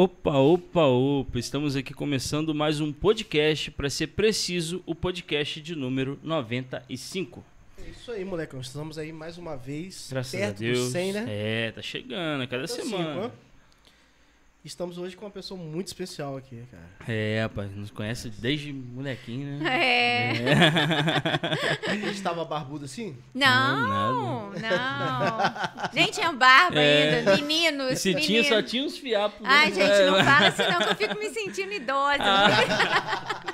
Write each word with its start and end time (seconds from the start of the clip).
Opa, 0.00 0.30
opa, 0.38 0.84
opa! 0.86 1.38
Estamos 1.40 1.74
aqui 1.74 1.92
começando 1.92 2.54
mais 2.54 2.80
um 2.80 2.92
podcast, 2.92 3.68
para 3.72 3.90
ser 3.90 4.06
preciso, 4.06 4.80
o 4.86 4.94
podcast 4.94 5.60
de 5.60 5.74
número 5.74 6.16
95. 6.22 7.44
É 7.84 7.90
isso 7.90 8.12
aí, 8.12 8.24
moleque. 8.24 8.54
Nós 8.54 8.66
estamos 8.66 8.96
aí 8.96 9.12
mais 9.12 9.38
uma 9.38 9.56
vez 9.56 10.06
Graças 10.08 10.38
perto 10.38 10.54
a 10.54 10.58
Deus. 10.60 10.78
do 10.78 10.90
100, 10.92 11.12
né? 11.14 11.24
É, 11.28 11.72
tá 11.72 11.82
chegando, 11.82 12.42
a 12.42 12.46
cada 12.46 12.62
Então, 12.62 12.76
semana. 12.76 13.22
cinco. 13.24 13.34
Estamos 14.68 14.98
hoje 14.98 15.16
com 15.16 15.24
uma 15.24 15.30
pessoa 15.30 15.58
muito 15.58 15.86
especial 15.86 16.36
aqui, 16.36 16.62
cara. 16.70 16.84
É, 17.10 17.40
rapaz, 17.40 17.74
nos 17.74 17.90
conhece 17.90 18.28
desde 18.28 18.70
molequinho, 18.70 19.58
né? 19.58 19.80
É. 19.82 20.32
A 21.88 21.94
gente 21.94 22.10
estava 22.10 22.44
barbudo 22.44 22.84
assim? 22.84 23.16
Não, 23.32 24.50
não. 24.50 24.52
Nem 25.94 26.10
tinha 26.10 26.30
barba 26.34 26.78
É. 26.78 27.18
ainda. 27.20 27.36
Meninos, 27.38 27.92
Esse 27.92 28.14
tinha, 28.14 28.42
meninos. 28.42 28.48
só 28.48 28.60
tinha 28.62 28.84
uns 28.84 28.98
fiapos. 28.98 29.40
né? 29.40 29.48
Ai, 29.50 29.72
gente, 29.72 30.02
não 30.04 30.22
fala 30.22 30.48
assim 30.48 30.62
não, 30.70 30.78
que 30.80 30.90
eu 30.90 30.96
fico 30.96 31.18
me 31.18 31.30
sentindo 31.30 31.72
idosa. 31.72 32.18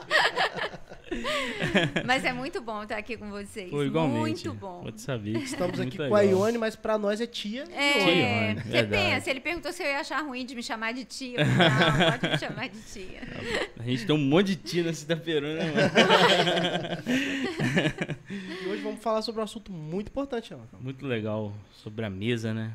Mas 2.04 2.24
é 2.24 2.32
muito 2.32 2.60
bom 2.60 2.82
estar 2.82 2.96
aqui 2.96 3.16
com 3.16 3.30
vocês. 3.30 3.70
Pô, 3.70 3.82
igualmente. 3.82 4.46
Muito 4.46 4.54
bom. 4.54 4.82
Pode 4.82 5.00
saber. 5.00 5.36
Estamos 5.38 5.78
Muito 5.78 5.88
aqui 5.88 6.08
com 6.08 6.14
a. 6.14 6.20
Ione, 6.22 6.58
mas 6.58 6.76
pra 6.76 6.96
nós 6.98 7.20
é 7.20 7.26
tia. 7.26 7.64
É, 7.72 8.48
Ione, 8.48 8.60
você 8.62 8.68
verdade. 8.68 9.02
pensa, 9.02 9.30
ele 9.30 9.40
perguntou 9.40 9.72
se 9.72 9.82
eu 9.82 9.86
ia 9.86 10.00
achar 10.00 10.20
ruim 10.22 10.44
de 10.44 10.54
me 10.54 10.62
chamar 10.62 10.92
de 10.92 11.04
tia. 11.04 11.40
Eu 11.40 11.46
falei, 11.46 11.68
Não, 11.68 12.10
pode 12.12 12.28
me 12.28 12.38
chamar 12.38 12.68
de 12.68 12.80
tia. 12.80 13.20
A 13.78 13.82
gente 13.82 14.06
tem 14.06 14.14
um 14.14 14.18
monte 14.18 14.46
de 14.48 14.56
tia 14.56 14.82
nesse 14.82 15.04
Itaperuna, 15.04 15.54
né, 15.54 15.72
mano? 15.72 15.90
E 18.34 18.66
hoje 18.68 18.82
vamos 18.82 19.00
falar 19.00 19.22
sobre 19.22 19.40
um 19.40 19.44
assunto 19.44 19.70
muito 19.70 20.08
importante, 20.08 20.52
ó, 20.54 20.58
Muito 20.80 21.06
legal 21.06 21.52
sobre 21.82 22.04
a 22.04 22.10
mesa, 22.10 22.52
né? 22.52 22.72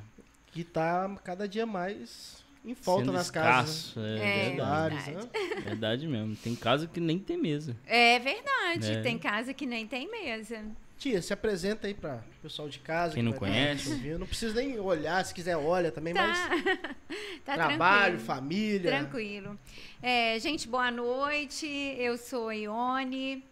que 0.51 0.63
tá 0.63 1.09
cada 1.23 1.47
dia 1.47 1.65
mais 1.65 2.43
em 2.69 2.75
falta 2.75 3.01
Sendo 3.05 3.13
nas 3.13 3.29
casas. 3.31 3.75
escasso, 3.75 3.99
É, 3.99 4.17
É. 4.17 4.45
verdade. 4.49 4.59
Lares, 4.95 5.05
verdade. 5.05 5.27
né? 5.33 5.61
Verdade 5.63 6.07
mesmo. 6.07 6.35
Tem 6.35 6.55
casa 6.55 6.87
que 6.87 6.99
nem 6.99 7.17
tem 7.19 7.37
mesa. 7.37 7.75
É 7.85 8.19
verdade, 8.19 8.91
É. 8.91 9.01
tem 9.01 9.17
casa 9.17 9.53
que 9.53 9.65
nem 9.65 9.85
tem 9.87 10.09
mesa. 10.09 10.63
Tia, 10.97 11.21
se 11.21 11.31
apresenta 11.31 11.87
aí 11.87 11.93
pra 11.93 12.19
pessoal 12.41 12.67
de 12.67 12.77
casa. 12.79 13.13
Quem 13.13 13.23
que 13.23 13.29
não 13.29 13.31
estar 13.31 13.39
conhece. 13.45 13.89
Não 14.17 14.27
precisa 14.27 14.53
nem 14.55 14.77
olhar, 14.79 15.23
se 15.23 15.33
quiser 15.33 15.55
olha 15.55 15.91
também, 15.93 16.13
Tá, 16.13 16.27
mas 16.27 16.37
tá 17.45 17.53
trabalho, 17.53 18.17
tranquilo. 18.17 18.19
família. 18.25 18.91
Tranquilo. 18.91 19.59
É, 20.03 20.37
gente, 20.39 20.67
boa 20.67 20.91
noite. 20.91 21.65
Eu 21.97 22.17
sou 22.17 22.49
a 22.49 22.53
Ione. 22.53 23.43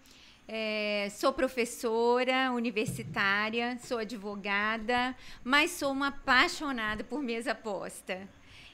é, 0.49 1.09
sou 1.11 1.31
professora 1.33 2.51
universitária, 2.53 3.77
sou 3.83 3.97
advogada, 3.97 5.13
mas 5.43 5.71
sou 5.71 5.91
uma 5.91 6.07
apaixonada 6.07 7.03
por 7.03 7.21
mesa 7.21 7.51
aposta. 7.51 8.27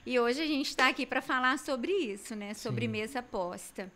E 0.05 0.19
hoje 0.19 0.41
a 0.41 0.45
gente 0.45 0.67
está 0.67 0.89
aqui 0.89 1.05
para 1.05 1.21
falar 1.21 1.57
sobre 1.59 1.91
isso, 1.91 2.35
né? 2.35 2.53
Sobre 2.53 2.85
Sim. 2.85 2.91
mesa 2.91 3.19
aposta. 3.19 3.91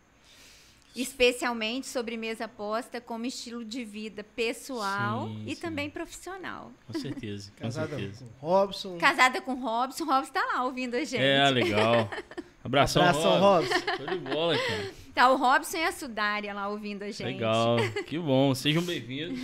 Especialmente 0.96 1.86
sobre 1.86 2.16
mesa 2.16 2.46
aposta 2.46 3.00
como 3.00 3.26
estilo 3.26 3.64
de 3.64 3.84
vida 3.84 4.24
pessoal 4.24 5.28
Sim, 5.28 5.44
e 5.46 5.54
sim. 5.54 5.60
também 5.60 5.90
profissional. 5.90 6.72
Com 6.86 6.98
certeza. 6.98 7.52
Com 7.52 7.62
Casada 7.62 7.88
certeza. 7.96 8.24
com 8.40 8.46
Robson. 8.46 8.98
Casada 8.98 9.40
com 9.40 9.54
Robson, 9.54 10.04
Robson 10.04 10.22
está 10.28 10.44
lá 10.46 10.64
ouvindo 10.64 10.94
a 10.94 11.04
gente. 11.04 11.22
É, 11.22 11.50
legal. 11.50 12.08
Abração, 12.64 13.02
Abração, 13.02 13.38
Rob. 13.38 13.66
Robson. 13.66 13.96
Show 13.96 14.06
de 14.06 14.18
bola, 14.18 14.58
cara. 14.58 14.94
Tá 15.18 15.30
o 15.30 15.36
Robson 15.36 15.78
e 15.78 15.82
a 15.82 15.90
Sudária 15.90 16.54
lá 16.54 16.68
ouvindo 16.68 17.02
a 17.02 17.06
gente. 17.10 17.24
Legal. 17.24 17.76
Que 18.06 18.16
bom. 18.16 18.54
Sejam 18.54 18.80
bem-vindos. 18.84 19.40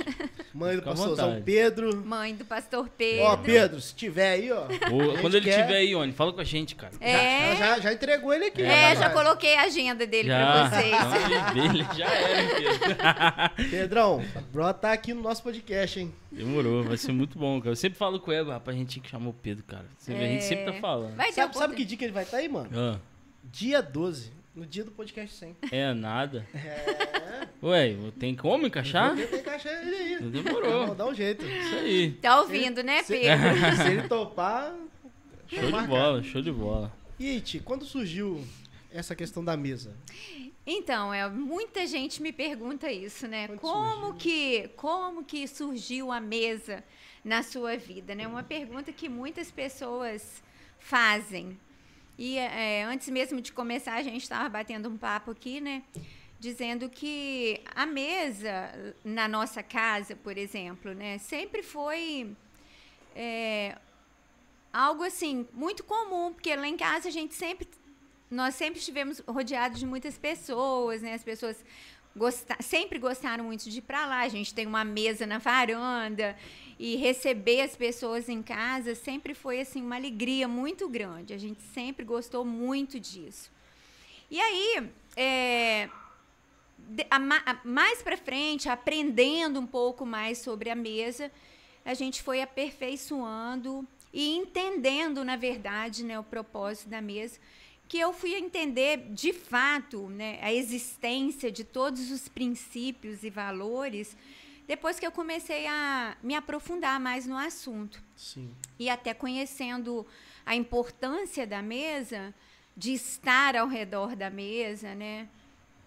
Mãe 0.54 0.76
do 0.76 0.78
Fica 0.78 0.90
pastorzão 0.90 1.26
vontade. 1.30 1.44
Pedro. 1.44 1.96
Mãe 2.06 2.32
do 2.32 2.44
pastor 2.44 2.88
Pedro. 2.96 3.24
Ó, 3.24 3.36
Pedro, 3.38 3.80
se 3.80 3.92
tiver 3.92 4.34
aí, 4.34 4.52
ó. 4.52 4.66
Ô, 4.66 5.18
Quando 5.20 5.34
ele 5.36 5.44
quer- 5.46 5.58
estiver 5.58 5.78
aí, 5.78 5.92
Oni, 5.96 6.12
fala 6.12 6.32
com 6.32 6.40
a 6.40 6.44
gente, 6.44 6.76
cara. 6.76 6.92
É, 7.00 7.56
Já, 7.56 7.74
já, 7.74 7.80
já 7.80 7.92
entregou 7.92 8.32
ele 8.32 8.44
aqui. 8.44 8.62
é, 8.62 8.94
já 8.94 9.10
coloquei 9.10 9.56
a 9.56 9.62
agenda 9.62 10.06
dele 10.06 10.28
Já. 10.28 10.68
pra 10.68 10.80
vocês. 10.80 10.94
Então, 10.94 11.64
ele 11.74 11.86
já 11.96 12.06
era, 12.06 12.54
Pedro. 12.54 13.66
Pedrão, 13.70 14.24
brota 14.52 14.78
tá 14.78 14.92
aqui 14.92 15.12
no 15.12 15.22
nosso 15.22 15.42
podcast, 15.42 15.98
hein? 15.98 16.14
Demorou. 16.30 16.84
Vai 16.84 16.96
ser 16.98 17.10
muito 17.10 17.36
bom, 17.36 17.58
cara. 17.58 17.72
Eu 17.72 17.76
sempre 17.76 17.98
falo 17.98 18.20
com 18.20 18.30
o 18.30 18.34
Eva, 18.34 18.52
rapaz, 18.52 18.76
a 18.76 18.78
gente 18.78 18.90
tinha 18.90 19.02
que 19.02 19.10
chamar 19.10 19.30
o 19.30 19.34
Pedro, 19.34 19.64
cara. 19.64 19.86
Você 19.98 20.14
vê, 20.14 20.24
A 20.24 20.28
gente 20.28 20.44
sempre 20.44 20.66
tá 20.66 20.74
falando. 20.74 21.16
Vai 21.16 21.32
Sabe, 21.32 21.58
sabe 21.58 21.74
que 21.74 21.84
dia 21.84 21.98
que 21.98 22.04
ele 22.04 22.12
vai 22.12 22.22
estar 22.22 22.36
aí, 22.36 22.48
mano? 22.48 22.70
Ah, 22.72 22.96
Dia 23.50 23.82
12, 23.82 24.30
no 24.54 24.64
dia 24.66 24.84
do 24.84 24.90
podcast 24.92 25.36
100. 25.36 25.56
é 25.72 25.92
nada. 25.92 26.46
É. 26.54 27.48
Ué, 27.62 27.96
tem 28.18 28.34
como 28.34 28.66
encaixar? 28.66 29.14
Vou 29.14 29.24
tentar 29.24 29.38
encaixar 29.38 29.72
ele 29.86 29.96
aí. 29.96 30.22
Demorou. 30.30 30.86
Vou 30.86 30.94
dar 30.94 31.06
um 31.06 31.14
jeito. 31.14 31.44
Isso 31.44 31.74
aí. 31.76 32.12
Tá 32.12 32.40
ouvindo, 32.40 32.82
né, 32.82 33.02
Se, 33.02 33.12
Pedro? 33.18 33.36
se 33.82 33.88
ele 33.90 34.08
topar. 34.08 34.74
Show 35.48 35.64
de 35.66 35.72
marcar. 35.72 35.88
bola, 35.88 36.22
show 36.22 36.40
de 36.42 36.52
bola. 36.52 36.92
E 37.18 37.30
aí, 37.30 37.40
Ti, 37.40 37.60
quando 37.60 37.84
surgiu 37.84 38.44
essa 38.90 39.14
questão 39.14 39.44
da 39.44 39.56
mesa? 39.56 39.94
Então, 40.66 41.12
é, 41.12 41.28
muita 41.28 41.86
gente 41.86 42.22
me 42.22 42.32
pergunta 42.32 42.90
isso, 42.90 43.28
né? 43.28 43.48
Quando 43.48 43.60
Como 43.60 44.00
surgiu? 44.06 44.14
que, 44.18 44.68
como 44.76 45.24
que 45.24 45.46
surgiu 45.46 46.10
a 46.10 46.20
mesa 46.20 46.82
na 47.24 47.42
sua 47.42 47.76
vida, 47.76 48.14
né? 48.14 48.26
Uma 48.26 48.42
pergunta 48.42 48.90
que 48.92 49.08
muitas 49.08 49.50
pessoas 49.50 50.42
fazem. 50.78 51.58
E 52.16 52.38
é, 52.38 52.84
antes 52.84 53.08
mesmo 53.08 53.40
de 53.40 53.52
começar, 53.52 53.94
a 53.94 54.02
gente 54.02 54.22
estava 54.22 54.48
batendo 54.48 54.88
um 54.88 54.96
papo 54.96 55.30
aqui, 55.30 55.60
né? 55.60 55.82
Dizendo 56.38 56.88
que 56.88 57.60
a 57.74 57.86
mesa 57.86 58.94
na 59.04 59.26
nossa 59.26 59.62
casa, 59.62 60.14
por 60.14 60.36
exemplo, 60.36 60.92
né? 60.94 61.18
Sempre 61.18 61.62
foi 61.62 62.36
é, 63.16 63.76
algo 64.72 65.02
assim 65.04 65.46
muito 65.52 65.82
comum, 65.82 66.32
porque 66.32 66.54
lá 66.54 66.68
em 66.68 66.76
casa 66.76 67.08
a 67.08 67.12
gente 67.12 67.34
sempre 67.34 67.68
nós 68.30 68.54
sempre 68.56 68.80
estivemos 68.80 69.20
rodeados 69.20 69.78
de 69.78 69.86
muitas 69.86 70.18
pessoas, 70.18 71.02
né? 71.02 71.14
As 71.14 71.22
pessoas 71.22 71.64
gosta 72.16 72.56
sempre 72.62 72.98
gostaram 72.98 73.44
muito 73.44 73.68
de 73.68 73.78
ir 73.78 73.82
para 73.82 74.06
lá. 74.06 74.20
A 74.20 74.28
gente 74.28 74.54
tem 74.54 74.66
uma 74.66 74.84
mesa 74.84 75.26
na 75.26 75.38
varanda 75.38 76.36
e 76.78 76.96
receber 76.96 77.60
as 77.62 77.76
pessoas 77.76 78.28
em 78.28 78.42
casa 78.42 78.94
sempre 78.94 79.34
foi 79.34 79.60
assim 79.60 79.82
uma 79.82 79.96
alegria 79.96 80.46
muito 80.48 80.88
grande. 80.88 81.32
A 81.32 81.38
gente 81.38 81.60
sempre 81.72 82.04
gostou 82.04 82.44
muito 82.44 82.98
disso. 83.00 83.50
E 84.30 84.40
aí, 84.40 84.90
é, 85.16 85.88
a 87.10 87.16
a- 87.16 87.60
mais 87.64 88.02
para 88.02 88.16
frente, 88.16 88.68
aprendendo 88.68 89.60
um 89.60 89.66
pouco 89.66 90.04
mais 90.04 90.38
sobre 90.38 90.70
a 90.70 90.74
mesa, 90.74 91.30
a 91.84 91.94
gente 91.94 92.22
foi 92.22 92.40
aperfeiçoando 92.42 93.86
e 94.12 94.36
entendendo, 94.36 95.24
na 95.24 95.36
verdade, 95.36 96.04
né, 96.04 96.18
o 96.18 96.22
propósito 96.24 96.88
da 96.88 97.00
mesa, 97.00 97.38
que 97.88 97.98
eu 97.98 98.12
fui 98.12 98.34
entender 98.34 99.08
de 99.10 99.32
fato 99.32 100.08
né, 100.08 100.38
a 100.42 100.52
existência 100.52 101.50
de 101.50 101.64
todos 101.64 102.10
os 102.10 102.28
princípios 102.28 103.22
e 103.22 103.30
valores 103.30 104.16
depois 104.66 104.98
que 104.98 105.06
eu 105.06 105.12
comecei 105.12 105.66
a 105.66 106.16
me 106.22 106.34
aprofundar 106.34 106.98
mais 106.98 107.26
no 107.26 107.36
assunto 107.36 108.02
Sim. 108.16 108.50
e 108.78 108.88
até 108.88 109.12
conhecendo 109.12 110.06
a 110.44 110.56
importância 110.56 111.46
da 111.46 111.60
mesa, 111.60 112.34
de 112.76 112.92
estar 112.92 113.56
ao 113.56 113.68
redor 113.68 114.16
da 114.16 114.30
mesa, 114.30 114.94
né? 114.94 115.28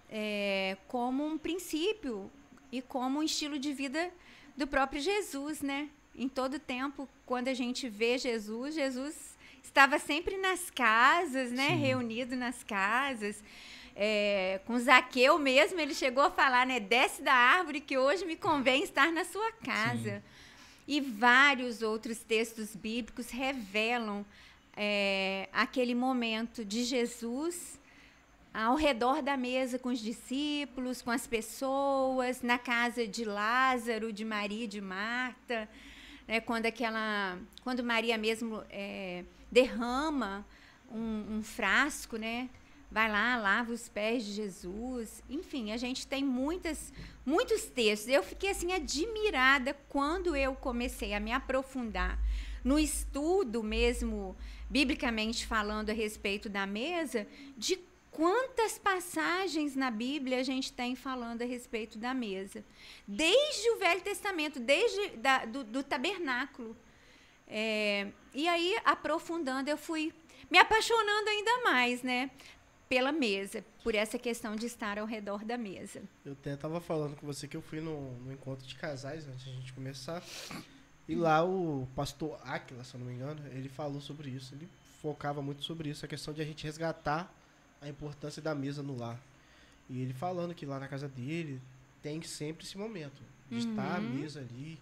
É, 0.10 0.78
como 0.88 1.26
um 1.26 1.38
princípio 1.38 2.32
e 2.72 2.82
como 2.82 3.20
um 3.20 3.24
estilo 3.24 3.60
de 3.60 3.74
vida 3.74 4.12
do 4.56 4.66
próprio 4.66 5.02
Jesus, 5.02 5.62
né? 5.62 5.90
Em 6.16 6.30
todo 6.30 6.60
tempo, 6.60 7.10
quando 7.26 7.48
a 7.48 7.54
gente 7.54 7.90
vê 7.90 8.18
Jesus, 8.18 8.76
Jesus 8.76 9.27
estava 9.68 10.00
sempre 10.00 10.38
nas 10.38 10.70
casas, 10.70 11.52
né? 11.52 11.70
Reunido 11.70 12.36
nas 12.36 12.64
casas. 12.64 13.44
É, 13.96 14.60
com 14.66 14.78
Zaqueu 14.80 15.38
mesmo, 15.38 15.80
ele 15.80 15.94
chegou 15.94 16.24
a 16.24 16.32
falar, 16.32 16.66
né? 16.66 16.80
Desce 16.80 17.22
da 17.22 17.34
árvore 17.34 17.82
que 17.82 17.98
hoje 17.98 18.26
me 18.26 18.36
convém 18.36 18.84
estar 18.84 19.12
na 19.12 19.24
sua 19.26 19.52
casa. 19.52 20.24
E 20.88 21.02
vários 21.02 21.82
outros 21.82 22.20
textos 22.20 22.76
bíblicos 22.76 23.30
revelam 23.30 24.26
é, 24.76 25.50
aquele 25.52 25.94
momento 25.94 26.64
de 26.64 26.84
Jesus 26.84 27.80
ao 28.54 28.76
redor 28.76 29.22
da 29.22 29.38
mesa 29.38 29.78
com 29.78 29.90
os 29.90 30.00
discípulos, 30.00 31.02
com 31.02 31.12
as 31.12 31.28
pessoas, 31.28 32.42
na 32.42 32.58
casa 32.58 33.06
de 33.06 33.24
Lázaro, 33.26 34.12
de 34.12 34.26
Maria 34.26 34.64
e 34.64 34.68
de 34.68 34.82
Marta, 34.82 35.70
né, 36.28 36.40
quando 36.40 36.66
aquela, 36.66 37.38
quando 37.64 37.84
Maria 37.84 38.18
mesmo 38.18 38.64
é, 38.72 39.24
derrama 39.52 40.46
um, 40.92 41.38
um 41.38 41.44
frasco, 41.44 42.18
né, 42.18 42.50
vai 42.90 43.12
lá, 43.12 43.36
lava 43.38 43.72
os 43.72 43.90
pés 43.90 44.26
de 44.26 44.34
Jesus. 44.34 45.24
Enfim, 45.30 45.72
a 45.72 45.78
gente 45.78 46.08
tem 46.08 46.24
muitas, 46.24 46.94
muitos 47.26 47.66
textos. 47.66 48.10
Eu 48.10 48.24
fiquei 48.24 48.52
assim 48.52 48.74
admirada 48.74 49.76
quando 49.90 50.36
eu 50.36 50.56
comecei 50.56 51.14
a 51.14 51.20
me 51.20 51.32
aprofundar 51.32 52.20
no 52.64 52.80
estudo 52.80 53.64
mesmo, 53.64 54.36
biblicamente 54.70 55.46
falando 55.46 55.90
a 55.90 55.94
respeito 55.94 56.50
da 56.50 56.66
mesa, 56.66 57.28
de 57.58 57.80
quantas 58.12 58.78
passagens 58.80 59.76
na 59.76 59.92
Bíblia 59.92 60.40
a 60.40 60.44
gente 60.44 60.74
tem 60.74 60.96
falando 60.96 61.44
a 61.44 61.46
respeito 61.46 61.98
da 61.98 62.14
mesa. 62.14 62.66
Desde 63.08 63.70
o 63.72 63.78
Velho 63.78 64.02
Testamento, 64.02 64.60
desde 64.60 65.18
da, 65.18 65.46
do, 65.46 65.64
do 65.64 65.84
tabernáculo. 65.84 66.76
É, 67.48 68.08
e 68.34 68.48
aí, 68.48 68.78
aprofundando, 68.84 69.70
eu 69.70 69.78
fui 69.78 70.14
me 70.52 70.58
apaixonando 70.58 71.30
ainda 71.30 71.64
mais, 71.64 72.04
né? 72.04 72.30
Pela 72.90 73.12
mesa, 73.12 73.66
por 73.84 73.96
essa 73.96 74.18
questão 74.18 74.56
de 74.56 74.66
estar 74.66 74.98
ao 74.98 75.06
redor 75.06 75.44
da 75.44 75.58
mesa. 75.58 76.02
Eu 76.26 76.34
até 76.34 76.56
tava 76.56 76.80
falando 76.80 77.16
com 77.18 77.26
você 77.26 77.48
que 77.48 77.58
eu 77.58 77.62
fui 77.62 77.82
no, 77.82 78.12
no 78.20 78.32
encontro 78.32 78.66
de 78.66 78.76
casais 78.76 79.28
antes 79.28 79.44
de 79.44 79.50
a 79.52 79.54
gente 79.54 79.74
começar. 79.74 80.24
E 81.08 81.16
lá 81.16 81.44
o 81.44 81.88
pastor 81.96 82.40
Aquila, 82.44 82.84
se 82.84 82.96
eu 82.96 83.00
não 83.00 83.08
me 83.08 83.14
engano, 83.14 83.42
ele 83.52 83.68
falou 83.70 84.00
sobre 84.00 84.30
isso. 84.30 84.54
Ele 84.56 84.70
focava 85.02 85.42
muito 85.42 85.64
sobre 85.64 85.90
isso, 85.90 86.06
a 86.06 86.08
questão 86.08 86.34
de 86.34 86.42
a 86.42 86.46
gente 86.46 86.64
resgatar 86.64 87.34
a 87.82 87.90
importância 87.90 88.42
da 88.42 88.56
mesa 88.56 88.82
no 88.82 88.98
lar. 88.98 89.20
E 89.90 90.02
ele 90.02 90.14
falando 90.14 90.54
que 90.56 90.66
lá 90.66 90.80
na 90.80 90.88
casa 90.88 91.08
dele 91.10 91.62
tem 92.02 92.22
sempre 92.22 92.66
esse 92.66 92.78
momento 92.78 93.22
de 93.50 93.56
Uhum. 93.56 93.70
estar 93.72 93.96
à 93.96 94.00
mesa 94.02 94.40
ali 94.42 94.78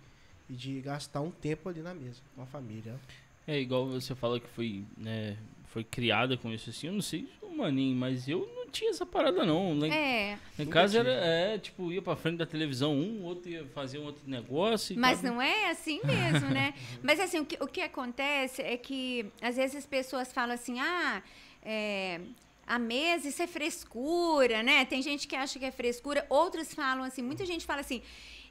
e 0.49 0.53
de 0.53 0.81
gastar 0.81 1.21
um 1.21 1.31
tempo 1.31 1.69
ali 1.69 1.81
na 1.81 1.93
mesa 1.93 2.21
com 2.35 2.41
a 2.41 2.45
família. 2.45 2.99
É 3.47 3.59
igual 3.59 3.87
você 3.87 4.15
fala 4.15 4.39
que 4.39 4.47
foi, 4.49 4.83
né, 4.97 5.37
foi 5.65 5.83
criada 5.83 6.35
com 6.37 6.51
isso 6.51 6.69
assim, 6.69 6.87
eu 6.87 6.93
não 6.93 7.01
sei 7.01 7.27
maninho, 7.55 7.95
mas 7.95 8.27
eu 8.27 8.49
não 8.55 8.69
tinha 8.69 8.89
essa 8.91 9.05
parada 9.05 9.45
não. 9.45 9.77
Lá 9.79 9.87
em, 9.87 9.91
É, 9.93 10.37
em 10.59 10.65
casa 10.65 10.99
era, 10.99 11.09
é, 11.11 11.57
tipo, 11.57 11.91
ia 11.91 12.01
pra 12.01 12.15
frente 12.15 12.37
da 12.37 12.45
televisão 12.45 12.93
um, 12.93 13.21
o 13.21 13.23
outro 13.23 13.49
ia 13.49 13.65
fazer 13.67 13.99
um 13.99 14.03
outro 14.05 14.29
negócio. 14.29 14.97
Mas 14.99 15.21
cada- 15.21 15.29
não 15.33 15.41
é 15.41 15.69
assim 15.69 15.99
mesmo, 16.03 16.49
né? 16.49 16.73
Mas 17.01 17.19
assim, 17.19 17.39
o 17.39 17.45
que, 17.45 17.57
o 17.63 17.67
que 17.67 17.81
acontece 17.81 18.61
é 18.61 18.77
que 18.77 19.25
às 19.41 19.55
vezes 19.55 19.75
as 19.77 19.85
pessoas 19.85 20.31
falam 20.31 20.53
assim, 20.53 20.79
ah, 20.79 21.23
é, 21.63 22.19
a 22.67 22.77
mesa, 22.77 23.27
isso 23.29 23.41
é 23.41 23.47
frescura, 23.47 24.61
né? 24.61 24.85
Tem 24.85 25.01
gente 25.01 25.27
que 25.27 25.35
acha 25.35 25.57
que 25.57 25.65
é 25.65 25.71
frescura, 25.71 26.25
outros 26.29 26.73
falam 26.73 27.03
assim, 27.03 27.21
muita 27.21 27.45
gente 27.45 27.65
fala 27.65 27.81
assim, 27.81 28.01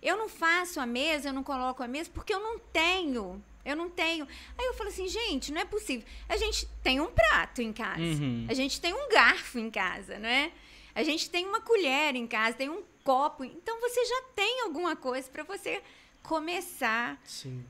eu 0.04 0.18
não 0.18 0.28
faço 0.28 0.78
a 0.78 0.86
mesa, 0.86 1.30
eu 1.30 1.32
não 1.32 1.42
coloco 1.42 1.82
a 1.82 1.88
mesa 1.88 2.10
porque 2.12 2.32
eu 2.32 2.40
não 2.40 2.58
tenho. 2.58 3.42
Eu 3.64 3.74
não 3.74 3.88
tenho. 3.88 4.28
Aí 4.58 4.66
eu 4.66 4.74
falo 4.74 4.90
assim, 4.90 5.08
gente, 5.08 5.50
não 5.50 5.62
é 5.62 5.64
possível. 5.64 6.06
A 6.28 6.36
gente 6.36 6.68
tem 6.82 7.00
um 7.00 7.10
prato 7.10 7.62
em 7.62 7.72
casa. 7.72 8.00
Uhum. 8.00 8.46
A 8.48 8.52
gente 8.52 8.78
tem 8.78 8.92
um 8.92 9.08
garfo 9.08 9.58
em 9.58 9.70
casa, 9.70 10.18
né? 10.18 10.52
A 10.94 11.02
gente 11.02 11.30
tem 11.30 11.46
uma 11.46 11.62
colher 11.62 12.14
em 12.14 12.26
casa, 12.26 12.58
tem 12.58 12.68
um 12.68 12.82
copo. 13.02 13.42
Então 13.42 13.80
você 13.80 14.04
já 14.04 14.22
tem 14.36 14.60
alguma 14.62 14.94
coisa 14.94 15.28
para 15.30 15.42
você 15.42 15.82
começar 16.22 17.18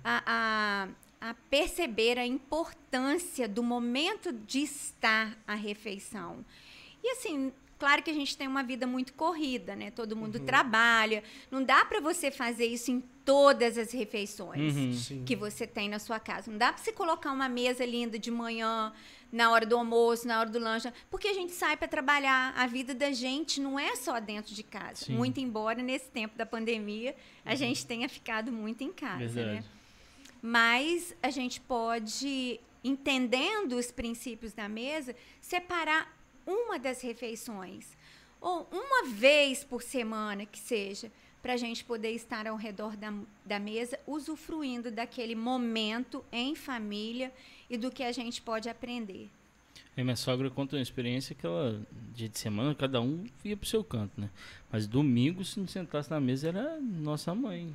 a, 0.02 0.22
a, 0.26 1.28
a 1.31 1.34
perceber 1.48 2.19
a 2.19 2.26
importância 2.26 3.48
do 3.48 3.62
momento 3.62 4.32
de 4.32 4.60
estar 4.60 5.38
à 5.46 5.54
refeição. 5.54 6.44
E 7.02 7.10
assim, 7.10 7.52
claro 7.84 8.02
que 8.02 8.10
a 8.10 8.14
gente 8.14 8.34
tem 8.34 8.48
uma 8.48 8.62
vida 8.62 8.86
muito 8.86 9.12
corrida, 9.12 9.76
né? 9.76 9.90
Todo 9.90 10.16
mundo 10.16 10.40
trabalha. 10.40 11.22
Não 11.50 11.62
dá 11.62 11.84
para 11.84 12.00
você 12.00 12.31
fazer 12.31 12.64
isso 12.64 12.90
em 12.90 13.00
todas 13.26 13.76
as 13.76 13.92
refeições 13.92 14.75
Uhum. 15.10 15.25
Que 15.26 15.36
você 15.36 15.66
tem 15.66 15.86
na 15.86 15.98
sua 15.98 16.19
casa. 16.19 16.50
Não 16.50 16.56
dá 16.56 16.72
para 16.72 16.82
você 16.82 16.92
colocar 16.92 17.31
uma 17.31 17.46
mesa 17.46 17.84
linda 17.84 18.19
de 18.19 18.31
manhã, 18.31 18.90
na 19.31 19.50
hora 19.50 19.66
do 19.66 19.76
almoço, 19.76 20.26
na 20.26 20.40
hora 20.40 20.48
do 20.48 20.58
lanche, 20.58 20.90
porque 21.10 21.28
a 21.28 21.34
gente 21.34 21.52
sai 21.52 21.76
para 21.76 21.86
trabalhar. 21.86 22.54
A 22.56 22.66
vida 22.66 22.94
da 22.94 23.12
gente 23.12 23.60
não 23.60 23.78
é 23.78 23.94
só 23.96 24.19
dentro 24.19 24.54
de 24.54 24.62
casa. 24.62 25.04
Sim. 25.04 25.16
Muito 25.16 25.38
embora 25.38 25.82
nesse 25.82 26.08
tempo 26.08 26.38
da 26.38 26.46
pandemia 26.46 27.14
a 27.44 27.54
gente 27.54 27.84
tenha 27.84 28.08
ficado 28.08 28.50
muito 28.50 28.82
em 28.82 28.92
casa, 28.92 29.19
né? 29.19 29.26
Verdade. 29.26 29.66
Mas 30.40 31.14
a 31.22 31.28
gente 31.28 31.60
pode, 31.60 32.58
entendendo 32.82 33.75
os 33.75 33.90
princípios 33.90 34.54
da 34.54 34.69
mesa, 34.69 35.14
separar 35.40 36.24
uma 36.46 36.79
das 36.79 37.00
refeições, 37.02 37.96
ou 38.41 38.69
uma 38.73 39.08
vez 39.08 39.64
por 39.64 39.82
semana 39.82 40.44
que 40.44 40.58
seja, 40.58 41.11
para 41.43 41.55
a 41.55 41.56
gente 41.58 41.85
poder 41.85 42.11
estar 42.12 42.46
ao 42.46 42.56
redor 42.56 42.96
da, 42.96 43.12
da 43.44 43.58
mesa, 43.58 43.99
usufruindo 44.06 44.91
daquele 44.91 45.35
momento 45.35 46.25
em 46.32 46.55
família 46.55 47.31
e 47.69 47.76
do 47.76 47.91
que 47.91 48.02
a 48.02 48.12
gente 48.12 48.41
pode 48.41 48.69
aprender. 48.69 49.29
E 49.96 50.02
minha 50.02 50.17
sogra 50.17 50.50
conta 50.50 50.76
uma 50.76 50.82
experiência 50.82 51.35
que 51.35 51.46
ela, 51.46 51.81
dia 52.14 52.29
de 52.29 52.38
semana, 52.38 52.75
cada 52.75 53.00
um 53.00 53.26
ia 53.44 53.56
pro 53.56 53.69
seu 53.69 53.85
canto, 53.85 54.20
né? 54.20 54.29
Mas 54.73 54.87
domingo, 54.87 55.44
se 55.44 55.61
não 55.61 55.69
sentasse 55.69 56.11
na 56.11 56.19
mesa, 56.19 56.49
era 56.49 56.81
nossa 56.81 57.35
mãe. 57.35 57.73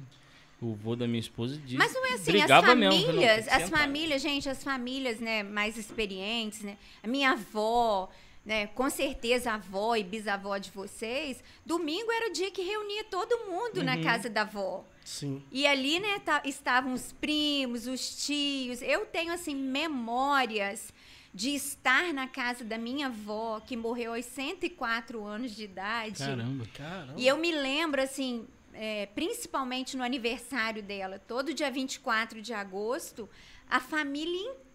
O 0.61 0.73
vô 0.73 0.95
da 0.95 1.07
minha 1.07 1.19
esposa 1.19 1.55
disse. 1.57 1.77
Mas 1.77 1.93
não 1.93 2.05
é 2.05 2.13
assim, 2.15 2.31
as 2.31 2.33
mesmo, 2.33 2.47
falou, 2.47 2.75
"Não, 2.75 2.89
tem 2.89 3.05
famílias, 3.05 3.43
que 3.45 3.49
as 3.49 3.63
sentar." 3.63 3.79
famílias, 3.79 4.21
gente, 4.21 4.49
as 4.49 4.63
famílias, 4.63 5.19
né, 5.21 5.43
mais 5.43 5.77
experientes, 5.77 6.61
né? 6.61 6.77
A 7.01 7.07
minha 7.07 7.31
avó, 7.31 8.09
né, 8.45 8.67
com 8.67 8.89
certeza 8.89 9.51
a 9.51 9.55
avó 9.55 9.95
e 9.95 10.03
bisavó 10.03 10.57
de 10.57 10.71
vocês, 10.71 11.43
domingo 11.65 12.11
era 12.11 12.29
o 12.29 12.33
dia 12.33 12.49
que 12.49 12.61
reunia 12.61 13.03
todo 13.05 13.45
mundo 13.49 13.83
na 13.83 13.95
Uhum. 13.95 14.03
casa 14.03 14.29
da 14.29 14.41
avó. 14.41 14.83
Sim. 15.05 15.43
E 15.51 15.67
ali, 15.67 15.99
né, 15.99 16.21
estavam 16.45 16.93
os 16.93 17.11
primos, 17.11 17.85
os 17.87 18.25
tios. 18.25 18.81
Eu 18.81 19.05
tenho, 19.05 19.33
assim, 19.33 19.53
memórias 19.55 20.93
de 21.33 21.53
estar 21.53 22.11
na 22.13 22.27
casa 22.27 22.63
da 22.63 22.77
minha 22.77 23.07
avó, 23.07 23.59
que 23.59 23.75
morreu 23.77 24.13
aos 24.15 24.25
104 24.25 25.23
anos 25.25 25.55
de 25.55 25.63
idade. 25.65 26.17
Caramba. 26.19 26.65
Caramba. 26.73 27.13
E 27.17 27.27
eu 27.27 27.37
me 27.37 27.51
lembro, 27.51 28.01
assim, 28.01 28.47
é, 28.73 29.05
principalmente 29.07 29.95
no 29.95 30.03
aniversário 30.03 30.81
dela, 30.81 31.19
todo 31.19 31.53
dia 31.53 31.69
24 31.69 32.41
de 32.41 32.53
agosto, 32.53 33.29
a 33.69 33.79
família 33.79 34.39
inteira 34.41 34.68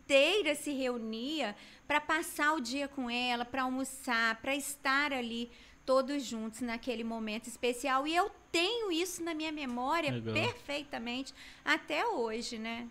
se 0.55 0.73
reunia 0.73 1.57
para 1.87 2.01
passar 2.01 2.55
o 2.55 2.61
dia 2.61 2.89
com 2.89 3.11
ela, 3.11 3.45
para 3.45 3.63
almoçar, 3.63 4.41
para 4.41 4.55
estar 4.55 5.13
ali 5.13 5.51
todos 5.85 6.23
juntos 6.25 6.61
naquele 6.61 7.05
momento 7.05 7.47
especial. 7.47 8.07
E 8.07 8.15
eu 8.15 8.31
tenho 8.51 8.91
isso 8.91 9.23
na 9.23 9.35
minha 9.35 9.53
memória 9.53 10.13
Legal. 10.13 10.35
perfeitamente 10.35 11.35
até 11.65 12.07
hoje, 12.07 12.59
né? 12.59 12.89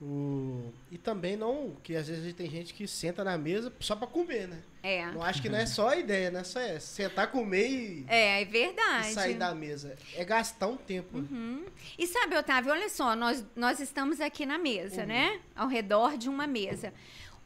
O... 0.00 0.72
E 0.92 0.96
também 0.98 1.36
não, 1.36 1.76
que 1.82 1.96
às 1.96 2.06
vezes 2.06 2.32
tem 2.34 2.48
gente 2.48 2.72
que 2.72 2.86
senta 2.86 3.24
na 3.24 3.36
mesa 3.36 3.72
só 3.80 3.96
pra 3.96 4.06
comer, 4.06 4.46
né? 4.46 4.62
É. 4.80 5.06
Não 5.10 5.22
acho 5.22 5.42
que 5.42 5.48
não 5.48 5.58
é 5.58 5.66
só 5.66 5.88
a 5.88 5.96
ideia, 5.96 6.30
né? 6.30 6.44
Só 6.44 6.60
é 6.60 6.78
sentar, 6.78 7.32
comer 7.32 7.68
e, 7.68 8.04
É, 8.06 8.38
é 8.38 8.42
e 8.42 8.44
verdade. 8.44 9.12
sair 9.12 9.34
da 9.34 9.52
mesa. 9.54 9.96
É 10.14 10.24
gastar 10.24 10.68
um 10.68 10.76
tempo. 10.76 11.18
Uhum. 11.18 11.64
E 11.98 12.06
sabe, 12.06 12.36
Otávio, 12.36 12.70
olha 12.70 12.88
só, 12.88 13.16
nós, 13.16 13.44
nós 13.56 13.80
estamos 13.80 14.20
aqui 14.20 14.46
na 14.46 14.56
mesa, 14.56 15.00
Uhum. 15.00 15.08
né? 15.08 15.40
Ao 15.56 15.66
redor 15.66 16.16
de 16.16 16.28
uma 16.28 16.46
mesa. 16.46 16.94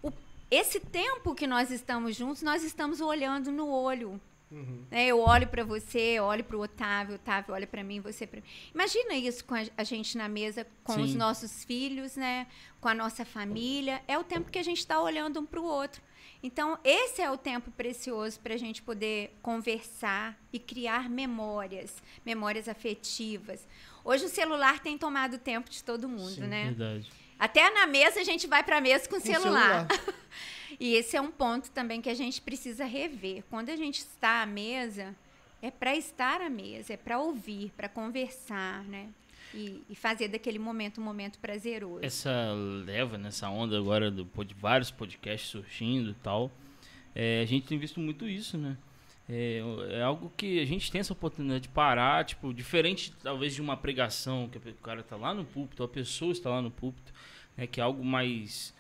O- 0.03 0.13
esse 0.51 0.79
tempo 0.79 1.35
que 1.35 1.47
nós 1.47 1.71
estamos 1.71 2.15
juntos, 2.15 2.43
nós 2.43 2.63
estamos 2.63 3.01
olhando 3.01 3.51
no 3.51 3.67
olho. 3.71 4.21
Uhum. 4.53 4.85
né? 4.91 5.07
Eu 5.07 5.19
olho 5.19 5.49
para 5.49 5.65
você, 5.65 6.21
olho 6.21 6.45
para 6.45 6.57
o 6.57 6.61
Otávio, 6.61 7.15
Otávio 7.15 7.55
olha 7.55 7.67
para 7.67 7.83
mim, 7.83 8.01
você 8.01 8.27
para 8.27 8.41
mim. 8.41 8.47
Imagina 8.75 9.15
isso 9.15 9.45
com 9.45 9.55
a, 9.55 9.63
a 9.77 9.83
gente 9.83 10.17
na 10.19 10.29
mesa, 10.29 10.67
com 10.85 11.01
os 11.01 11.13
Sim. 11.13 11.17
nossos 11.17 11.65
filhos, 11.65 12.17
né? 12.17 12.47
Com 12.81 12.89
a 12.89 12.95
nossa 12.95 13.25
família. 13.25 14.03
É 14.07 14.19
o 14.19 14.23
tempo 14.23 14.51
que 14.51 14.59
a 14.59 14.63
gente 14.63 14.79
está 14.79 15.01
olhando 15.01 15.41
um 15.41 15.47
para 15.47 15.59
o 15.59 15.65
outro. 15.65 16.03
Então, 16.43 16.79
esse 16.85 17.23
é 17.23 17.31
o 17.31 17.39
tempo 17.39 17.71
precioso 17.71 18.39
para 18.41 18.55
a 18.55 18.59
gente 18.59 18.83
poder 18.83 19.39
conversar 19.41 20.37
e 20.53 20.59
criar 20.59 21.09
memórias, 21.09 22.03
memórias 22.27 22.69
afetivas. 22.69 23.67
Hoje 24.05 24.27
o 24.27 24.29
celular 24.29 24.81
tem 24.81 24.99
tomado 24.99 25.35
o 25.35 25.39
tempo 25.39 25.71
de 25.71 25.83
todo 25.83 26.09
mundo, 26.09 26.35
Sim, 26.35 26.47
né? 26.49 26.65
Verdade. 26.67 27.11
Até 27.39 27.71
na 27.71 27.87
mesa 27.87 28.21
a 28.21 28.25
gente 28.25 28.47
vai 28.47 28.63
para 28.63 28.79
a 28.79 28.81
mesa 28.81 29.09
com 29.09 29.17
o 29.17 29.21
Com 29.21 29.27
celular. 29.27 29.87
E 30.79 30.95
esse 30.95 31.17
é 31.17 31.21
um 31.21 31.31
ponto 31.31 31.71
também 31.71 32.01
que 32.01 32.09
a 32.09 32.15
gente 32.15 32.41
precisa 32.41 32.85
rever. 32.85 33.43
Quando 33.51 33.71
a 33.71 33.77
gente 33.77 33.99
está 33.99 34.43
à 34.43 34.47
mesa, 34.47 35.15
é 35.61 35.71
para 35.71 35.97
estar 35.97 36.41
à 36.41 36.51
mesa, 36.51 36.95
é 36.95 36.97
para 36.97 37.19
ouvir, 37.21 37.73
para 37.77 37.89
conversar, 37.89 38.85
né? 38.85 39.09
E, 39.55 39.83
e 39.89 39.95
fazer 39.95 40.29
daquele 40.29 40.59
momento 40.59 41.01
um 41.01 41.05
momento 41.05 41.39
prazeroso. 41.39 42.05
Essa 42.05 42.53
leva, 42.87 43.19
nessa 43.19 43.51
onda 43.51 43.79
agora 43.79 44.11
do, 44.11 44.25
de 44.45 44.55
vários 44.55 44.91
podcasts 44.91 45.51
surgindo 45.51 46.11
e 46.11 46.15
tal, 46.15 46.51
é, 47.15 47.43
a 47.43 47.45
gente 47.45 47.67
tem 47.67 47.79
visto 47.79 48.01
muito 48.01 48.27
isso, 48.27 48.57
né? 48.57 48.77
É, 49.29 49.63
é 49.91 50.03
algo 50.03 50.33
que 50.37 50.59
a 50.59 50.65
gente 50.65 50.91
tem 50.91 51.01
essa 51.01 51.13
oportunidade 51.13 51.63
de 51.63 51.69
parar, 51.69 52.25
tipo, 52.25 52.53
diferente 52.53 53.13
talvez 53.23 53.55
de 53.55 53.61
uma 53.61 53.77
pregação, 53.77 54.49
que 54.49 54.59
o 54.59 54.75
cara 54.75 55.03
tá 55.03 55.17
lá 55.17 55.33
no 55.33 55.45
púlpito, 55.45 55.83
a 55.83 55.89
pessoa 55.89 56.33
está 56.33 56.51
lá 56.51 56.61
no 56.61 56.71
púlpito, 56.71 57.13
né, 57.57 57.67
que 57.67 57.81
é 57.81 57.85
algo 57.85 58.05
mais 58.05 58.75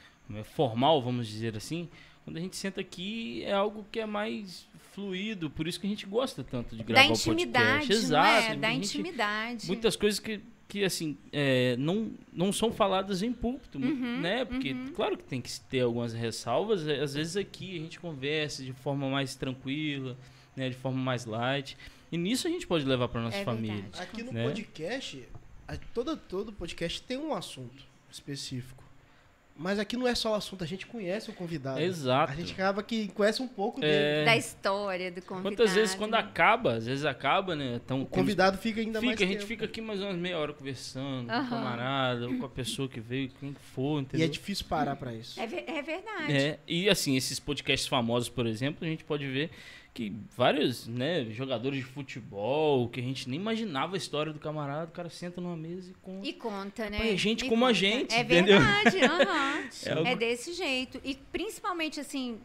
formal, 0.44 1.02
vamos 1.02 1.26
dizer 1.28 1.56
assim. 1.56 1.88
Quando 2.24 2.36
a 2.36 2.40
gente 2.40 2.56
senta 2.56 2.80
aqui, 2.80 3.42
é 3.44 3.52
algo 3.52 3.84
que 3.90 3.98
é 3.98 4.06
mais 4.06 4.66
fluido, 4.92 5.50
por 5.50 5.66
isso 5.66 5.80
que 5.80 5.86
a 5.86 5.90
gente 5.90 6.06
gosta 6.06 6.44
tanto 6.44 6.76
de 6.76 6.82
gravar 6.82 7.02
da 7.06 7.08
o 7.08 7.12
intimidade, 7.14 7.78
podcast. 7.78 7.92
não 7.94 8.02
Exato. 8.20 8.52
é? 8.52 8.56
Da 8.56 8.68
gente- 8.70 8.84
intimidade. 8.84 9.66
muitas 9.66 9.96
coisas 9.96 10.20
que, 10.20 10.40
que 10.68 10.84
assim, 10.84 11.16
é, 11.32 11.76
não, 11.78 12.12
não 12.32 12.52
são 12.52 12.70
faladas 12.72 13.22
em 13.22 13.32
púlpito, 13.32 13.78
Uhum, 13.78 14.20
né? 14.20 14.44
Porque, 14.44 14.74
claro 14.94 15.16
que 15.16 15.24
tem 15.24 15.40
que 15.40 15.60
ter 15.62 15.80
algumas 15.80 16.12
ressalvas, 16.12 16.86
é, 16.86 17.00
às 17.00 17.14
vezes 17.14 17.36
aqui 17.36 17.76
a 17.76 17.80
gente 17.80 17.98
conversa 17.98 18.62
de 18.62 18.72
forma 18.72 19.08
mais 19.10 19.34
tranquila, 19.34 20.16
né? 20.54 20.68
De 20.68 20.76
forma 20.76 20.98
mais 20.98 21.24
light. 21.24 21.76
E 22.12 22.16
nisso 22.18 22.46
a 22.46 22.50
gente 22.50 22.66
pode 22.66 22.84
levar 22.84 23.08
para 23.08 23.20
nossa 23.22 23.38
É 23.38 23.44
família. 23.44 23.82
verdade. 23.82 24.02
Aqui 24.02 24.22
no 24.22 24.32
Né? 24.32 24.44
podcast, 24.44 25.24
todo, 25.94 26.16
todo 26.16 26.52
podcast 26.52 27.02
tem 27.02 27.16
um 27.18 27.32
assunto 27.34 27.84
específico. 28.10 28.81
Mas 29.54 29.78
aqui 29.78 29.96
não 29.98 30.08
é 30.08 30.14
só 30.14 30.32
o 30.32 30.34
assunto, 30.34 30.64
a 30.64 30.66
gente 30.66 30.86
conhece 30.86 31.28
o 31.28 31.32
convidado. 31.34 31.78
Exato. 31.78 32.32
A 32.32 32.34
gente 32.34 32.52
acaba 32.54 32.82
que 32.82 33.08
conhece 33.08 33.42
um 33.42 33.46
pouco 33.46 33.80
dele. 33.80 33.92
É. 33.92 34.24
Da 34.24 34.36
história 34.36 35.12
do 35.12 35.20
convidado. 35.20 35.54
Quantas 35.54 35.74
vezes 35.74 35.94
quando 35.94 36.14
acaba, 36.14 36.74
às 36.74 36.86
vezes 36.86 37.04
acaba, 37.04 37.54
né? 37.54 37.74
Então, 37.84 38.00
O 38.02 38.06
convidado 38.06 38.56
fica 38.56 38.80
ainda 38.80 38.98
fica, 38.98 39.06
mais 39.10 39.20
a 39.20 39.24
gente 39.24 39.34
tempo. 39.36 39.46
fica 39.46 39.64
aqui 39.66 39.80
mais 39.82 40.00
umas 40.00 40.16
meia 40.16 40.38
hora 40.38 40.54
conversando 40.54 41.26
com 41.26 41.32
Aham. 41.32 41.44
o 41.46 41.48
camarada, 41.50 42.26
ou 42.28 42.38
com 42.38 42.46
a 42.46 42.48
pessoa 42.48 42.88
que 42.88 42.98
veio, 42.98 43.28
quem 43.38 43.54
for, 43.74 43.98
E 43.98 44.02
entendeu? 44.02 44.26
é 44.26 44.28
difícil 44.30 44.64
parar 44.68 44.96
pra 44.96 45.12
isso. 45.14 45.38
É, 45.38 45.44
é 45.44 45.82
verdade. 45.82 46.32
É, 46.32 46.58
e 46.66 46.88
assim, 46.88 47.14
esses 47.16 47.38
podcasts 47.38 47.86
famosos, 47.86 48.30
por 48.30 48.46
exemplo, 48.46 48.84
a 48.84 48.88
gente 48.88 49.04
pode 49.04 49.26
ver 49.28 49.50
que 49.94 50.14
vários, 50.36 50.86
né, 50.86 51.24
jogadores 51.30 51.78
de 51.80 51.84
futebol, 51.84 52.88
que 52.88 52.98
a 52.98 53.02
gente 53.02 53.28
nem 53.28 53.38
imaginava 53.38 53.94
a 53.94 53.98
história 53.98 54.32
do 54.32 54.38
camarada, 54.38 54.88
o 54.90 54.92
cara 54.94 55.10
senta 55.10 55.40
numa 55.40 55.56
mesa 55.56 55.90
e 55.90 55.94
conta. 56.02 56.26
E 56.26 56.32
conta, 56.32 56.88
né? 56.90 57.12
É 57.12 57.16
gente 57.16 57.44
E 57.44 57.48
como 57.48 57.64
a 57.64 57.68
conta. 57.68 57.78
gente, 57.78 58.14
É 58.14 58.20
entendeu? 58.22 58.58
verdade, 58.58 58.96
aham. 59.04 59.68
É 59.84 59.88
é, 59.88 59.92
algo- 59.92 60.16
desse 60.16 60.54
jeito. 60.54 60.98
E 61.04 61.14
principalmente, 61.30 62.00
assim, 62.00 62.38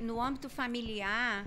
no 0.00 0.20
âmbito 0.20 0.48
familiar, 0.48 1.44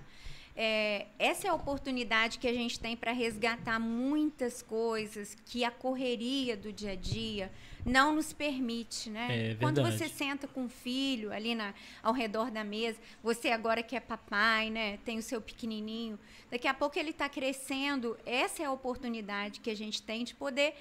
é, 0.55 1.07
essa 1.19 1.47
é 1.47 1.49
a 1.49 1.53
oportunidade 1.53 2.39
que 2.39 2.47
a 2.47 2.53
gente 2.53 2.79
tem 2.79 2.95
para 2.95 3.11
resgatar 3.11 3.77
muitas 3.77 4.61
coisas 4.61 5.35
que 5.45 5.65
a 5.65 5.71
correria 5.71 6.55
do 6.55 6.71
dia 6.71 6.91
a 6.91 6.95
dia 6.95 7.51
não 7.85 8.15
nos 8.15 8.31
permite, 8.31 9.09
né? 9.09 9.51
É 9.51 9.55
Quando 9.55 9.83
você 9.83 10.07
senta 10.07 10.47
com 10.47 10.65
o 10.65 10.69
filho 10.69 11.31
ali 11.31 11.53
na, 11.53 11.73
ao 12.01 12.13
redor 12.13 12.49
da 12.49 12.63
mesa, 12.63 12.97
você 13.21 13.49
agora 13.49 13.83
que 13.83 13.95
é 13.95 13.99
papai, 13.99 14.69
né? 14.69 14.97
Tem 15.05 15.19
o 15.19 15.21
seu 15.21 15.41
pequenininho, 15.41 16.17
daqui 16.49 16.67
a 16.67 16.73
pouco 16.73 16.97
ele 16.97 17.11
está 17.11 17.27
crescendo. 17.27 18.17
Essa 18.25 18.63
é 18.63 18.65
a 18.65 18.71
oportunidade 18.71 19.59
que 19.59 19.69
a 19.69 19.75
gente 19.75 20.01
tem 20.01 20.23
de 20.23 20.33
poder 20.33 20.73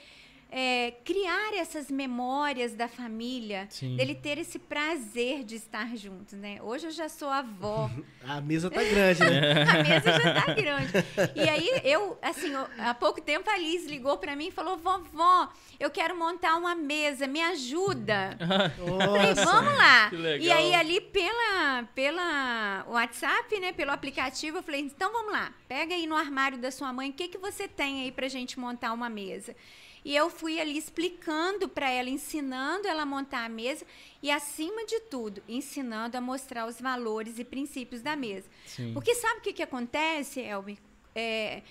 é, 0.56 0.92
criar 1.04 1.52
essas 1.54 1.90
memórias 1.90 2.74
da 2.74 2.86
família, 2.86 3.66
Sim. 3.68 3.96
dele 3.96 4.14
ter 4.14 4.38
esse 4.38 4.56
prazer 4.56 5.42
de 5.42 5.56
estar 5.56 5.96
juntos, 5.96 6.34
né? 6.34 6.60
Hoje 6.62 6.86
eu 6.86 6.90
já 6.92 7.08
sou 7.08 7.28
avó, 7.28 7.90
A 8.22 8.40
mesa 8.40 8.70
tá 8.70 8.80
grande, 8.84 9.18
né? 9.20 9.62
a 9.68 9.82
mesa 9.82 10.12
já 10.20 10.42
tá 10.42 10.54
grande. 10.54 10.92
E 11.34 11.48
aí 11.48 11.80
eu, 11.82 12.16
assim, 12.22 12.52
eu- 12.52 12.68
há 12.78 12.94
pouco 12.94 13.20
tempo 13.20 13.50
a 13.50 13.58
Liz 13.58 13.84
ligou 13.86 14.16
para 14.16 14.36
mim 14.36 14.46
e 14.46 14.50
falou: 14.52 14.76
"Vovó, 14.76 15.48
eu 15.80 15.90
quero 15.90 16.16
montar 16.16 16.54
uma 16.54 16.76
mesa, 16.76 17.26
me 17.26 17.42
ajuda". 17.42 18.38
Falei, 18.78 19.34
vamos 19.34 19.76
lá. 19.76 20.10
E 20.38 20.52
aí 20.52 20.72
ali 20.72 21.00
pela 21.00 21.82
pela 21.96 22.84
WhatsApp, 22.88 23.58
né, 23.58 23.72
pelo 23.72 23.90
aplicativo, 23.90 24.58
eu 24.58 24.62
falei: 24.62 24.82
"Então 24.82 25.12
vamos 25.12 25.32
lá. 25.32 25.52
Pega 25.66 25.96
aí 25.96 26.06
no 26.06 26.14
armário 26.14 26.58
da 26.58 26.70
sua 26.70 26.92
mãe, 26.92 27.10
o 27.10 27.12
que 27.12 27.26
que 27.26 27.38
você 27.38 27.66
tem 27.66 28.02
aí 28.02 28.12
pra 28.12 28.28
gente 28.28 28.56
montar 28.60 28.92
uma 28.92 29.08
mesa?" 29.10 29.56
E 30.04 30.14
eu 30.14 30.28
fui 30.28 30.60
ali 30.60 30.76
explicando 30.76 31.68
para 31.68 31.88
ela, 31.88 32.10
ensinando 32.10 32.86
ela 32.86 33.02
a 33.02 33.06
montar 33.06 33.44
a 33.44 33.48
mesa 33.48 33.86
e 34.22 34.30
acima 34.30 34.84
de 34.84 35.00
tudo, 35.00 35.42
ensinando 35.48 36.16
a 36.16 36.20
mostrar 36.20 36.66
os 36.66 36.78
valores 36.80 37.38
e 37.38 37.44
princípios 37.44 38.02
da 38.02 38.14
mesa. 38.14 38.46
Sim. 38.66 38.92
Porque 38.92 39.14
sabe 39.14 39.38
o 39.38 39.40
que, 39.40 39.52
que 39.54 39.62
acontece, 39.62 40.40
Elber? 40.40 40.76
É, 41.14 41.62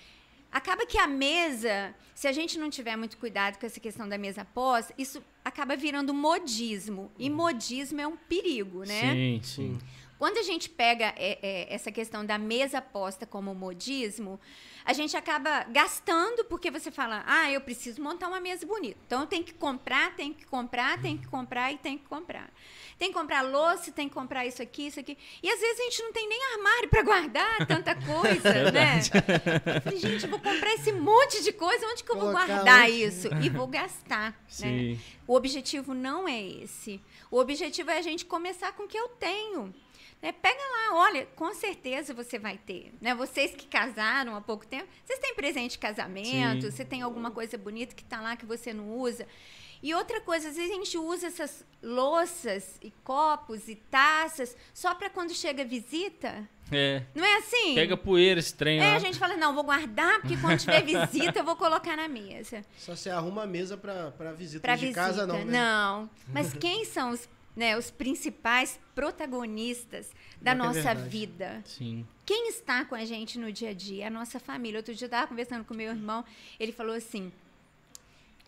acaba 0.50 0.84
que 0.84 0.98
a 0.98 1.06
mesa, 1.06 1.94
se 2.12 2.26
a 2.26 2.32
gente 2.32 2.58
não 2.58 2.70
tiver 2.70 2.96
muito 2.96 3.16
cuidado 3.18 3.58
com 3.58 3.66
essa 3.66 3.78
questão 3.78 4.08
da 4.08 4.18
mesa 4.18 4.44
pós, 4.44 4.90
isso 4.98 5.22
acaba 5.44 5.76
virando 5.76 6.12
modismo. 6.12 7.12
E 7.16 7.30
modismo 7.30 8.00
é 8.00 8.06
um 8.06 8.16
perigo, 8.16 8.80
né? 8.80 9.12
Sim, 9.12 9.40
sim. 9.42 9.78
Quando 10.18 10.38
a 10.38 10.42
gente 10.42 10.70
pega 10.70 11.12
é, 11.16 11.38
é, 11.42 11.74
essa 11.74 11.92
questão 11.92 12.24
da 12.24 12.38
mesa 12.38 12.80
posta 12.80 13.26
como 13.26 13.54
modismo, 13.54 14.40
a 14.84 14.92
gente 14.92 15.16
acaba 15.16 15.64
gastando 15.64 16.44
porque 16.44 16.70
você 16.70 16.90
fala, 16.90 17.24
ah, 17.26 17.50
eu 17.50 17.60
preciso 17.60 18.02
montar 18.02 18.28
uma 18.28 18.38
mesa 18.38 18.66
bonita. 18.66 18.98
Então 19.06 19.22
eu 19.22 19.26
tenho 19.26 19.42
que 19.42 19.54
comprar, 19.54 20.14
tenho 20.14 20.34
que 20.34 20.44
comprar, 20.44 21.00
tenho 21.00 21.16
que 21.16 21.26
comprar 21.26 21.72
e 21.72 21.78
tenho 21.78 21.98
que 21.98 22.04
comprar. 22.04 22.50
Tem 22.98 23.08
que 23.08 23.14
comprar 23.14 23.40
louça, 23.40 23.90
tem 23.90 24.08
que 24.08 24.14
comprar 24.14 24.46
isso 24.46 24.62
aqui, 24.62 24.88
isso 24.88 25.00
aqui. 25.00 25.16
E 25.42 25.50
às 25.50 25.58
vezes 25.58 25.80
a 25.80 25.82
gente 25.84 26.02
não 26.02 26.12
tem 26.12 26.28
nem 26.28 26.38
armário 26.52 26.88
para 26.88 27.02
guardar 27.02 27.66
tanta 27.66 27.94
coisa, 28.04 28.70
né? 28.70 29.00
Eu 29.74 29.80
falei, 29.80 29.98
gente, 29.98 30.24
eu 30.24 30.30
vou 30.30 30.38
comprar 30.38 30.74
esse 30.74 30.92
monte 30.92 31.42
de 31.42 31.52
coisa, 31.52 31.86
onde 31.86 32.04
que 32.04 32.10
eu 32.10 32.16
vou 32.16 32.24
Colocar 32.26 32.46
guardar 32.46 32.90
isso? 32.90 33.28
E 33.42 33.48
vou 33.48 33.66
gastar, 33.66 34.32
né? 34.32 34.34
Sim. 34.48 35.00
O 35.26 35.34
objetivo 35.34 35.94
não 35.94 36.28
é 36.28 36.40
esse. 36.40 37.00
O 37.30 37.38
objetivo 37.38 37.90
é 37.90 37.98
a 37.98 38.02
gente 38.02 38.26
começar 38.26 38.72
com 38.72 38.82
o 38.82 38.88
que 38.88 38.98
eu 38.98 39.08
tenho. 39.08 39.74
Né? 40.22 40.32
Pega 40.32 40.58
lá, 40.60 40.96
olha, 40.96 41.26
com 41.36 41.52
certeza 41.54 42.14
você 42.14 42.38
vai 42.38 42.56
ter. 42.58 42.92
Né? 43.00 43.14
Vocês 43.14 43.54
que 43.54 43.66
casaram 43.66 44.34
há 44.36 44.40
pouco 44.40 44.66
tempo, 44.66 44.88
vocês 45.04 45.18
têm 45.18 45.34
presente 45.34 45.72
de 45.72 45.78
casamento, 45.78 46.62
Sim. 46.62 46.70
você 46.70 46.84
tem 46.84 47.02
alguma 47.02 47.30
coisa 47.30 47.58
bonita 47.58 47.94
que 47.94 48.02
está 48.02 48.20
lá 48.20 48.34
que 48.36 48.46
você 48.46 48.72
não 48.72 48.90
usa. 48.98 49.26
E 49.82 49.92
outra 49.94 50.18
coisa, 50.22 50.48
às 50.48 50.56
vezes 50.56 50.70
a 50.70 50.74
gente 50.74 50.96
usa 50.96 51.26
essas 51.26 51.62
louças 51.82 52.78
e 52.82 52.90
copos 53.02 53.68
e 53.68 53.74
taças 53.76 54.56
só 54.72 54.94
para 54.94 55.10
quando 55.10 55.34
chega 55.34 55.62
visita. 55.62 56.48
É. 56.72 57.02
Não 57.14 57.22
é 57.22 57.36
assim? 57.36 57.74
Pega 57.74 57.94
poeira 57.94 58.40
esse 58.40 58.54
trem 58.54 58.80
É, 58.80 58.90
lá. 58.92 58.96
a 58.96 58.98
gente 58.98 59.18
fala, 59.18 59.36
não, 59.36 59.54
vou 59.54 59.62
guardar, 59.62 60.20
porque 60.22 60.38
quando 60.38 60.58
tiver 60.58 60.80
visita 60.86 61.40
eu 61.40 61.44
vou 61.44 61.54
colocar 61.56 61.96
na 61.96 62.08
mesa. 62.08 62.64
Só 62.78 62.96
você 62.96 63.10
arruma 63.10 63.42
a 63.42 63.46
mesa 63.46 63.76
pra, 63.76 64.10
pra 64.12 64.32
visita 64.32 64.62
Para 64.62 64.76
de 64.76 64.86
visita. 64.86 65.00
casa, 65.02 65.26
não, 65.26 65.44
né? 65.44 65.52
Não. 65.52 66.10
Mas 66.32 66.54
quem 66.56 66.86
são 66.86 67.10
os, 67.10 67.28
né, 67.54 67.76
os 67.76 67.90
principais 67.90 68.80
protagonistas 68.94 70.10
da 70.40 70.52
é 70.52 70.54
nossa 70.54 70.94
vida? 70.94 71.62
Sim. 71.64 72.06
Quem 72.26 72.48
está 72.48 72.84
com 72.84 72.94
a 72.94 73.04
gente 73.04 73.38
no 73.38 73.52
dia 73.52 73.70
a 73.70 73.74
dia? 73.74 74.06
A 74.06 74.10
nossa 74.10 74.40
família. 74.40 74.78
Outro 74.78 74.94
dia 74.94 75.04
eu 75.04 75.08
estava 75.08 75.26
conversando 75.26 75.64
com 75.64 75.74
meu 75.74 75.90
irmão, 75.90 76.24
ele 76.58 76.72
falou 76.72 76.94
assim: 76.94 77.32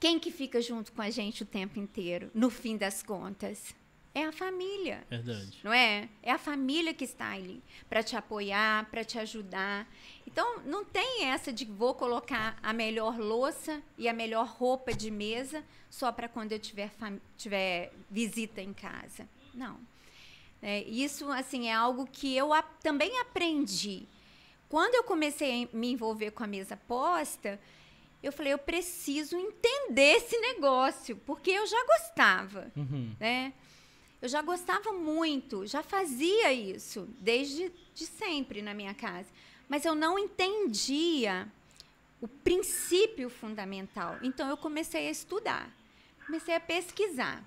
quem 0.01 0.19
que 0.19 0.31
fica 0.31 0.61
junto 0.61 0.93
com 0.93 1.03
a 1.03 1.11
gente 1.11 1.43
o 1.43 1.47
tempo 1.47 1.79
inteiro, 1.79 2.31
no 2.35 2.51
fim 2.51 2.77
das 2.77 3.03
contas? 3.03 3.75
É 4.19 4.25
a 4.25 4.33
família 4.33 5.07
Verdade. 5.11 5.61
não 5.63 5.71
é? 5.75 6.09
É 6.23 6.33
a 6.33 6.39
família 6.39 6.95
que 6.95 7.05
está 7.05 7.33
ali 7.33 7.63
para 7.87 8.03
te 8.03 8.17
apoiar, 8.17 8.87
para 8.91 9.05
te 9.05 9.19
ajudar. 9.19 9.87
Então, 10.27 10.61
não 10.65 10.87
tem 10.87 11.25
essa 11.25 11.53
de 11.53 11.67
vou 11.67 11.95
colocar 11.95 12.59
a 12.63 12.73
melhor 12.73 13.19
louça 13.19 13.83
e 13.99 14.09
a 14.09 14.15
melhor 14.15 14.47
roupa 14.47 14.95
de 14.95 15.11
mesa 15.11 15.63
só 15.91 16.11
para 16.11 16.29
quando 16.31 16.53
eu 16.53 16.59
tiver, 16.59 16.91
tiver 17.37 17.93
visita 18.11 18.63
em 18.63 18.73
casa. 18.73 19.29
Não. 19.53 19.79
É, 20.63 20.83
isso, 20.85 21.31
assim, 21.31 21.69
é 21.69 21.75
algo 21.75 22.07
que 22.11 22.35
eu 22.35 22.49
também 22.83 23.21
aprendi. 23.21 24.05
Quando 24.67 24.95
eu 24.95 25.05
comecei 25.05 25.65
a 25.71 25.77
me 25.77 25.93
envolver 25.93 26.31
com 26.31 26.43
a 26.43 26.47
mesa 26.47 26.75
posta, 26.89 27.61
eu 28.23 28.33
falei, 28.33 28.55
eu 28.55 28.59
preciso 28.59 29.37
entender 29.37 30.17
esse 30.17 30.39
negócio, 30.39 31.17
porque 31.27 31.51
eu 31.51 31.67
já 31.67 31.85
gostava 31.87 32.73
Uhum. 32.75 33.15
né? 33.21 33.53
Eu 34.27 34.31
já 34.31 34.43
gostava 34.43 34.93
muito, 34.93 35.65
já 35.69 35.85
fazia 35.85 36.53
isso 36.53 37.09
desde 37.21 37.71
de 37.95 38.07
sempre 38.07 38.61
na 38.61 38.75
minha 38.75 38.93
casa, 38.93 39.29
mas 39.69 39.85
eu 39.85 39.95
não 39.95 40.19
entendia 40.19 41.47
o 42.21 42.27
princípio 42.27 43.31
fundamental. 43.31 44.19
Então 44.21 44.49
eu 44.49 44.57
comecei 44.57 45.07
a 45.07 45.11
estudar, 45.13 45.71
comecei 46.27 46.57
a 46.57 46.59
pesquisar. 46.59 47.41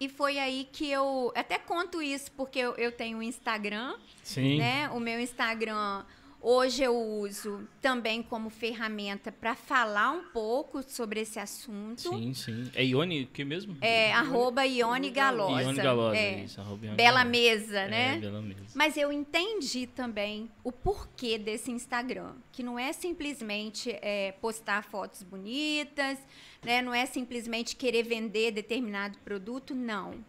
E 0.00 0.08
foi 0.08 0.38
aí 0.38 0.66
que 0.72 0.90
eu 0.90 1.30
até 1.36 1.58
conto 1.58 2.00
isso 2.00 2.32
porque 2.32 2.60
eu, 2.60 2.72
eu 2.76 2.90
tenho 2.90 3.18
um 3.18 3.22
Instagram, 3.22 3.98
Sim. 4.22 4.56
né? 4.56 4.88
O 4.88 4.98
meu 4.98 5.20
Instagram 5.20 6.02
hoje 6.44 6.82
eu 6.82 6.94
uso 6.94 7.66
também 7.80 8.22
como 8.22 8.50
ferramenta 8.50 9.32
para 9.32 9.54
falar 9.54 10.12
um 10.12 10.24
pouco 10.24 10.82
sobre 10.82 11.20
esse 11.20 11.38
assunto. 11.38 12.02
Sim, 12.02 12.34
sim. 12.34 12.70
É 12.74 12.84
Ione 12.84 13.26
que 13.26 13.44
mesmo? 13.44 13.76
É 13.80 14.12
arroba 14.12 14.64
Ione 14.66 15.10
Galosa. 15.10 15.62
Ione 15.62 15.78
Galosa, 15.78 16.16
É. 16.16 16.44
isso. 16.44 16.60
Arroba 16.60 16.84
Ione 16.86 16.96
Bela 16.96 17.24
Galosa. 17.24 17.30
mesa, 17.30 17.86
né? 17.88 18.16
É, 18.16 18.18
Bela 18.18 18.42
Mesa. 18.42 18.60
Mas 18.74 18.96
eu 18.96 19.10
entendi 19.10 19.86
também 19.86 20.50
o 20.62 20.70
porquê 20.70 21.38
desse 21.38 21.70
Instagram, 21.70 22.34
que 22.52 22.62
não 22.62 22.78
é 22.78 22.92
simplesmente 22.92 23.90
é, 24.02 24.32
postar 24.40 24.84
fotos 24.84 25.22
bonitas, 25.22 26.18
né? 26.62 26.82
não 26.82 26.92
é 26.94 27.06
simplesmente 27.06 27.74
querer 27.74 28.02
vender 28.02 28.50
determinado 28.52 29.18
produto, 29.18 29.74
não. 29.74 30.22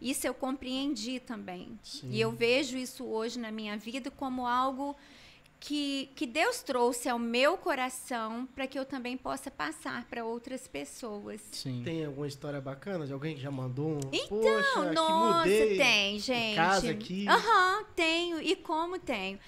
Isso 0.00 0.26
eu 0.26 0.34
compreendi 0.34 1.20
também. 1.20 1.78
Sim. 1.82 2.10
E 2.10 2.20
eu 2.20 2.30
vejo 2.30 2.76
isso 2.76 3.04
hoje 3.04 3.38
na 3.38 3.50
minha 3.50 3.76
vida 3.78 4.10
como 4.10 4.46
algo 4.46 4.94
que, 5.58 6.10
que 6.14 6.26
Deus 6.26 6.62
trouxe 6.62 7.08
ao 7.08 7.18
meu 7.18 7.56
coração 7.56 8.46
para 8.54 8.66
que 8.66 8.78
eu 8.78 8.84
também 8.84 9.16
possa 9.16 9.50
passar 9.50 10.04
para 10.04 10.24
outras 10.24 10.68
pessoas. 10.68 11.40
Sim. 11.52 11.82
Tem 11.84 12.04
alguma 12.04 12.26
história 12.28 12.60
bacana 12.60 13.06
de 13.06 13.12
alguém 13.12 13.34
que 13.34 13.40
já 13.40 13.50
mandou 13.50 13.88
um? 13.96 14.00
Então, 14.12 14.28
Poxa, 14.28 14.92
nossa, 14.92 15.42
que 15.48 15.58
mudei. 15.60 15.76
tem, 15.76 16.18
gente. 16.18 16.56
casa 16.56 16.90
aqui. 16.90 17.26
Aham, 17.28 17.84
tenho. 17.94 18.40
E 18.40 18.54
como 18.56 18.98
tenho? 18.98 19.38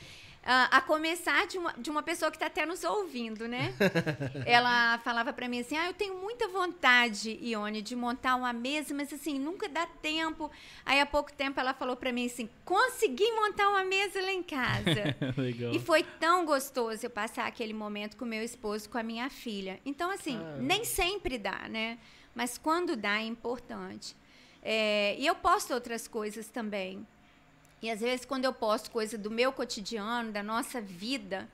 Ah, 0.50 0.78
a 0.78 0.80
começar 0.80 1.46
de 1.46 1.58
uma, 1.58 1.72
de 1.74 1.90
uma 1.90 2.02
pessoa 2.02 2.30
que 2.30 2.36
está 2.36 2.46
até 2.46 2.64
nos 2.64 2.82
ouvindo, 2.82 3.46
né? 3.46 3.74
Ela 4.46 4.96
falava 4.98 5.30
para 5.32 5.46
mim 5.46 5.60
assim: 5.60 5.76
ah, 5.76 5.86
eu 5.88 5.92
tenho 5.92 6.14
muita 6.14 6.48
vontade, 6.48 7.38
Ione, 7.42 7.82
de 7.82 7.94
montar 7.94 8.34
uma 8.34 8.52
mesa, 8.52 8.94
mas 8.94 9.12
assim, 9.12 9.38
nunca 9.38 9.68
dá 9.68 9.84
tempo. 9.86 10.50
Aí 10.86 11.00
há 11.00 11.06
pouco 11.06 11.30
tempo 11.32 11.60
ela 11.60 11.74
falou 11.74 11.96
para 11.96 12.12
mim 12.12 12.26
assim: 12.26 12.48
consegui 12.64 13.30
montar 13.32 13.68
uma 13.68 13.84
mesa 13.84 14.20
lá 14.22 14.32
em 14.32 14.42
casa. 14.42 15.14
Legal. 15.36 15.74
E 15.74 15.78
foi 15.78 16.02
tão 16.02 16.46
gostoso 16.46 17.04
eu 17.04 17.10
passar 17.10 17.46
aquele 17.46 17.74
momento 17.74 18.16
com 18.16 18.24
meu 18.24 18.42
esposo, 18.42 18.88
com 18.88 18.96
a 18.96 19.02
minha 19.02 19.28
filha. 19.28 19.78
Então, 19.84 20.10
assim, 20.10 20.38
Ah. 20.38 20.56
nem 20.60 20.82
sempre 20.84 21.36
dá, 21.36 21.68
né? 21.68 21.98
Mas 22.34 22.56
quando 22.56 22.96
dá, 22.96 23.18
é 23.20 23.24
importante. 23.24 24.16
É, 24.62 25.14
e 25.18 25.26
eu 25.26 25.34
posto 25.34 25.74
outras 25.74 26.08
coisas 26.08 26.48
também. 26.48 27.06
E 27.80 27.90
às 27.90 28.00
vezes, 28.00 28.24
quando 28.24 28.44
eu 28.44 28.52
posto 28.52 28.90
coisa 28.90 29.16
do 29.16 29.30
meu 29.30 29.52
cotidiano, 29.52 30.32
da 30.32 30.42
nossa 30.42 30.80
vida, 30.80 31.48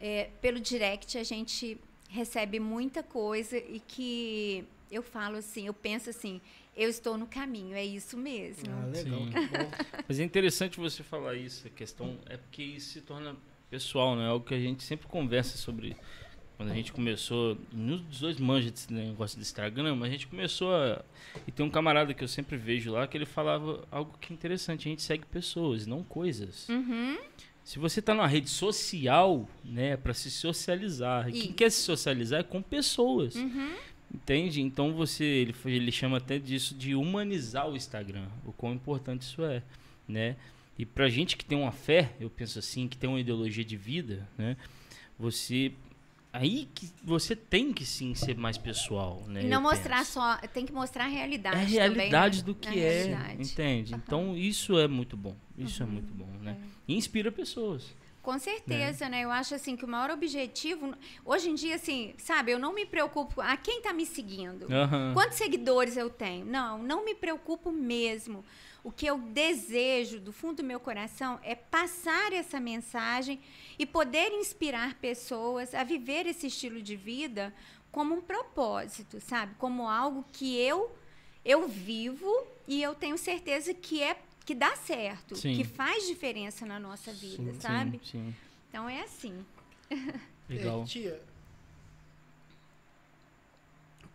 é, 0.00 0.30
pelo 0.40 0.60
direct 0.60 1.16
a 1.18 1.24
gente 1.24 1.78
recebe 2.08 2.58
muita 2.58 3.02
coisa 3.02 3.56
e 3.56 3.80
que 3.86 4.64
eu 4.90 5.02
falo 5.02 5.36
assim, 5.36 5.66
eu 5.66 5.74
penso 5.74 6.08
assim, 6.10 6.40
eu 6.76 6.88
estou 6.88 7.18
no 7.18 7.26
caminho, 7.26 7.76
é 7.76 7.84
isso 7.84 8.16
mesmo. 8.16 8.72
Ah, 8.72 8.86
legal. 8.86 9.20
Mas 10.08 10.18
é 10.18 10.24
interessante 10.24 10.78
você 10.78 11.02
falar 11.02 11.34
isso, 11.34 11.66
a 11.66 11.70
questão 11.70 12.18
é 12.26 12.36
porque 12.36 12.62
isso 12.62 12.92
se 12.92 13.00
torna 13.00 13.36
pessoal, 13.68 14.16
né? 14.16 14.24
É 14.24 14.28
algo 14.28 14.46
que 14.46 14.54
a 14.54 14.60
gente 14.60 14.82
sempre 14.82 15.06
conversa 15.06 15.58
sobre. 15.58 15.96
Quando 16.58 16.72
a 16.72 16.74
gente 16.74 16.92
começou, 16.92 17.56
nos 17.72 18.18
dois 18.18 18.36
manjas 18.36 18.72
desse 18.72 18.92
negócio 18.92 19.38
do 19.38 19.42
Instagram, 19.42 19.94
mas 19.94 20.08
a 20.08 20.12
gente 20.12 20.26
começou 20.26 20.74
a. 20.74 21.04
E 21.46 21.52
tem 21.52 21.64
um 21.64 21.70
camarada 21.70 22.12
que 22.12 22.24
eu 22.24 22.26
sempre 22.26 22.56
vejo 22.56 22.90
lá 22.90 23.06
que 23.06 23.16
ele 23.16 23.26
falava 23.26 23.86
algo 23.92 24.18
que 24.20 24.32
é 24.32 24.34
interessante: 24.34 24.88
a 24.88 24.90
gente 24.90 25.02
segue 25.02 25.24
pessoas, 25.24 25.86
não 25.86 26.02
coisas. 26.02 26.68
Uhum. 26.68 27.16
Se 27.62 27.78
você 27.78 28.02
tá 28.02 28.12
numa 28.12 28.26
rede 28.26 28.50
social, 28.50 29.48
né, 29.64 29.96
para 29.96 30.12
se 30.12 30.32
socializar. 30.32 31.28
E 31.28 31.42
Quem 31.42 31.52
quer 31.52 31.70
se 31.70 31.80
socializar 31.82 32.40
é 32.40 32.42
com 32.42 32.60
pessoas. 32.60 33.36
Uhum. 33.36 33.76
Entende? 34.12 34.60
Então 34.60 34.92
você, 34.92 35.24
ele, 35.24 35.54
ele 35.64 35.92
chama 35.92 36.16
até 36.16 36.40
disso 36.40 36.74
de 36.74 36.96
humanizar 36.96 37.68
o 37.68 37.76
Instagram, 37.76 38.26
o 38.44 38.52
quão 38.52 38.72
importante 38.72 39.22
isso 39.22 39.44
é, 39.44 39.62
né? 40.08 40.34
E 40.76 40.84
pra 40.84 41.08
gente 41.08 41.36
que 41.36 41.44
tem 41.44 41.56
uma 41.56 41.70
fé, 41.70 42.14
eu 42.18 42.28
penso 42.28 42.58
assim, 42.58 42.88
que 42.88 42.96
tem 42.96 43.08
uma 43.08 43.20
ideologia 43.20 43.64
de 43.64 43.76
vida, 43.76 44.28
né? 44.36 44.56
Você 45.18 45.72
aí 46.38 46.68
que 46.74 46.90
você 47.02 47.34
tem 47.36 47.72
que 47.72 47.84
sim 47.84 48.14
ser 48.14 48.36
mais 48.36 48.56
pessoal, 48.56 49.22
né? 49.26 49.42
E 49.42 49.48
não 49.48 49.60
mostrar 49.62 49.98
penso. 49.98 50.12
só, 50.12 50.36
tem 50.52 50.64
que 50.64 50.72
mostrar 50.72 51.04
a 51.04 51.08
realidade. 51.08 51.56
é 51.76 51.82
a 51.82 51.88
também, 51.88 52.08
realidade 52.10 52.38
né? 52.38 52.44
do 52.44 52.54
que 52.54 52.68
é, 52.68 53.02
realidade. 53.02 53.42
entende? 53.42 53.94
Então 53.94 54.36
isso 54.36 54.78
é 54.78 54.86
muito 54.88 55.16
bom. 55.16 55.36
Isso 55.56 55.82
Uhum. 55.82 55.88
é 55.88 55.92
muito 55.92 56.14
bom, 56.14 56.30
né? 56.40 56.56
É. 56.60 56.64
E 56.88 56.94
inspira 56.96 57.30
pessoas. 57.32 57.94
Com 58.22 58.38
certeza, 58.38 59.08
né? 59.08 59.22
Eu 59.24 59.30
acho 59.30 59.54
assim 59.54 59.74
que 59.74 59.84
o 59.84 59.88
maior 59.88 60.10
objetivo, 60.10 60.92
hoje 61.24 61.48
em 61.48 61.54
dia, 61.54 61.76
assim, 61.76 62.12
sabe, 62.18 62.52
eu 62.52 62.58
não 62.58 62.74
me 62.74 62.84
preocupo 62.84 63.40
a 63.40 63.56
quem 63.56 63.80
tá 63.80 63.92
me 63.94 64.04
seguindo. 64.04 64.70
Aham. 64.70 65.12
Quantos 65.14 65.38
seguidores 65.38 65.96
eu 65.96 66.10
tenho? 66.10 66.44
Não, 66.44 66.82
não 66.82 67.04
me 67.04 67.14
preocupo 67.14 67.72
mesmo. 67.72 68.44
O 68.88 68.90
que 68.90 69.04
eu 69.04 69.18
desejo 69.18 70.18
do 70.18 70.32
fundo 70.32 70.62
do 70.62 70.64
meu 70.64 70.80
coração 70.80 71.38
é 71.42 71.54
passar 71.54 72.32
essa 72.32 72.58
mensagem 72.58 73.38
e 73.78 73.84
poder 73.84 74.32
inspirar 74.32 74.94
pessoas 74.94 75.74
a 75.74 75.84
viver 75.84 76.24
esse 76.24 76.46
estilo 76.46 76.80
de 76.80 76.96
vida 76.96 77.52
como 77.92 78.14
um 78.14 78.22
propósito, 78.22 79.20
sabe? 79.20 79.54
Como 79.58 79.86
algo 79.86 80.24
que 80.32 80.56
eu 80.56 80.90
eu 81.44 81.68
vivo 81.68 82.32
e 82.66 82.82
eu 82.82 82.94
tenho 82.94 83.18
certeza 83.18 83.74
que 83.74 84.02
é 84.02 84.16
que 84.46 84.54
dá 84.54 84.74
certo, 84.74 85.36
Sim. 85.36 85.54
que 85.54 85.64
faz 85.64 86.06
diferença 86.06 86.64
na 86.64 86.80
nossa 86.80 87.12
vida, 87.12 87.52
Sim, 87.52 87.60
sabe? 87.60 88.00
Sim, 88.02 88.34
Então 88.70 88.88
é 88.88 89.02
assim. 89.02 89.44
Legal. 90.48 90.80
É, 90.84 90.84
tia, 90.86 91.22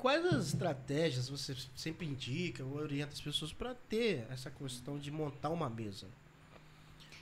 quais 0.03 0.25
as 0.25 0.47
estratégias 0.47 1.29
você 1.29 1.55
sempre 1.77 2.05
indica 2.05 2.61
ou 2.61 2.75
orienta 2.75 3.13
as 3.13 3.21
pessoas 3.21 3.53
para 3.53 3.73
ter 3.73 4.27
essa 4.29 4.51
questão 4.51 4.99
de 4.99 5.09
montar 5.09 5.49
uma 5.49 5.69
mesa? 5.69 6.07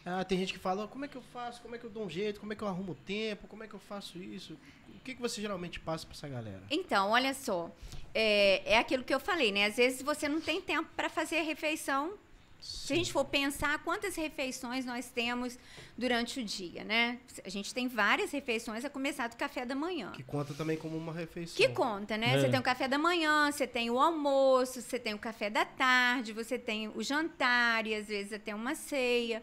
Ah, 0.03 0.25
tem 0.25 0.39
gente 0.39 0.51
que 0.51 0.57
fala, 0.57 0.87
como 0.87 1.05
é 1.05 1.07
que 1.07 1.15
eu 1.15 1.21
faço? 1.21 1.61
Como 1.61 1.75
é 1.75 1.77
que 1.77 1.85
eu 1.85 1.91
dou 1.91 2.05
um 2.05 2.09
jeito? 2.09 2.39
Como 2.39 2.51
é 2.51 2.55
que 2.55 2.63
eu 2.63 2.67
arrumo 2.67 2.95
tempo? 3.05 3.47
Como 3.47 3.63
é 3.63 3.67
que 3.67 3.75
eu 3.75 3.79
faço 3.79 4.17
isso? 4.17 4.57
O 4.95 4.99
que, 5.01 5.13
que 5.13 5.21
você 5.21 5.39
geralmente 5.39 5.79
passa 5.79 6.07
para 6.07 6.15
essa 6.15 6.27
galera? 6.27 6.63
Então, 6.71 7.11
olha 7.11 7.35
só, 7.35 7.69
é, 8.15 8.73
é 8.73 8.79
aquilo 8.79 9.03
que 9.03 9.13
eu 9.13 9.19
falei, 9.19 9.51
né? 9.51 9.65
Às 9.65 9.77
vezes 9.77 10.01
você 10.01 10.27
não 10.27 10.41
tem 10.41 10.59
tempo 10.59 10.89
para 10.95 11.07
fazer 11.07 11.37
a 11.37 11.43
refeição. 11.43 12.15
Se 12.61 12.93
a 12.93 12.95
gente 12.95 13.11
for 13.11 13.25
pensar 13.25 13.79
quantas 13.83 14.15
refeições 14.15 14.85
nós 14.85 15.09
temos 15.09 15.57
durante 15.97 16.39
o 16.39 16.43
dia, 16.43 16.83
né? 16.83 17.19
A 17.43 17.49
gente 17.49 17.73
tem 17.73 17.87
várias 17.87 18.31
refeições, 18.31 18.85
a 18.85 18.89
começar 18.89 19.27
do 19.27 19.35
café 19.35 19.65
da 19.65 19.73
manhã. 19.73 20.11
Que 20.11 20.21
conta 20.21 20.53
também 20.53 20.77
como 20.77 20.95
uma 20.95 21.11
refeição. 21.11 21.57
Que 21.57 21.69
conta, 21.69 22.15
né? 22.17 22.35
É. 22.35 22.39
Você 22.39 22.49
tem 22.49 22.59
o 22.59 22.63
café 22.63 22.87
da 22.87 22.99
manhã, 22.99 23.51
você 23.51 23.65
tem 23.65 23.89
o 23.89 23.99
almoço, 23.99 24.79
você 24.79 24.99
tem 24.99 25.15
o 25.15 25.19
café 25.19 25.49
da 25.49 25.65
tarde, 25.65 26.33
você 26.33 26.59
tem 26.59 26.87
o 26.89 27.01
jantar 27.01 27.87
e 27.87 27.95
às 27.95 28.07
vezes 28.07 28.31
até 28.31 28.53
uma 28.53 28.75
ceia. 28.75 29.41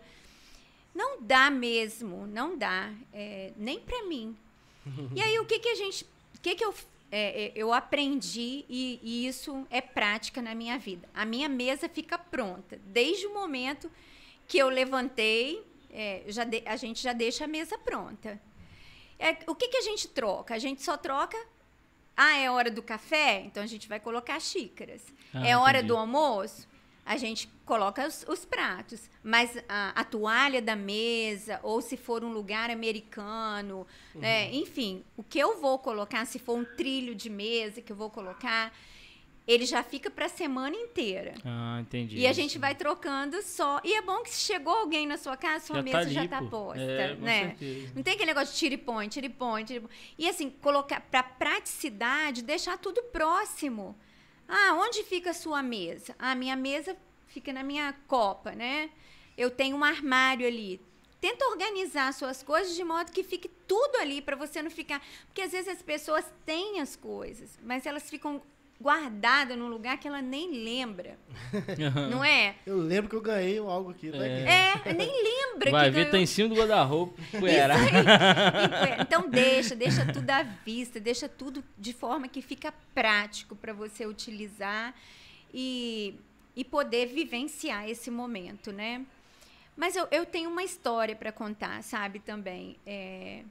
Não 0.95 1.21
dá 1.21 1.51
mesmo, 1.51 2.25
não 2.27 2.57
dá, 2.57 2.93
é, 3.13 3.53
nem 3.57 3.81
para 3.81 4.05
mim. 4.05 4.37
E 5.15 5.21
aí 5.21 5.39
o 5.39 5.45
que 5.45 5.59
que 5.59 5.69
a 5.69 5.75
gente, 5.75 6.05
o 6.37 6.41
que 6.41 6.55
que 6.55 6.65
eu 6.65 6.73
é, 7.11 7.47
é, 7.47 7.53
eu 7.55 7.73
aprendi 7.73 8.65
e, 8.69 9.01
e 9.03 9.27
isso 9.27 9.67
é 9.71 9.81
prática 9.81 10.43
na 10.43 10.55
minha 10.55 10.79
vida. 10.79 11.09
A 11.15 11.25
minha 11.25 11.49
mesa 11.49 11.89
fica 11.89 12.19
pronta 12.19 12.79
desde 12.85 13.27
o 13.27 13.33
momento 13.35 13.91
que 14.47 14.59
eu 14.59 14.69
levantei, 14.69 15.65
é, 15.91 16.23
já 16.29 16.45
de- 16.45 16.63
a 16.67 16.77
gente 16.77 17.03
já 17.03 17.13
deixa 17.13 17.45
a 17.45 17.49
mesa 17.49 17.79
pronta. 17.79 18.41
É, 19.19 19.39
o 19.47 19.55
que, 19.55 19.69
que 19.69 19.79
a 19.79 19.83
gente 19.83 20.07
troca? 20.09 20.55
A 20.55 20.59
gente 20.59 20.83
só 20.83 20.97
troca. 20.97 21.37
Ah, 22.17 22.37
é 22.37 22.51
hora 22.51 22.71
do 22.71 22.83
café? 22.83 23.41
Então 23.47 23.63
a 23.63 23.67
gente 23.67 23.89
vai 23.89 23.99
colocar 23.99 24.39
xícaras. 24.41 25.03
Ah, 25.33 25.47
é 25.47 25.57
hora 25.57 25.79
entendi. 25.79 25.89
do 25.89 25.97
almoço? 25.97 26.68
A 27.09 27.17
gente 27.17 27.49
coloca 27.65 28.07
os, 28.07 28.23
os 28.29 28.45
pratos. 28.45 29.09
Mas 29.23 29.57
a, 29.67 29.99
a 29.99 30.05
toalha 30.05 30.61
da 30.61 30.77
mesa, 30.77 31.59
ou 31.63 31.81
se 31.81 31.97
for 31.97 32.23
um 32.23 32.31
lugar 32.31 32.71
americano, 32.71 33.87
né? 34.15 34.53
enfim, 34.55 35.03
o 35.17 35.23
que 35.23 35.39
eu 35.39 35.59
vou 35.59 35.79
colocar, 35.79 36.27
se 36.27 36.39
for 36.39 36.59
um 36.59 36.67
trilho 36.67 37.15
de 37.15 37.31
mesa 37.31 37.81
que 37.81 37.91
eu 37.91 37.97
vou 37.97 38.11
colocar, 38.11 38.71
ele 39.47 39.65
já 39.65 39.83
fica 39.83 40.11
para 40.11 40.27
a 40.27 40.29
semana 40.29 40.77
inteira. 40.77 41.33
Ah, 41.43 41.79
entendi. 41.81 42.19
E 42.19 42.27
a 42.27 42.33
gente 42.35 42.59
vai 42.59 42.75
trocando 42.75 43.41
só. 43.41 43.81
E 43.83 43.95
é 43.95 44.03
bom 44.03 44.23
que 44.23 44.29
se 44.29 44.41
chegou 44.45 44.75
alguém 44.75 45.07
na 45.07 45.17
sua 45.17 45.39
casa, 45.39 45.65
sua 45.65 45.77
Já 45.77 45.83
mesa 45.83 45.99
tá 46.01 46.09
já 46.11 46.29
tá 46.29 46.39
pô. 46.43 46.49
posta, 46.49 46.83
É, 46.83 47.15
né? 47.15 47.57
Não 47.97 48.03
tem 48.03 48.13
aquele 48.13 48.27
negócio 48.35 48.53
de 48.53 48.59
tira 48.59 48.75
e 48.75 48.79
põe, 48.79 49.09
e 49.09 49.19
e 49.25 49.29
põe. 49.31 49.65
E 50.19 50.29
assim, 50.29 50.51
colocar 50.51 51.01
para 51.01 51.23
praticidade, 51.23 52.43
deixar 52.43 52.77
tudo 52.77 53.03
próximo. 53.05 53.97
Ah, 54.49 54.75
onde 54.75 55.05
fica 55.05 55.31
a 55.31 55.35
sua 55.35 55.63
mesa? 55.63 56.17
Ah, 56.19 56.35
minha 56.35 56.57
mesa 56.57 56.97
fica 57.27 57.53
na 57.53 57.63
minha 57.63 57.93
copa, 58.07 58.53
né? 58.53 58.91
Eu 59.37 59.51
tenho 59.51 59.77
um 59.77 59.85
armário 59.85 60.47
ali. 60.47 60.81
Tenta 61.21 61.47
organizar 61.49 62.13
suas 62.15 62.43
coisas 62.43 62.75
de 62.75 62.83
modo 62.83 63.13
que 63.13 63.23
fique 63.23 63.49
tudo 63.67 63.97
ali 63.97 64.23
para 64.23 64.37
você 64.37 64.63
não 64.63 64.71
ficar, 64.71 65.03
porque 65.27 65.43
às 65.43 65.53
vezes 65.53 65.69
as 65.69 65.83
pessoas 65.83 66.25
têm 66.47 66.81
as 66.81 66.97
coisas, 66.97 67.59
mas 67.63 67.85
elas 67.85 68.09
ficam 68.09 68.41
guardadas 68.81 69.59
num 69.59 69.67
lugar 69.69 69.99
que 69.99 70.07
ela 70.07 70.23
nem 70.23 70.53
lembra, 70.63 71.19
não 72.11 72.25
é? 72.25 72.55
Eu 72.65 72.79
lembro 72.79 73.11
que 73.11 73.17
eu 73.17 73.21
ganhei 73.21 73.59
algo 73.59 73.91
aqui. 73.91 74.11
Tá 74.11 74.19
É. 74.19 74.73
aqui. 74.73 74.89
É, 74.91 74.93
nem 74.93 75.11
lembra 75.25 75.71
Vai 75.71 75.85
que 75.87 75.91
ver, 75.91 75.97
ganhou. 76.01 76.11
tá 76.13 76.19
em 76.19 76.27
cima 76.27 76.49
do 76.49 76.55
guarda-roupa. 76.55 77.21
poeira. 77.39 77.75
Então 79.01 79.29
deixa, 79.29 79.75
deixa 79.75 80.05
tudo 80.13 80.31
à 80.31 80.43
vista, 80.43 81.01
deixa 81.01 81.29
tudo 81.29 81.65
de 81.77 81.93
forma 81.93 82.29
que 82.29 82.41
fica 82.43 82.73
prático 82.95 83.57
para 83.57 83.73
você 83.73 84.07
utilizar 84.07 84.95
e, 85.53 86.15
e 86.55 86.65
poder 86.65 87.07
vivenciar 87.07 87.89
esse 87.89 88.11
momento, 88.11 88.71
né? 88.73 89.05
Mas 89.77 89.95
eu, 89.97 90.07
eu 90.11 90.27
tenho 90.27 90.51
uma 90.51 90.63
história 90.65 91.15
para 91.17 91.31
contar, 91.33 91.83
sabe, 91.83 92.19
também. 92.19 92.77
É, 92.87 93.43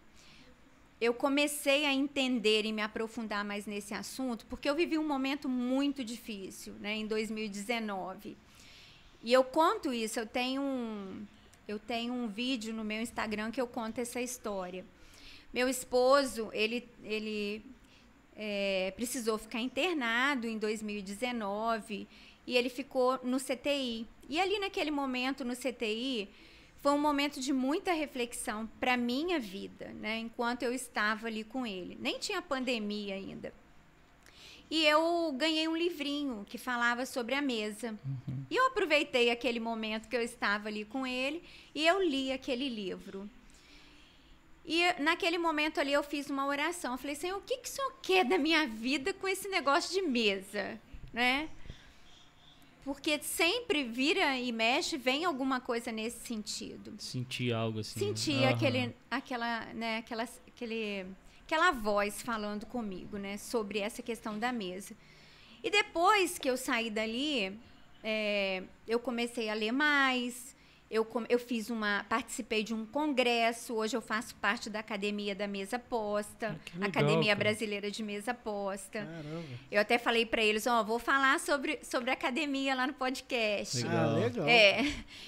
eu 0.99 1.13
comecei 1.13 1.85
a 1.85 1.93
entender 1.93 2.65
e 2.65 2.73
me 2.73 2.81
aprofundar 2.81 3.45
mais 3.45 3.65
nesse 3.65 3.93
assunto 3.93 4.45
porque 4.47 4.69
eu 4.69 4.75
vivi 4.75 4.97
um 4.97 5.07
momento 5.07 5.47
muito 5.47 6.03
difícil, 6.03 6.73
né, 6.79 6.95
em 6.95 7.05
2019. 7.05 8.35
E 9.23 9.33
eu 9.33 9.43
conto 9.43 9.93
isso, 9.93 10.19
eu 10.19 10.25
tenho 10.25 10.61
um, 10.61 11.25
eu 11.67 11.77
tenho 11.77 12.13
um 12.13 12.27
vídeo 12.27 12.73
no 12.73 12.83
meu 12.83 13.01
Instagram 13.01 13.51
que 13.51 13.61
eu 13.61 13.67
conto 13.67 13.99
essa 13.99 14.21
história. 14.21 14.85
Meu 15.53 15.67
esposo, 15.67 16.49
ele, 16.53 16.87
ele 17.03 17.63
é, 18.35 18.91
precisou 18.95 19.37
ficar 19.37 19.59
internado 19.59 20.47
em 20.47 20.57
2019 20.57 22.07
e 22.45 22.55
ele 22.55 22.69
ficou 22.69 23.19
no 23.23 23.37
CTI. 23.37 24.07
E 24.29 24.39
ali 24.39 24.59
naquele 24.59 24.91
momento 24.91 25.43
no 25.43 25.55
CTI 25.55 26.29
foi 26.87 26.93
um 26.93 26.99
momento 26.99 27.41
de 27.41 27.51
muita 27.51 27.91
reflexão 27.91 28.65
para 28.79 28.95
minha 28.95 29.37
vida, 29.37 29.87
né? 29.99 30.19
Enquanto 30.19 30.63
eu 30.63 30.71
estava 30.71 31.27
ali 31.27 31.43
com 31.43 31.67
ele, 31.67 31.97
nem 31.99 32.17
tinha 32.17 32.41
pandemia 32.41 33.13
ainda. 33.13 33.53
E 34.71 34.85
eu 34.85 35.33
ganhei 35.35 35.67
um 35.67 35.75
livrinho 35.75 36.45
que 36.47 36.57
falava 36.57 37.05
sobre 37.05 37.35
a 37.35 37.41
mesa. 37.41 37.93
E 38.49 38.55
eu 38.55 38.67
aproveitei 38.67 39.29
aquele 39.29 39.59
momento 39.59 40.07
que 40.07 40.15
eu 40.15 40.21
estava 40.21 40.69
ali 40.69 40.85
com 40.85 41.05
ele 41.05 41.43
e 41.75 41.85
eu 41.85 42.01
li 42.01 42.31
aquele 42.31 42.69
livro. 42.69 43.29
E 44.65 44.93
naquele 45.01 45.37
momento 45.37 45.81
ali 45.81 45.91
eu 45.91 46.03
fiz 46.03 46.29
uma 46.29 46.47
oração. 46.47 46.93
Eu 46.93 46.97
falei, 46.97 47.17
Senhor, 47.17 47.37
o 47.37 47.41
que, 47.41 47.57
que 47.57 47.67
o 47.67 47.71
Senhor 47.71 47.99
quer 48.01 48.23
da 48.23 48.37
minha 48.37 48.65
vida 48.65 49.11
com 49.11 49.27
esse 49.27 49.49
negócio 49.49 49.93
de 49.93 50.07
mesa? 50.07 50.79
Né? 51.11 51.49
Porque 52.87 53.19
sempre 53.21 53.83
vira 53.83 54.39
e 54.39 54.49
mexe, 54.49 54.95
vem 54.95 55.25
alguma 55.25 55.59
coisa 55.59 55.91
nesse 55.91 56.25
sentido. 56.25 56.93
Sentir 56.99 57.51
algo 57.51 57.81
assim. 57.81 57.99
Sentir 57.99 58.45
Aham. 58.45 58.49
aquele, 58.49 58.95
aquela, 59.11 59.65
né, 59.73 59.97
aquela, 59.97 60.23
aquele, 60.47 61.05
aquela 61.41 61.71
voz 61.71 62.21
falando 62.21 62.65
comigo, 62.65 63.17
né, 63.17 63.35
sobre 63.35 63.79
essa 63.79 64.01
questão 64.01 64.39
da 64.39 64.53
mesa. 64.53 64.95
E 65.61 65.69
depois 65.69 66.39
que 66.39 66.49
eu 66.49 66.55
saí 66.55 66.89
dali, 66.89 67.59
é, 68.01 68.63
eu 68.87 69.01
comecei 69.01 69.49
a 69.49 69.53
ler 69.53 69.73
mais. 69.73 70.55
Eu, 70.89 71.05
eu 71.27 71.37
fiz 71.37 71.69
uma, 71.69 72.05
participei 72.07 72.63
de 72.63 72.73
um 72.73 72.85
congresso. 72.85 73.73
Hoje 73.73 73.95
eu 73.95 74.01
faço 74.01 74.33
parte 74.35 74.69
da 74.69 74.79
academia 74.79 75.35
da 75.35 75.45
mesa 75.45 75.77
posta, 75.77 76.47
ah, 76.47 76.73
legal, 76.75 76.89
academia 76.89 77.35
cara. 77.35 77.39
brasileira 77.39 77.91
de 77.91 78.01
mesa 78.01 78.33
posta. 78.33 78.99
Caramba. 78.99 79.43
Eu 79.69 79.81
até 79.81 79.97
falei 79.97 80.25
para 80.25 80.41
eles, 80.41 80.65
ó, 80.65 80.79
oh, 80.79 80.85
vou 80.85 80.99
falar 80.99 81.39
sobre 81.39 81.79
sobre 81.83 82.09
academia 82.09 82.73
lá 82.73 82.87
no 82.87 82.93
podcast. 82.93 83.83
Legal. 83.83 84.09
Ah, 84.09 84.13
legal. 84.13 84.47
É. 84.47 84.79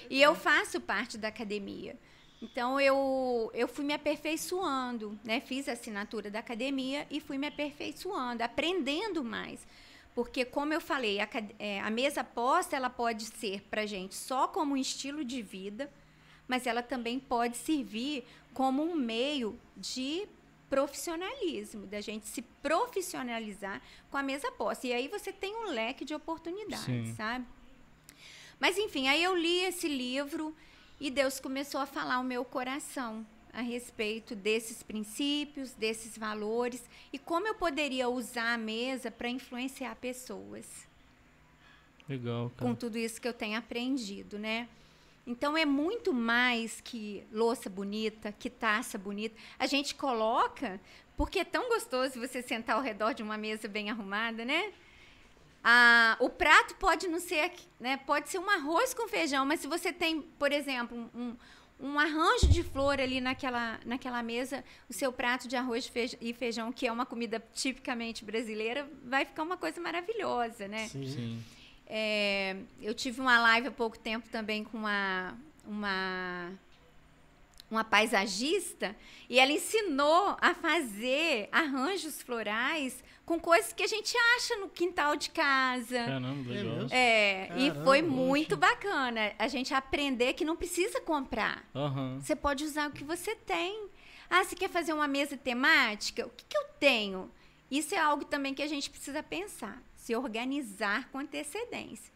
E 0.08 0.22
eu 0.22 0.34
faço 0.34 0.80
parte 0.80 1.18
da 1.18 1.28
academia. 1.28 1.94
Então 2.42 2.80
eu, 2.80 3.50
eu 3.52 3.68
fui 3.68 3.84
me 3.84 3.92
aperfeiçoando, 3.92 5.18
né? 5.22 5.40
Fiz 5.40 5.68
a 5.68 5.72
assinatura 5.72 6.30
da 6.30 6.38
academia 6.38 7.06
e 7.10 7.20
fui 7.20 7.36
me 7.36 7.46
aperfeiçoando, 7.46 8.42
aprendendo 8.42 9.22
mais. 9.22 9.66
Porque, 10.14 10.44
como 10.44 10.74
eu 10.74 10.80
falei, 10.80 11.20
a, 11.20 11.28
é, 11.58 11.80
a 11.80 11.90
mesa 11.90 12.24
posta 12.24 12.76
ela 12.76 12.90
pode 12.90 13.26
ser 13.26 13.62
para 13.70 13.86
gente 13.86 14.14
só 14.14 14.48
como 14.48 14.74
um 14.74 14.76
estilo 14.76 15.24
de 15.24 15.40
vida, 15.40 15.90
mas 16.48 16.66
ela 16.66 16.82
também 16.82 17.18
pode 17.18 17.56
servir 17.56 18.24
como 18.52 18.82
um 18.82 18.94
meio 18.94 19.58
de 19.76 20.26
profissionalismo, 20.68 21.86
da 21.86 22.00
gente 22.00 22.28
se 22.28 22.42
profissionalizar 22.42 23.80
com 24.10 24.16
a 24.16 24.22
mesa 24.22 24.50
posta. 24.52 24.86
E 24.86 24.92
aí 24.92 25.08
você 25.08 25.32
tem 25.32 25.54
um 25.54 25.70
leque 25.70 26.04
de 26.04 26.14
oportunidades, 26.14 26.84
Sim. 26.84 27.14
sabe? 27.16 27.46
Mas 28.58 28.76
enfim, 28.78 29.08
aí 29.08 29.22
eu 29.22 29.34
li 29.34 29.64
esse 29.64 29.88
livro 29.88 30.54
e 31.00 31.10
Deus 31.10 31.40
começou 31.40 31.80
a 31.80 31.86
falar 31.86 32.18
o 32.20 32.24
meu 32.24 32.44
coração 32.44 33.26
a 33.52 33.60
respeito 33.60 34.34
desses 34.34 34.82
princípios, 34.82 35.72
desses 35.72 36.16
valores 36.16 36.82
e 37.12 37.18
como 37.18 37.46
eu 37.46 37.54
poderia 37.54 38.08
usar 38.08 38.54
a 38.54 38.58
mesa 38.58 39.10
para 39.10 39.28
influenciar 39.28 39.94
pessoas. 39.96 40.88
Legal, 42.08 42.50
cara. 42.50 42.68
Com 42.70 42.74
tudo 42.74 42.98
isso 42.98 43.20
que 43.20 43.28
eu 43.28 43.32
tenho 43.32 43.58
aprendido, 43.58 44.38
né? 44.38 44.68
Então 45.26 45.56
é 45.56 45.64
muito 45.64 46.12
mais 46.12 46.80
que 46.80 47.22
louça 47.30 47.70
bonita, 47.70 48.32
que 48.32 48.50
taça 48.50 48.98
bonita. 48.98 49.36
A 49.58 49.66
gente 49.66 49.94
coloca 49.94 50.80
porque 51.16 51.40
é 51.40 51.44
tão 51.44 51.68
gostoso 51.68 52.18
você 52.18 52.42
sentar 52.42 52.76
ao 52.76 52.82
redor 52.82 53.12
de 53.12 53.22
uma 53.22 53.36
mesa 53.36 53.68
bem 53.68 53.90
arrumada, 53.90 54.44
né? 54.44 54.72
Ah, 55.62 56.16
o 56.18 56.30
prato 56.30 56.74
pode 56.76 57.06
não 57.06 57.20
ser, 57.20 57.52
né? 57.78 57.98
Pode 57.98 58.30
ser 58.30 58.38
um 58.38 58.48
arroz 58.48 58.94
com 58.94 59.06
feijão, 59.06 59.44
mas 59.44 59.60
se 59.60 59.66
você 59.66 59.92
tem, 59.92 60.22
por 60.22 60.50
exemplo, 60.50 61.10
um, 61.14 61.36
um 61.82 61.98
arranjo 61.98 62.48
de 62.48 62.62
flor 62.62 63.00
ali 63.00 63.20
naquela, 63.20 63.80
naquela 63.84 64.22
mesa, 64.22 64.62
o 64.88 64.92
seu 64.92 65.12
prato 65.12 65.48
de 65.48 65.56
arroz 65.56 65.90
e 66.20 66.32
feijão, 66.34 66.72
que 66.72 66.86
é 66.86 66.92
uma 66.92 67.06
comida 67.06 67.42
tipicamente 67.54 68.24
brasileira, 68.24 68.88
vai 69.04 69.24
ficar 69.24 69.42
uma 69.42 69.56
coisa 69.56 69.80
maravilhosa, 69.80 70.68
né? 70.68 70.88
Sim. 70.88 71.06
Sim. 71.06 71.44
É, 71.86 72.56
eu 72.80 72.94
tive 72.94 73.20
uma 73.20 73.40
live 73.40 73.68
há 73.68 73.70
pouco 73.72 73.98
tempo 73.98 74.28
também 74.28 74.62
com 74.62 74.78
uma, 74.78 75.36
uma 75.66 76.52
uma 77.70 77.84
paisagista, 77.84 78.96
e 79.28 79.38
ela 79.38 79.52
ensinou 79.52 80.36
a 80.40 80.52
fazer 80.54 81.48
arranjos 81.52 82.20
florais 82.20 83.02
com 83.24 83.38
coisas 83.38 83.72
que 83.72 83.82
a 83.82 83.86
gente 83.86 84.16
acha 84.36 84.56
no 84.56 84.68
quintal 84.68 85.16
de 85.16 85.30
casa. 85.30 86.04
Caramba, 86.04 86.50
legal. 86.50 86.86
É, 86.90 87.46
Caramba, 87.48 87.80
e 87.80 87.84
foi 87.84 88.02
muito 88.02 88.56
bacana 88.56 89.32
a 89.38 89.48
gente 89.48 89.72
aprender 89.72 90.32
que 90.34 90.44
não 90.44 90.56
precisa 90.56 91.00
comprar. 91.00 91.64
Uhum. 91.74 92.20
Você 92.20 92.34
pode 92.34 92.64
usar 92.64 92.88
o 92.88 92.92
que 92.92 93.04
você 93.04 93.34
tem. 93.34 93.88
Ah, 94.28 94.44
você 94.44 94.56
quer 94.56 94.70
fazer 94.70 94.92
uma 94.92 95.08
mesa 95.08 95.36
temática? 95.36 96.26
O 96.26 96.30
que, 96.30 96.44
que 96.44 96.56
eu 96.56 96.64
tenho? 96.78 97.30
Isso 97.70 97.94
é 97.94 97.98
algo 97.98 98.24
também 98.24 98.52
que 98.52 98.62
a 98.62 98.68
gente 98.68 98.90
precisa 98.90 99.22
pensar, 99.22 99.80
se 99.94 100.14
organizar 100.14 101.08
com 101.10 101.18
antecedência 101.18 102.10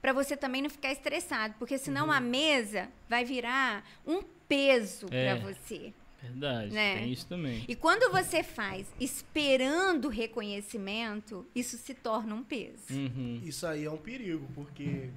para 0.00 0.12
você 0.12 0.36
também 0.36 0.62
não 0.62 0.70
ficar 0.70 0.90
estressado, 0.90 1.54
porque 1.58 1.76
senão 1.76 2.06
uhum. 2.06 2.12
a 2.12 2.20
mesa 2.20 2.88
vai 3.08 3.24
virar 3.24 3.84
um 4.06 4.22
peso 4.48 5.06
é, 5.10 5.34
para 5.34 5.44
você. 5.46 5.92
Verdade, 6.22 6.72
né? 6.72 6.98
tem 6.98 7.12
isso 7.12 7.26
também. 7.26 7.64
E 7.66 7.74
quando 7.74 8.10
você 8.12 8.42
faz 8.42 8.86
esperando 9.00 10.08
reconhecimento, 10.08 11.46
isso 11.54 11.78
se 11.78 11.94
torna 11.94 12.34
um 12.34 12.42
peso. 12.42 12.84
Uhum. 12.90 13.40
Isso 13.44 13.66
aí 13.66 13.84
é 13.84 13.90
um 13.90 13.96
perigo, 13.96 14.46
porque 14.54 15.10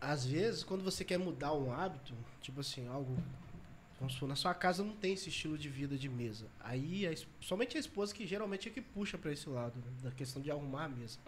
às 0.00 0.26
vezes 0.26 0.64
quando 0.64 0.82
você 0.82 1.04
quer 1.04 1.18
mudar 1.18 1.52
um 1.52 1.72
hábito, 1.72 2.14
tipo 2.40 2.60
assim, 2.60 2.88
algo 2.88 3.16
Vamos 3.98 4.14
supor, 4.14 4.28
na 4.28 4.36
sua 4.36 4.54
casa 4.54 4.84
não 4.84 4.94
tem 4.94 5.14
esse 5.14 5.28
estilo 5.28 5.58
de 5.58 5.68
vida 5.68 5.96
de 5.96 6.08
mesa. 6.08 6.46
Aí, 6.60 7.04
a, 7.06 7.12
somente 7.40 7.76
a 7.76 7.80
esposa 7.80 8.14
que 8.14 8.26
geralmente 8.26 8.68
é 8.68 8.70
que 8.70 8.80
puxa 8.80 9.18
para 9.18 9.32
esse 9.32 9.48
lado, 9.48 9.74
né? 9.76 9.92
da 10.04 10.10
questão 10.12 10.40
de 10.40 10.50
arrumar 10.50 10.84
a 10.84 10.88
mesa. 10.88 11.18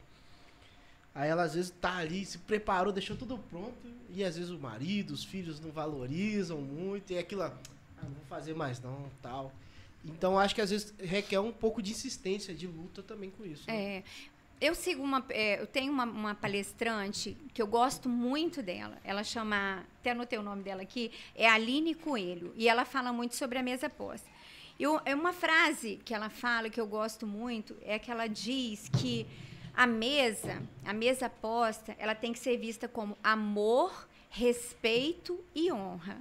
Aí 1.12 1.28
ela 1.28 1.42
às 1.42 1.54
vezes 1.54 1.72
tá 1.80 1.96
ali, 1.96 2.24
se 2.24 2.38
preparou, 2.38 2.92
deixou 2.92 3.16
tudo 3.16 3.36
pronto. 3.36 3.88
E 4.10 4.22
às 4.22 4.36
vezes 4.36 4.50
o 4.52 4.58
marido, 4.58 5.10
os 5.10 5.24
filhos 5.24 5.58
não 5.58 5.72
valorizam 5.72 6.60
muito. 6.60 7.12
E 7.12 7.18
aquilo, 7.18 7.42
ah, 8.00 8.04
não 8.04 8.14
vou 8.14 8.24
fazer 8.28 8.54
mais 8.54 8.80
não, 8.80 9.10
tal. 9.22 9.52
Então 10.04 10.38
acho 10.38 10.54
que 10.54 10.60
às 10.60 10.70
vezes 10.70 10.94
requer 10.98 11.40
um 11.40 11.52
pouco 11.52 11.82
de 11.82 11.90
insistência, 11.90 12.54
de 12.54 12.66
luta 12.66 13.02
também 13.02 13.30
com 13.30 13.44
isso. 13.44 13.64
Né? 13.68 13.96
É. 13.96 14.04
Eu 14.60 14.74
sigo 14.74 15.02
uma. 15.02 15.24
É, 15.30 15.60
eu 15.60 15.66
tenho 15.66 15.90
uma, 15.90 16.04
uma, 16.04 16.34
palestrante 16.34 17.34
que 17.54 17.62
eu 17.62 17.66
gosto 17.66 18.08
muito 18.08 18.62
dela. 18.62 18.98
Ela 19.02 19.24
chama. 19.24 19.86
Até 20.00 20.10
anotei 20.10 20.38
o 20.38 20.42
nome 20.42 20.62
dela 20.62 20.82
aqui. 20.82 21.10
É 21.34 21.48
Aline 21.48 21.94
Coelho. 21.94 22.52
E 22.56 22.68
ela 22.68 22.84
fala 22.84 23.10
muito 23.12 23.36
sobre 23.36 23.58
a 23.58 23.62
mesa. 23.62 23.90
E 24.78 24.84
é 25.04 25.14
uma 25.14 25.32
frase 25.32 25.98
que 26.04 26.14
ela 26.14 26.28
fala 26.28 26.68
que 26.68 26.80
eu 26.80 26.86
gosto 26.86 27.26
muito 27.26 27.76
é 27.82 27.98
que 27.98 28.10
ela 28.10 28.26
diz 28.26 28.88
que 28.88 29.26
a 29.74 29.86
mesa, 29.86 30.62
a 30.84 30.92
mesa 30.92 31.28
posta, 31.28 31.94
ela 31.98 32.14
tem 32.14 32.32
que 32.32 32.38
ser 32.38 32.58
vista 32.58 32.88
como 32.88 33.16
amor, 33.22 34.08
respeito 34.28 35.42
e 35.54 35.72
honra. 35.72 36.18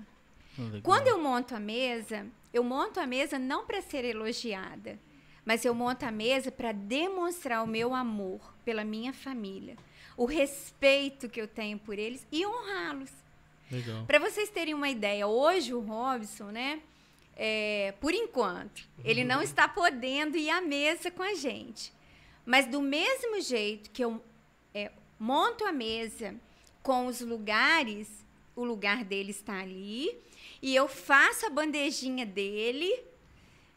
Legal. 0.63 0.81
Quando 0.81 1.07
eu 1.07 1.19
monto 1.19 1.55
a 1.55 1.59
mesa, 1.59 2.27
eu 2.53 2.63
monto 2.63 2.99
a 2.99 3.07
mesa 3.07 3.39
não 3.39 3.65
para 3.65 3.81
ser 3.81 4.03
elogiada, 4.05 4.99
mas 5.45 5.65
eu 5.65 5.73
monto 5.73 6.05
a 6.05 6.11
mesa 6.11 6.51
para 6.51 6.71
demonstrar 6.71 7.63
o 7.63 7.67
meu 7.67 7.93
amor 7.93 8.53
pela 8.63 8.83
minha 8.83 9.13
família, 9.13 9.77
o 10.17 10.25
respeito 10.25 11.29
que 11.29 11.41
eu 11.41 11.47
tenho 11.47 11.79
por 11.79 11.97
eles 11.97 12.25
e 12.31 12.45
honrá-los. 12.45 13.11
Para 14.07 14.19
vocês 14.19 14.49
terem 14.49 14.73
uma 14.73 14.89
ideia, 14.89 15.27
hoje 15.27 15.73
o 15.73 15.79
Robson, 15.79 16.45
né? 16.45 16.81
É, 17.35 17.93
por 18.01 18.13
enquanto, 18.13 18.85
ele 19.03 19.23
não 19.23 19.41
está 19.41 19.67
podendo 19.67 20.37
ir 20.37 20.49
à 20.49 20.59
mesa 20.59 21.09
com 21.09 21.23
a 21.23 21.35
gente. 21.35 21.93
Mas 22.45 22.65
do 22.65 22.81
mesmo 22.81 23.39
jeito 23.39 23.91
que 23.91 24.03
eu 24.03 24.21
é, 24.73 24.91
monto 25.19 25.63
a 25.65 25.71
mesa 25.71 26.35
com 26.81 27.05
os 27.05 27.21
lugares, 27.21 28.09
o 28.55 28.63
lugar 28.65 29.05
dele 29.05 29.31
está 29.31 29.59
ali, 29.61 30.19
e 30.61 30.75
eu 30.75 30.87
faço 30.87 31.45
a 31.45 31.49
bandejinha 31.49 32.25
dele 32.25 33.09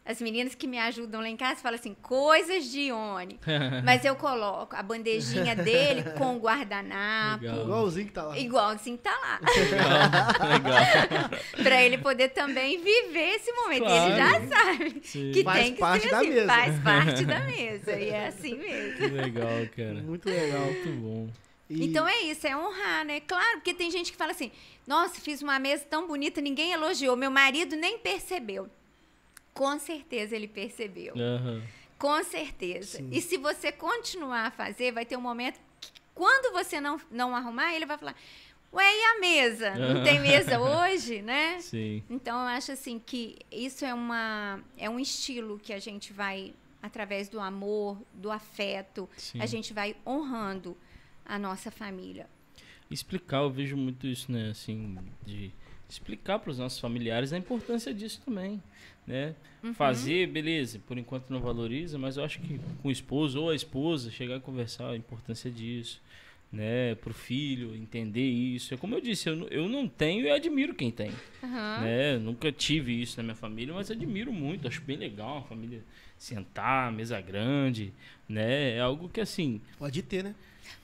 as 0.05 0.21
meninas 0.21 0.55
que 0.57 0.66
me 0.66 0.79
ajudam 0.81 1.21
lá 1.21 1.29
em 1.29 1.37
casa 1.37 1.61
falam 1.61 1.79
assim, 1.79 1.95
coisas 1.95 2.64
de 2.64 2.88
Ione. 2.88 3.38
Mas 3.85 4.05
eu 4.05 4.16
coloco 4.16 4.75
a 4.75 4.83
bandejinha 4.83 5.55
dele 5.55 6.03
com 6.18 6.37
o 6.37 6.40
guardanapo. 6.40 7.45
Legal. 7.45 7.62
Igualzinho 7.62 8.07
que 8.07 8.12
tá 8.12 8.23
lá. 8.25 8.38
Igualzinho 8.38 8.97
que 8.97 9.03
tá 9.05 9.16
lá. 9.16 9.40
Legal. 9.57 11.01
Legal. 11.05 11.31
pra 11.62 11.83
ele 11.83 11.99
poder 11.99 12.31
também 12.31 12.79
viver 12.83 13.37
esse 13.37 13.53
momento. 13.53 13.85
Claro. 13.85 14.11
Ele 14.11 14.16
já 14.16 14.57
sabe 14.57 15.01
Sim. 15.05 15.31
que 15.31 15.45
faz 15.45 15.64
tem 15.64 15.75
que 15.75 15.81
parte 15.81 16.03
ser 16.03 16.11
da 16.11 16.18
assim. 16.18 16.31
Mesa. 16.31 16.47
Faz 16.47 16.81
parte 16.81 17.25
da 17.25 17.40
mesa. 17.47 17.92
E 17.92 18.09
é 18.09 18.27
assim 18.27 18.59
mesmo. 18.59 18.97
Que 18.97 19.07
legal, 19.07 19.68
cara. 19.77 19.95
Muito 20.03 20.29
legal. 20.29 20.64
Muito 20.66 20.90
bom. 21.01 21.29
E... 21.68 21.85
Então 21.85 22.07
é 22.07 22.22
isso, 22.22 22.46
é 22.46 22.57
honrar, 22.57 23.05
né? 23.05 23.20
Claro, 23.20 23.59
porque 23.59 23.75
tem 23.75 23.90
gente 23.90 24.11
que 24.11 24.16
fala 24.16 24.33
assim: 24.33 24.51
nossa, 24.87 25.20
fiz 25.20 25.42
uma 25.42 25.59
mesa 25.59 25.85
tão 25.88 26.07
bonita, 26.07 26.40
ninguém 26.40 26.72
elogiou, 26.72 27.16
meu 27.16 27.31
marido 27.31 27.77
nem 27.77 27.98
percebeu. 27.98 28.68
Com 29.55 29.79
certeza 29.79 30.35
ele 30.35 30.48
percebeu. 30.48 31.14
Uhum. 31.14 31.62
Com 31.98 32.22
certeza. 32.25 32.98
Sim. 32.98 33.11
E 33.12 33.20
se 33.20 33.37
você 33.37 33.70
continuar 33.70 34.46
a 34.46 34.51
fazer, 34.51 34.92
vai 34.92 35.05
ter 35.05 35.16
um 35.16 35.20
momento 35.20 35.61
que, 35.81 35.90
quando 36.14 36.53
você 36.53 36.81
não, 36.81 37.01
não 37.11 37.37
arrumar, 37.37 37.75
ele 37.75 37.87
vai 37.87 37.96
falar: 37.96 38.16
Ué, 38.72 38.85
e 38.85 39.05
a 39.05 39.20
mesa? 39.20 39.75
Não 39.75 40.03
tem 40.03 40.18
mesa 40.18 40.59
hoje, 40.59 41.20
né? 41.20 41.61
Sim. 41.61 42.03
Então, 42.09 42.40
eu 42.40 42.48
acho 42.48 42.72
assim 42.72 42.98
que 42.98 43.38
isso 43.51 43.85
é, 43.85 43.92
uma, 43.92 44.61
é 44.79 44.88
um 44.88 44.98
estilo 44.98 45.59
que 45.59 45.75
a 45.75 45.79
gente 45.79 46.12
vai, 46.12 46.55
através 46.83 47.29
do 47.29 47.38
amor, 47.38 47.98
do 48.14 48.31
afeto, 48.31 49.09
Sim. 49.16 49.40
a 49.42 49.46
gente 49.46 49.75
vai 49.75 49.94
honrando 50.07 50.77
a 51.25 51.39
nossa 51.39 51.71
família. 51.71 52.27
Explicar, 52.91 53.43
eu 53.43 53.51
vejo 53.51 53.77
muito 53.77 54.07
isso, 54.07 54.31
né? 54.31 54.51
Assim, 54.51 54.99
de 55.25 55.51
explicar 55.89 56.39
para 56.39 56.51
os 56.51 56.59
nossos 56.59 56.79
familiares 56.79 57.33
a 57.33 57.39
importância 57.39 57.93
disso 57.93 58.21
também 58.25 58.61
né? 59.07 59.35
Uhum. 59.63 59.75
Fazer, 59.75 60.29
beleza, 60.29 60.81
por 60.87 60.99
enquanto 60.99 61.31
não 61.31 61.41
valoriza, 61.41 61.99
mas 61.99 62.17
eu 62.17 62.25
acho 62.25 62.41
que 62.41 62.61
com 62.81 62.89
o 62.89 62.91
esposo 62.91 63.41
ou 63.41 63.51
a 63.51 63.55
esposa 63.55 64.11
chegar 64.11 64.37
a 64.37 64.41
conversar 64.41 64.91
a 64.91 64.97
importância 64.97 65.51
disso, 65.51 66.01
né? 66.53 66.95
Pro 66.97 67.15
filho 67.15 67.75
entender 67.75 68.27
isso. 68.27 68.75
É 68.75 68.77
como 68.77 68.95
eu 68.95 69.01
disse, 69.01 69.29
eu, 69.29 69.49
eu 69.49 69.69
não 69.69 69.89
tenho 69.89 70.25
e 70.25 70.31
admiro 70.31 70.75
quem 70.75 70.91
tem, 70.91 71.11
uhum. 71.43 71.81
né? 71.81 72.19
Nunca 72.19 72.51
tive 72.53 73.01
isso 73.01 73.17
na 73.17 73.23
minha 73.23 73.37
família, 73.37 73.75
mas 73.75 73.91
admiro 73.91 74.33
muito, 74.33 74.69
acho 74.69 74.83
bem 74.83 74.97
legal 74.97 75.39
uma 75.39 75.45
família 75.45 75.83
sentar, 76.19 76.93
mesa 76.93 77.21
grande, 77.21 77.93
né? 78.29 78.77
É 78.77 78.81
algo 78.81 79.09
que 79.09 79.21
assim... 79.21 79.61
Pode 79.79 80.03
ter, 80.03 80.23
né? 80.23 80.35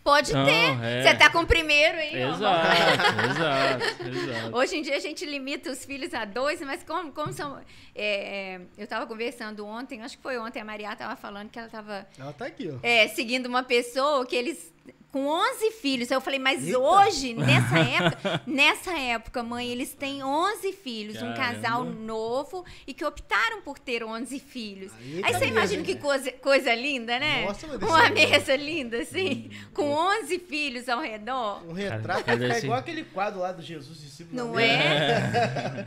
Pode 0.02 0.32
Não, 0.32 0.44
ter. 0.46 0.84
é. 0.84 1.02
Você 1.02 1.14
tá 1.16 1.28
com 1.30 1.40
o 1.40 1.46
primeiro 1.46 1.98
aí, 1.98 2.24
ó. 2.24 2.34
Exato, 2.34 2.68
exato, 3.30 4.08
exato. 4.08 4.56
Hoje 4.56 4.76
em 4.76 4.82
dia 4.82 4.96
a 4.96 5.00
gente 5.00 5.24
limita 5.26 5.70
os 5.70 5.84
filhos 5.84 6.14
a 6.14 6.24
dois, 6.24 6.60
mas 6.62 6.82
como, 6.82 7.12
como 7.12 7.32
são. 7.32 7.58
é, 7.94 8.54
é, 8.54 8.60
eu 8.78 8.84
estava 8.84 9.06
conversando 9.06 9.66
ontem, 9.66 10.00
acho 10.02 10.16
que 10.16 10.22
foi 10.22 10.38
ontem, 10.38 10.60
a 10.60 10.64
Maria 10.64 10.92
estava 10.92 11.14
falando 11.16 11.50
que 11.50 11.58
ela 11.58 11.66
estava 11.66 12.06
Ela 12.18 12.32
tá 12.32 12.46
aqui, 12.46 12.70
ó. 12.72 12.78
é, 12.82 13.08
seguindo 13.08 13.46
uma 13.46 13.62
pessoa 13.62 14.24
que 14.24 14.34
eles. 14.36 14.72
Com 15.10 15.26
11 15.26 15.70
filhos. 15.72 16.10
Eu 16.10 16.20
falei, 16.20 16.38
mas 16.38 16.66
Eita. 16.66 16.78
hoje, 16.78 17.32
nessa 17.32 17.78
época, 17.80 18.42
nessa 18.46 18.98
época, 18.98 19.42
mãe, 19.42 19.68
eles 19.70 19.94
têm 19.94 20.22
11 20.22 20.70
filhos. 20.74 21.16
Um 21.16 21.32
Caramba. 21.34 21.36
casal 21.62 21.84
novo 21.84 22.62
e 22.86 22.92
que 22.92 23.02
optaram 23.04 23.62
por 23.62 23.78
ter 23.78 24.04
11 24.04 24.38
filhos. 24.38 24.92
Aí 25.00 25.14
Aí 25.16 25.22
tá 25.22 25.28
você 25.38 25.38
mesmo, 25.46 25.56
imagina 25.56 25.82
que 25.82 25.94
né? 25.94 26.00
coisa, 26.00 26.32
coisa 26.32 26.74
linda, 26.74 27.18
né? 27.18 27.46
Nossa, 27.46 27.66
Uma 27.66 28.10
mesa 28.10 28.54
linda, 28.54 28.98
assim, 28.98 29.50
com 29.72 29.90
11 29.90 30.38
filhos 30.40 30.88
ao 30.90 31.00
redor. 31.00 31.64
Um 31.66 31.72
retrato 31.72 32.24
Cara, 32.24 32.36
vai 32.36 32.36
ficar 32.36 32.54
desse- 32.54 32.66
igual 32.66 32.78
aquele 32.78 33.04
quadro 33.04 33.40
lá 33.40 33.50
do 33.52 33.62
Jesus 33.62 33.98
discípulo. 34.00 34.36
Não 34.36 34.58
é? 34.58 35.28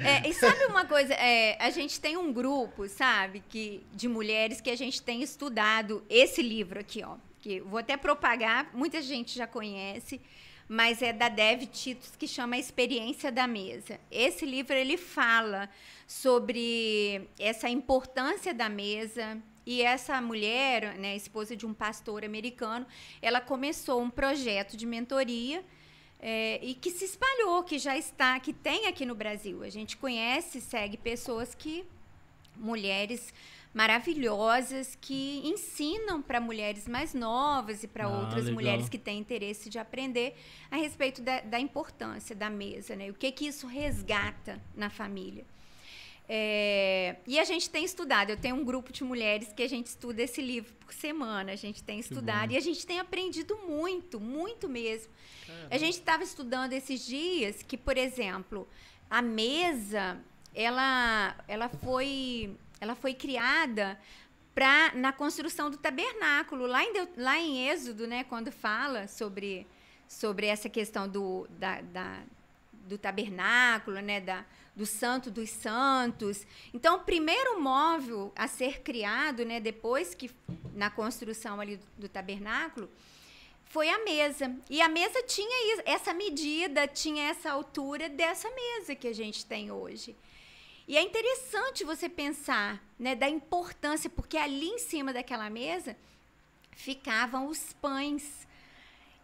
É, 0.23 0.27
e 0.27 0.33
sabe 0.33 0.65
uma 0.65 0.85
coisa? 0.85 1.13
É, 1.13 1.57
a 1.59 1.69
gente 1.69 1.99
tem 1.99 2.17
um 2.17 2.33
grupo, 2.33 2.87
sabe, 2.89 3.43
que, 3.47 3.83
de 3.93 4.07
mulheres 4.07 4.59
que 4.59 4.69
a 4.69 4.75
gente 4.75 4.99
tem 5.01 5.21
estudado 5.21 6.03
esse 6.09 6.41
livro 6.41 6.79
aqui, 6.79 7.03
ó. 7.03 7.15
Que 7.41 7.59
vou 7.59 7.79
até 7.79 7.97
propagar, 7.97 8.69
muita 8.73 9.01
gente 9.01 9.35
já 9.35 9.47
conhece, 9.47 10.21
mas 10.67 11.01
é 11.01 11.11
da 11.11 11.27
Dev 11.27 11.63
Titus 11.63 12.15
que 12.15 12.27
chama 12.27 12.57
Experiência 12.57 13.31
da 13.31 13.47
Mesa. 13.47 13.99
Esse 14.09 14.45
livro 14.45 14.75
ele 14.75 14.95
fala 14.95 15.69
sobre 16.05 17.27
essa 17.39 17.67
importância 17.67 18.53
da 18.53 18.69
mesa. 18.69 19.41
E 19.65 19.81
essa 19.81 20.19
mulher, 20.19 20.97
né, 20.97 21.15
esposa 21.15 21.55
de 21.55 21.65
um 21.65 21.73
pastor 21.73 22.25
americano, 22.25 22.85
ela 23.21 23.39
começou 23.39 24.01
um 24.01 24.09
projeto 24.09 24.75
de 24.75 24.85
mentoria 24.87 25.63
é, 26.19 26.59
e 26.63 26.73
que 26.73 26.89
se 26.89 27.05
espalhou, 27.05 27.63
que 27.63 27.77
já 27.79 27.97
está, 27.97 28.39
que 28.39 28.53
tem 28.53 28.87
aqui 28.87 29.05
no 29.05 29.13
Brasil. 29.15 29.63
A 29.63 29.69
gente 29.69 29.97
conhece, 29.97 30.61
segue 30.61 30.97
pessoas 30.97 31.55
que 31.55 31.85
mulheres 32.55 33.33
maravilhosas 33.73 34.97
que 34.99 35.41
ensinam 35.45 36.21
para 36.21 36.39
mulheres 36.41 36.87
mais 36.87 37.13
novas 37.13 37.83
e 37.83 37.87
para 37.87 38.05
Ah, 38.05 38.19
outras 38.19 38.45
legal. 38.45 38.53
mulheres 38.53 38.89
que 38.89 38.97
têm 38.97 39.19
interesse 39.19 39.69
de 39.69 39.79
aprender 39.79 40.35
a 40.69 40.75
respeito 40.75 41.21
da, 41.21 41.39
da 41.41 41.59
importância 41.59 42.35
da 42.35 42.49
mesa, 42.49 42.95
né? 42.95 43.09
O 43.09 43.13
que 43.13 43.31
que 43.31 43.45
isso 43.47 43.67
resgata 43.67 44.61
na 44.75 44.89
família. 44.89 45.45
É, 46.33 47.17
e 47.27 47.39
a 47.39 47.43
gente 47.43 47.69
tem 47.69 47.83
estudado. 47.83 48.29
Eu 48.29 48.37
tenho 48.37 48.55
um 48.55 48.63
grupo 48.63 48.91
de 48.93 49.03
mulheres 49.03 49.51
que 49.51 49.63
a 49.63 49.67
gente 49.67 49.87
estuda 49.87 50.21
esse 50.21 50.41
livro 50.41 50.73
por 50.75 50.93
semana. 50.93 51.51
A 51.51 51.55
gente 51.57 51.83
tem 51.83 51.99
estudado 51.99 52.49
bom. 52.49 52.53
e 52.53 52.57
a 52.57 52.61
gente 52.61 52.85
tem 52.85 52.99
aprendido 52.99 53.57
muito, 53.67 54.19
muito 54.19 54.69
mesmo. 54.69 55.11
A 55.69 55.77
gente 55.77 55.95
estava 55.95 56.23
estudando 56.23 56.71
esses 56.71 57.05
dias 57.05 57.61
que, 57.63 57.75
por 57.77 57.97
exemplo, 57.97 58.65
a 59.09 59.21
mesa, 59.21 60.17
ela, 60.55 61.35
ela 61.49 61.67
foi, 61.67 62.55
ela 62.81 62.95
foi 62.95 63.13
criada 63.13 63.97
pra, 64.53 64.91
na 64.95 65.13
construção 65.13 65.69
do 65.69 65.77
tabernáculo. 65.77 66.65
Lá 66.65 66.83
em, 66.83 66.91
lá 67.15 67.39
em 67.39 67.69
Êxodo, 67.69 68.07
né, 68.07 68.23
quando 68.25 68.51
fala 68.51 69.07
sobre, 69.07 69.65
sobre 70.07 70.47
essa 70.47 70.67
questão 70.67 71.07
do, 71.07 71.47
da, 71.51 71.79
da- 71.81 72.23
do 72.85 72.97
tabernáculo, 72.97 74.01
né, 74.01 74.19
da, 74.19 74.43
do 74.75 74.85
santo 74.85 75.29
dos 75.31 75.49
santos. 75.49 76.45
Então, 76.73 76.97
o 76.97 76.99
primeiro 77.01 77.61
móvel 77.61 78.33
a 78.35 78.47
ser 78.47 78.81
criado, 78.81 79.45
né, 79.45 79.59
depois 79.61 80.13
que 80.15 80.29
na 80.73 80.89
construção 80.89 81.61
ali 81.61 81.79
do, 81.97 82.09
tabernáculo, 82.09 82.89
foi 83.65 83.87
a 83.89 84.03
mesa. 84.03 84.53
E 84.69 84.81
a 84.81 84.89
mesa 84.89 85.21
tinha 85.23 85.81
essa 85.85 86.13
medida, 86.13 86.87
tinha 86.87 87.29
essa 87.29 87.51
altura 87.51 88.09
dessa 88.09 88.49
mesa 88.49 88.95
que 88.95 89.07
a 89.07 89.13
gente 89.13 89.45
tem 89.45 89.71
hoje. 89.71 90.15
E 90.91 90.97
é 90.97 91.01
interessante 91.01 91.85
você 91.85 92.09
pensar 92.09 92.83
né, 92.99 93.15
da 93.15 93.29
importância, 93.29 94.09
porque 94.09 94.35
ali 94.35 94.67
em 94.67 94.77
cima 94.77 95.13
daquela 95.13 95.49
mesa 95.49 95.95
ficavam 96.71 97.47
os 97.47 97.71
pães. 97.71 98.45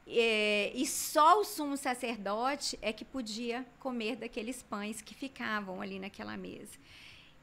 É, 0.07 0.71
e 0.73 0.87
só 0.87 1.41
o 1.41 1.43
sumo 1.43 1.75
sacerdote 1.75 2.79
é 2.81 2.93
que 2.93 3.03
podia 3.03 3.65
comer 3.79 4.15
daqueles 4.15 4.63
pães 4.63 5.01
que 5.01 5.13
ficavam 5.13 5.81
ali 5.81 5.99
naquela 5.99 6.37
mesa. 6.37 6.77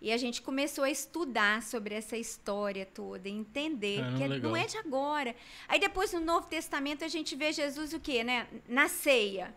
E 0.01 0.11
a 0.11 0.17
gente 0.17 0.41
começou 0.41 0.85
a 0.85 0.91
estudar 0.91 1.63
sobre 1.63 1.95
essa 1.95 2.17
história 2.17 2.87
toda, 2.87 3.29
entender 3.29 3.99
Caramba, 3.99 4.17
que 4.17 4.23
é- 4.25 4.29
legal. 4.29 4.51
não 4.51 4.57
é 4.57 4.65
de 4.65 4.79
agora. 4.79 5.37
Aí 5.69 5.79
depois 5.79 6.15
no 6.15 6.21
Novo 6.21 6.47
Testamento 6.47 7.05
a 7.05 7.09
gente 7.09 7.37
vê 7.37 7.53
Jesus 7.53 7.93
o 7.93 8.01
quê, 8.01 8.25
né? 8.25 8.49
Na 8.67 8.89
ceia. 8.89 9.55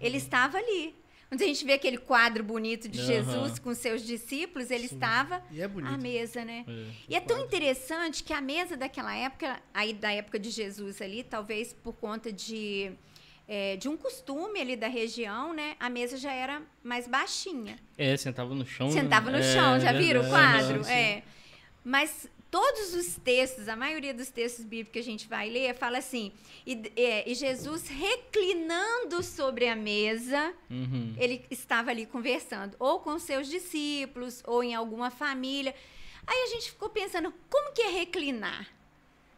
Ele 0.00 0.16
estava 0.16 0.56
ali. 0.56 0.94
Quando 1.28 1.42
a 1.42 1.46
gente 1.46 1.64
vê 1.64 1.72
aquele 1.72 1.98
quadro 1.98 2.44
bonito 2.44 2.88
de 2.88 3.00
Aham. 3.00 3.06
Jesus 3.06 3.58
com 3.58 3.74
seus 3.74 4.02
discípulos, 4.02 4.70
ele 4.70 4.86
Sim. 4.86 4.94
estava 4.94 5.42
é 5.54 5.64
à 5.64 5.96
mesa, 5.96 6.44
né? 6.44 6.64
É. 6.68 6.86
E 7.08 7.16
é 7.16 7.20
tão 7.20 7.40
interessante 7.40 8.22
que 8.22 8.32
a 8.32 8.40
mesa 8.40 8.76
daquela 8.76 9.14
época, 9.14 9.60
aí 9.74 9.92
da 9.92 10.12
época 10.12 10.38
de 10.38 10.50
Jesus 10.50 11.02
ali, 11.02 11.24
talvez 11.24 11.72
por 11.72 11.94
conta 11.94 12.32
de, 12.32 12.92
é, 13.48 13.76
de 13.76 13.88
um 13.88 13.96
costume 13.96 14.60
ali 14.60 14.76
da 14.76 14.86
região, 14.86 15.52
né? 15.52 15.74
A 15.80 15.90
mesa 15.90 16.16
já 16.16 16.32
era 16.32 16.62
mais 16.82 17.08
baixinha. 17.08 17.76
É, 17.98 18.16
sentava 18.16 18.54
no 18.54 18.64
chão. 18.64 18.86
né? 18.86 18.92
Sentava 18.92 19.30
no 19.30 19.38
É, 19.38 19.42
chão, 19.42 19.80
já 19.80 19.92
viram 19.92 20.22
o 20.22 20.28
quadro? 20.28 20.86
É. 20.86 21.22
Mas 21.82 22.28
todos 22.56 22.94
os 22.94 23.16
textos, 23.16 23.68
a 23.68 23.76
maioria 23.76 24.14
dos 24.14 24.30
textos 24.30 24.64
bíblicos 24.64 24.92
que 24.94 24.98
a 24.98 25.02
gente 25.02 25.28
vai 25.28 25.50
ler, 25.50 25.74
fala 25.74 25.98
assim: 25.98 26.32
e, 26.66 26.90
é, 26.96 27.30
e 27.30 27.34
Jesus 27.34 27.86
reclinando 27.86 29.22
sobre 29.22 29.68
a 29.68 29.76
mesa, 29.76 30.54
Uhum. 30.70 31.14
ele 31.18 31.44
estava 31.50 31.90
ali 31.90 32.06
conversando, 32.06 32.74
ou 32.78 33.00
com 33.00 33.18
seus 33.18 33.46
discípulos, 33.48 34.42
ou 34.46 34.64
em 34.64 34.74
alguma 34.74 35.10
família. 35.10 35.74
Aí 36.26 36.44
a 36.44 36.46
gente 36.54 36.70
ficou 36.70 36.88
pensando, 36.88 37.32
como 37.50 37.72
que 37.74 37.82
é 37.82 37.88
reclinar? 37.90 38.66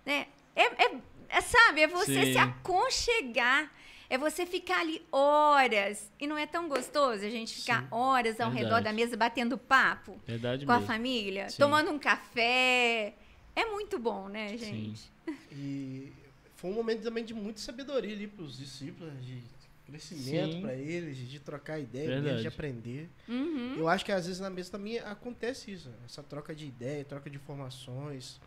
Né? 0.07 0.29
É, 0.55 0.63
é- 0.85 1.01
é, 1.29 1.41
sabe, 1.41 1.83
é 1.83 1.89
você 1.89 2.25
Sim. 2.25 2.33
se 2.33 2.39
aconchegar, 2.39 3.71
é 4.11 4.17
você 4.17 4.47
ficar 4.47 4.81
ali 4.81 5.03
horas. 5.13 6.11
E 6.19 6.27
não 6.27 6.37
é 6.39 6.47
tão 6.47 6.69
gostoso 6.69 7.25
a 7.25 7.29
gente 7.29 7.55
ficar 7.57 7.83
Sim, 7.83 7.89
horas 7.91 8.41
ao 8.41 8.51
redor 8.51 8.77
verdade. 8.77 8.85
da 8.85 8.93
mesa 8.93 9.17
batendo 9.17 9.59
papo 9.59 10.19
Verdade 10.27 10.65
com 10.65 10.73
a 10.73 10.77
mesmo. 10.77 10.87
família, 10.87 11.49
Sim. 11.51 11.59
tomando 11.59 11.91
um 11.91 11.99
café. 11.99 13.15
É 13.55 13.65
muito 13.67 13.99
bom, 13.99 14.29
né, 14.29 14.49
Sim. 14.51 14.59
gente? 14.59 15.11
E 15.53 16.11
foi 16.57 16.71
um 16.71 16.75
momento 16.75 17.03
também 17.03 17.25
de 17.25 17.35
muita 17.35 17.61
sabedoria 17.61 18.15
ali 18.15 18.27
para 18.27 18.43
os 18.43 18.57
discípulos, 18.57 19.13
de 19.25 19.43
crescimento 19.87 20.53
Sim. 20.55 20.61
para 20.63 20.75
eles, 20.75 21.17
de 21.17 21.39
trocar 21.39 21.79
ideia, 21.79 22.41
de 22.41 22.47
aprender. 22.47 23.09
Uhum. 23.29 23.75
Eu 23.77 23.89
acho 23.89 24.05
que 24.05 24.13
às 24.13 24.27
vezes 24.27 24.41
na 24.41 24.51
mesa 24.51 24.71
também 24.71 24.99
acontece 24.99 25.71
isso, 25.71 25.91
essa 26.05 26.23
troca 26.23 26.55
de 26.55 26.67
ideia, 26.67 27.05
troca 27.05 27.29
de 27.29 27.37
informações. 27.37 28.41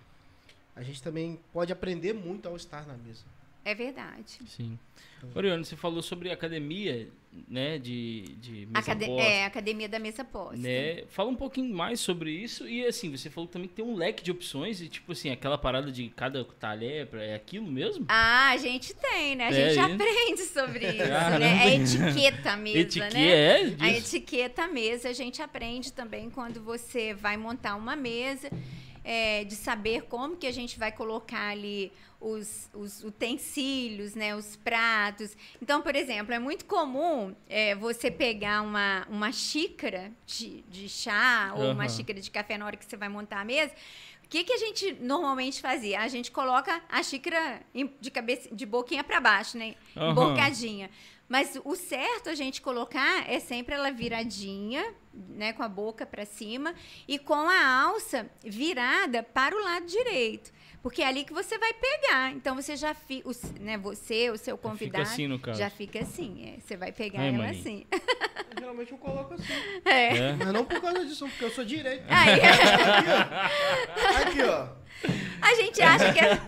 A 0.76 0.82
gente 0.84 1.02
também 1.02 1.40
pode 1.54 1.72
aprender 1.72 2.14
muito 2.14 2.48
ao 2.48 2.56
estar 2.56 2.88
na 2.88 2.96
mesa. 2.96 3.24
É 3.64 3.76
verdade. 3.76 4.40
Sim. 4.48 4.78
Orione, 5.36 5.64
você 5.64 5.76
falou 5.76 6.02
sobre 6.02 6.32
academia, 6.32 7.08
né, 7.48 7.78
de, 7.78 8.24
de 8.42 8.66
mesa 8.66 8.80
Acade- 8.80 9.06
posta, 9.06 9.22
é, 9.30 9.46
Academia 9.46 9.88
da 9.88 10.00
Mesa 10.00 10.24
Posta. 10.24 10.58
né? 10.58 11.04
Fala 11.10 11.30
um 11.30 11.36
pouquinho 11.36 11.72
mais 11.72 12.00
sobre 12.00 12.32
isso 12.32 12.68
e 12.68 12.84
assim, 12.88 13.16
você 13.16 13.30
falou 13.30 13.48
também 13.48 13.68
que 13.68 13.76
tem 13.76 13.86
um 13.86 13.94
leque 13.96 14.24
de 14.24 14.32
opções 14.32 14.82
e 14.82 14.90
tipo 14.90 15.12
assim, 15.12 15.30
aquela 15.30 15.60
parada 15.60 15.92
de 15.92 16.10
cada 16.10 16.44
talher 16.44 17.08
é 17.14 17.36
aquilo 17.36 17.68
mesmo? 17.68 18.06
Ah, 18.10 18.50
a 18.50 18.58
gente 18.58 18.96
tem, 18.96 19.36
né? 19.36 19.46
A 19.46 19.50
É 19.52 19.54
gente 19.54 19.72
isso? 19.72 19.80
aprende 19.94 20.42
sobre 20.42 20.88
isso, 20.88 20.98
Caramba. 20.98 21.40
né? 21.40 21.68
É 21.68 21.76
etiqueta 21.76 22.58
mesa, 22.58 22.80
Etiqueta, 22.80 23.14
né? 23.14 23.30
é 23.30 23.62
A 23.62 23.90
disso. 23.92 24.16
etiqueta 24.16 24.68
mesa 24.68 25.10
a 25.10 25.14
gente 25.14 25.40
aprende 25.40 25.94
também 25.94 26.32
quando 26.32 26.60
você 26.64 27.14
vai 27.14 27.38
montar 27.38 27.76
uma 27.76 27.96
mesa, 27.96 28.50
é, 29.04 29.44
de 29.44 29.56
saber 29.56 30.04
como 30.04 30.36
que 30.36 30.48
a 30.48 30.52
gente 30.52 30.78
vai 30.78 30.92
colocar 30.92 31.50
ali 31.50 31.92
os, 32.20 32.70
os 32.74 33.04
utensílios, 33.04 34.14
né, 34.14 34.36
os 34.36 34.56
pratos. 34.56 35.36
Então, 35.62 35.82
por 35.82 35.96
exemplo, 35.96 36.34
é 36.34 36.40
muito 36.40 36.66
comum 36.66 37.36
é, 37.50 37.74
você 37.76 38.12
pegar 38.12 38.62
uma, 38.62 39.06
uma 39.10 39.32
xícara 39.32 40.12
de, 40.26 40.62
de 40.70 40.88
chá 40.88 41.52
ou 41.56 41.72
uma 41.72 41.90
xícara 41.90 42.22
de 42.22 42.30
café 42.30 42.58
na 42.58 42.66
hora 42.66 42.78
que 42.78 42.86
você 42.86 42.96
vai 42.96 43.10
montar 43.10 43.42
a 43.42 43.46
mesa. 43.46 43.74
O 44.24 44.30
que, 44.32 44.46
que 44.46 44.54
a 44.54 44.58
gente 44.58 44.94
normalmente 45.02 45.60
fazia? 45.60 46.00
A 46.00 46.08
gente 46.08 46.32
coloca 46.32 46.82
a 46.88 47.04
xícara 47.04 47.62
de, 48.00 48.10
cabeça, 48.10 48.54
de 48.54 48.66
boquinha 48.66 49.04
para 49.04 49.20
baixo, 49.20 49.58
né? 49.58 49.76
Aham. 49.98 50.12
Emborcadinha. 50.12 50.90
Mas 51.32 51.58
o 51.64 51.78
certo 51.78 52.30
a 52.30 52.36
gente 52.36 52.62
colocar 52.62 53.24
é 53.26 53.40
sempre 53.40 53.74
ela 53.74 53.90
viradinha, 53.90 54.84
né, 55.14 55.54
com 55.54 55.64
a 55.64 55.70
boca 55.70 56.06
para 56.06 56.26
cima 56.26 56.76
e 57.08 57.18
com 57.18 57.48
a 57.48 57.84
alça 57.84 58.30
virada 58.44 59.24
para 59.24 59.56
o 59.56 59.64
lado 59.64 59.86
direito, 59.86 60.52
porque 60.84 61.02
é 61.02 61.08
ali 61.08 61.24
que 61.24 61.32
você 61.32 61.58
vai 61.58 61.72
pegar. 61.74 62.34
Então 62.34 62.54
você 62.54 62.76
já 62.76 62.94
fica, 62.94 63.30
né, 63.62 63.78
você, 63.78 64.30
o 64.30 64.38
seu 64.38 64.58
Fica 64.58 64.70
convidado, 64.70 65.04
assim 65.04 65.26
no 65.26 65.40
caso. 65.40 65.58
já 65.58 65.70
fica 65.70 66.00
assim, 66.02 66.54
é, 66.54 66.60
você 66.60 66.76
vai 66.76 66.92
pegar 66.92 67.22
Ai, 67.22 67.30
ela 67.30 67.38
maninho. 67.38 67.62
assim. 67.62 67.88
Geralmente 68.60 68.92
eu 68.92 68.98
coloco 68.98 69.34
assim. 69.34 69.54
É. 69.86 70.18
É. 70.18 70.34
Mas 70.34 70.52
não 70.52 70.66
por 70.66 70.82
causa 70.82 71.06
disso, 71.06 71.26
porque 71.30 71.46
eu 71.46 71.52
sou 71.52 71.64
direito. 71.64 72.04
Aí, 72.10 72.42
Aqui, 74.28 74.42
ó. 74.44 74.81
A 75.42 75.56
gente 75.56 75.82
acha 75.82 76.14
que 76.14 76.20
é. 76.20 76.40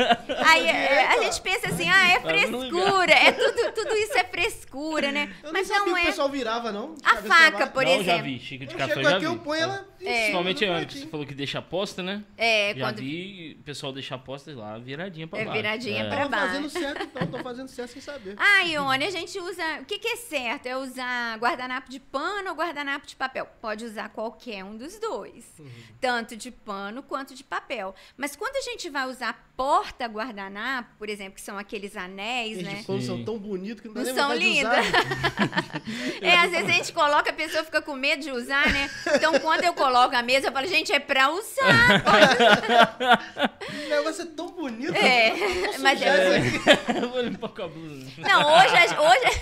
Aí 0.46 0.68
é, 0.68 1.08
a 1.08 1.24
gente 1.24 1.42
pensa 1.42 1.68
assim, 1.70 1.90
ah, 1.90 2.08
é 2.14 2.20
frescura. 2.22 3.12
É 3.14 3.32
tudo, 3.32 3.72
tudo 3.74 3.96
isso 3.96 4.18
é 4.18 4.24
frescura, 4.24 5.12
né? 5.12 5.34
Eu 5.44 5.52
Mas 5.52 5.68
não 5.70 5.78
não 5.80 5.86
que 5.86 5.92
o 5.92 5.98
é. 5.98 6.06
pessoal 6.06 6.30
virava, 6.30 6.72
não. 6.72 6.96
A 7.04 7.18
faca, 7.18 7.68
por 7.68 7.84
não, 7.84 7.92
exemplo. 7.92 8.06
já 8.06 8.22
vi. 8.22 8.40
Xícara 8.40 8.68
de 8.68 8.74
Eu 8.74 8.78
café 8.78 8.94
chego 8.94 9.00
eu 9.00 9.10
já 9.10 9.18
aqui, 9.18 9.26
vi. 9.26 9.32
eu 9.34 9.40
ponho 9.40 9.62
ela... 9.64 9.94
É. 10.04 10.06
Principalmente 10.24 10.66
no 10.66 10.76
a 10.76 10.86
que 10.86 10.98
você 11.00 11.08
falou 11.08 11.26
que 11.26 11.34
deixa 11.34 11.60
aposta, 11.60 12.04
né? 12.04 12.24
É, 12.38 12.74
já 12.76 12.88
quando. 12.88 12.98
vi 12.98 13.58
o 13.60 13.64
pessoal 13.64 13.94
deixar 13.94 14.16
aposta 14.16 14.54
lá 14.54 14.78
viradinha 14.78 15.26
pra 15.28 15.40
É, 15.40 15.46
baixo. 15.46 15.58
viradinha 15.58 16.10
pra 16.10 16.24
Tô 16.24 16.30
baixo. 16.30 16.48
fazendo 16.48 16.70
certo, 16.70 17.04
então. 17.04 17.28
Tô 17.28 17.40
fazendo 17.40 17.68
certo 17.70 17.90
sem 17.92 18.02
saber. 18.02 18.36
Ah, 18.38 18.62
Ione, 18.64 19.06
a 19.06 19.10
gente 19.10 19.40
usa. 19.40 19.64
O 19.82 19.86
que, 19.86 19.98
que 20.00 20.08
é 20.10 20.16
certo? 20.18 20.66
É 20.68 20.76
usar 20.76 21.38
guardanapo 21.40 21.90
de 21.90 22.02
pano 22.02 22.50
ou 22.50 22.56
guardanapo 22.56 23.08
de 23.08 23.16
papel? 23.16 23.48
Pode 23.62 23.86
usar 23.86 24.10
qualquer 24.10 24.64
um 24.66 24.76
dos 24.76 25.00
dois. 25.00 25.46
Uhum. 25.58 25.70
Tanto 26.02 26.36
de 26.36 26.52
pano 26.52 27.02
quanto 27.02 27.34
de 27.34 27.44
papel. 27.44 27.96
Mas 28.18 28.36
quando 28.44 28.58
a 28.58 28.62
gente 28.62 28.90
vai 28.90 29.08
usar 29.08 29.42
porta-guardanapo, 29.56 30.90
por 31.00 31.08
exemplo, 31.08 31.36
que 31.36 31.42
são 31.42 31.58
aqueles 31.58 31.96
anéis, 31.96 32.58
Eles 32.58 32.74
né? 32.74 32.84
são 33.02 33.24
tão 33.24 33.38
bonitos 33.40 33.80
que 33.82 33.88
não 33.88 34.04
Não 34.04 34.14
são 34.14 34.34
lindos? 34.36 34.70
usar. 34.70 34.84
É, 36.22 36.38
às 36.38 36.52
vezes 36.52 36.70
a 36.70 36.72
gente 36.74 36.92
coloca, 36.94 37.30
a 37.30 37.34
pessoa 37.34 37.64
fica 37.64 37.82
com 37.82 37.94
medo 37.96 38.22
de 38.22 38.32
usar, 38.32 38.70
né? 38.72 38.90
Então, 39.16 39.38
quando 39.40 39.64
eu 39.64 39.74
coloco 39.74 40.14
a 40.16 40.22
mesa, 40.22 40.48
eu 40.48 40.52
falo, 40.52 40.68
gente, 40.68 40.92
é 40.92 41.00
pra 41.00 41.30
usar. 41.30 42.04
O 43.86 43.90
negócio 43.90 44.24
é 44.24 44.26
tão 44.26 44.48
bonito. 44.52 44.94
É, 44.96 45.34
mas 45.80 46.02
é, 46.02 46.40
vou 47.12 47.22
limpar 47.22 47.50
com 47.50 47.64
a 47.64 47.68
blusa. 47.68 48.06
Não, 48.18 48.42
hoje, 48.58 48.76
a- 48.76 49.02
hoje, 49.02 49.42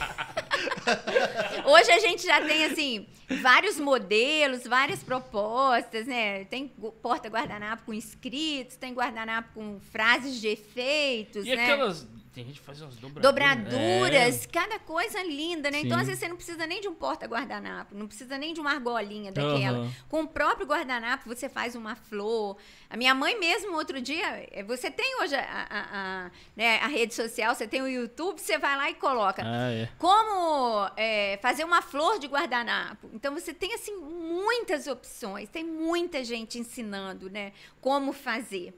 hoje 1.66 1.92
a 1.92 2.00
gente 2.00 2.24
já 2.24 2.42
tem, 2.42 2.66
assim, 2.66 3.08
vários 3.42 3.78
modelos, 3.80 4.64
várias 4.64 5.04
propostas, 5.04 6.06
né? 6.08 6.46
Tem 6.46 6.72
gu- 6.78 6.92
porta-guardanapo 6.94 7.84
com 7.86 7.94
escritos, 7.94 8.76
tem 8.76 8.94
guardanapo 8.94 9.50
com 9.54 9.80
frases 9.92 10.40
de 10.40 10.48
efeitos, 10.48 11.46
E 11.46 11.56
né? 11.56 11.64
aquelas. 11.64 12.08
Tem 12.34 12.46
gente 12.46 12.62
que 12.62 12.66
faz 12.66 12.82
umas 12.82 12.96
dobraduras. 12.96 13.30
Dobraduras, 13.30 14.46
cada 14.46 14.80
coisa 14.80 15.22
linda, 15.22 15.70
né? 15.70 15.82
Então, 15.82 15.98
Sim. 15.98 16.02
às 16.02 16.08
vezes, 16.08 16.20
você 16.22 16.28
não 16.30 16.38
precisa 16.38 16.66
nem 16.66 16.80
de 16.80 16.88
um 16.88 16.94
porta-guardanapo, 16.96 17.94
não 17.94 18.08
precisa 18.08 18.38
nem 18.38 18.54
de 18.54 18.62
uma 18.62 18.72
argolinha 18.72 19.34
daquela. 19.34 19.80
Aham. 19.80 19.92
Com 20.08 20.22
o 20.24 20.28
próprio 20.28 20.66
guardanapo, 20.66 21.28
você 21.28 21.50
faz 21.50 21.76
uma 21.76 21.94
flor. 21.94 22.56
A 22.90 22.96
minha 22.96 23.14
mãe 23.14 23.38
mesmo, 23.38 23.76
outro 23.76 24.02
dia, 24.02 24.48
eh, 24.52 24.64
você 24.64 24.90
tem 24.90 25.22
hoje 25.22 25.36
a, 25.36 25.42
a- 25.42 25.88
a, 26.28 26.32
né, 26.56 26.78
a 26.80 26.88
rede 26.88 27.14
social, 27.14 27.54
você 27.54 27.68
tem 27.68 27.82
o 27.82 27.88
YouTube, 27.88 28.40
você 28.40 28.58
vai 28.58 28.78
lá 28.78 28.90
e 28.90 28.94
coloca. 28.94 29.42
Ah, 29.46 29.70
é. 29.72 29.90
Como 29.98 30.90
é, 30.96 31.38
fazer 31.42 31.66
uma 31.66 31.82
flor 31.82 32.18
de 32.18 32.28
guardanapo. 32.28 33.10
Então 33.14 33.34
você 33.34 33.54
tem 33.54 33.74
assim 33.74 33.98
muitas 33.98 34.88
opções, 34.88 35.50
tem 35.50 35.66
muita 35.66 36.24
gente 36.24 36.58
ensinando, 36.58 37.30
né? 37.30 37.52
Como 37.82 38.14
fazer. 38.14 38.74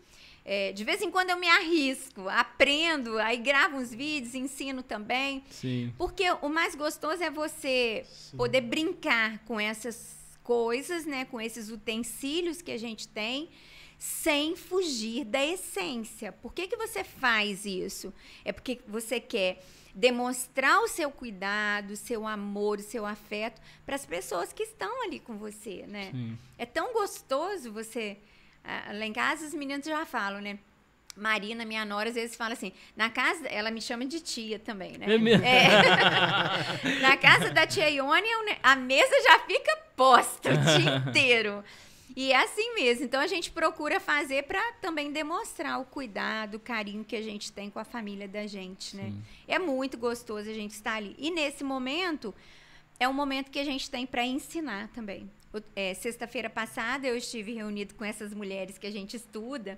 É, 0.45 0.73
de 0.73 0.83
vez 0.83 1.01
em 1.01 1.09
quando 1.09 1.29
eu 1.29 1.37
me 1.37 1.47
arrisco, 1.47 2.27
aprendo, 2.27 3.17
aí 3.17 3.37
gravo 3.37 3.77
uns 3.77 3.93
vídeos, 3.93 4.35
ensino 4.35 4.83
também. 4.83 5.43
Sim. 5.49 5.93
Porque 5.97 6.29
o 6.41 6.49
mais 6.49 6.75
gostoso 6.75 7.23
é 7.23 7.31
você 7.31 8.05
poder 8.35 8.61
brincar 8.61 9.39
com 9.45 9.59
essas 9.59 10.17
coisas, 10.43 11.05
né? 11.05 11.25
Com 11.25 11.39
esses 11.39 11.69
utensílios 11.69 12.61
que 12.61 12.71
a 12.71 12.77
gente 12.77 13.07
tem, 13.07 13.49
sem 13.97 14.55
fugir 14.55 15.23
da 15.23 15.43
essência. 15.45 16.33
Por 16.33 16.53
que, 16.53 16.67
que 16.67 16.75
você 16.75 17.05
faz 17.05 17.65
isso? 17.65 18.13
É 18.43 18.51
porque 18.51 18.81
você 18.85 19.21
quer 19.21 19.63
demonstrar 19.95 20.79
o 20.81 20.87
seu 20.87 21.11
cuidado, 21.11 21.91
o 21.91 21.95
seu 21.95 22.27
amor, 22.27 22.79
o 22.79 22.83
seu 22.83 23.05
afeto 23.05 23.61
para 23.85 23.95
as 23.95 24.05
pessoas 24.05 24.51
que 24.51 24.63
estão 24.63 25.03
ali 25.05 25.19
com 25.19 25.37
você, 25.37 25.85
né? 25.87 26.11
Sim. 26.11 26.37
É 26.57 26.65
tão 26.65 26.91
gostoso 26.93 27.71
você. 27.71 28.17
Ah, 28.63 28.91
lá 28.93 29.05
em 29.05 29.13
casa, 29.13 29.45
os 29.45 29.53
meninos 29.53 29.85
já 29.85 30.05
falam, 30.05 30.41
né? 30.41 30.57
Marina, 31.15 31.63
minha 31.63 31.85
nora, 31.85 32.09
às 32.09 32.15
vezes 32.15 32.35
fala 32.35 32.53
assim, 32.53 32.71
na 32.95 33.09
casa, 33.09 33.47
ela 33.47 33.69
me 33.69 33.81
chama 33.81 34.05
de 34.05 34.19
tia 34.19 34.57
também, 34.57 34.97
né? 34.97 35.13
É 35.13 35.17
mesmo? 35.17 35.45
É. 35.45 36.99
na 37.01 37.15
casa 37.17 37.51
da 37.51 37.67
tia 37.67 37.87
Ione, 37.89 38.27
a 38.63 38.75
mesa 38.75 39.13
já 39.23 39.39
fica 39.39 39.77
posta 39.95 40.49
o 40.49 40.57
dia 40.57 40.95
inteiro. 41.07 41.63
E 42.15 42.31
é 42.31 42.37
assim 42.37 42.75
mesmo. 42.75 43.05
Então 43.05 43.19
a 43.21 43.27
gente 43.27 43.51
procura 43.51 43.99
fazer 43.99 44.43
para 44.43 44.73
também 44.73 45.11
demonstrar 45.11 45.79
o 45.79 45.85
cuidado, 45.85 46.55
o 46.55 46.59
carinho 46.59 47.03
que 47.03 47.15
a 47.15 47.21
gente 47.21 47.51
tem 47.51 47.69
com 47.69 47.79
a 47.79 47.83
família 47.83 48.27
da 48.27 48.45
gente, 48.45 48.95
né? 48.95 49.13
É 49.47 49.57
muito 49.57 49.97
gostoso 49.97 50.49
a 50.49 50.53
gente 50.53 50.71
estar 50.71 50.95
ali. 50.95 51.15
E 51.17 51.31
nesse 51.31 51.63
momento, 51.63 52.33
é 52.99 53.07
um 53.07 53.13
momento 53.13 53.49
que 53.49 53.59
a 53.59 53.63
gente 53.63 53.89
tem 53.89 54.05
para 54.05 54.25
ensinar 54.25 54.89
também. 54.89 55.29
É, 55.75 55.93
Sexta-feira 55.93 56.49
passada 56.49 57.07
eu 57.07 57.15
estive 57.15 57.53
reunido 57.53 57.93
com 57.95 58.03
essas 58.03 58.33
mulheres 58.33 58.77
que 58.77 58.87
a 58.87 58.91
gente 58.91 59.15
estuda 59.15 59.77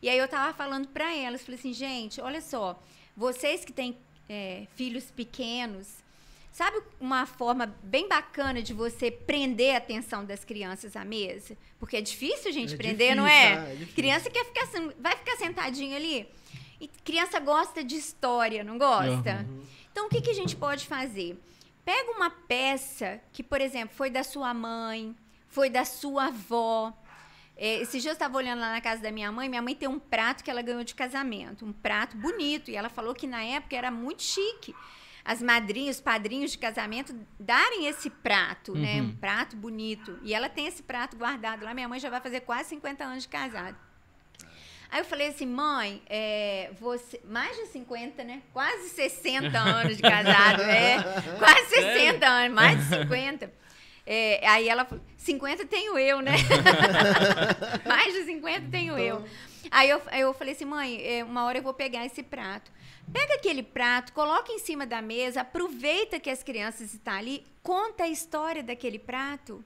e 0.00 0.08
aí 0.08 0.18
eu 0.18 0.26
estava 0.26 0.52
falando 0.54 0.88
para 0.88 1.14
elas, 1.14 1.42
falei 1.42 1.58
assim, 1.58 1.72
gente, 1.72 2.20
olha 2.20 2.40
só, 2.40 2.80
vocês 3.16 3.64
que 3.64 3.72
têm 3.72 3.96
é, 4.28 4.66
filhos 4.76 5.10
pequenos, 5.10 5.88
sabe 6.52 6.80
uma 7.00 7.26
forma 7.26 7.74
bem 7.82 8.08
bacana 8.08 8.62
de 8.62 8.72
você 8.72 9.10
prender 9.10 9.74
a 9.74 9.78
atenção 9.78 10.24
das 10.24 10.44
crianças 10.44 10.94
à 10.94 11.04
mesa? 11.04 11.56
Porque 11.80 11.96
é 11.96 12.00
difícil 12.00 12.50
a 12.50 12.52
gente 12.52 12.74
É 12.74 12.76
prender, 12.76 13.16
não 13.16 13.24
difícil, 13.24 13.48
é? 13.48 13.54
ah, 13.54 13.82
é 13.82 13.86
criança 13.86 14.30
quer 14.30 14.44
ficar, 14.44 14.66
vai 15.00 15.16
ficar 15.16 15.36
sentadinho 15.36 15.96
ali. 15.96 16.28
E 16.80 16.86
criança 17.04 17.40
gosta 17.40 17.82
de 17.82 17.96
história, 17.96 18.62
não 18.62 18.78
gosta? 18.78 19.44
Então, 19.90 20.06
o 20.06 20.08
que, 20.08 20.20
que 20.20 20.30
a 20.30 20.34
gente 20.34 20.54
pode 20.54 20.86
fazer? 20.86 21.36
Pega 21.88 22.10
uma 22.10 22.28
peça 22.28 23.18
que, 23.32 23.42
por 23.42 23.62
exemplo, 23.62 23.96
foi 23.96 24.10
da 24.10 24.22
sua 24.22 24.52
mãe, 24.52 25.16
foi 25.46 25.70
da 25.70 25.86
sua 25.86 26.26
avó. 26.26 26.92
É, 27.56 27.80
esses 27.80 28.02
dias 28.02 28.08
eu 28.08 28.12
estava 28.12 28.36
olhando 28.36 28.60
lá 28.60 28.72
na 28.72 28.80
casa 28.82 29.00
da 29.00 29.10
minha 29.10 29.32
mãe. 29.32 29.48
Minha 29.48 29.62
mãe 29.62 29.74
tem 29.74 29.88
um 29.88 29.98
prato 29.98 30.44
que 30.44 30.50
ela 30.50 30.60
ganhou 30.60 30.84
de 30.84 30.94
casamento, 30.94 31.64
um 31.64 31.72
prato 31.72 32.14
bonito. 32.14 32.70
E 32.70 32.76
ela 32.76 32.90
falou 32.90 33.14
que 33.14 33.26
na 33.26 33.42
época 33.42 33.74
era 33.74 33.90
muito 33.90 34.22
chique 34.22 34.74
as 35.24 35.40
madrinhas, 35.40 35.96
os 35.96 36.02
padrinhos 36.02 36.50
de 36.50 36.58
casamento 36.58 37.18
darem 37.40 37.86
esse 37.86 38.10
prato, 38.10 38.74
né? 38.74 39.00
Uhum. 39.00 39.06
Um 39.06 39.16
prato 39.16 39.56
bonito. 39.56 40.18
E 40.22 40.34
ela 40.34 40.50
tem 40.50 40.66
esse 40.66 40.82
prato 40.82 41.16
guardado 41.16 41.64
lá. 41.64 41.72
Minha 41.72 41.88
mãe 41.88 41.98
já 41.98 42.10
vai 42.10 42.20
fazer 42.20 42.40
quase 42.40 42.68
50 42.68 43.02
anos 43.02 43.22
de 43.22 43.30
casada. 43.30 43.87
Aí 44.90 45.00
eu 45.00 45.04
falei 45.04 45.28
assim, 45.28 45.46
mãe, 45.46 46.00
é, 46.08 46.70
você. 46.80 47.20
Mais 47.24 47.54
de 47.56 47.66
50, 47.66 48.24
né? 48.24 48.42
Quase 48.52 48.88
60 48.90 49.46
anos 49.58 49.96
de 49.96 50.02
casado, 50.02 50.62
é. 50.62 50.96
Quase 51.38 51.66
60 51.68 52.26
anos, 52.26 52.54
mais 52.54 52.78
de 52.78 52.96
50. 53.02 53.52
É, 54.06 54.46
aí 54.48 54.66
ela 54.68 54.86
falou, 54.86 55.04
50 55.18 55.66
tenho 55.66 55.98
eu, 55.98 56.22
né? 56.22 56.32
mais 57.86 58.12
de 58.14 58.24
50 58.24 58.68
tenho 58.70 58.98
eu. 58.98 59.24
Aí 59.70 59.90
eu, 59.90 60.00
eu 60.12 60.32
falei 60.32 60.54
assim, 60.54 60.64
mãe, 60.64 61.00
é, 61.04 61.22
uma 61.24 61.44
hora 61.44 61.58
eu 61.58 61.62
vou 61.62 61.74
pegar 61.74 62.04
esse 62.06 62.22
prato. 62.22 62.70
Pega 63.12 63.34
aquele 63.34 63.62
prato, 63.62 64.12
coloca 64.12 64.50
em 64.52 64.58
cima 64.58 64.86
da 64.86 65.00
mesa, 65.02 65.40
aproveita 65.42 66.18
que 66.20 66.30
as 66.30 66.42
crianças 66.42 66.92
estão 66.92 67.14
ali, 67.14 67.44
conta 67.62 68.04
a 68.04 68.08
história 68.08 68.62
daquele 68.62 68.98
prato. 68.98 69.64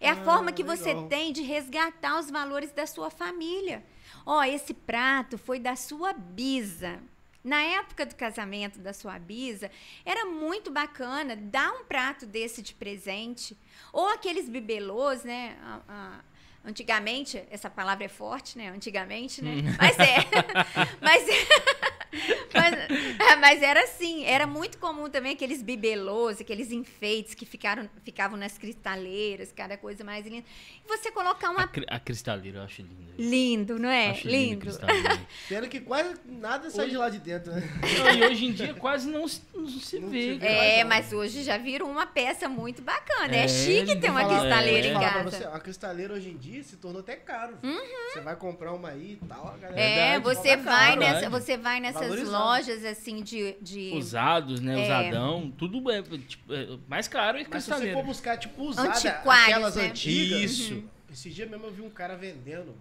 É 0.00 0.08
a 0.08 0.12
Ah, 0.12 0.16
forma 0.24 0.52
que 0.52 0.62
você 0.64 0.88
legal. 0.92 1.08
tem 1.08 1.32
de 1.32 1.42
resgatar 1.42 2.18
os 2.18 2.30
valores 2.30 2.72
da 2.72 2.86
sua 2.86 3.08
família. 3.10 3.84
Ó, 4.24 4.42
esse 4.42 4.74
prato 4.74 5.36
foi 5.38 5.58
da 5.58 5.76
sua 5.76 6.12
bisa. 6.12 6.98
Na 7.44 7.60
época 7.60 8.06
do 8.06 8.14
casamento 8.14 8.78
da 8.78 8.92
sua 8.92 9.18
bisa, 9.18 9.68
era 10.04 10.24
muito 10.26 10.70
bacana 10.70 11.34
dar 11.34 11.72
um 11.72 11.84
prato 11.84 12.24
desse 12.24 12.62
de 12.62 12.72
presente. 12.72 13.56
Ou 13.92 14.08
aqueles 14.10 14.48
bibelôs, 14.48 15.24
né? 15.24 15.56
A- 15.62 15.80
a- 15.88 16.20
antigamente, 16.64 17.42
essa 17.50 17.68
palavra 17.70 18.04
é 18.04 18.08
forte, 18.08 18.56
né? 18.58 18.68
Antigamente, 18.70 19.42
né? 19.42 19.56
Mas 19.80 19.98
é. 19.98 20.16
mas, 21.00 21.24
mas, 22.54 23.38
mas 23.40 23.62
era 23.62 23.82
assim. 23.84 24.24
Era 24.24 24.46
muito 24.46 24.78
comum 24.78 25.08
também 25.08 25.32
aqueles 25.32 25.62
bibelôs, 25.62 26.40
aqueles 26.40 26.70
enfeites 26.70 27.34
que 27.34 27.46
ficaram, 27.46 27.88
ficavam 28.04 28.36
nas 28.36 28.58
cristaleiras, 28.58 29.50
cada 29.50 29.76
coisa 29.78 30.04
mais 30.04 30.26
linda. 30.26 30.44
E 30.84 30.88
você 30.88 31.10
colocar 31.10 31.48
A, 31.48 31.50
uma. 31.50 31.66
cri- 31.68 31.86
a 31.88 31.98
cristaleira 31.98 32.58
eu 32.58 32.62
acho 32.64 32.82
linda. 32.82 33.12
Lindo, 33.18 33.78
não 33.78 33.88
é? 33.88 34.10
Acho 34.10 34.28
a 34.28 34.30
Lindo. 34.30 34.60
cristaleira. 34.60 35.20
Pena 35.48 35.66
que 35.68 35.80
quase 35.80 36.14
nada 36.26 36.70
sai 36.70 36.88
de 36.90 36.96
lá 36.96 37.08
de 37.08 37.18
dentro, 37.18 37.52
né? 37.52 37.62
Não, 37.98 38.14
e 38.14 38.24
hoje 38.30 38.44
em 38.46 38.52
dia 38.52 38.74
quase 38.74 39.08
não, 39.08 39.26
se- 39.26 39.42
não 39.54 39.66
se 39.68 39.98
Não 39.98 40.08
vê. 40.10 40.36
É, 40.40 40.84
Mas, 40.84 41.06
mas 41.06 41.12
hoje 41.14 41.42
já 41.42 41.56
virou 41.56 41.88
uma 41.90 42.06
peça 42.06 42.48
muito 42.48 42.82
bacana. 42.82 43.34
É, 43.34 43.44
É, 43.44 43.48
chique 43.48 43.96
ter 43.96 44.10
uma 44.10 44.20
falar- 44.20 44.38
cristaleira 44.40 44.86
é. 44.86 44.90
em 44.90 45.00
casa. 45.00 45.30
você, 45.30 45.44
a 45.44 45.58
cristaleira 45.60 46.12
hoje 46.14 46.28
em 46.28 46.36
dia 46.36 46.51
se 46.60 46.76
tornou 46.76 47.00
até 47.00 47.14
caro. 47.14 47.56
Você 48.12 48.20
vai 48.20 48.34
comprar 48.34 48.72
uma 48.72 48.88
aí 48.88 49.12
e 49.22 49.26
tal, 49.28 49.46
a 49.46 49.56
galera. 49.56 49.80
É, 49.80 50.18
Verdade, 50.18 50.24
você 50.24 50.56
vai 50.56 50.88
caro. 50.88 51.00
nessa, 51.00 51.12
verdade. 51.20 51.44
você 51.44 51.56
vai 51.56 51.80
nessas 51.80 52.00
Valorizado. 52.02 52.44
lojas 52.44 52.84
assim 52.84 53.22
de, 53.22 53.56
de 53.62 53.92
Usados, 53.94 54.60
né? 54.60 54.80
É. 54.80 54.84
Usadão, 54.84 55.52
tudo 55.56 55.88
é, 55.92 56.02
tipo, 56.02 56.52
é 56.52 56.76
mais 56.88 57.06
caro 57.06 57.38
é 57.38 57.46
Mas 57.48 57.62
se 57.62 57.70
você 57.70 57.92
for 57.92 58.02
buscar, 58.04 58.36
tipo, 58.36 58.60
usada, 58.64 58.88
Antiquários, 58.88 59.48
aquelas 59.48 59.76
né? 59.76 59.86
antigas. 59.86 60.50
Isso. 60.50 60.84
Esse 61.12 61.30
dia 61.30 61.46
mesmo 61.46 61.66
eu 61.66 61.70
vi 61.70 61.82
um 61.82 61.90
cara 61.90 62.16
vendendo, 62.16 62.74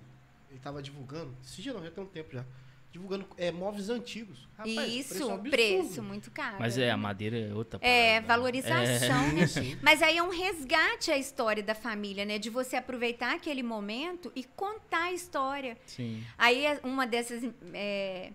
ele 0.49 0.59
tava 0.59 0.81
divulgando, 0.81 1.35
esse 1.45 1.61
dia 1.61 1.73
não, 1.73 1.83
já 1.83 1.91
tem 1.91 2.03
um 2.03 2.07
tempo 2.07 2.33
já. 2.33 2.43
Divulgando 2.91 3.25
é, 3.37 3.51
móveis 3.51 3.89
antigos. 3.89 4.47
Rapaz, 4.57 4.93
Isso, 4.93 5.09
preço 5.15 5.31
absurdo. 5.31 5.49
preço 5.49 6.03
muito 6.03 6.29
caro. 6.31 6.57
Mas 6.59 6.77
é, 6.77 6.91
a 6.91 6.97
madeira 6.97 7.37
é 7.37 7.53
outra 7.53 7.79
É, 7.81 8.15
parada. 8.21 8.27
valorização, 8.27 9.23
É. 9.25 9.31
né? 9.33 9.45
Mas 9.81 10.01
aí 10.01 10.17
é 10.17 10.23
um 10.23 10.29
resgate 10.29 11.09
à 11.09 11.17
história 11.17 11.63
da 11.63 11.73
família, 11.73 12.25
né? 12.25 12.37
De 12.37 12.49
você 12.49 12.75
aproveitar 12.75 13.33
aquele 13.33 13.63
momento 13.63 14.31
e 14.35 14.43
contar 14.43 15.05
a 15.05 15.13
história. 15.13 15.77
Sim. 15.85 16.21
Aí 16.37 16.67
a- 16.67 16.79
uma 16.83 17.07
dessas 17.07 17.41
é, 17.73 18.31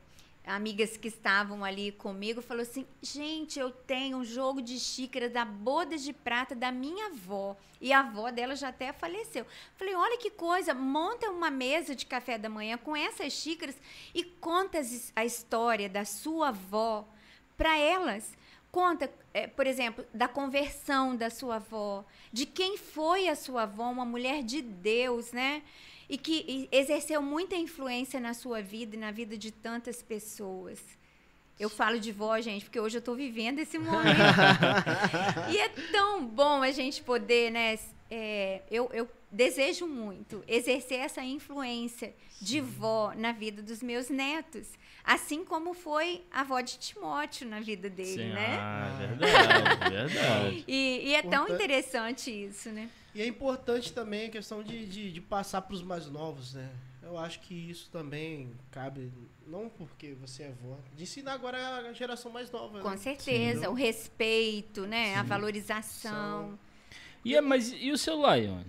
amigas 0.46 0.96
que 0.96 1.08
estavam 1.08 1.64
ali 1.64 1.90
comigo 1.90 2.40
falou 2.40 2.62
assim: 2.62 2.86
gente, 3.02 3.58
eu 3.58 3.70
tenho 3.70 4.18
um 4.18 4.24
jogo 4.24 4.62
de 4.62 4.78
xícaras 4.78 5.32
da 5.32 5.44
boda 5.44 5.98
de 5.98 6.12
prata 6.12 6.54
da 6.54 6.70
minha 6.70 7.06
avó. 7.06 7.56
E 7.80 7.92
a 7.92 8.00
avó 8.00 8.30
dela 8.30 8.54
já 8.54 8.68
até 8.68 8.92
faleceu. 8.92 9.44
Falei, 9.76 9.94
olha 9.94 10.16
que 10.16 10.30
coisa, 10.30 10.72
monta 10.72 11.28
uma 11.30 11.50
mesa 11.50 11.94
de 11.94 12.06
café 12.06 12.38
da 12.38 12.48
manhã 12.48 12.78
com 12.78 12.96
essas 12.96 13.32
xícaras 13.32 13.76
e 14.14 14.24
conta 14.24 14.80
a 15.14 15.24
história 15.24 15.88
da 15.88 16.04
sua 16.04 16.48
avó 16.48 17.06
para 17.56 17.76
elas. 17.76 18.36
Conta, 18.70 19.10
é, 19.32 19.46
por 19.46 19.66
exemplo, 19.66 20.06
da 20.12 20.28
conversão 20.28 21.16
da 21.16 21.30
sua 21.30 21.56
avó, 21.56 22.04
de 22.32 22.44
quem 22.44 22.76
foi 22.76 23.28
a 23.28 23.34
sua 23.34 23.62
avó, 23.62 23.90
uma 23.90 24.04
mulher 24.04 24.42
de 24.42 24.60
Deus, 24.60 25.32
né? 25.32 25.62
E 26.08 26.16
que 26.16 26.68
exerceu 26.70 27.20
muita 27.20 27.56
influência 27.56 28.20
na 28.20 28.32
sua 28.32 28.62
vida 28.62 28.96
e 28.96 28.98
na 28.98 29.10
vida 29.10 29.36
de 29.36 29.50
tantas 29.50 30.02
pessoas. 30.02 30.80
Eu 31.58 31.68
falo 31.68 31.98
de 31.98 32.12
vó, 32.12 32.38
gente, 32.40 32.66
porque 32.66 32.78
hoje 32.78 32.98
eu 32.98 33.00
estou 33.00 33.16
vivendo 33.16 33.58
esse 33.58 33.78
momento. 33.78 34.06
e 35.50 35.58
é 35.58 35.68
tão 35.90 36.24
bom 36.24 36.62
a 36.62 36.70
gente 36.70 37.02
poder, 37.02 37.50
né? 37.50 37.78
é, 38.10 38.62
eu, 38.70 38.88
eu 38.92 39.08
desejo 39.30 39.86
muito 39.86 40.44
exercer 40.46 41.00
essa 41.00 41.22
influência 41.22 42.14
de 42.40 42.60
vó 42.60 43.12
na 43.16 43.32
vida 43.32 43.62
dos 43.62 43.82
meus 43.82 44.08
netos. 44.08 44.68
Assim 45.02 45.44
como 45.44 45.74
foi 45.74 46.22
a 46.30 46.40
avó 46.40 46.60
de 46.60 46.78
Timóteo 46.78 47.48
na 47.48 47.60
vida 47.60 47.88
dele, 47.88 48.24
Sim. 48.24 48.32
né? 48.32 48.58
Ah, 48.58 48.96
verdade, 48.98 49.90
verdade. 49.90 50.64
E, 50.66 51.08
e 51.08 51.14
é 51.14 51.22
tão 51.22 51.48
interessante 51.48 52.30
isso, 52.30 52.70
né? 52.70 52.88
E 53.16 53.22
é 53.22 53.26
importante 53.26 53.94
também 53.94 54.26
a 54.26 54.30
questão 54.30 54.62
de, 54.62 54.84
de, 54.84 55.10
de 55.10 55.20
passar 55.22 55.62
para 55.62 55.74
os 55.74 55.82
mais 55.82 56.06
novos, 56.06 56.52
né? 56.52 56.68
Eu 57.02 57.16
acho 57.16 57.40
que 57.40 57.54
isso 57.54 57.88
também 57.90 58.50
cabe, 58.70 59.10
não 59.46 59.70
porque 59.70 60.12
você 60.20 60.42
é 60.42 60.48
avó, 60.48 60.76
de 60.94 61.04
ensinar 61.04 61.32
agora 61.32 61.56
a 61.88 61.92
geração 61.94 62.30
mais 62.30 62.50
nova. 62.50 62.80
Com 62.80 62.90
né? 62.90 62.96
certeza. 62.98 63.60
Sim. 63.60 63.66
O 63.68 63.72
respeito, 63.72 64.82
né? 64.86 65.14
A 65.14 65.22
Sim. 65.22 65.28
valorização. 65.28 66.58
E, 67.24 67.34
é- 67.34 67.40
mas 67.40 67.72
e 67.74 67.90
o 67.90 67.96
celular, 67.96 68.36
Ione? 68.36 68.66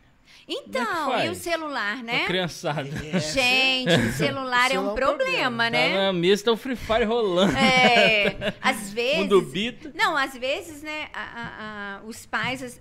Então, 0.48 1.20
e 1.26 1.30
o 1.30 1.36
celular, 1.36 1.98
A 1.98 2.04
né? 2.04 2.26
criançada. 2.26 2.88
É, 2.88 3.20
Gente, 3.20 3.92
o 4.08 4.14
celular 4.14 4.72
é 4.72 4.80
um 4.80 4.88
é 4.90 4.92
um 4.92 4.96
problema, 4.96 5.64
problema. 5.66 5.70
né? 5.70 5.90
Tá 5.92 5.98
na 6.04 6.14
mesa, 6.14 6.46
tá 6.46 6.52
o 6.54 6.58
Free 6.58 6.76
Fire 6.78 7.04
rolando. 7.04 7.52
É, 7.58 8.54
às 8.62 8.92
vezes. 8.94 9.18
Mundo 9.20 9.42
Bita. 9.42 9.92
Não, 9.94 10.16
às 10.16 10.34
vezes, 10.38 10.82
né, 10.84 11.10
a- 11.14 11.20
a- 11.22 11.98
a- 11.98 12.02
os 12.06 12.26
pais 12.26 12.80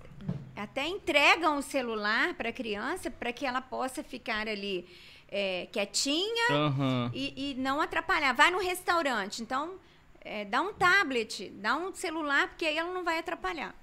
até 0.57 0.87
entregam 0.87 1.57
o 1.57 1.61
celular 1.61 2.33
para 2.33 2.49
a 2.49 2.53
criança 2.53 3.11
para 3.11 3.31
que 3.31 3.45
ela 3.45 3.61
possa 3.61 4.03
ficar 4.03 4.47
ali 4.47 4.85
é, 5.29 5.67
quietinha 5.71 6.51
Aham. 6.51 7.11
e, 7.13 7.51
e 7.51 7.55
não 7.55 7.79
atrapalhar. 7.79 8.33
Vai 8.33 8.49
no 8.51 8.59
restaurante, 8.59 9.41
então 9.41 9.75
é, 10.21 10.45
dá 10.45 10.61
um 10.61 10.73
tablet, 10.73 11.49
dá 11.55 11.75
um 11.75 11.93
celular, 11.93 12.47
porque 12.49 12.65
aí 12.65 12.77
ela 12.77 12.93
não 12.93 13.03
vai 13.03 13.19
atrapalhar. 13.19 13.75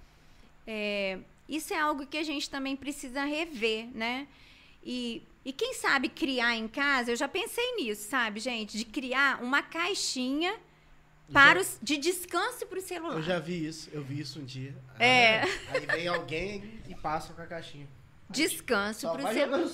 É, 0.66 1.18
isso 1.48 1.72
é 1.72 1.78
algo 1.78 2.06
que 2.06 2.18
a 2.18 2.22
gente 2.22 2.50
também 2.50 2.74
precisa 2.74 3.24
rever, 3.24 3.86
né? 3.94 4.26
E, 4.82 5.22
e 5.44 5.52
quem 5.52 5.74
sabe 5.74 6.08
criar 6.08 6.56
em 6.56 6.68
casa, 6.68 7.12
eu 7.12 7.16
já 7.16 7.28
pensei 7.28 7.76
nisso, 7.76 8.08
sabe, 8.08 8.40
gente? 8.40 8.76
De 8.76 8.84
criar 8.84 9.42
uma 9.42 9.62
caixinha 9.62 10.54
para 11.32 11.60
os, 11.60 11.78
de 11.82 11.96
descanso 11.96 12.66
para 12.66 12.78
o 12.78 12.82
celular. 12.82 13.16
Eu 13.16 13.22
já 13.22 13.38
vi 13.38 13.66
isso, 13.66 13.90
eu 13.92 14.02
vi 14.02 14.20
isso 14.20 14.40
um 14.40 14.44
dia. 14.44 14.74
É. 14.98 15.40
Aí, 15.40 15.50
aí 15.68 15.86
vem 15.86 16.08
alguém 16.08 16.80
e 16.88 16.94
passa 16.94 17.32
com 17.32 17.42
a 17.42 17.46
caixinha. 17.46 17.88
Descanso 18.28 19.10
para 19.10 19.24
o 19.24 19.32
celular. 19.32 19.70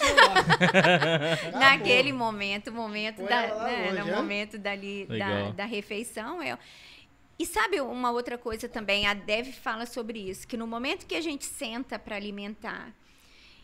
Naquele 1.58 2.12
momento, 2.12 2.72
momento 2.72 3.22
da, 3.22 3.42
né, 3.64 3.90
longe, 3.90 4.02
no 4.02 4.08
é? 4.08 4.16
momento 4.16 4.58
dali 4.58 5.06
da, 5.06 5.50
da 5.50 5.64
refeição. 5.64 6.42
É... 6.42 6.58
E 7.38 7.46
sabe 7.46 7.80
uma 7.80 8.10
outra 8.10 8.36
coisa 8.36 8.68
também? 8.68 9.06
A 9.06 9.14
Dev 9.14 9.52
fala 9.52 9.86
sobre 9.86 10.18
isso, 10.18 10.46
que 10.46 10.56
no 10.56 10.66
momento 10.66 11.06
que 11.06 11.14
a 11.14 11.20
gente 11.20 11.44
senta 11.44 11.98
para 11.98 12.16
alimentar 12.16 12.92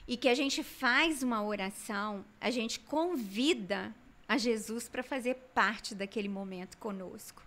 e 0.08 0.16
que 0.16 0.28
a 0.28 0.34
gente 0.34 0.62
faz 0.62 1.22
uma 1.22 1.42
oração, 1.42 2.24
a 2.40 2.50
gente 2.50 2.80
convida 2.80 3.92
a 4.28 4.38
Jesus 4.38 4.88
para 4.88 5.02
fazer 5.02 5.34
parte 5.54 5.94
daquele 5.94 6.28
momento 6.28 6.78
conosco. 6.78 7.45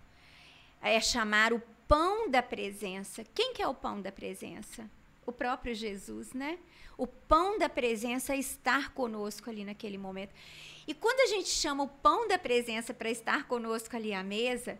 É 0.80 1.00
chamar 1.00 1.52
o 1.52 1.62
pão 1.86 2.30
da 2.30 2.42
presença. 2.42 3.24
Quem 3.34 3.52
que 3.52 3.62
é 3.62 3.66
o 3.66 3.74
pão 3.74 4.00
da 4.00 4.12
presença? 4.12 4.88
O 5.26 5.32
próprio 5.32 5.74
Jesus, 5.74 6.32
né? 6.32 6.58
O 6.96 7.06
pão 7.06 7.58
da 7.58 7.68
presença 7.68 8.34
é 8.34 8.38
estar 8.38 8.92
conosco 8.92 9.48
ali 9.48 9.64
naquele 9.64 9.98
momento. 9.98 10.32
E 10.86 10.94
quando 10.94 11.20
a 11.20 11.26
gente 11.26 11.48
chama 11.48 11.84
o 11.84 11.88
pão 11.88 12.28
da 12.28 12.38
presença 12.38 12.92
para 12.92 13.10
estar 13.10 13.46
conosco 13.46 13.96
ali 13.96 14.12
à 14.12 14.22
mesa, 14.22 14.78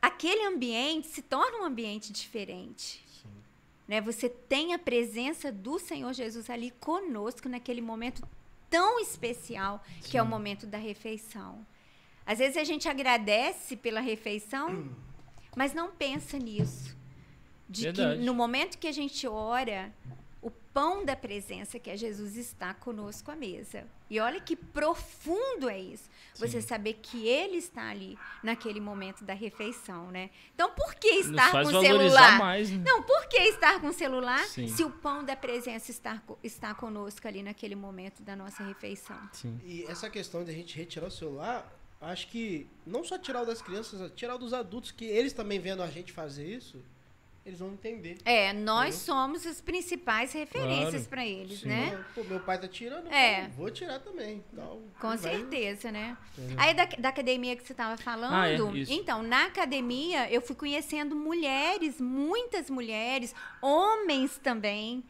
aquele 0.00 0.44
ambiente 0.44 1.08
se 1.08 1.22
torna 1.22 1.58
um 1.58 1.64
ambiente 1.64 2.12
diferente. 2.12 3.04
Sim. 3.06 3.28
Né? 3.86 4.00
Você 4.00 4.28
tem 4.28 4.74
a 4.74 4.78
presença 4.78 5.50
do 5.50 5.78
Senhor 5.78 6.12
Jesus 6.12 6.48
ali 6.50 6.70
conosco 6.72 7.48
naquele 7.48 7.80
momento 7.80 8.22
tão 8.70 9.00
especial 9.00 9.82
que 10.02 10.18
é 10.18 10.22
o 10.22 10.26
momento 10.26 10.66
da 10.66 10.78
refeição. 10.78 11.66
Às 12.28 12.40
vezes 12.40 12.58
a 12.58 12.64
gente 12.64 12.86
agradece 12.86 13.74
pela 13.74 14.00
refeição, 14.00 14.94
mas 15.56 15.72
não 15.72 15.90
pensa 15.90 16.38
nisso. 16.38 16.94
De 17.66 17.84
Verdade. 17.84 18.18
que 18.18 18.26
no 18.26 18.34
momento 18.34 18.76
que 18.76 18.86
a 18.86 18.92
gente 18.92 19.26
ora, 19.26 19.90
o 20.42 20.50
pão 20.50 21.06
da 21.06 21.16
presença 21.16 21.78
que 21.78 21.88
é 21.88 21.96
Jesus 21.96 22.36
está 22.36 22.74
conosco 22.74 23.30
à 23.30 23.34
mesa. 23.34 23.86
E 24.10 24.20
olha 24.20 24.40
que 24.40 24.54
profundo 24.54 25.70
é 25.70 25.80
isso. 25.80 26.04
Você 26.34 26.60
saber 26.60 26.98
que 27.00 27.26
ele 27.26 27.56
está 27.56 27.88
ali 27.88 28.18
naquele 28.42 28.78
momento 28.78 29.24
da 29.24 29.32
refeição, 29.32 30.10
né? 30.10 30.28
Então, 30.54 30.70
por 30.74 30.96
que 30.96 31.14
Nos 31.14 31.30
estar 31.30 31.50
faz 31.50 31.70
com 31.70 31.78
o 31.78 31.80
celular? 31.80 32.38
mais, 32.38 32.70
né? 32.70 32.82
Não, 32.84 33.02
por 33.02 33.26
que 33.26 33.38
estar 33.38 33.80
com 33.80 33.86
o 33.88 33.92
celular 33.92 34.44
Sim. 34.46 34.68
se 34.68 34.84
o 34.84 34.90
pão 34.90 35.24
da 35.24 35.34
presença 35.34 35.90
está, 35.90 36.22
está 36.44 36.74
conosco 36.74 37.26
ali 37.26 37.42
naquele 37.42 37.74
momento 37.74 38.22
da 38.22 38.36
nossa 38.36 38.62
refeição? 38.64 39.18
Sim. 39.32 39.58
E 39.64 39.84
essa 39.84 40.10
questão 40.10 40.44
de 40.44 40.50
a 40.50 40.54
gente 40.54 40.76
retirar 40.76 41.06
o 41.06 41.10
celular, 41.10 41.77
acho 42.00 42.28
que 42.28 42.66
não 42.86 43.04
só 43.04 43.18
tirar 43.18 43.42
o 43.42 43.46
das 43.46 43.60
crianças, 43.62 44.10
tirar 44.14 44.34
o 44.36 44.38
dos 44.38 44.52
adultos, 44.52 44.90
que 44.90 45.04
eles 45.04 45.32
também 45.32 45.58
vendo 45.58 45.82
a 45.82 45.86
gente 45.88 46.12
fazer 46.12 46.46
isso, 46.46 46.82
eles 47.44 47.60
vão 47.60 47.72
entender. 47.72 48.18
É, 48.26 48.52
nós 48.52 48.94
somos 48.96 49.46
as 49.46 49.58
principais 49.60 50.32
referências 50.32 50.90
Claro. 50.92 51.08
para 51.08 51.26
eles, 51.26 51.60
Sim. 51.60 51.68
né? 51.68 52.04
Pô, 52.14 52.22
meu 52.24 52.40
pai 52.40 52.60
tá 52.60 52.68
tirando, 52.68 53.10
É. 53.10 53.48
vou 53.56 53.70
tirar 53.70 54.00
também. 54.00 54.44
Então, 54.52 54.82
Com 55.00 55.08
vai- 55.08 55.16
certeza, 55.18 55.90
né? 55.90 56.14
Entendeu? 56.36 56.56
Aí 56.60 56.74
da, 56.74 56.84
da 56.84 57.08
academia 57.08 57.56
que 57.56 57.64
você 57.66 57.72
estava 57.72 57.96
falando, 57.96 58.34
Ah, 58.34 58.48
é, 58.50 58.58
então, 58.90 59.22
na 59.22 59.46
academia 59.46 60.30
eu 60.30 60.42
fui 60.42 60.54
conhecendo 60.54 61.16
mulheres, 61.16 61.98
muitas 62.00 62.68
mulheres, 62.68 63.34
homens 63.62 64.36
também, 64.38 65.02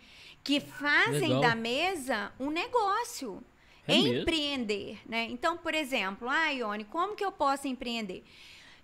que 0.44 0.60
fazem 0.60 1.20
Legal. 1.34 1.40
da 1.40 1.54
mesa 1.56 2.32
um 2.38 2.50
negócio. 2.50 3.42
É 3.88 3.94
mesmo? 3.94 4.20
empreender, 4.20 5.00
né? 5.08 5.26
Então, 5.30 5.56
por 5.56 5.74
exemplo, 5.74 6.28
ah, 6.28 6.50
Ione, 6.50 6.84
como 6.84 7.16
que 7.16 7.24
eu 7.24 7.32
posso 7.32 7.66
empreender? 7.66 8.22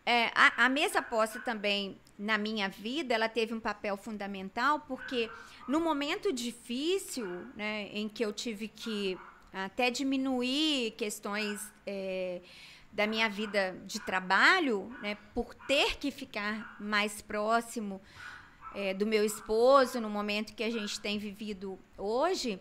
É, 0.07 0.31
a, 0.35 0.65
a 0.65 0.69
mesa 0.69 0.99
aposta 0.99 1.39
também, 1.41 1.99
na 2.19 2.37
minha 2.37 2.69
vida, 2.69 3.15
ela 3.15 3.29
teve 3.29 3.55
um 3.55 3.61
papel 3.61 3.97
fundamental, 3.97 4.81
porque 4.81 5.31
no 5.69 5.81
momento 5.81 6.33
difícil, 6.33 7.27
né, 7.55 7.89
em 7.93 8.09
que 8.09 8.25
eu 8.25 8.33
tive 8.33 8.69
que 8.69 9.19
até 9.53 9.91
diminuir 9.91 10.93
questões 10.93 11.73
é, 11.87 12.41
da 12.93 13.07
minha 13.07 13.29
vida 13.29 13.81
de 13.87 13.99
trabalho, 14.01 14.95
né, 15.01 15.17
por 15.35 15.55
ter 15.55 15.97
que 15.97 16.11
ficar 16.11 16.77
mais 16.81 17.23
próximo 17.23 18.01
é, 18.75 18.93
do 18.93 19.07
meu 19.07 19.25
esposo 19.25 20.01
no 20.01 20.11
momento 20.11 20.55
que 20.55 20.63
a 20.63 20.71
gente 20.71 21.01
tem 21.01 21.19
vivido 21.19 21.79
hoje, 21.97 22.61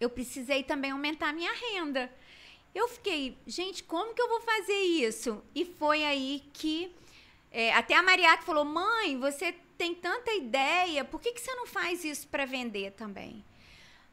eu 0.00 0.08
precisei 0.08 0.62
também 0.62 0.90
aumentar 0.90 1.30
a 1.30 1.32
minha 1.32 1.52
renda. 1.52 2.10
Eu 2.74 2.88
fiquei, 2.88 3.36
gente, 3.46 3.82
como 3.82 4.14
que 4.14 4.22
eu 4.22 4.28
vou 4.28 4.40
fazer 4.40 4.80
isso? 4.80 5.42
E 5.54 5.64
foi 5.64 6.04
aí 6.04 6.44
que 6.52 6.92
é, 7.50 7.72
até 7.72 7.94
a 7.94 8.02
Mariaque 8.02 8.44
falou: 8.44 8.64
mãe, 8.64 9.18
você 9.18 9.54
tem 9.76 9.94
tanta 9.94 10.32
ideia, 10.32 11.04
por 11.04 11.20
que, 11.20 11.32
que 11.32 11.40
você 11.40 11.54
não 11.54 11.66
faz 11.66 12.04
isso 12.04 12.28
para 12.28 12.44
vender 12.44 12.92
também? 12.92 13.44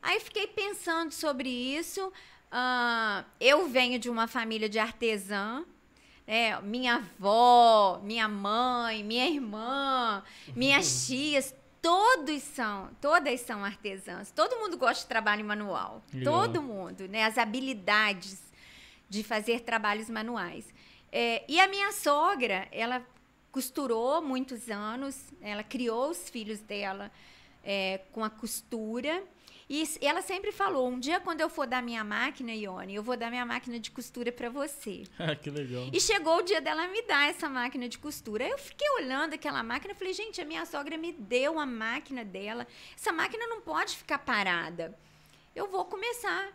Aí 0.01 0.19
fiquei 0.19 0.47
pensando 0.47 1.11
sobre 1.11 1.49
isso. 1.49 2.11
ah, 2.51 3.25
eu 3.39 3.67
venho 3.67 3.99
de 3.99 4.09
uma 4.09 4.27
família 4.27 4.69
de 4.69 4.79
artesã. 4.79 5.65
né? 6.27 6.61
minha 6.61 6.95
avó, 6.95 7.99
minha 8.03 8.27
mãe, 8.27 9.03
minha 9.03 9.27
irmã, 9.27 10.23
minhas 10.55 11.07
tias, 11.07 11.55
todos 11.85 12.41
são, 12.41 12.89
todas 12.99 13.41
são 13.41 13.63
artesãs. 13.63 14.31
Todo 14.31 14.57
mundo 14.57 14.75
gosta 14.75 15.03
de 15.03 15.07
trabalho 15.07 15.45
manual. 15.45 16.01
Legal. 16.11 16.33
Todo 16.33 16.59
mundo, 16.59 17.07
né? 17.07 17.25
As 17.25 17.37
habilidades 17.37 18.41
de 19.07 19.23
fazer 19.23 19.59
trabalhos 19.59 20.09
manuais. 20.09 20.65
É, 21.11 21.43
e 21.47 21.59
a 21.59 21.67
minha 21.67 21.91
sogra, 21.91 22.67
ela 22.71 23.05
costurou 23.51 24.19
muitos 24.19 24.67
anos, 24.67 25.31
ela 25.39 25.63
criou 25.63 26.09
os 26.09 26.27
filhos 26.27 26.59
dela 26.59 27.11
é, 27.63 28.01
com 28.11 28.23
a 28.23 28.31
costura. 28.31 29.23
E 29.67 29.83
ela 30.01 30.21
sempre 30.21 30.51
falou: 30.51 30.87
um 30.87 30.99
dia, 30.99 31.19
quando 31.19 31.41
eu 31.41 31.49
for 31.49 31.65
dar 31.65 31.81
minha 31.81 32.03
máquina, 32.03 32.53
Ione, 32.53 32.93
eu 32.93 33.01
vou 33.01 33.17
dar 33.17 33.31
minha 33.31 33.45
máquina 33.45 33.79
de 33.79 33.89
costura 33.89 34.31
para 34.31 34.49
você. 34.49 35.03
Ah, 35.17 35.35
que 35.35 35.49
legal. 35.49 35.89
E 35.91 35.99
chegou 35.99 36.37
o 36.37 36.41
dia 36.43 36.61
dela 36.61 36.87
me 36.87 37.01
dar 37.01 37.27
essa 37.27 37.49
máquina 37.49 37.89
de 37.89 37.97
costura. 37.97 38.47
Eu 38.47 38.59
fiquei 38.59 38.87
olhando 38.91 39.33
aquela 39.33 39.63
máquina 39.63 39.93
e 39.93 39.97
falei: 39.97 40.13
gente, 40.13 40.39
a 40.39 40.45
minha 40.45 40.65
sogra 40.65 40.97
me 40.97 41.11
deu 41.11 41.57
a 41.57 41.65
máquina 41.65 42.23
dela. 42.23 42.67
Essa 42.95 43.11
máquina 43.11 43.47
não 43.47 43.61
pode 43.61 43.97
ficar 43.97 44.19
parada. 44.19 44.95
Eu 45.55 45.67
vou 45.67 45.85
começar 45.85 46.49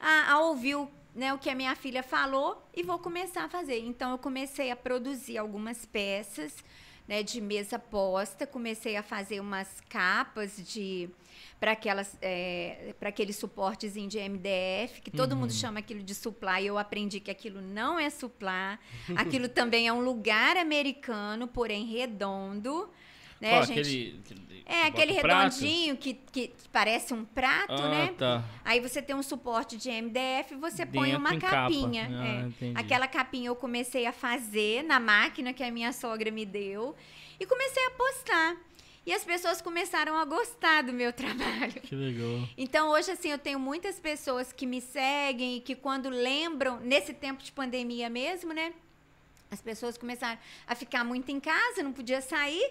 a, 0.00 0.32
a 0.32 0.40
ouvir 0.40 0.76
o, 0.76 0.90
né, 1.14 1.34
o 1.34 1.38
que 1.38 1.50
a 1.50 1.54
minha 1.54 1.74
filha 1.74 2.02
falou 2.02 2.66
e 2.74 2.82
vou 2.82 2.98
começar 2.98 3.44
a 3.44 3.48
fazer. 3.48 3.80
Então, 3.80 4.12
eu 4.12 4.18
comecei 4.18 4.70
a 4.70 4.76
produzir 4.76 5.36
algumas 5.36 5.84
peças 5.84 6.64
né, 7.08 7.22
de 7.22 7.40
mesa 7.40 7.78
posta, 7.78 8.46
comecei 8.46 8.96
a 8.96 9.02
fazer 9.02 9.40
umas 9.40 9.80
capas 9.88 10.56
de 10.56 11.08
para 11.58 11.72
aquelas 11.72 12.16
é, 12.22 12.94
para 13.00 13.08
aquele 13.08 13.32
suportezinho 13.32 14.08
de 14.08 14.18
MDF 14.18 15.00
que 15.02 15.10
todo 15.10 15.32
uhum. 15.32 15.38
mundo 15.38 15.52
chama 15.52 15.80
aquilo 15.80 16.02
de 16.02 16.14
supply 16.14 16.64
eu 16.66 16.78
aprendi 16.78 17.18
que 17.18 17.30
aquilo 17.30 17.60
não 17.60 17.98
é 17.98 18.10
supply 18.10 18.78
aquilo 19.16 19.48
também 19.48 19.88
é 19.88 19.92
um 19.92 20.00
lugar 20.00 20.56
americano 20.56 21.48
porém 21.48 21.84
redondo 21.84 22.88
né, 23.40 23.62
gente... 23.64 23.80
aquele, 23.80 24.20
aquele, 24.24 24.64
é 24.66 24.82
aquele 24.82 25.12
redondinho 25.12 25.96
que, 25.96 26.14
que, 26.14 26.48
que, 26.48 26.68
parece 26.70 27.14
um 27.14 27.24
prato, 27.24 27.72
ah, 27.72 27.88
né? 27.88 28.14
Tá. 28.18 28.44
Aí 28.64 28.80
você 28.80 29.00
tem 29.00 29.16
um 29.16 29.22
suporte 29.22 29.76
de 29.76 29.90
MDF, 29.90 30.54
você 30.56 30.84
Dentro 30.84 31.00
põe 31.00 31.16
uma 31.16 31.38
capinha. 31.38 32.02
Capa. 32.02 32.22
Ah, 32.22 32.64
é. 32.64 32.72
Aquela 32.74 33.08
capinha 33.08 33.48
eu 33.48 33.56
comecei 33.56 34.06
a 34.06 34.12
fazer 34.12 34.82
na 34.82 35.00
máquina 35.00 35.52
que 35.54 35.62
a 35.62 35.70
minha 35.70 35.92
sogra 35.92 36.30
me 36.30 36.44
deu 36.44 36.94
e 37.40 37.46
comecei 37.46 37.82
a 37.86 37.90
postar. 37.92 38.56
E 39.06 39.12
as 39.14 39.24
pessoas 39.24 39.62
começaram 39.62 40.18
a 40.18 40.24
gostar 40.26 40.82
do 40.82 40.92
meu 40.92 41.12
trabalho. 41.14 41.80
Que 41.80 41.94
legal. 41.94 42.46
Então, 42.58 42.90
hoje, 42.90 43.10
assim, 43.10 43.30
eu 43.30 43.38
tenho 43.38 43.58
muitas 43.58 43.98
pessoas 43.98 44.52
que 44.52 44.66
me 44.66 44.82
seguem 44.82 45.56
e 45.56 45.60
que, 45.60 45.74
quando 45.74 46.10
lembram, 46.10 46.78
nesse 46.80 47.14
tempo 47.14 47.42
de 47.42 47.50
pandemia 47.50 48.10
mesmo, 48.10 48.52
né? 48.52 48.74
As 49.50 49.62
pessoas 49.62 49.96
começaram 49.96 50.38
a 50.66 50.74
ficar 50.74 51.04
muito 51.04 51.30
em 51.30 51.40
casa, 51.40 51.82
não 51.82 51.90
podia 51.90 52.20
sair. 52.20 52.70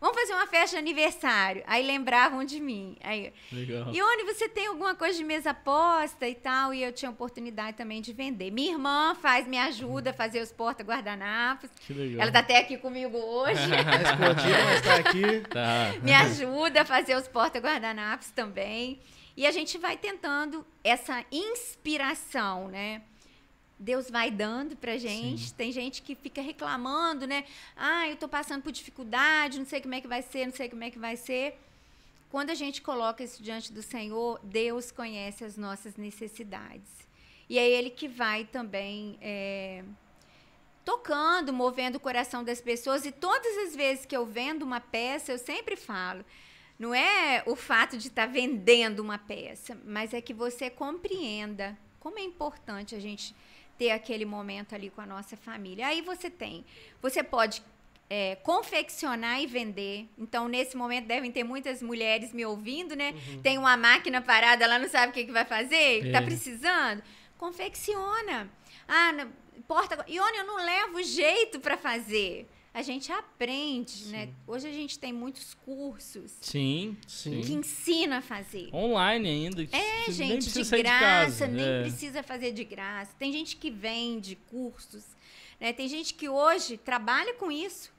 Vamos 0.00 0.20
fazer 0.20 0.32
uma 0.34 0.46
festa 0.46 0.76
de 0.76 0.78
aniversário. 0.78 1.62
Aí 1.66 1.84
lembravam 1.84 2.44
de 2.44 2.60
mim. 2.60 2.96
Aí, 3.02 3.32
Legal. 3.52 3.92
E 3.92 4.00
onde 4.00 4.24
você 4.24 4.48
tem 4.48 4.68
alguma 4.68 4.94
coisa 4.94 5.18
de 5.18 5.24
mesa 5.24 5.52
posta 5.52 6.28
e 6.28 6.36
tal? 6.36 6.72
E 6.72 6.82
eu 6.82 6.92
tinha 6.92 7.10
oportunidade 7.10 7.76
também 7.76 8.00
de 8.00 8.12
vender. 8.12 8.50
Minha 8.52 8.72
irmã 8.72 9.16
faz, 9.20 9.46
me 9.48 9.58
ajuda 9.58 10.10
a 10.10 10.12
fazer 10.12 10.40
os 10.40 10.52
porta-guardanapos. 10.52 11.68
Que 11.84 11.92
legal. 11.92 12.22
Ela 12.22 12.32
tá 12.32 12.38
até 12.38 12.58
aqui 12.58 12.78
comigo 12.78 13.18
hoje. 13.18 13.58
Tá 13.88 14.16
mas 14.16 14.82
tá 14.82 14.94
aqui. 14.96 15.40
Tá. 15.50 15.94
me 16.02 16.12
ajuda 16.12 16.82
a 16.82 16.84
fazer 16.84 17.16
os 17.16 17.26
porta-guardanapos 17.26 18.30
também. 18.30 19.00
E 19.36 19.46
a 19.46 19.50
gente 19.50 19.78
vai 19.78 19.96
tentando 19.96 20.66
essa 20.82 21.24
inspiração, 21.30 22.68
né? 22.68 23.02
Deus 23.78 24.10
vai 24.10 24.30
dando 24.30 24.76
pra 24.76 24.96
gente. 24.96 25.48
Sim. 25.48 25.54
Tem 25.56 25.72
gente 25.72 26.02
que 26.02 26.14
fica 26.14 26.42
reclamando, 26.42 27.26
né? 27.26 27.44
Ah, 27.76 28.08
eu 28.08 28.16
tô 28.16 28.28
passando 28.28 28.62
por 28.62 28.72
dificuldade, 28.72 29.58
não 29.58 29.66
sei 29.66 29.80
como 29.80 29.94
é 29.94 30.00
que 30.00 30.08
vai 30.08 30.22
ser, 30.22 30.46
não 30.46 30.54
sei 30.54 30.68
como 30.68 30.82
é 30.82 30.90
que 30.90 30.98
vai 30.98 31.16
ser. 31.16 31.58
Quando 32.30 32.50
a 32.50 32.54
gente 32.54 32.82
coloca 32.82 33.22
isso 33.22 33.42
diante 33.42 33.72
do 33.72 33.82
Senhor, 33.82 34.40
Deus 34.42 34.90
conhece 34.90 35.44
as 35.44 35.56
nossas 35.56 35.96
necessidades. 35.96 36.90
E 37.48 37.58
é 37.58 37.66
Ele 37.66 37.88
que 37.88 38.06
vai 38.06 38.44
também 38.44 39.16
é, 39.22 39.82
tocando, 40.84 41.52
movendo 41.52 41.96
o 41.96 42.00
coração 42.00 42.44
das 42.44 42.60
pessoas. 42.60 43.06
E 43.06 43.12
todas 43.12 43.56
as 43.58 43.76
vezes 43.76 44.04
que 44.04 44.16
eu 44.16 44.26
vendo 44.26 44.62
uma 44.62 44.80
peça, 44.80 45.32
eu 45.32 45.38
sempre 45.38 45.76
falo. 45.76 46.24
Não 46.78 46.94
é 46.94 47.42
o 47.46 47.56
fato 47.56 47.96
de 47.96 48.08
estar 48.08 48.26
tá 48.26 48.32
vendendo 48.32 49.00
uma 49.00 49.18
peça, 49.18 49.76
mas 49.84 50.12
é 50.12 50.20
que 50.20 50.34
você 50.34 50.68
compreenda 50.68 51.76
como 51.98 52.18
é 52.18 52.22
importante 52.22 52.94
a 52.94 53.00
gente 53.00 53.34
ter 53.78 53.90
aquele 53.90 54.24
momento 54.24 54.74
ali 54.74 54.90
com 54.90 55.00
a 55.00 55.06
nossa 55.06 55.36
família. 55.36 55.86
Aí 55.86 56.02
você 56.02 56.28
tem, 56.28 56.64
você 57.00 57.22
pode 57.22 57.62
é, 58.10 58.36
confeccionar 58.36 59.40
e 59.40 59.46
vender. 59.46 60.08
Então, 60.18 60.48
nesse 60.48 60.76
momento, 60.76 61.06
devem 61.06 61.30
ter 61.30 61.44
muitas 61.44 61.82
mulheres 61.82 62.32
me 62.32 62.44
ouvindo, 62.44 62.96
né? 62.96 63.12
Uhum. 63.12 63.42
Tem 63.42 63.56
uma 63.58 63.76
máquina 63.76 64.20
parada, 64.20 64.64
ela 64.64 64.78
não 64.78 64.88
sabe 64.88 65.10
o 65.10 65.12
que, 65.12 65.24
que 65.24 65.32
vai 65.32 65.44
fazer, 65.44 66.06
está 66.06 66.18
é. 66.18 66.22
precisando. 66.22 67.02
Confecciona. 67.36 68.50
Ah, 68.88 69.26
porta. 69.66 70.04
Ione, 70.08 70.38
eu 70.38 70.46
não 70.46 70.56
levo 70.56 71.02
jeito 71.02 71.60
para 71.60 71.76
fazer 71.76 72.48
a 72.78 72.82
gente 72.82 73.10
aprende, 73.10 74.04
né? 74.06 74.26
Sim. 74.26 74.26
né? 74.26 74.34
Hoje 74.46 74.68
a 74.68 74.72
gente 74.72 74.98
tem 74.98 75.12
muitos 75.12 75.52
cursos. 75.52 76.36
Sim, 76.40 76.96
sim. 77.08 77.40
Que 77.40 77.52
ensina 77.52 78.18
a 78.18 78.22
fazer. 78.22 78.70
Online 78.72 79.28
ainda. 79.28 79.68
É, 79.72 80.10
gente, 80.12 80.50
de 80.52 80.64
graça, 80.82 81.48
de 81.48 81.54
nem 81.54 81.66
é. 81.66 81.82
precisa 81.82 82.22
fazer 82.22 82.52
de 82.52 82.62
graça. 82.62 83.12
Tem 83.18 83.32
gente 83.32 83.56
que 83.56 83.68
vende 83.68 84.36
cursos, 84.48 85.04
né? 85.60 85.72
Tem 85.72 85.88
gente 85.88 86.14
que 86.14 86.28
hoje 86.28 86.76
trabalha 86.76 87.34
com 87.34 87.50
isso. 87.50 87.92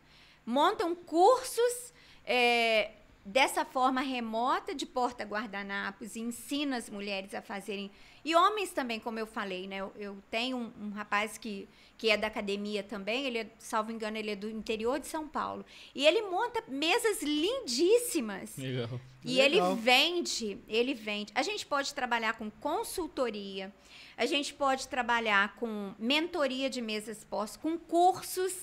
Montam 0.45 0.95
cursos 0.95 1.93
é, 2.25 2.91
dessa 3.25 3.65
forma 3.65 3.99
remota 3.99 4.73
de 4.73 4.85
porta-guardanapos 4.85 6.15
e 6.15 6.21
ensina 6.21 6.77
as 6.77 6.89
mulheres 6.89 7.33
a 7.33 7.41
fazerem. 7.41 7.91
E 8.29 8.35
homens 8.35 8.71
também, 8.71 8.99
como 8.99 9.17
eu 9.17 9.25
falei, 9.25 9.67
né? 9.67 9.77
Eu, 9.77 9.91
eu 9.97 10.17
tenho 10.29 10.55
um, 10.55 10.71
um 10.85 10.89
rapaz 10.91 11.37
que 11.37 11.67
que 11.99 12.09
é 12.09 12.15
da 12.15 12.27
academia 12.27 12.81
também, 12.81 13.25
ele 13.25 13.39
é, 13.39 13.47
salvo 13.59 13.91
engano, 13.91 14.15
ele 14.15 14.31
é 14.31 14.35
do 14.35 14.49
interior 14.49 15.01
de 15.01 15.05
São 15.05 15.27
Paulo. 15.27 15.65
E 15.93 16.07
ele 16.07 16.21
monta 16.21 16.63
mesas 16.65 17.21
lindíssimas. 17.21 18.55
Legal. 18.57 19.01
E 19.21 19.35
Legal. 19.35 19.71
ele 19.73 19.81
vende, 19.81 20.57
ele 20.69 20.93
vende. 20.93 21.33
A 21.35 21.43
gente 21.43 21.65
pode 21.65 21.93
trabalhar 21.93 22.37
com 22.37 22.49
consultoria, 22.49 23.73
a 24.15 24.25
gente 24.25 24.53
pode 24.53 24.87
trabalhar 24.87 25.55
com 25.57 25.93
mentoria 25.99 26.69
de 26.69 26.81
mesas 26.81 27.25
pós, 27.25 27.57
com 27.57 27.77
cursos. 27.77 28.53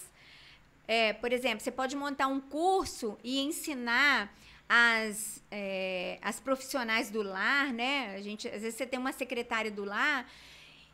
É, 0.89 1.13
por 1.13 1.31
exemplo, 1.31 1.61
você 1.61 1.71
pode 1.71 1.95
montar 1.95 2.29
um 2.29 2.41
curso 2.41 3.19
e 3.23 3.39
ensinar 3.41 4.35
as, 4.69 5.43
é, 5.51 6.19
as 6.23 6.41
profissionais 6.41 7.11
do 7.11 7.23
lar, 7.23 7.73
né? 7.73 8.15
A 8.17 8.21
gente, 8.21 8.49
às 8.49 8.63
vezes 8.63 8.75
você 8.75 8.87
tem 8.87 8.99
uma 8.99 9.13
secretária 9.13 9.71
do 9.71 9.85
lar 9.85 10.27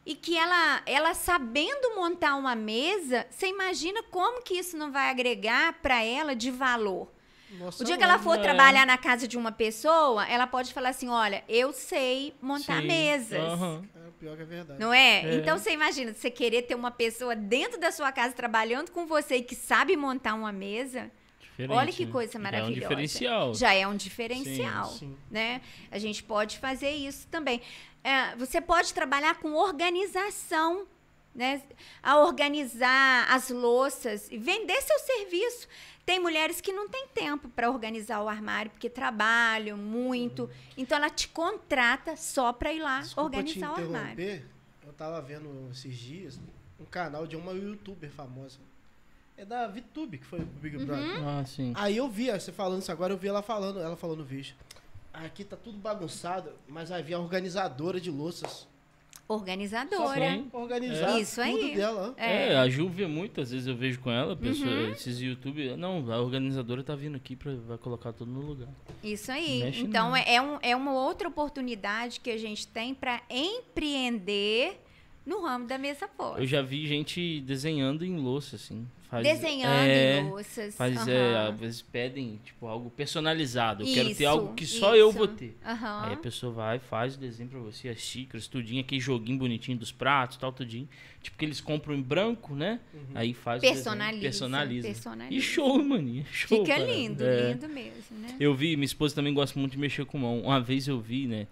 e 0.04 0.14
que 0.14 0.36
ela, 0.36 0.82
ela 0.84 1.14
sabendo 1.14 1.94
montar 1.94 2.34
uma 2.34 2.54
mesa, 2.54 3.26
você 3.30 3.46
imagina 3.46 4.02
como 4.04 4.42
que 4.42 4.54
isso 4.54 4.76
não 4.76 4.90
vai 4.90 5.10
agregar 5.10 5.74
para 5.74 6.02
ela 6.02 6.34
de 6.34 6.50
valor. 6.50 7.08
Nossa, 7.58 7.82
o 7.82 7.86
dia 7.86 7.98
que 7.98 8.02
ela 8.02 8.18
for 8.18 8.38
é. 8.38 8.42
trabalhar 8.42 8.86
na 8.86 8.96
casa 8.96 9.28
de 9.28 9.36
uma 9.36 9.52
pessoa, 9.52 10.26
ela 10.26 10.46
pode 10.46 10.72
falar 10.72 10.88
assim: 10.88 11.08
olha, 11.08 11.44
eu 11.48 11.72
sei 11.72 12.34
montar 12.40 12.80
Sim. 12.80 12.86
mesas. 12.86 13.38
Uhum. 13.38 13.84
É, 13.94 14.10
pior 14.18 14.36
que 14.36 14.42
é 14.42 14.46
verdade. 14.46 14.80
Não 14.80 14.92
é? 14.92 15.22
é? 15.22 15.34
Então 15.34 15.58
você 15.58 15.70
imagina, 15.70 16.14
você 16.14 16.30
querer 16.30 16.62
ter 16.62 16.74
uma 16.74 16.90
pessoa 16.90 17.36
dentro 17.36 17.78
da 17.78 17.92
sua 17.92 18.10
casa 18.10 18.32
trabalhando 18.32 18.90
com 18.90 19.06
você 19.06 19.36
e 19.36 19.42
que 19.42 19.54
sabe 19.54 19.96
montar 19.96 20.34
uma 20.34 20.50
mesa. 20.50 21.10
Diferente, 21.62 21.78
Olha 21.78 21.92
que 21.92 22.06
coisa 22.06 22.38
maravilhosa. 22.38 22.80
Já 22.80 22.84
é 22.84 22.86
um 22.86 22.96
diferencial. 22.96 23.54
Já 23.54 23.74
é 23.74 23.86
um 23.86 23.96
diferencial. 23.96 24.86
Sim, 24.86 24.98
sim. 24.98 25.16
Né? 25.30 25.60
A 25.90 25.98
gente 25.98 26.22
pode 26.22 26.58
fazer 26.58 26.90
isso 26.90 27.26
também 27.28 27.60
é, 28.04 28.34
você 28.36 28.60
pode 28.60 28.92
trabalhar 28.92 29.38
com 29.38 29.54
organização, 29.54 30.86
né? 31.34 31.62
A 32.02 32.18
organizar 32.18 33.32
as 33.32 33.48
louças 33.48 34.30
e 34.30 34.36
vender 34.36 34.80
seu 34.82 34.98
serviço. 34.98 35.68
Tem 36.04 36.18
mulheres 36.18 36.60
que 36.60 36.72
não 36.72 36.88
têm 36.88 37.06
tempo 37.14 37.48
para 37.48 37.70
organizar 37.70 38.20
o 38.22 38.28
armário 38.28 38.72
porque 38.72 38.90
trabalham 38.90 39.78
muito. 39.78 40.50
Então 40.76 40.98
ela 40.98 41.08
te 41.08 41.28
contrata 41.28 42.16
só 42.16 42.52
para 42.52 42.72
ir 42.72 42.80
lá 42.80 43.00
Desculpa 43.00 43.22
organizar 43.22 43.70
o 43.70 43.76
armário. 43.76 44.44
Eu 44.84 44.90
estava 44.90 45.22
vendo 45.22 45.70
esses 45.70 45.96
dias 45.96 46.40
um 46.80 46.84
canal 46.84 47.24
de 47.24 47.36
uma 47.36 47.52
youtuber 47.52 48.10
famosa. 48.10 48.58
É 49.42 49.44
da 49.44 49.66
VTube, 49.66 50.18
que 50.18 50.24
foi 50.24 50.38
o 50.38 50.44
Big 50.44 50.76
uhum. 50.76 50.86
Brother. 50.86 51.26
Ah, 51.26 51.44
sim. 51.44 51.72
Aí 51.74 51.96
eu 51.96 52.08
vi, 52.08 52.30
você 52.30 52.52
falando 52.52 52.80
isso 52.80 52.92
agora, 52.92 53.12
eu 53.12 53.16
vi 53.16 53.26
ela 53.26 53.42
falando, 53.42 53.80
ela 53.80 53.96
falou 53.96 54.14
no 54.14 54.22
vídeo. 54.22 54.54
Aqui 55.12 55.42
tá 55.42 55.56
tudo 55.56 55.76
bagunçado, 55.78 56.52
mas 56.68 56.92
havia 56.92 57.18
organizadora 57.18 58.00
de 58.00 58.08
louças. 58.08 58.68
Organizadora. 59.26 60.44
Organizar 60.52 61.18
Isso 61.18 61.42
tudo 61.42 61.64
aí. 61.64 61.74
dela. 61.74 62.14
É. 62.16 62.52
é. 62.52 62.56
a 62.56 62.68
Ju 62.68 62.88
vê 62.88 63.08
muitas 63.08 63.50
vezes, 63.50 63.66
eu 63.66 63.74
vejo 63.74 63.98
com 63.98 64.12
ela, 64.12 64.36
pessoa, 64.36 64.70
uhum. 64.70 64.92
esses 64.92 65.20
YouTube. 65.20 65.76
Não, 65.76 66.12
a 66.12 66.20
organizadora 66.20 66.84
tá 66.84 66.94
vindo 66.94 67.16
aqui 67.16 67.34
para 67.34 67.52
vai 67.56 67.78
colocar 67.78 68.12
tudo 68.12 68.30
no 68.30 68.42
lugar. 68.42 68.68
Isso 69.02 69.32
aí. 69.32 69.64
Mexe 69.64 69.80
então 69.82 70.14
é, 70.14 70.36
é, 70.36 70.40
um, 70.40 70.58
é 70.62 70.76
uma 70.76 70.92
outra 70.92 71.26
oportunidade 71.26 72.20
que 72.20 72.30
a 72.30 72.38
gente 72.38 72.68
tem 72.68 72.94
para 72.94 73.20
empreender 73.28 74.80
no 75.26 75.42
ramo 75.42 75.66
da 75.66 75.78
mesa 75.78 76.06
forte. 76.06 76.42
Eu 76.42 76.46
já 76.46 76.62
vi 76.62 76.86
gente 76.86 77.40
desenhando 77.40 78.04
em 78.04 78.16
louça, 78.16 78.54
assim 78.54 78.86
Faz, 79.12 79.24
Desenhando 79.24 79.74
é, 79.90 80.20
em 80.20 80.30
louças. 80.30 80.74
Faz, 80.74 81.06
é, 81.06 81.34
aham. 81.34 81.48
às 81.50 81.60
vezes 81.60 81.82
pedem, 81.82 82.40
tipo, 82.42 82.66
algo 82.66 82.88
personalizado. 82.88 83.82
Eu 83.82 83.92
quero 83.92 84.08
ter 84.08 84.12
Isso, 84.22 84.26
algo 84.26 84.54
que 84.54 84.64
só 84.64 84.96
eu 84.96 85.12
vou 85.12 85.26
isso. 85.26 85.34
ter. 85.34 85.54
Aham. 85.62 86.06
Aí 86.06 86.14
a 86.14 86.16
pessoa 86.16 86.50
vai, 86.50 86.78
faz 86.78 87.14
o 87.16 87.18
desenho 87.18 87.50
pra 87.50 87.58
você, 87.58 87.90
as 87.90 87.98
xícaras, 87.98 88.46
tudinho, 88.46 88.80
aquele 88.80 89.02
joguinho 89.02 89.38
bonitinho 89.38 89.76
dos 89.76 89.92
pratos, 89.92 90.38
tal, 90.38 90.50
tudinho. 90.50 90.88
Tipo 91.22 91.36
que 91.36 91.44
eles 91.44 91.60
compram 91.60 91.94
em 91.94 92.00
branco, 92.00 92.54
né? 92.54 92.80
Aí 93.14 93.34
faz 93.34 93.58
o 93.58 93.60
desenho, 93.60 93.74
Personaliza. 93.76 94.22
personaliza. 94.22 94.88
personaliza. 94.88 95.34
E 95.34 95.40
show, 95.42 95.84
maninho. 95.84 96.24
Show, 96.32 96.64
Fica 96.64 96.78
cara. 96.78 96.90
lindo, 96.90 97.22
É. 97.22 97.52
lindo 97.52 97.68
mesmo, 97.68 98.18
né? 98.18 98.34
Eu 98.40 98.54
vi, 98.54 98.76
minha 98.76 98.86
esposa 98.86 99.14
também 99.14 99.34
gosta 99.34 99.58
muito 99.60 99.72
de 99.72 99.78
mexer 99.78 100.06
com 100.06 100.16
mão. 100.16 100.40
Uma 100.40 100.58
vez 100.58 100.88
eu 100.88 100.98
vi, 100.98 101.26
né? 101.26 101.46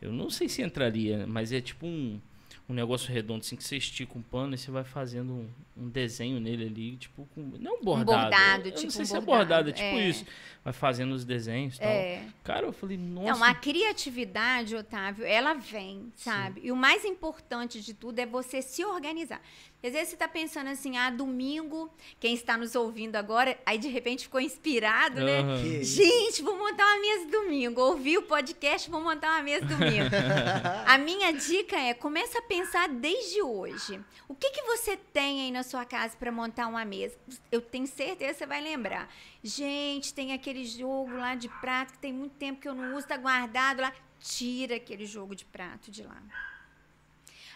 Eu 0.00 0.12
não 0.12 0.30
sei 0.30 0.48
se 0.48 0.62
entraria, 0.62 1.26
mas 1.26 1.50
é 1.52 1.60
tipo 1.60 1.86
um, 1.86 2.20
um 2.68 2.72
negócio 2.72 3.12
redondo, 3.12 3.40
assim, 3.40 3.56
que 3.56 3.64
você 3.64 3.76
estica 3.78 4.16
um 4.16 4.22
pano 4.22 4.54
e 4.54 4.58
você 4.58 4.70
vai 4.70 4.84
fazendo 4.84 5.32
um, 5.32 5.48
um 5.80 5.88
desenho 5.88 6.38
nele 6.38 6.66
ali, 6.66 6.96
tipo, 6.96 7.26
com, 7.34 7.40
não 7.58 7.76
um 7.76 7.82
bordado. 7.82 8.20
bordado, 8.20 8.68
eu 8.68 8.72
tipo 8.72 8.84
não 8.84 8.90
sei 8.90 9.02
um 9.02 9.06
se 9.06 9.16
é 9.16 9.20
bordado, 9.20 9.64
bordado, 9.64 9.70
é 9.70 9.72
tipo 9.72 9.98
é. 9.98 10.08
isso. 10.08 10.26
Vai 10.62 10.74
fazendo 10.74 11.12
os 11.12 11.24
desenhos 11.24 11.76
e 11.76 11.80
tal. 11.80 11.88
É. 11.88 12.22
Cara, 12.44 12.66
eu 12.66 12.72
falei, 12.72 12.98
nossa. 12.98 13.32
Não, 13.32 13.42
a 13.42 13.54
criatividade, 13.54 14.76
Otávio, 14.76 15.24
ela 15.24 15.54
vem, 15.54 16.12
sabe? 16.14 16.60
E 16.62 16.70
o 16.70 16.76
mais 16.76 17.02
importante 17.06 17.80
de 17.80 17.94
tudo 17.94 18.18
é 18.18 18.26
você 18.26 18.60
se 18.60 18.84
organizar. 18.84 19.40
Às 19.82 19.94
vezes 19.94 20.08
você 20.10 20.14
está 20.14 20.28
pensando 20.28 20.68
assim, 20.68 20.98
ah, 20.98 21.08
domingo, 21.08 21.90
quem 22.18 22.34
está 22.34 22.58
nos 22.58 22.74
ouvindo 22.74 23.16
agora, 23.16 23.58
aí 23.64 23.78
de 23.78 23.88
repente 23.88 24.24
ficou 24.24 24.38
inspirado, 24.38 25.22
né? 25.24 25.42
Que- 25.62 25.82
Gente, 25.82 26.42
vou 26.42 26.54
montar 26.58 26.84
uma 26.84 27.00
mesa 27.00 27.26
domingo. 27.30 27.80
Ouvi 27.80 28.18
o 28.18 28.22
podcast, 28.22 28.90
vou 28.90 29.00
montar 29.00 29.30
uma 29.30 29.42
mesa 29.42 29.64
domingo. 29.64 30.10
a 30.86 30.98
minha 30.98 31.32
dica 31.32 31.78
é, 31.78 31.94
começa 31.94 32.40
a 32.40 32.42
pensar 32.42 32.90
desde 32.90 33.40
hoje. 33.40 33.98
O 34.28 34.34
que, 34.34 34.50
que 34.50 34.62
você 34.64 34.98
tem 34.98 35.40
aí 35.40 35.50
na 35.50 35.62
sua 35.70 35.84
casa 35.84 36.16
para 36.16 36.30
montar 36.30 36.66
uma 36.66 36.84
mesa? 36.84 37.16
Eu 37.50 37.60
tenho 37.60 37.86
certeza 37.86 38.32
que 38.32 38.38
você 38.38 38.46
vai 38.46 38.60
lembrar. 38.60 39.08
Gente, 39.42 40.12
tem 40.12 40.32
aquele 40.32 40.64
jogo 40.64 41.16
lá 41.16 41.34
de 41.34 41.48
prato 41.48 41.92
que 41.92 41.98
tem 41.98 42.12
muito 42.12 42.34
tempo 42.34 42.60
que 42.60 42.68
eu 42.68 42.74
não 42.74 42.96
uso, 42.96 43.06
tá 43.06 43.16
guardado 43.16 43.80
lá. 43.80 43.92
Tira 44.18 44.76
aquele 44.76 45.06
jogo 45.06 45.34
de 45.34 45.44
prato 45.44 45.90
de 45.90 46.02
lá. 46.02 46.22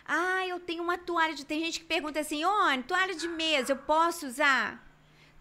Ah, 0.06 0.46
eu 0.46 0.60
tenho 0.60 0.82
uma 0.82 0.98
toalha 0.98 1.34
de. 1.34 1.44
Tem 1.44 1.60
gente 1.60 1.80
que 1.80 1.86
pergunta 1.86 2.20
assim, 2.20 2.44
Oni, 2.44 2.82
toalha 2.82 3.14
de 3.14 3.28
mesa, 3.28 3.72
eu 3.72 3.76
posso 3.76 4.26
usar? 4.26 4.82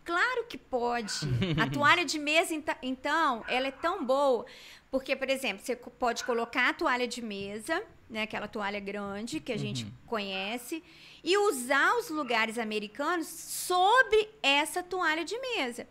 Claro 0.06 0.46
que 0.46 0.58
pode. 0.58 1.14
A 1.62 1.68
toalha 1.72 2.06
de 2.06 2.20
mesa, 2.20 2.54
então, 2.82 3.44
ela 3.48 3.68
é 3.68 3.72
tão 3.72 4.06
boa. 4.06 4.46
Porque, 4.92 5.16
por 5.16 5.30
exemplo, 5.30 5.64
você 5.64 5.76
pode 5.76 6.24
colocar 6.24 6.70
a 6.70 6.74
toalha 6.74 7.08
de 7.08 7.22
mesa, 7.22 7.84
né, 8.10 8.24
aquela 8.24 8.48
toalha 8.48 8.80
grande 8.80 9.40
que 9.40 9.52
a 9.52 9.58
gente 9.58 9.88
conhece, 10.06 10.84
e 11.24 11.38
usar 11.38 11.96
os 11.98 12.10
lugares 12.10 12.58
americanos 12.58 13.28
sobre 13.28 14.30
essa 14.42 14.84
toalha 14.84 15.24
de 15.24 15.38
mesa. 15.40 15.88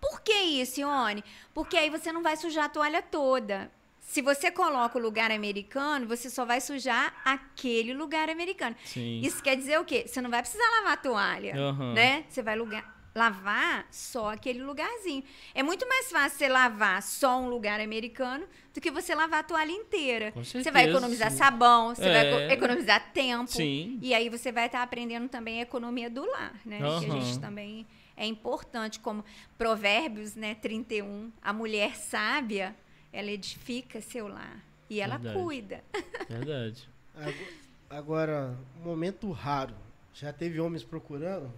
Por 0.00 0.20
que 0.20 0.32
isso, 0.32 0.80
Ione? 0.80 1.24
Porque 1.52 1.76
aí 1.76 1.90
você 1.90 2.12
não 2.12 2.22
vai 2.22 2.36
sujar 2.36 2.66
a 2.66 2.68
toalha 2.68 3.02
toda. 3.02 3.70
Se 4.00 4.22
você 4.22 4.50
coloca 4.52 4.96
o 4.96 5.00
lugar 5.02 5.32
americano, 5.32 6.06
você 6.06 6.30
só 6.30 6.44
vai 6.44 6.60
sujar 6.60 7.14
aquele 7.24 7.92
lugar 7.92 8.30
americano. 8.30 8.76
Sim. 8.84 9.20
Isso 9.22 9.42
quer 9.42 9.56
dizer 9.56 9.80
o 9.80 9.84
quê? 9.84 10.04
Você 10.06 10.20
não 10.20 10.30
vai 10.30 10.40
precisar 10.42 10.64
lavar 10.78 10.92
a 10.92 10.96
toalha, 10.96 11.56
Aham. 11.56 11.92
né? 11.92 12.24
Você 12.28 12.40
vai 12.40 12.56
lugar- 12.56 12.95
lavar 13.16 13.86
só 13.90 14.32
aquele 14.34 14.62
lugarzinho. 14.62 15.24
É 15.54 15.62
muito 15.62 15.88
mais 15.88 16.10
fácil 16.12 16.38
você 16.38 16.48
lavar 16.48 17.02
só 17.02 17.40
um 17.40 17.48
lugar 17.48 17.80
americano 17.80 18.46
do 18.74 18.80
que 18.80 18.90
você 18.90 19.14
lavar 19.14 19.40
a 19.40 19.42
toalha 19.42 19.72
inteira. 19.72 20.32
Com 20.32 20.44
Você 20.44 20.70
vai 20.70 20.88
economizar 20.88 21.30
sabão, 21.32 21.94
você 21.94 22.02
vai 22.02 22.26
É. 22.26 22.30
eco- 22.44 22.52
economizar 22.54 23.12
tempo. 23.12 23.50
Sim. 23.50 23.98
E 24.02 24.12
aí 24.14 24.28
você 24.28 24.52
vai 24.52 24.66
estar 24.66 24.82
aprendendo 24.82 25.28
também 25.28 25.60
a 25.60 25.62
economia 25.62 26.10
do 26.10 26.24
lar, 26.30 26.54
né? 26.64 26.78
Que 26.78 27.06
a 27.06 27.20
gente 27.20 27.38
também 27.40 27.86
é 28.16 28.26
importante, 28.26 29.00
como 29.00 29.24
Provérbios, 29.56 30.34
né, 30.34 30.54
31, 30.54 31.32
a 31.42 31.52
mulher 31.52 31.96
sábia, 31.96 32.76
ela 33.12 33.30
edifica 33.30 34.00
seu 34.02 34.28
lar 34.28 34.62
e 34.90 35.00
ela 35.00 35.16
Verdade. 35.16 35.42
cuida. 35.42 35.84
Verdade. 36.28 36.88
Ago- 37.16 37.66
Agora, 37.88 38.58
um 38.80 38.84
momento 38.84 39.30
raro. 39.30 39.72
Já 40.12 40.32
teve 40.32 40.58
homens 40.60 40.82
procurando? 40.82 41.50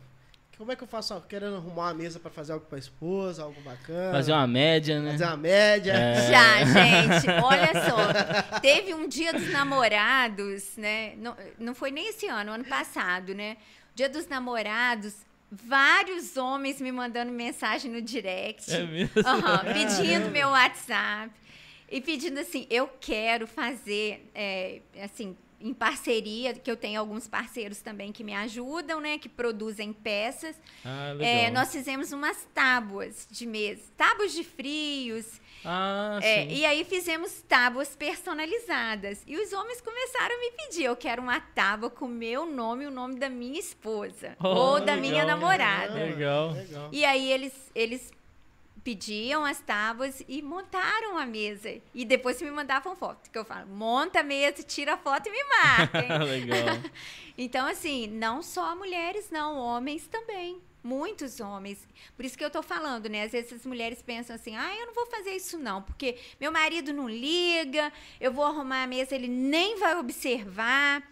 Como 0.59 0.72
é 0.72 0.76
que 0.76 0.82
eu 0.82 0.88
faço? 0.88 1.14
ó, 1.14 1.20
Querendo 1.20 1.54
arrumar 1.54 1.82
uma 1.84 1.94
mesa 1.94 2.18
pra 2.18 2.32
fazer 2.32 2.52
algo 2.52 2.66
pra 2.66 2.78
esposa, 2.78 3.44
algo 3.44 3.61
bacana. 3.61 4.11
Fazer 4.11 4.32
uma 4.32 4.46
média, 4.46 5.00
né? 5.00 5.12
fazer 5.12 5.24
uma 5.24 5.36
média. 5.36 5.92
É. 5.92 6.14
Já, 6.28 6.64
gente, 6.64 7.30
olha 7.42 7.72
só. 7.88 8.59
Teve 8.61 8.92
um 8.92 9.06
dia 9.06 9.32
dos 9.32 9.48
namorados, 9.52 10.76
né? 10.76 11.14
Não, 11.16 11.36
não 11.61 11.74
foi 11.76 11.92
nem 11.92 12.09
esse 12.09 12.26
ano, 12.26 12.50
ano 12.50 12.64
passado, 12.64 13.34
né? 13.34 13.56
Dia 13.94 14.09
dos 14.09 14.26
namorados, 14.26 15.14
vários 15.50 16.36
homens 16.36 16.80
me 16.80 16.90
mandando 16.90 17.30
mensagem 17.30 17.88
no 17.90 18.02
direct. 18.02 18.72
É 18.74 18.84
mesmo? 18.84 19.12
Aham, 19.24 19.64
pedindo 19.72 20.28
meu 20.30 20.48
WhatsApp. 20.48 21.30
E 21.90 22.00
pedindo 22.00 22.38
assim, 22.40 22.66
eu 22.68 22.90
quero 23.00 23.46
fazer, 23.46 24.28
é, 24.34 24.80
assim, 25.02 25.36
em 25.61 25.74
parceria, 25.74 26.54
que 26.54 26.70
eu 26.70 26.76
tenho 26.76 27.00
alguns 27.00 27.26
parceiros 27.26 27.80
também 27.80 28.12
que 28.12 28.22
me 28.22 28.34
ajudam, 28.34 29.00
né? 29.00 29.18
Que 29.18 29.28
produzem 29.28 29.92
peças. 29.92 30.56
Ah, 30.84 31.12
legal. 31.16 31.34
É, 31.34 31.50
nós 31.50 31.72
fizemos 31.72 32.12
umas 32.12 32.46
tábuas 32.54 33.26
de 33.30 33.46
mesa, 33.46 33.82
tábuas 33.96 34.32
de 34.32 34.44
frios. 34.44 35.40
Ah, 35.64 36.20
é, 36.22 36.42
sim. 36.42 36.54
e 36.54 36.64
aí 36.64 36.84
fizemos 36.84 37.42
tábuas 37.42 37.96
personalizadas. 37.96 39.22
E 39.26 39.36
os 39.36 39.52
homens 39.52 39.80
começaram 39.80 40.34
a 40.34 40.38
me 40.38 40.50
pedir: 40.52 40.84
eu 40.84 40.96
quero 40.96 41.20
uma 41.20 41.40
tábua 41.40 41.90
com 41.90 42.04
o 42.04 42.09
meu 42.09 42.46
nome 42.46 42.84
e 42.84 42.86
o 42.86 42.90
nome 42.90 43.18
da 43.18 43.28
minha 43.28 43.59
esposa. 43.59 44.36
Oh, 44.40 44.48
ou 44.48 44.80
da 44.80 44.94
legal. 44.94 45.00
minha 45.00 45.24
namorada. 45.24 45.94
Legal. 45.94 46.52
Legal. 46.52 46.88
E 46.92 47.04
aí 47.04 47.32
eles, 47.32 47.52
eles 47.74 48.12
pediam 48.85 49.45
as 49.45 49.61
tábuas 49.61 50.22
e 50.29 50.43
montaram 50.43 51.18
a 51.18 51.26
mesa. 51.26 51.81
E 51.95 52.05
depois 52.05 52.41
me 52.41 52.51
mandavam 52.51 52.97
foto. 52.97 53.31
Que 53.31 53.39
eu 53.39 53.45
falo, 53.45 53.66
monta 53.66 54.20
a 54.20 54.22
mesa, 54.22 54.62
tira 54.62 54.95
a 54.95 54.97
foto 54.97 55.29
e 55.29 55.31
me 55.31 55.45
marca. 55.45 56.18
legal. 56.24 56.66
então, 57.37 57.66
assim, 57.66 58.07
não 58.07 58.43
só 58.43 58.74
mulheres, 58.76 59.31
não, 59.31 59.57
homens 59.57 60.07
também. 60.07 60.61
Muitos 60.83 61.41
homens. 61.41 61.87
Por 62.16 62.24
isso 62.24 62.39
que 62.39 62.45
eu 62.45 62.51
tô 62.51 62.62
falando, 62.62 63.09
né? 63.09 63.24
Às 63.24 63.33
vezes 63.33 63.53
as 63.53 63.66
mulheres 63.66 64.01
pensam 64.01 64.37
assim, 64.37 64.57
ah, 64.57 64.76
eu 64.76 64.87
não 64.87 64.95
vou 64.95 65.07
fazer 65.07 65.33
isso 65.33 65.59
não, 65.59 65.83
porque 65.83 66.16
meu 66.41 66.53
marido 66.53 66.93
não 66.93 67.09
liga, 67.09 67.93
eu 68.20 68.33
vou 68.33 68.45
arrumar 68.45 68.85
a 68.85 68.87
mesa, 68.87 69.14
ele 69.14 69.29
nem 69.29 69.79
vai 69.79 69.97
observar. 69.97 71.03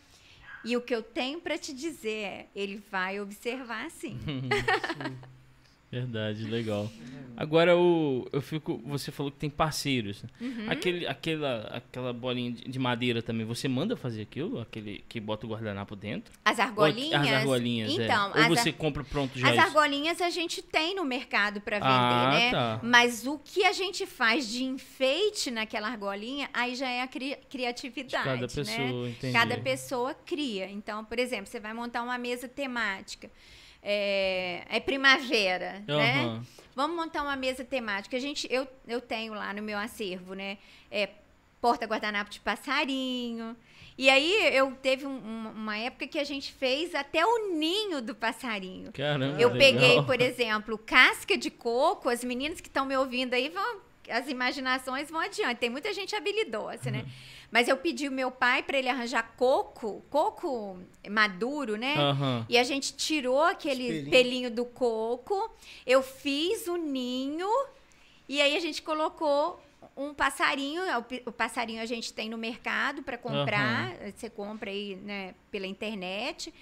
E 0.65 0.77
o 0.77 0.81
que 0.81 0.95
eu 0.95 1.03
tenho 1.03 1.41
para 1.41 1.59
te 1.59 1.73
dizer 1.73 2.25
é, 2.25 2.47
ele 2.55 2.83
vai 2.91 3.21
observar 3.21 3.91
sim. 3.91 4.19
Verdade, 5.91 6.45
legal. 6.45 6.91
Agora 7.37 7.77
o, 7.77 8.27
eu 8.33 8.41
fico. 8.41 8.83
Você 8.87 9.13
falou 9.13 9.31
que 9.31 9.37
tem 9.39 9.51
parceiros. 9.51 10.23
né? 10.23 10.29
Uhum. 10.41 10.71
Aquele, 10.71 11.07
aquela, 11.07 11.61
aquela 11.67 12.13
bolinha 12.13 12.51
de 12.53 12.63
de 12.67 12.79
madeira 12.79 13.21
também, 13.23 13.45
você 13.47 13.69
manda 13.69 13.95
fazer 13.97 14.23
aquilo? 14.23 14.59
Aquele 14.61 15.05
que 15.09 15.21
bota 15.21 15.47
o 15.47 15.51
guardanapo 15.51 15.95
dentro? 15.95 16.33
As 16.45 16.59
Ou 16.59 16.65
argolinhas. 16.65 17.21
As 17.21 17.33
argolinhas, 17.35 17.93
Então, 17.93 18.33
é. 18.35 18.39
Ou 18.39 18.43
as, 18.43 18.49
você 18.49 18.71
ar- 18.71 18.75
compra 18.75 19.05
pronto 19.05 19.39
já 19.39 19.49
as 19.49 19.53
isso? 19.55 19.63
argolinhas 19.63 20.21
a 20.23 20.31
gente 20.31 20.63
tem 20.63 20.95
no 20.97 21.05
mercado 21.05 21.61
para 21.61 21.77
vender, 21.79 21.89
Ah, 21.91 22.31
né? 22.33 22.51
tá. 22.51 22.81
Mas 22.83 23.27
o 23.27 23.39
que 23.39 23.65
a 23.65 23.73
gente 23.73 24.07
faz 24.07 24.49
de 24.49 24.65
enfeite 24.65 25.51
naquela 25.51 25.89
argolinha, 25.89 26.49
aí 26.55 26.75
já 26.75 26.89
é 26.89 27.03
a 27.03 27.07
cri- 27.07 27.37
criatividade, 27.51 28.25
Cada 28.25 28.41
né? 28.41 28.49
pessoa, 28.49 29.09
entendi. 29.11 29.33
Cada 29.35 29.59
pessoa 29.59 30.15
cria. 30.15 30.71
Então, 30.71 31.05
por 31.05 31.19
exemplo, 31.19 31.47
você 31.47 31.61
vai 31.61 31.75
montar 31.75 32.03
uma 32.03 32.17
mesa 32.19 32.49
temática. 32.49 33.31
É, 33.89 34.63
é 34.69 34.81
primavera, 34.81 35.85
né? 35.87 36.21
Aham. 36.25 36.47
Vamos 36.75 36.97
montar 36.97 37.23
uma 37.23 37.37
mesa 37.37 37.65
temática. 37.65 38.17
A 38.17 38.21
gente, 38.21 38.47
eu, 38.51 38.67
eu 38.87 39.01
tenho 39.01 39.33
lá 39.33 39.55
no 39.55 39.63
meu 39.63 39.79
acervo, 39.79 40.35
né? 40.35 40.59
É, 40.91 41.09
porta 41.61 41.87
guardanapo 41.87 42.29
de 42.31 42.41
passarinho. 42.41 43.57
E 43.97 44.11
aí 44.11 44.55
eu 44.55 44.73
teve 44.83 45.07
um- 45.07 45.11
um- 45.17 45.53
uma 45.55 45.79
época 45.79 46.07
que 46.07 46.19
a 46.19 46.25
gente 46.25 46.53
fez 46.53 46.95
até 46.95 47.25
o 47.25 47.55
ninho 47.55 48.03
do 48.03 48.15
passarinho. 48.15 48.93
Caramba. 48.93 49.41
Eu 49.41 49.51
legal. 49.51 49.59
peguei, 49.81 50.03
por 50.03 50.21
exemplo, 50.21 50.77
casca 50.77 51.39
de 51.39 51.49
coco. 51.51 52.09
As 52.11 52.23
meninas 52.25 52.61
que 52.61 52.69
estão 52.69 52.85
me 52.85 52.97
ouvindo 52.97 53.33
aí 53.35 53.49
vão. 53.49 53.81
As 54.11 54.29
imaginações 54.29 55.11
vão 55.11 55.21
adiante. 55.21 55.59
Tem 55.59 55.71
muita 55.71 55.93
gente 55.95 56.15
habilidosa, 56.15 56.91
né? 56.91 57.07
Mas 57.57 57.69
eu 57.69 57.77
pedi 57.79 58.07
o 58.07 58.13
meu 58.13 58.31
pai 58.31 58.63
para 58.63 58.77
ele 58.79 58.87
arranjar 58.91 59.33
coco, 59.35 60.05
coco 60.11 60.79
maduro, 61.09 61.77
né? 61.79 61.95
Aham. 61.97 62.45
E 62.51 62.59
a 62.59 62.63
gente 62.63 62.95
tirou 62.95 63.43
aquele 63.43 63.87
Pelinho. 63.89 64.11
pelinho 64.11 64.51
do 64.51 64.67
coco. 64.67 65.51
Eu 65.87 66.03
fiz 66.03 66.67
o 66.67 66.77
ninho. 66.77 67.49
E 68.29 68.43
aí 68.43 68.55
a 68.55 68.61
gente 68.61 68.83
colocou 68.83 69.59
um 69.97 70.13
passarinho. 70.13 70.83
O 70.99 71.03
pi- 71.03 71.23
O 71.25 71.33
passarinho 71.33 71.81
a 71.81 71.87
gente 71.87 72.13
tem 72.13 72.29
no 72.29 72.37
mercado 72.37 73.03
para 73.03 73.17
comprar. 73.17 73.95
Você 74.15 74.29
compra 74.29 74.71
aí, 74.71 74.97
né, 74.97 75.35
pela 75.51 75.67
internet. 75.67 76.53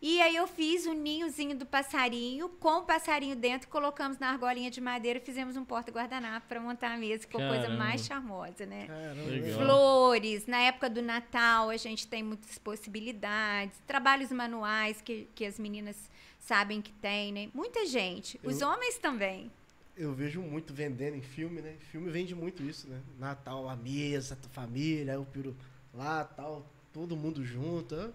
E 0.00 0.20
aí 0.20 0.36
eu 0.36 0.46
fiz 0.46 0.84
o 0.86 0.92
ninhozinho 0.92 1.56
do 1.56 1.64
passarinho 1.64 2.50
com 2.60 2.78
o 2.78 2.82
passarinho 2.82 3.34
dentro, 3.34 3.66
colocamos 3.68 4.18
na 4.18 4.28
argolinha 4.30 4.70
de 4.70 4.80
madeira, 4.80 5.18
fizemos 5.18 5.56
um 5.56 5.64
porta-guardanapo 5.64 6.46
para 6.46 6.60
montar 6.60 6.92
a 6.92 6.96
mesa, 6.98 7.22
ficou 7.22 7.42
a 7.42 7.48
coisa 7.48 7.68
mais 7.70 8.04
charmosa, 8.04 8.66
né? 8.66 8.86
Caramba. 8.86 9.54
Flores, 9.54 10.46
na 10.46 10.58
época 10.58 10.90
do 10.90 11.00
Natal 11.00 11.70
a 11.70 11.76
gente 11.78 12.06
tem 12.06 12.22
muitas 12.22 12.58
possibilidades, 12.58 13.78
trabalhos 13.86 14.30
manuais 14.30 15.00
que, 15.00 15.26
que 15.34 15.46
as 15.46 15.58
meninas 15.58 15.96
sabem 16.38 16.82
que 16.82 16.92
tem, 16.92 17.32
né? 17.32 17.48
Muita 17.54 17.86
gente. 17.86 18.38
Os 18.44 18.60
Eu- 18.60 18.68
homens 18.68 18.98
também. 18.98 19.50
Eu 19.96 20.12
vejo 20.12 20.42
muito 20.42 20.74
vendendo 20.74 21.16
em 21.16 21.22
filme, 21.22 21.62
né? 21.62 21.74
Filme 21.90 22.10
vende 22.10 22.34
muito 22.34 22.62
isso, 22.62 22.86
né? 22.86 23.00
Natal, 23.18 23.66
a 23.66 23.74
mesa, 23.74 24.36
a 24.44 24.48
família, 24.50 25.18
o 25.18 25.24
peru 25.24 25.56
lá, 25.94 26.22
tal, 26.22 26.66
todo 26.92 27.16
mundo 27.16 27.42
junto. 27.42 28.12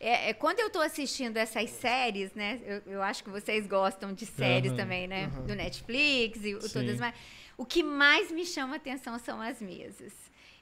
É, 0.00 0.30
é, 0.30 0.32
quando 0.34 0.60
eu 0.60 0.70
tô 0.70 0.80
assistindo 0.80 1.36
essas 1.36 1.70
séries, 1.70 2.32
né? 2.34 2.60
Eu, 2.64 2.92
eu 2.94 3.02
acho 3.02 3.22
que 3.24 3.30
vocês 3.30 3.66
gostam 3.66 4.12
de 4.12 4.26
séries 4.26 4.70
Aham. 4.72 4.76
também, 4.76 5.06
né? 5.06 5.24
Aham. 5.26 5.46
Do 5.46 5.54
Netflix 5.54 6.44
e 6.44 6.54
o- 6.54 6.60
Sim. 6.62 6.72
todas 6.80 6.98
mais. 6.98 7.14
O 7.56 7.64
que 7.66 7.82
mais 7.82 8.30
me 8.30 8.44
chama 8.46 8.76
atenção 8.76 9.18
são 9.18 9.40
as 9.40 9.60
mesas. 9.60 10.12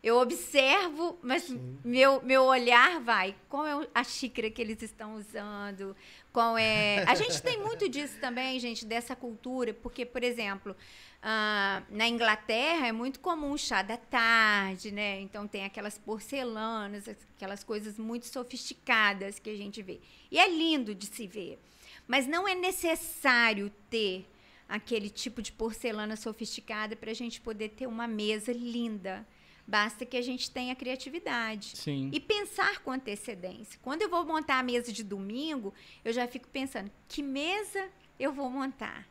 Eu 0.02 0.16
observo, 0.16 1.18
mas 1.22 1.42
Sim. 1.42 1.78
meu, 1.84 2.22
meu 2.22 2.44
olhar 2.44 3.00
vai. 3.00 3.34
Qual 3.50 3.66
é 3.66 3.86
a 3.94 4.02
xícara 4.02 4.50
que 4.50 4.60
eles 4.62 4.80
estão 4.82 5.16
usando? 5.16 5.94
Qual 6.32 6.56
é. 6.56 7.04
A 7.08 7.14
gente 7.14 7.42
tem 7.42 7.58
muito 7.58 7.88
disso 7.88 8.16
também, 8.20 8.58
gente, 8.60 8.86
dessa 8.86 9.16
cultura, 9.16 9.74
porque, 9.74 10.06
por 10.06 10.22
exemplo, 10.22 10.76
ah, 11.22 11.82
na 11.90 12.06
Inglaterra 12.06 12.86
é 12.86 12.92
muito 12.92 13.18
comum 13.18 13.52
o 13.52 13.58
chá 13.58 13.82
da 13.82 13.96
tarde, 13.96 14.92
né? 14.92 15.20
Então 15.20 15.48
tem 15.48 15.64
aquelas 15.64 15.98
porcelanas, 15.98 17.08
aquelas 17.08 17.64
coisas 17.64 17.98
muito 17.98 18.26
sofisticadas 18.26 19.38
que 19.40 19.50
a 19.50 19.56
gente 19.56 19.82
vê. 19.82 20.00
E 20.30 20.38
é 20.38 20.48
lindo 20.48 20.94
de 20.94 21.06
se 21.06 21.26
ver. 21.26 21.58
Mas 22.06 22.26
não 22.26 22.46
é 22.46 22.54
necessário 22.54 23.70
ter 23.90 24.24
aquele 24.68 25.10
tipo 25.10 25.42
de 25.42 25.50
porcelana 25.50 26.14
sofisticada 26.14 26.94
para 26.94 27.10
a 27.10 27.14
gente 27.14 27.40
poder 27.40 27.70
ter 27.70 27.88
uma 27.88 28.06
mesa 28.06 28.52
linda. 28.52 29.26
Basta 29.70 30.04
que 30.04 30.16
a 30.16 30.22
gente 30.22 30.50
tenha 30.50 30.74
criatividade. 30.74 31.76
Sim. 31.76 32.10
E 32.12 32.18
pensar 32.18 32.80
com 32.80 32.90
antecedência. 32.90 33.78
Quando 33.80 34.02
eu 34.02 34.10
vou 34.10 34.24
montar 34.24 34.58
a 34.58 34.64
mesa 34.64 34.92
de 34.92 35.04
domingo, 35.04 35.72
eu 36.04 36.12
já 36.12 36.26
fico 36.26 36.48
pensando: 36.48 36.90
que 37.08 37.22
mesa 37.22 37.88
eu 38.18 38.32
vou 38.32 38.50
montar? 38.50 39.08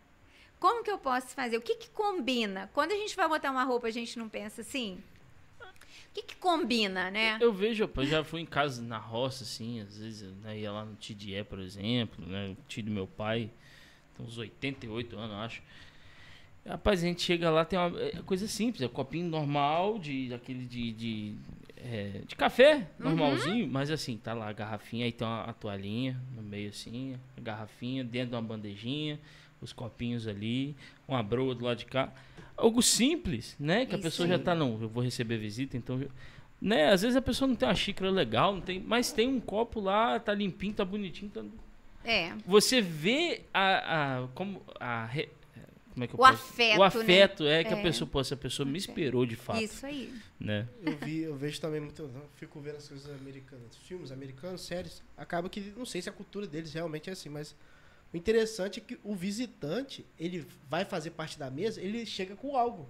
Como 0.59 0.83
que 0.83 0.91
eu 0.91 0.97
posso 0.97 1.27
fazer? 1.27 1.55
O 1.55 1.61
que, 1.61 1.75
que 1.75 1.89
combina? 1.91 2.69
Quando 2.73 2.91
a 2.91 2.95
gente 2.95 3.15
vai 3.15 3.25
botar 3.29 3.51
uma 3.51 3.63
roupa, 3.63 3.87
a 3.87 3.91
gente 3.91 4.19
não 4.19 4.27
pensa 4.27 4.59
assim? 4.59 5.01
O 5.61 6.13
que, 6.13 6.23
que 6.23 6.35
combina, 6.35 7.09
né? 7.09 7.37
Eu 7.39 7.53
vejo, 7.53 7.87
pô, 7.87 8.01
eu 8.01 8.07
já 8.07 8.23
fui 8.25 8.41
em 8.41 8.45
casa 8.45 8.81
na 8.81 8.97
roça, 8.97 9.45
assim, 9.45 9.79
às 9.79 9.97
vezes 9.97 10.23
eu 10.23 10.31
né, 10.41 10.59
ia 10.59 10.71
lá 10.73 10.83
no 10.83 10.95
Tidié, 10.95 11.45
por 11.45 11.59
exemplo, 11.59 12.25
né? 12.25 12.49
O 12.49 12.57
tio 12.67 12.83
do 12.83 12.91
meu 12.91 13.07
pai, 13.07 13.49
tem 14.17 14.25
uns 14.25 14.37
88 14.37 15.17
anos, 15.17 15.31
eu 15.31 15.37
acho. 15.37 15.63
Rapaz, 16.65 17.03
a 17.03 17.07
gente 17.07 17.21
chega 17.21 17.49
lá, 17.49 17.65
tem 17.65 17.79
uma 17.79 17.99
é 17.99 18.21
coisa 18.25 18.47
simples, 18.47 18.81
é 18.81 18.85
um 18.85 18.89
copinho 18.89 19.27
normal, 19.27 19.97
de 19.97 20.31
aquele 20.33 20.65
de, 20.65 20.91
de, 20.91 21.35
é, 21.77 22.21
de 22.27 22.35
café, 22.35 22.87
normalzinho, 22.99 23.67
mas 23.67 23.89
assim, 23.89 24.17
tá 24.17 24.33
lá 24.33 24.49
a 24.49 24.53
garrafinha, 24.53 25.05
aí 25.05 25.11
tem 25.11 25.27
uma, 25.27 25.43
a 25.43 25.53
toalhinha 25.53 26.21
no 26.35 26.43
meio 26.43 26.69
assim, 26.69 27.15
a 27.37 27.41
garrafinha, 27.41 28.03
dentro 28.03 28.29
de 28.29 28.35
uma 28.35 28.41
bandejinha, 28.41 29.19
os 29.61 29.73
copinhos 29.73 30.27
ali, 30.27 30.75
uma 31.07 31.23
broa 31.23 31.55
do 31.55 31.65
lado 31.65 31.77
de 31.77 31.85
cá. 31.85 32.13
Algo 32.55 32.81
simples, 32.81 33.55
né? 33.59 33.85
Que 33.85 33.95
a 33.95 33.97
Isso 33.97 34.03
pessoa 34.03 34.27
já 34.27 34.37
tá, 34.37 34.53
não, 34.53 34.79
eu 34.81 34.89
vou 34.89 35.01
receber 35.01 35.37
visita, 35.37 35.75
então 35.75 35.99
né? 36.61 36.89
Às 36.89 37.01
vezes 37.01 37.15
a 37.15 37.21
pessoa 37.21 37.47
não 37.47 37.55
tem 37.55 37.67
uma 37.67 37.75
xícara 37.75 38.11
legal, 38.11 38.53
não 38.53 38.61
tem, 38.61 38.79
mas 38.79 39.11
tem 39.11 39.27
um 39.27 39.39
copo 39.39 39.79
lá, 39.79 40.19
tá 40.19 40.33
limpinho, 40.33 40.73
tá 40.73 40.83
bonitinho. 40.83 41.31
Tá... 41.31 41.41
É. 42.03 42.33
Você 42.45 42.81
vê 42.81 43.43
a, 43.53 44.23
a 44.23 44.27
como 44.29 44.61
a 44.79 45.09
como 45.99 46.03
é 46.05 46.07
que 46.07 46.13
eu 46.13 46.15
O 46.15 46.19
posso- 46.19 46.33
afeto, 46.51 46.79
o 46.79 46.83
afeto 46.83 47.45
é 47.47 47.63
que 47.63 47.73
a 47.73 47.77
É. 47.77 47.81
pessoa, 47.81 48.09
pô, 48.09 48.21
essa 48.21 48.37
pessoa 48.37 48.65
me 48.65 48.77
esperou 48.77 49.25
de 49.25 49.35
fato, 49.35 49.61
Isso 49.61 49.85
aí. 49.85 50.13
né? 50.39 50.65
Eu 50.81 50.95
vi, 50.97 51.19
eu 51.23 51.35
vejo 51.35 51.59
também 51.59 51.81
muito, 51.81 52.03
eu 52.03 52.11
fico 52.37 52.59
vendo 52.61 52.77
as 52.77 52.87
coisas 52.87 53.11
americanas, 53.19 53.75
filmes 53.83 54.11
americanos, 54.11 54.61
séries, 54.61 55.03
acaba 55.17 55.49
que 55.49 55.59
não 55.75 55.85
sei 55.85 56.01
se 56.01 56.07
a 56.07 56.13
cultura 56.13 56.47
deles 56.47 56.73
realmente 56.73 57.09
é 57.09 57.13
assim, 57.13 57.27
mas 57.27 57.53
o 58.13 58.17
interessante 58.17 58.79
é 58.79 58.83
que 58.83 58.97
o 59.03 59.13
visitante, 59.13 60.05
ele 60.17 60.45
vai 60.69 60.85
fazer 60.85 61.11
parte 61.11 61.37
da 61.37 61.49
mesa, 61.51 61.81
ele 61.81 62.05
chega 62.05 62.33
com 62.35 62.55
algo. 62.55 62.87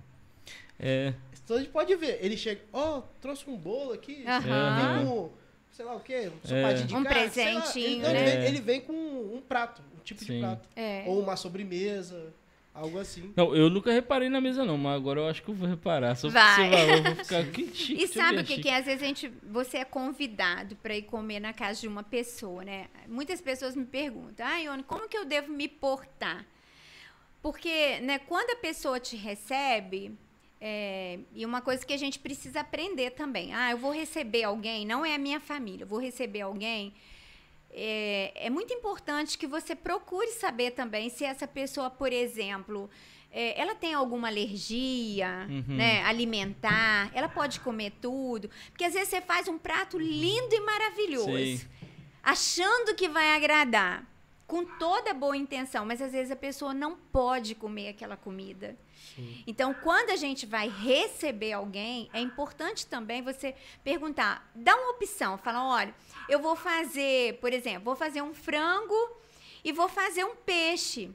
É, 0.80 1.14
Então 1.44 1.58
a 1.58 1.60
gente 1.60 1.72
pode 1.72 1.94
ver, 1.96 2.20
ele 2.24 2.38
chega, 2.38 2.62
ó, 2.72 3.02
trouxe 3.20 3.50
um 3.50 3.58
bolo 3.58 3.92
aqui, 3.94 4.24
Aham. 4.26 5.00
vem 5.00 5.06
com, 5.08 5.32
sei 5.72 5.84
lá 5.86 5.96
o 5.96 6.00
quê, 6.00 6.30
um 6.32 6.48
sopadinho 6.48 6.88
de 6.88 6.94
Um 6.96 7.04
lá, 7.04 7.10
presentinho, 7.10 8.06
ele, 8.06 8.06
ele 8.06 8.14
né? 8.14 8.24
vem, 8.38 8.48
ele 8.48 8.62
vem 8.62 8.82
com 8.82 8.94
um 8.94 9.42
prato, 9.42 9.82
um 9.98 10.00
tipo 10.04 10.24
Sim. 10.24 10.36
de 10.36 10.40
prato. 10.40 10.70
É. 10.76 11.04
Ou 11.08 11.20
uma 11.22 11.36
sobremesa, 11.36 12.32
algo 12.74 13.00
assim. 13.00 13.34
não, 13.36 13.56
eu 13.56 13.70
nunca 13.70 13.92
reparei 13.92 14.30
na 14.30 14.40
mesa 14.40 14.64
não, 14.66 14.78
mas 14.78 14.96
agora 14.96 15.20
eu 15.20 15.28
acho 15.28 15.42
que 15.44 15.50
eu 15.50 15.56
vou 15.56 15.68
reparar. 15.68 16.16
Só 16.16 16.28
porque 16.28 16.40
Vai. 16.40 16.70
você 16.70 16.78
falou, 16.78 16.96
eu 16.96 17.04
vou 17.04 17.26
ficar 17.26 17.46
que 17.52 17.68
chique. 17.76 18.04
E 18.04 18.08
sabe 18.08 18.40
o 18.40 18.44
que, 18.44 18.62
que 18.62 18.70
é? 18.70 18.78
Às 18.78 18.86
vezes 18.86 19.04
a 19.04 19.06
gente, 19.06 19.32
você 19.44 19.78
é 19.78 19.86
convidado 19.86 20.76
para 20.78 20.96
ir 20.96 21.04
comer 21.04 21.40
na 21.40 21.54
casa 21.54 21.82
de 21.82 21.88
uma 21.88 22.04
pessoa, 22.04 22.64
né? 22.64 22.88
Muitas 23.08 23.42
pessoas 23.42 23.76
me 23.76 23.86
perguntam, 23.86 24.46
ah, 24.46 24.58
Ione, 24.58 24.84
como 24.84 25.08
que 25.08 25.18
eu 25.18 25.26
devo 25.26 25.52
me 25.52 25.68
portar? 25.68 26.46
Porque, 27.42 28.00
né, 28.02 28.20
quando 28.20 28.52
a 28.52 28.56
pessoa 28.56 29.00
te 29.00 29.16
recebe, 29.16 30.18
é, 30.60 31.20
e 31.34 31.46
uma 31.46 31.62
coisa 31.62 31.86
que 31.86 31.94
a 31.94 31.98
gente 31.98 32.20
precisa 32.20 32.60
aprender 32.60 33.12
também, 33.12 33.54
ah, 33.54 33.72
eu 33.72 33.78
vou 33.78 33.92
receber 33.92 34.44
alguém, 34.44 34.86
não 34.86 35.06
é 35.06 35.16
a 35.16 35.18
minha 35.18 35.40
família, 35.40 35.84
eu 35.84 35.88
vou 35.88 36.00
receber 36.00 36.42
alguém. 36.42 36.94
É, 37.72 38.32
é 38.48 38.50
muito 38.50 38.74
importante 38.74 39.38
que 39.38 39.46
você 39.48 39.76
procure 39.76 40.28
saber 40.32 40.72
também 40.72 41.10
se 41.10 41.24
essa 41.24 41.48
pessoa, 41.48 41.90
por 41.90 42.12
exemplo, 42.12 42.90
é, 43.32 43.60
ela 43.62 43.76
tem 43.76 43.94
alguma 43.94 44.28
alergia, 44.28 45.46
Uhum. 45.50 45.76
né, 45.76 46.04
alimentar, 46.04 47.12
ela 47.14 47.30
pode 47.30 47.60
comer 47.60 47.92
tudo, 48.02 48.50
porque 48.72 48.84
às 48.84 48.94
vezes 48.94 49.10
você 49.10 49.22
faz 49.22 49.48
um 49.48 49.58
prato 49.58 50.00
lindo 50.00 50.54
e 50.56 50.60
maravilhoso, 50.62 51.32
Sei. 51.32 51.62
achando 52.24 52.96
que 52.96 53.08
vai 53.08 53.36
agradar, 53.36 54.04
com 54.50 54.66
toda 54.66 55.14
boa 55.14 55.38
intenção, 55.38 55.86
mas 55.86 56.02
às 56.02 56.12
vezes 56.12 56.32
a 56.32 56.36
pessoa 56.36 56.74
não 56.74 56.96
pode 56.96 57.54
comer 57.54 57.90
aquela 57.90 58.18
comida. 58.18 58.76
Sim. 59.16 59.44
Então, 59.46 59.76
quando 59.76 60.10
a 60.10 60.16
gente 60.16 60.48
vai 60.48 60.68
receber 60.68 61.54
alguém, 61.54 62.10
é 62.12 62.20
importante 62.20 62.88
também 62.88 63.22
você 63.22 63.54
perguntar, 63.84 64.50
dá 64.56 64.76
uma 64.76 64.90
opção, 64.94 65.38
fala, 65.38 65.64
olha, 65.64 65.94
eu 66.28 66.42
vou 66.42 66.56
fazer, 66.56 67.38
por 67.40 67.54
exemplo, 67.54 67.84
vou 67.84 67.96
fazer 67.96 68.24
um 68.24 68.34
frango 68.34 69.18
e 69.64 69.72
vou 69.72 69.88
fazer 69.88 70.24
um 70.24 70.36
peixe. 70.36 71.12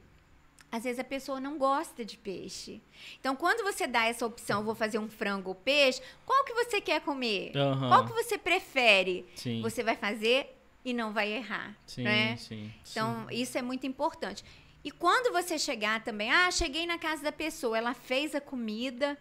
Às 0.71 0.85
vezes 0.85 0.99
a 0.99 1.03
pessoa 1.03 1.37
não 1.37 1.57
gosta 1.57 2.05
de 2.05 2.17
peixe. 2.17 2.81
Então, 3.19 3.35
quando 3.35 3.63
você 3.63 3.85
dá 3.85 4.05
essa 4.05 4.25
opção, 4.25 4.63
vou 4.63 4.75
fazer 4.75 4.97
um 4.97 5.09
frango 5.09 5.49
ou 5.49 5.55
peixe, 5.55 6.01
qual 6.25 6.45
que 6.45 6.53
você 6.53 6.79
quer 6.79 7.01
comer? 7.01 7.51
Aham. 7.55 7.89
Qual 7.89 8.05
que 8.05 8.13
você 8.13 8.37
prefere? 8.37 9.25
Sim. 9.35 9.61
Você 9.61 9.83
vai 9.83 9.97
fazer 9.97 10.54
e 10.85 10.93
não 10.93 11.11
vai 11.11 11.33
errar, 11.33 11.75
Sim, 11.87 12.03
né? 12.03 12.37
sim. 12.37 12.71
Então, 12.89 13.27
isso 13.31 13.57
é 13.57 13.61
muito 13.61 13.87
importante. 13.87 14.45
E 14.83 14.91
quando 14.91 15.33
você 15.33 15.57
chegar 15.57 16.03
também, 16.03 16.31
ah, 16.31 16.51
cheguei 16.51 16.85
na 16.85 16.99
casa 16.99 17.23
da 17.23 17.31
pessoa, 17.31 17.75
ela 17.75 17.95
fez 17.95 18.35
a 18.35 18.39
comida, 18.39 19.17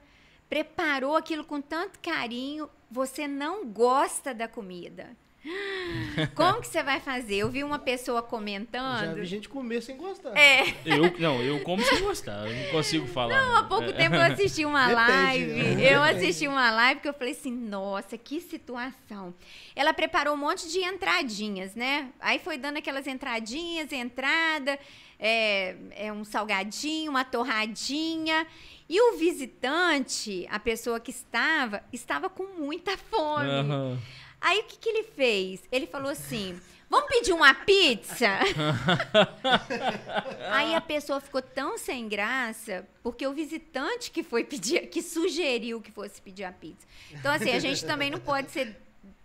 preparou 0.46 1.16
aquilo 1.16 1.42
com 1.42 1.58
tanto 1.62 1.98
carinho, 2.00 2.68
você 2.90 3.26
não 3.26 3.66
gosta 3.66 4.34
da 4.34 4.46
comida. 4.46 5.16
Como 6.34 6.60
que 6.60 6.66
você 6.66 6.82
vai 6.82 7.00
fazer? 7.00 7.36
Eu 7.36 7.50
vi 7.50 7.62
uma 7.62 7.78
pessoa 7.78 8.20
Já 8.20 8.26
comentando. 8.26 9.14
vi 9.14 9.24
gente 9.26 9.48
comer 9.48 9.82
sem 9.82 9.96
gostar. 9.96 10.36
É, 10.36 10.62
Eu, 10.84 11.18
não, 11.18 11.42
eu 11.42 11.60
como 11.60 11.82
sem 11.82 12.00
gostar, 12.00 12.46
eu 12.46 12.54
não 12.54 12.70
consigo 12.70 13.06
falar. 13.06 13.36
Não, 13.36 13.56
há 13.56 13.62
pouco 13.64 13.92
tempo 13.92 14.14
eu 14.16 14.22
assisti 14.22 14.64
uma 14.64 14.86
Depende, 14.88 15.10
live. 15.12 15.52
né? 15.52 15.70
Eu 15.94 16.00
Depende. 16.02 16.24
assisti 16.26 16.48
uma 16.48 16.70
live 16.70 17.00
que 17.00 17.08
eu 17.08 17.14
falei 17.14 17.32
assim, 17.32 17.52
nossa, 17.52 18.16
que 18.16 18.40
situação. 18.40 19.34
Ela 19.76 19.92
preparou 19.92 20.34
um 20.34 20.38
monte 20.38 20.68
de 20.70 20.78
entradinhas, 20.80 21.74
né? 21.74 22.10
Aí 22.20 22.38
foi 22.38 22.56
dando 22.56 22.78
aquelas 22.78 23.06
entradinhas, 23.06 23.92
entrada, 23.92 24.78
é, 25.20 25.76
é 25.90 26.12
um 26.12 26.24
salgadinho, 26.24 27.10
uma 27.10 27.24
torradinha. 27.24 28.46
E 28.88 29.00
o 29.00 29.16
visitante, 29.18 30.46
a 30.50 30.58
pessoa 30.58 31.00
que 31.00 31.10
estava, 31.10 31.82
estava 31.92 32.28
com 32.28 32.44
muita 32.58 32.96
fome. 32.96 33.48
Aham. 33.48 33.98
Aí 34.44 34.60
o 34.60 34.64
que, 34.64 34.76
que 34.76 34.88
ele 34.90 35.04
fez? 35.04 35.62
Ele 35.72 35.86
falou 35.86 36.10
assim: 36.10 36.60
vamos 36.90 37.08
pedir 37.08 37.32
uma 37.32 37.54
pizza? 37.54 38.28
Aí 40.52 40.74
a 40.74 40.82
pessoa 40.82 41.18
ficou 41.18 41.40
tão 41.40 41.78
sem 41.78 42.06
graça, 42.06 42.86
porque 43.02 43.26
o 43.26 43.32
visitante 43.32 44.10
que 44.10 44.22
foi 44.22 44.44
pedir, 44.44 44.86
que 44.88 45.00
sugeriu 45.00 45.80
que 45.80 45.90
fosse 45.90 46.20
pedir 46.20 46.44
a 46.44 46.52
pizza. 46.52 46.86
Então, 47.10 47.32
assim, 47.32 47.52
a 47.52 47.58
gente 47.58 47.86
também 47.86 48.10
não 48.10 48.20
pode 48.20 48.50
ser, 48.50 48.76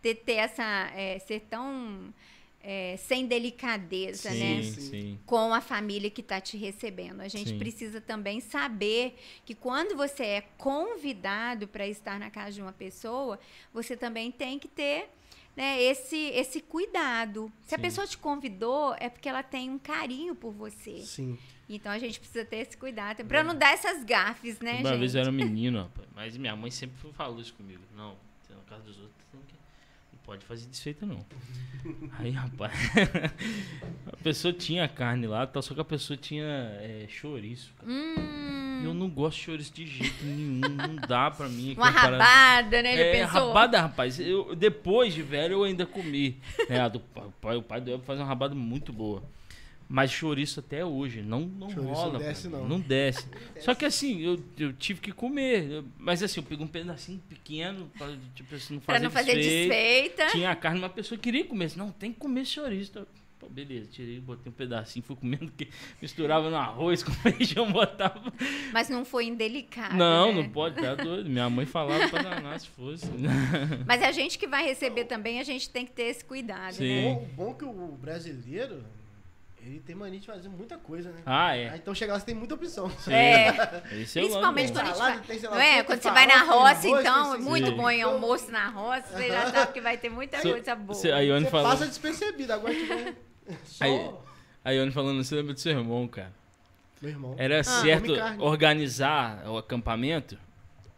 ter, 0.02 0.16
ter 0.16 0.36
essa. 0.36 0.64
é, 0.96 1.20
ser 1.20 1.42
tão. 1.50 2.14
É, 2.72 2.98
sem 2.98 3.26
delicadeza, 3.26 4.30
né? 4.30 4.62
Sim, 4.62 4.82
sim. 4.82 5.20
com 5.26 5.52
a 5.56 5.60
família 5.60 6.08
que 6.08 6.22
está 6.22 6.40
te 6.40 6.56
recebendo. 6.56 7.22
A 7.22 7.28
gente 7.28 7.50
Sim. 7.50 7.58
precisa 7.58 8.00
também 8.00 8.40
saber 8.40 9.18
que 9.44 9.56
quando 9.56 9.98
você 9.98 10.24
é 10.24 10.42
convidado 10.56 11.68
para 11.68 11.88
estar 11.88 12.20
na 12.20 12.30
casa 12.30 12.52
de 12.52 12.62
uma 12.62 12.72
pessoa, 12.72 13.40
você 13.74 13.98
também 13.98 14.32
tem 14.32 14.60
que 14.60 14.68
ter 14.68 15.10
né, 15.58 15.82
esse, 15.82 16.16
esse 16.16 16.62
cuidado. 16.62 17.52
Se 17.66 17.74
a 17.74 17.80
pessoa 17.80 18.06
te 18.06 18.20
convidou, 18.20 18.94
é 19.00 19.10
porque 19.10 19.28
ela 19.28 19.42
tem 19.42 19.72
um 19.72 19.80
carinho 19.80 20.36
por 20.36 20.52
você. 20.52 21.00
Sim. 21.00 21.40
Então 21.68 21.92
a 21.92 21.98
gente 21.98 22.20
precisa 22.20 22.46
ter 22.46 22.58
esse 22.58 22.78
cuidado 22.78 23.26
para 23.26 23.44
não 23.44 23.56
dar 23.56 23.74
essas 23.74 24.04
gafes, 24.04 24.60
né, 24.60 24.74
Uma 24.74 24.90
gente? 24.90 25.00
vez 25.00 25.16
eu 25.16 25.22
era 25.22 25.32
menino, 25.34 25.82
rapaz, 25.82 26.08
mas 26.14 26.38
minha 26.38 26.56
mãe 26.56 26.70
sempre 26.70 26.96
falou 27.14 27.42
isso 27.42 27.56
comigo. 27.56 27.82
Não, 27.96 28.16
você 28.44 28.54
é 28.54 28.56
na 28.56 28.62
casa 28.62 28.84
dos 28.84 29.00
outros, 29.00 29.16
você 29.18 29.38
tem 29.38 29.42
que 29.48 29.59
pode 30.30 30.46
fazer 30.46 30.68
desfeita, 30.68 31.08
não. 31.08 31.26
Aí, 32.20 32.30
rapaz, 32.30 32.72
a 34.14 34.18
pessoa 34.18 34.54
tinha 34.54 34.88
carne 34.88 35.26
lá, 35.26 35.50
só 35.60 35.74
que 35.74 35.82
a 35.82 35.86
pessoa 35.86 36.16
tinha 36.16 36.44
é, 36.46 37.06
chouriço. 37.10 37.74
Hum, 37.84 38.82
Eu 38.84 38.94
não 38.94 39.10
gosto 39.10 39.38
de 39.38 39.44
chouriço 39.46 39.74
de 39.74 39.88
jeito 39.88 40.24
nenhum, 40.24 40.60
não 40.60 40.96
dá 41.08 41.32
pra 41.32 41.50
mim. 41.50 41.74
uma 41.76 41.92
parada- 41.92 42.24
rabada, 42.24 42.84
né? 42.84 42.96
Já 42.96 43.04
É, 43.04 43.12
pensou? 43.12 43.48
rabada, 43.48 43.82
rapaz. 43.82 44.20
Eu, 44.20 44.56
depois 44.56 45.14
de 45.16 45.24
velho, 45.24 45.54
eu 45.54 45.64
ainda 45.64 45.86
comi. 45.86 46.38
né, 46.70 46.88
do 46.90 47.00
pai, 47.00 47.56
o 47.58 47.64
pai 47.64 47.82
do 47.82 47.90
Elber 47.90 48.06
faz 48.06 48.20
uma 48.20 48.28
rabada 48.28 48.54
muito 48.54 48.94
boa. 48.94 49.24
Mas 49.92 50.12
chouriço 50.12 50.60
até 50.60 50.86
hoje, 50.86 51.24
não, 51.24 51.42
não 51.42 51.68
Chouriço 51.72 51.94
rola. 51.96 52.14
não 52.14 52.20
desce, 52.20 52.48
pra 52.48 52.60
não. 52.60 52.68
Não 52.68 52.80
desce. 52.80 53.26
Só 53.60 53.74
que 53.74 53.86
assim, 53.86 54.22
eu, 54.22 54.40
eu 54.60 54.72
tive 54.72 55.02
que 55.02 55.12
comer. 55.12 55.68
Eu- 55.72 55.86
Mas 55.98 56.22
assim, 56.22 56.40
eu 56.42 56.44
peguei 56.46 56.64
um 56.64 56.68
pedacinho 56.68 57.20
pequeno 57.28 57.90
pra 57.98 58.08
tipo, 58.36 58.54
assim, 58.54 58.76
não 58.76 58.82
Pra 58.82 58.94
fazer 58.96 59.04
não 59.06 59.12
fazer 59.12 59.34
desfeita. 59.34 59.68
desfeita. 59.74 60.28
Tinha 60.28 60.52
a 60.52 60.56
carne, 60.56 60.78
uma 60.78 60.90
pessoa 60.90 61.18
queria 61.20 61.44
comer. 61.44 61.66
Disse, 61.66 61.78
Não, 61.80 61.92
tem 61.92 62.14
que 62.14 62.20
comer 62.20 62.46
chouriço. 62.46 62.92
Então, 62.92 63.08
Pô, 63.40 63.48
beleza, 63.48 63.88
tirei, 63.90 64.20
botei 64.20 64.52
um 64.52 64.54
pedacinho, 64.54 65.02
fui 65.02 65.16
comendo, 65.16 65.50
que 65.50 65.70
misturava 66.02 66.50
no 66.50 66.58
arroz 66.58 67.02
com 67.02 67.10
feijão, 67.24 67.72
botava. 67.72 68.34
Mas 68.74 68.90
não 68.90 69.06
foi 69.06 69.28
indelicado. 69.28 69.96
não, 69.96 70.34
né? 70.34 70.42
não 70.44 70.50
pode, 70.50 70.76
tá 70.76 70.94
doido. 70.94 71.30
Minha 71.30 71.50
mãe 71.50 71.66
falava 71.66 72.10
pra 72.10 72.22
danar 72.22 72.60
se 72.60 72.68
fosse. 72.68 73.06
Mas 73.88 74.02
a 74.04 74.12
gente 74.12 74.38
que 74.38 74.46
vai 74.46 74.66
receber 74.66 75.06
também, 75.06 75.40
a 75.40 75.44
gente 75.46 75.70
tem 75.70 75.86
que 75.86 75.94
ter 75.94 76.04
esse 76.10 76.24
cuidado, 76.26 76.74
Sim. 76.76 76.84
né? 76.90 77.14
O 77.14 77.26
bom 77.36 77.52
é 77.52 77.54
que 77.54 77.64
o 77.64 77.72
brasileiro, 77.94 78.84
ele 79.62 79.80
tem 79.80 79.95
mania 79.95 80.20
de 80.20 80.26
fazer 80.26 80.49
muita 80.49 80.78
coisa, 80.78 81.12
né? 81.12 81.22
Ah, 81.26 81.55
é. 81.55 81.76
então 81.76 81.93
chegar 81.93 82.14
lá 82.14 82.20
você 82.20 82.26
tem 82.28 82.36
muita 82.36 82.55
opção. 82.55 82.89
Sim. 82.99 83.14
É. 83.14 83.84
Esse 83.93 84.20
é 84.20 84.24
o 84.24 84.26
Principalmente 84.26 84.72
quando 84.72 84.78
a 84.80 84.84
bom. 84.84 84.89
gente 84.89 84.97
vai. 84.99 85.20
tem 85.38 85.39
lá 85.41 85.49
Não 85.55 85.62
é? 85.62 85.84
Quando 85.84 86.01
você 86.01 86.12
vai 86.12 86.26
na 86.28 86.43
roça, 86.43 86.53
arroz, 86.70 86.86
então, 86.86 87.32
tem 87.34 87.41
muito 87.41 87.70
sim. 87.70 87.76
bom 87.76 87.89
em 87.89 88.01
almoço 88.01 88.51
na 88.51 88.70
roça, 88.70 89.07
você 89.18 89.28
já 89.28 89.51
sabe 89.51 89.74
que 89.74 89.82
vai 89.82 89.97
ter 89.97 90.10
muita 90.10 90.39
Cê- 90.41 90.51
coisa 90.51 90.76
boa. 90.76 90.95
cê- 90.99 91.12
a 91.12 91.20
Ione 91.20 91.45
Você 91.45 91.51
falou. 91.51 91.70
passa 91.72 91.86
despercebido, 91.88 92.53
agora 92.53 92.74
que 92.74 92.86
vai... 92.86 93.16
Só... 93.66 93.84
Aí- 93.86 94.12
A 94.64 94.72
Ione 94.72 94.91
falando, 94.91 95.24
você 95.24 95.36
lembra 95.36 95.53
do 95.53 95.60
seu 95.60 95.72
irmão, 95.72 96.07
cara? 96.07 96.32
Meu 97.01 97.12
irmão. 97.12 97.36
Era 97.38 97.64
certo 97.64 98.07
come 98.07 98.18
carne. 98.18 98.43
organizar 98.43 99.43
o 99.47 99.57
acampamento, 99.57 100.38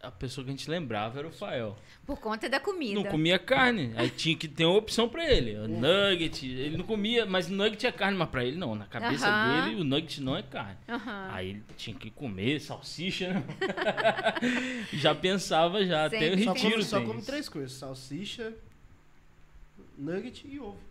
a 0.02 0.10
pessoa 0.12 0.44
que 0.44 0.50
a 0.50 0.56
gente 0.56 0.70
lembrava 0.70 1.20
era 1.20 1.28
o 1.28 1.32
Fael. 1.32 1.78
Por 2.06 2.20
conta 2.20 2.50
da 2.50 2.60
comida. 2.60 2.96
Não 2.96 3.04
comia 3.04 3.38
carne. 3.38 3.94
Aí 3.96 4.10
tinha 4.10 4.36
que 4.36 4.48
ter 4.48 4.66
uma 4.66 4.78
opção 4.78 5.08
pra 5.08 5.30
ele. 5.30 5.56
O 5.58 5.68
nugget, 5.68 6.46
ele 6.46 6.78
não 6.78 6.86
comia, 6.86 7.26
mas 7.26 7.48
nugget 7.48 7.86
é 7.86 7.92
carne, 7.92 8.18
mas 8.18 8.30
pra 8.30 8.44
ele 8.44 8.58
não. 8.58 8.74
Na 8.76 8.86
cabeça 8.86 9.28
Aham. 9.28 9.66
dele, 9.66 9.82
o 9.82 9.84
nugget 9.84 10.22
não 10.22 10.36
é 10.36 10.42
carne. 10.42 10.78
Aham. 10.90 11.30
Aí 11.32 11.50
ele 11.52 11.64
tinha 11.78 11.96
que 11.96 12.10
comer 12.10 12.60
salsicha, 12.60 13.34
né? 13.34 13.44
já 14.94 15.14
pensava 15.14 15.86
já, 15.86 16.06
até 16.06 16.18
o 16.18 16.38
Sempre. 16.38 16.44
Só 16.44 16.54
retiro 16.54 16.72
come, 16.72 16.84
só 16.84 17.02
come 17.02 17.22
três 17.22 17.48
coisas: 17.48 17.74
salsicha, 17.74 18.54
nugget 19.98 20.48
e 20.48 20.60
ovo. 20.60 20.91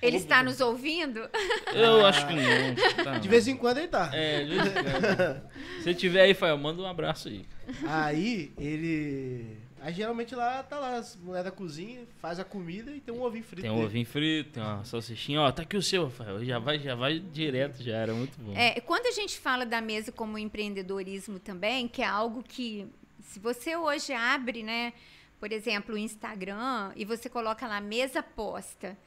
Ele 0.00 0.16
está 0.16 0.42
nos 0.42 0.60
ouvindo? 0.60 1.28
Eu 1.74 2.06
acho 2.06 2.26
que 2.26 2.34
não. 2.34 3.04
tá 3.04 3.18
De 3.18 3.28
vez 3.28 3.48
em 3.48 3.56
quando 3.56 3.78
ele 3.78 3.88
tá. 3.88 4.10
É, 4.12 4.44
de 4.44 4.54
vez 4.54 4.66
em 4.66 4.72
quando. 4.72 5.82
Se 5.82 5.94
tiver 5.94 6.22
aí, 6.22 6.34
Fael, 6.34 6.56
manda 6.56 6.80
um 6.80 6.86
abraço 6.86 7.28
aí. 7.28 7.44
Aí 7.86 8.52
ele. 8.58 9.58
Aí 9.80 9.94
geralmente 9.94 10.34
lá 10.34 10.62
tá 10.62 10.78
lá, 10.78 10.96
as 10.96 11.16
mulheres 11.16 11.44
da 11.44 11.50
cozinha, 11.52 12.00
faz 12.20 12.40
a 12.40 12.44
comida 12.44 12.90
e 12.90 13.00
tem 13.00 13.14
um 13.14 13.22
ovinho 13.22 13.44
frito. 13.44 13.62
Tem 13.62 13.70
um 13.70 13.74
dele. 13.74 13.86
ovinho 13.86 14.06
frito, 14.06 14.50
tem 14.50 14.62
uma 14.62 14.84
salsichinha. 14.84 15.40
Ó, 15.40 15.52
tá 15.52 15.62
aqui 15.62 15.76
o 15.76 15.82
seu, 15.82 16.04
Rafael. 16.04 16.44
Já 16.44 16.58
vai, 16.58 16.78
já 16.80 16.94
vai 16.96 17.20
direto, 17.20 17.82
já 17.82 17.96
era 17.96 18.12
muito 18.12 18.36
bom. 18.40 18.52
É, 18.56 18.80
quando 18.80 19.06
a 19.06 19.12
gente 19.12 19.38
fala 19.38 19.64
da 19.64 19.80
mesa 19.80 20.10
como 20.10 20.36
empreendedorismo 20.36 21.38
também, 21.38 21.86
que 21.86 22.02
é 22.02 22.06
algo 22.06 22.42
que, 22.42 22.88
se 23.22 23.38
você 23.38 23.76
hoje 23.76 24.12
abre, 24.12 24.64
né, 24.64 24.92
por 25.38 25.52
exemplo, 25.52 25.94
o 25.94 25.98
Instagram 25.98 26.90
e 26.96 27.04
você 27.04 27.28
coloca 27.28 27.66
lá 27.68 27.80
mesa 27.80 28.20
posta, 28.20 28.98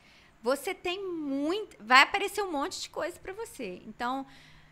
você 0.42 0.74
tem 0.74 1.04
muito, 1.06 1.78
vai 1.80 2.02
aparecer 2.02 2.42
um 2.44 2.52
monte 2.52 2.82
de 2.82 2.90
coisa 2.90 3.20
para 3.20 3.34
você. 3.34 3.82
Então, 3.86 4.26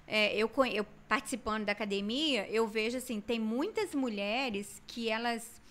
é, 0.07 0.35
eu, 0.35 0.49
eu 0.73 0.85
participando 1.07 1.65
da 1.65 1.71
academia, 1.71 2.47
eu 2.49 2.67
vejo 2.67 2.97
assim, 2.97 3.21
tem 3.21 3.39
muitas 3.39 3.93
mulheres 3.93 4.81
que 4.87 5.09
elas 5.09 5.61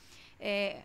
é, 0.40 0.82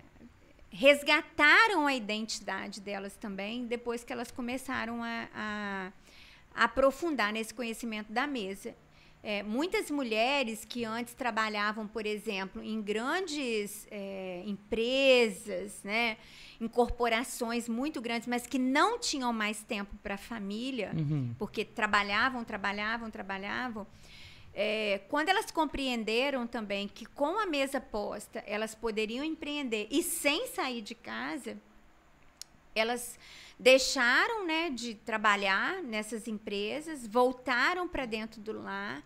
resgataram 0.72 1.86
a 1.86 1.94
identidade 1.94 2.82
delas 2.82 3.16
também 3.16 3.66
depois 3.66 4.04
que 4.04 4.12
elas 4.12 4.32
começaram 4.32 5.04
a- 5.04 5.30
a 5.36 5.92
aprofundar 6.66 7.32
nesse 7.32 7.54
conhecimento 7.54 8.12
da 8.12 8.26
mesa. 8.26 8.76
É, 9.26 9.42
muitas 9.42 9.90
mulheres 9.90 10.66
que 10.66 10.84
antes 10.84 11.14
trabalhavam, 11.14 11.88
por 11.88 12.06
exemplo, 12.06 12.62
em 12.62 12.82
grandes 12.82 13.88
é, 13.90 14.44
empresas, 14.46 15.82
né, 15.84 16.18
em 16.60 16.68
corporações 16.68 17.70
muito 17.70 18.02
grandes, 18.02 18.28
mas 18.28 18.46
que 18.46 18.60
não 18.60 19.00
tinham 19.00 19.32
mais 19.32 19.64
tempo 19.64 19.96
para 20.04 20.16
a 20.16 20.18
família, 20.18 20.92
Uhum. 20.94 21.34
porque 21.40 21.64
trabalhavam, 21.64 22.44
trabalhavam, 22.44 23.10
trabalhavam. 23.10 23.88
é, 24.56 25.00
quando 25.10 25.30
elas 25.30 25.50
compreenderam 25.50 26.46
também 26.46 26.88
que 26.88 27.06
com 27.08 27.40
a 27.40 27.46
mesa 27.48 27.82
posta 27.82 28.44
elas 28.46 28.76
poderiam 28.76 29.24
empreender 29.26 29.88
e 29.90 30.04
sem 30.04 30.46
sair 30.48 30.82
de 30.82 30.94
casa, 30.94 31.58
elas 32.76 33.18
deixaram 33.60 34.46
né, 34.46 34.70
de 34.70 34.96
trabalhar 34.96 35.82
nessas 35.84 36.28
empresas, 36.28 37.08
voltaram 37.08 37.88
para 37.88 38.06
dentro 38.06 38.42
do 38.42 38.52
lar 38.62 39.04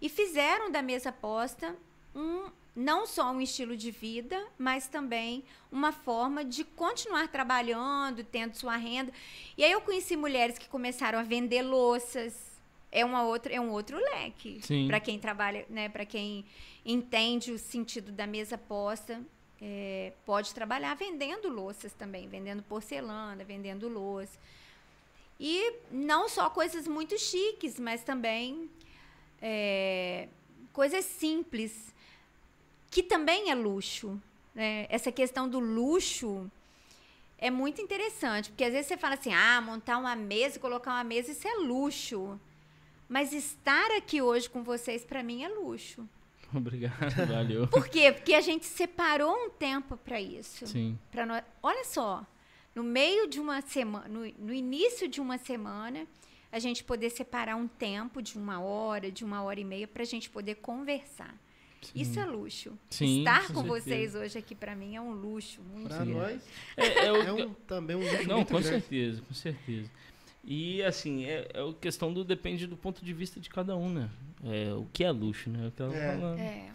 e 0.00 0.08
fizeram 0.08 0.70
da 0.70 0.82
mesa 0.82 1.12
posta 1.12 1.76
um, 2.14 2.50
não 2.74 3.06
só 3.06 3.30
um 3.30 3.40
estilo 3.40 3.76
de 3.76 3.90
vida, 3.90 4.44
mas 4.58 4.88
também 4.88 5.44
uma 5.70 5.92
forma 5.92 6.44
de 6.44 6.64
continuar 6.64 7.28
trabalhando, 7.28 8.24
tendo 8.24 8.56
sua 8.56 8.76
renda. 8.76 9.12
E 9.56 9.64
aí 9.64 9.72
eu 9.72 9.80
conheci 9.80 10.16
mulheres 10.16 10.58
que 10.58 10.68
começaram 10.68 11.18
a 11.18 11.22
vender 11.22 11.62
louças. 11.62 12.50
É, 12.90 13.04
uma 13.04 13.22
outra, 13.22 13.52
é 13.52 13.60
um 13.60 13.70
outro 13.70 13.96
leque 13.96 14.60
para 14.86 15.00
quem 15.00 15.18
trabalha, 15.18 15.64
né, 15.70 15.88
para 15.88 16.04
quem 16.04 16.44
entende 16.84 17.50
o 17.50 17.58
sentido 17.58 18.12
da 18.12 18.26
mesa 18.26 18.58
posta. 18.58 19.22
É, 19.64 20.12
pode 20.26 20.52
trabalhar 20.52 20.94
vendendo 20.96 21.48
louças 21.48 21.92
também, 21.92 22.26
vendendo 22.26 22.64
porcelana, 22.64 23.44
vendendo 23.44 23.88
louça. 23.88 24.36
E 25.38 25.74
não 25.90 26.28
só 26.28 26.50
coisas 26.50 26.88
muito 26.88 27.16
chiques, 27.16 27.78
mas 27.78 28.02
também 28.02 28.68
é, 29.40 30.28
coisas 30.72 31.04
simples, 31.04 31.94
que 32.90 33.04
também 33.04 33.50
é 33.50 33.54
luxo. 33.54 34.20
né? 34.52 34.86
Essa 34.88 35.12
questão 35.12 35.48
do 35.48 35.60
luxo 35.60 36.50
é 37.38 37.50
muito 37.50 37.80
interessante, 37.80 38.50
porque 38.50 38.64
às 38.64 38.72
vezes 38.72 38.88
você 38.88 38.96
fala 38.96 39.14
assim, 39.14 39.32
ah, 39.32 39.60
montar 39.60 39.96
uma 39.98 40.16
mesa, 40.16 40.58
colocar 40.58 40.90
uma 40.90 41.04
mesa, 41.04 41.30
isso 41.30 41.46
é 41.46 41.54
luxo. 41.54 42.38
Mas 43.08 43.32
estar 43.32 43.90
aqui 43.92 44.20
hoje 44.20 44.50
com 44.50 44.64
vocês, 44.64 45.04
para 45.04 45.22
mim, 45.22 45.44
é 45.44 45.48
luxo. 45.48 46.08
Obrigado, 46.56 47.26
valeu. 47.26 47.66
Por 47.68 47.88
quê? 47.88 48.12
Porque 48.12 48.34
a 48.34 48.40
gente 48.40 48.66
separou 48.66 49.32
um 49.34 49.50
tempo 49.50 49.96
para 49.96 50.20
isso. 50.20 50.66
Sim. 50.66 50.98
Pra 51.10 51.24
nós, 51.26 51.42
olha 51.62 51.84
só, 51.84 52.26
no 52.74 52.82
meio 52.82 53.28
de 53.28 53.40
uma 53.40 53.60
semana, 53.60 54.08
no, 54.08 54.20
no 54.38 54.52
início 54.52 55.08
de 55.08 55.20
uma 55.20 55.38
semana, 55.38 56.06
a 56.50 56.58
gente 56.58 56.84
poder 56.84 57.10
separar 57.10 57.56
um 57.56 57.66
tempo 57.66 58.20
de 58.22 58.36
uma 58.38 58.60
hora, 58.60 59.10
de 59.10 59.24
uma 59.24 59.42
hora 59.42 59.58
e 59.60 59.64
meia, 59.64 59.88
para 59.88 60.02
a 60.02 60.06
gente 60.06 60.28
poder 60.30 60.56
conversar. 60.56 61.34
Isso 61.96 62.20
é 62.20 62.24
luxo. 62.24 62.78
Sim, 62.88 63.18
Estar 63.20 63.48
com 63.48 63.54
com 63.54 63.62
vocês 63.64 64.14
hoje 64.14 64.38
aqui, 64.38 64.54
para 64.54 64.72
mim, 64.76 64.94
é 64.94 65.00
um 65.00 65.10
luxo. 65.10 65.60
Muito 65.62 65.88
Pra 65.88 66.04
Sim. 66.04 66.12
nós 66.12 66.40
É, 66.76 67.06
é 67.06 67.12
o- 67.12 67.16
é 67.22 67.32
um, 67.32 67.52
também 67.66 67.96
um 67.96 68.00
luxo 68.00 68.28
Não, 68.28 68.36
muito 68.36 68.48
com 68.52 68.60
grande. 68.60 68.68
certeza, 68.68 69.20
com 69.22 69.34
certeza. 69.34 69.90
E 70.44 70.80
assim, 70.84 71.24
é, 71.24 71.48
é 71.52 71.60
a 71.60 71.72
questão 71.74 72.12
do 72.12 72.22
depende 72.24 72.68
do 72.68 72.76
ponto 72.76 73.04
de 73.04 73.12
vista 73.12 73.40
de 73.40 73.50
cada 73.50 73.76
um, 73.76 73.88
né? 73.92 74.08
É, 74.44 74.72
o 74.72 74.86
que 74.92 75.04
é 75.04 75.10
luxo, 75.10 75.48
né? 75.50 75.64
É 75.64 75.68
o 75.68 75.70
que 75.70 75.82
ela 75.82 75.94
É. 75.96 76.06
falando, 76.16 76.38
É, 76.38 76.70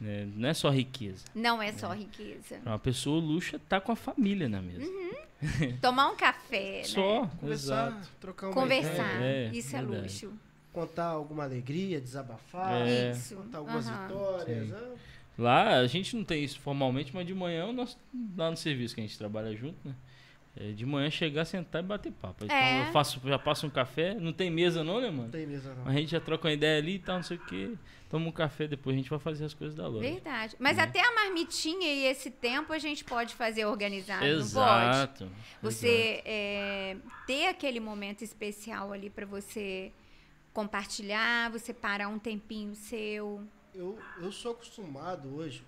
né? 0.00 0.28
Não 0.36 0.48
é 0.48 0.54
só 0.54 0.70
riqueza. 0.70 1.24
não 1.34 1.62
é 1.62 1.72
só 1.72 1.92
riqueza. 1.92 2.56
Pra 2.62 2.72
uma 2.72 2.78
pessoa, 2.78 3.16
o 3.16 3.20
luxo 3.26 3.56
é 3.56 3.58
estar 3.58 3.80
com 3.80 3.92
a 3.92 3.96
família 3.96 4.48
na 4.48 4.60
mesa. 4.62 4.90
Tomar 5.80 6.10
um 6.10 6.16
café, 6.16 6.78
né? 6.78 6.84
Só, 6.84 7.26
Conversar, 7.40 7.88
exato. 7.92 8.08
trocar 8.20 8.46
uma 8.48 8.54
Conversar. 8.54 9.22
É, 9.22 9.46
é, 9.46 9.50
isso 9.52 9.74
é 9.76 9.78
verdade. 9.80 10.02
luxo. 10.02 10.32
contar 10.72 11.06
alguma 11.06 11.44
alegria, 11.44 12.00
desabafar, 12.00 12.86
É. 12.86 13.10
Isso. 13.12 13.34
contar 13.36 13.58
algumas 13.58 13.86
Aham. 13.88 14.06
vitórias. 14.08 14.72
Ah, 14.72 14.94
Lá 15.38 15.78
a 15.78 15.86
gente 15.86 16.16
não 16.16 16.24
tem 16.24 16.42
isso 16.42 16.58
formalmente, 16.60 17.12
mas 17.14 17.24
de 17.26 17.32
manhã 17.32 17.66
o 17.66 17.72
nosso, 17.72 17.96
lá 18.36 18.50
no 18.50 18.56
serviço 18.56 18.94
que 18.94 19.00
a 19.00 19.04
gente 19.04 19.16
trabalha 19.16 19.54
junto, 19.56 19.76
né? 19.84 19.94
É 20.60 20.72
de 20.72 20.84
manhã 20.84 21.08
chegar, 21.08 21.44
sentar 21.44 21.82
e 21.84 21.86
bater 21.86 22.10
papo. 22.12 22.44
Então 22.44 22.56
É. 22.56 22.88
eu 22.88 22.92
faço, 22.92 23.20
já 23.24 23.38
passo 23.38 23.66
um 23.66 23.70
café, 23.70 24.14
não 24.14 24.32
tem 24.32 24.50
mesa 24.50 24.82
não, 24.82 25.00
né, 25.00 25.06
Não 25.08 25.18
mano? 25.18 25.30
tem 25.30 25.46
mesa 25.46 25.72
não. 25.74 25.86
A 25.86 25.92
gente 25.92 26.10
já 26.10 26.20
troca 26.20 26.48
uma 26.48 26.52
ideia 26.54 26.78
ali 26.78 26.96
e 26.96 26.98
tal, 26.98 27.16
não 27.16 27.22
sei 27.22 27.36
o 27.36 27.40
quê. 27.46 27.74
Toma 28.10 28.26
um 28.26 28.32
café, 28.32 28.66
depois 28.66 28.94
a 28.94 28.96
gente 28.98 29.08
vai 29.10 29.18
fazer 29.18 29.44
as 29.44 29.54
coisas 29.54 29.76
da 29.76 29.86
loja. 29.86 30.08
Verdade. 30.10 30.56
Mas 30.58 30.78
Né? 30.78 30.82
até 30.82 31.00
a 31.00 31.14
marmitinha 31.14 31.92
e 31.92 32.06
esse 32.06 32.30
tempo 32.30 32.72
a 32.72 32.78
gente 32.78 33.04
pode 33.04 33.34
fazer 33.34 33.66
organizado, 33.66 34.24
não 34.24 34.30
pode? 34.32 34.40
Exato. 34.40 35.28
Você 35.62 36.22
é, 36.24 36.96
ter 37.26 37.46
aquele 37.48 37.78
momento 37.78 38.22
especial 38.24 38.92
ali 38.92 39.10
para 39.10 39.26
você 39.26 39.92
compartilhar, 40.52 41.50
você 41.50 41.72
parar 41.72 42.08
um 42.08 42.18
tempinho 42.18 42.74
seu. 42.74 43.42
Eu, 43.74 43.98
eu 44.20 44.32
sou 44.32 44.52
acostumado 44.52 45.28
hoje, 45.36 45.62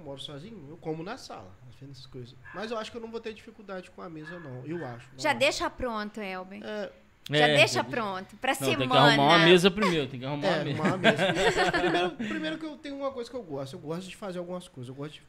moro 0.00 0.20
sozinho, 0.20 0.66
eu 0.68 0.76
como 0.76 1.02
na 1.02 1.16
sala, 1.16 1.50
fazendo 1.70 1.92
essas 1.92 2.06
coisas. 2.06 2.34
Mas 2.54 2.70
eu 2.70 2.78
acho 2.78 2.90
que 2.90 2.96
eu 2.96 3.00
não 3.00 3.10
vou 3.10 3.20
ter 3.20 3.32
dificuldade 3.32 3.90
com 3.90 4.02
a 4.02 4.08
mesa, 4.08 4.38
não. 4.40 4.64
Eu 4.66 4.84
acho. 4.86 5.08
não 5.12 5.18
Já 5.18 5.30
acho. 5.30 5.38
deixa 5.38 5.70
pronto, 5.70 6.20
Elber. 6.20 6.60
É, 6.62 6.92
Já 7.30 7.46
É, 7.48 7.56
deixa 7.56 7.84
pronto. 7.84 8.36
Pra 8.38 8.52
Não, 8.52 8.58
semana. 8.58 8.78
tem 8.78 8.88
que 8.88 8.96
arrumar 8.96 9.22
uma 9.36 9.38
mesa 9.38 9.70
primeiro, 9.70 10.06
tem 10.08 10.20
que 10.20 10.26
arrumar 10.26 10.48
é 10.48 10.56
uma 10.56 10.64
mesa. 10.64 10.82
uma 10.82 10.96
mesa. 10.96 11.72
primeiro, 11.72 12.10
primeiro 12.16 12.58
que 12.58 12.66
eu 12.66 12.76
tenho 12.76 12.96
uma 12.96 13.12
coisa 13.12 13.30
que 13.30 13.36
eu 13.36 13.42
gosto. 13.42 13.74
Eu 13.74 13.80
gosto 13.80 14.08
de 14.08 14.16
fazer 14.16 14.38
algumas 14.38 14.66
coisas. 14.66 14.88
Eu 14.88 14.94
gosto 14.94 15.14
de 15.14 15.22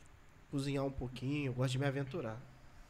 cozinhar 0.50 0.84
um 0.86 0.92
pouquinho, 0.92 1.48
eu 1.50 1.54
gosto 1.54 1.72
de 1.74 1.80
me 1.80 1.86
aventurar. 1.86 2.38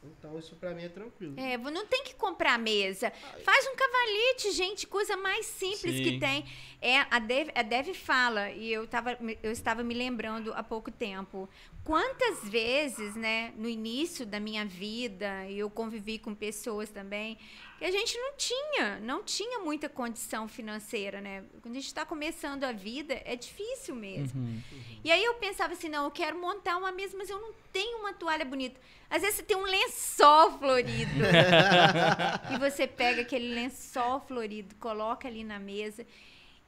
Então 0.03 0.39
isso 0.39 0.55
pra 0.55 0.73
mim 0.73 0.83
é 0.83 0.89
tranquilo. 0.89 1.35
É, 1.37 1.57
não 1.57 1.85
tem 1.85 2.03
que 2.03 2.15
comprar 2.15 2.57
mesa. 2.57 3.11
Faz 3.43 3.67
um 3.67 3.75
cavalete, 3.75 4.51
gente, 4.51 4.87
coisa 4.87 5.15
mais 5.15 5.45
simples 5.45 5.95
Sim. 5.97 6.03
que 6.03 6.19
tem. 6.19 6.43
É, 6.81 7.01
a 7.11 7.19
Dev, 7.19 7.49
a 7.53 7.61
Dev 7.61 7.93
fala, 7.93 8.49
e 8.49 8.73
eu, 8.73 8.87
tava, 8.87 9.15
eu 9.43 9.51
estava 9.51 9.83
me 9.83 9.93
lembrando 9.93 10.51
há 10.53 10.63
pouco 10.63 10.89
tempo, 10.89 11.47
quantas 11.83 12.43
vezes, 12.43 13.15
né, 13.15 13.53
no 13.57 13.67
início 13.67 14.25
da 14.25 14.39
minha 14.39 14.65
vida, 14.65 15.49
eu 15.49 15.69
convivi 15.69 16.19
com 16.19 16.33
pessoas 16.33 16.89
também, 16.89 17.37
que 17.79 17.85
a 17.85 17.91
gente 17.91 18.15
não 18.17 18.33
tinha, 18.37 18.99
não 18.99 19.23
tinha 19.23 19.59
muita 19.59 19.89
condição 19.89 20.47
financeira, 20.47 21.19
né? 21.19 21.43
Quando 21.61 21.75
a 21.75 21.79
gente 21.79 21.87
está 21.87 22.05
começando 22.05 22.63
a 22.63 22.71
vida, 22.71 23.19
é 23.25 23.35
difícil 23.35 23.95
mesmo. 23.95 24.39
Uhum. 24.39 24.61
E 25.03 25.11
aí 25.11 25.23
eu 25.23 25.33
pensava 25.35 25.73
assim, 25.73 25.89
não, 25.89 26.03
eu 26.03 26.11
quero 26.11 26.39
montar 26.39 26.77
uma 26.77 26.91
mesa, 26.91 27.17
mas 27.17 27.29
eu 27.29 27.41
não 27.41 27.51
tenho 27.73 27.97
uma 27.97 28.13
toalha 28.13 28.45
bonita. 28.45 28.79
Às 29.09 29.23
vezes 29.23 29.37
você 29.37 29.43
tem 29.43 29.57
um 29.57 29.63
lençol 29.63 30.59
florido. 30.59 31.11
e 32.53 32.57
você 32.59 32.85
pega 32.85 33.23
aquele 33.23 33.53
lençol 33.53 34.21
florido, 34.21 34.75
coloca 34.75 35.27
ali 35.27 35.43
na 35.43 35.57
mesa. 35.57 36.05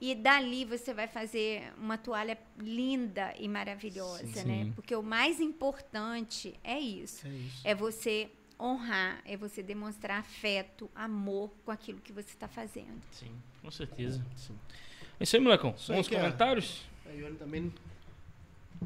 E 0.05 0.13
dali 0.15 0.65
você 0.65 0.93
vai 0.93 1.07
fazer 1.07 1.71
uma 1.77 1.97
toalha 1.97 2.37
linda 2.57 3.33
e 3.39 3.47
maravilhosa, 3.47 4.27
Sim. 4.27 4.43
né? 4.43 4.63
Sim. 4.65 4.71
Porque 4.75 4.93
o 4.93 5.01
mais 5.01 5.39
importante 5.39 6.59
é 6.61 6.77
isso. 6.77 7.25
É 7.25 7.29
isso. 7.29 7.61
É 7.63 7.73
você 7.73 8.29
honrar, 8.59 9.21
é 9.25 9.37
você 9.37 9.63
demonstrar 9.63 10.19
afeto, 10.19 10.91
amor 10.93 11.51
com 11.63 11.71
aquilo 11.71 12.01
que 12.01 12.11
você 12.11 12.27
está 12.31 12.49
fazendo. 12.49 13.01
Sim, 13.13 13.31
com 13.61 13.71
certeza. 13.71 14.21
Sim. 14.35 14.57
É 15.19 15.23
isso 15.23 15.37
aí, 15.37 15.41
molecão. 15.41 15.73
Isso 15.77 15.87
Vamos 15.93 16.11
é. 16.11 16.15
comentários? 16.17 16.81
A 17.05 17.09
Ione 17.11 17.37
também 17.37 17.73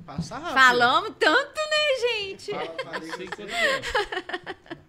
passa 0.05 0.37
rápido. 0.37 0.53
Falamos 0.53 1.15
tanto, 1.19 1.55
né, 1.55 2.27
gente? 2.27 2.51
Fala- 2.51 2.75
falei 2.83 3.11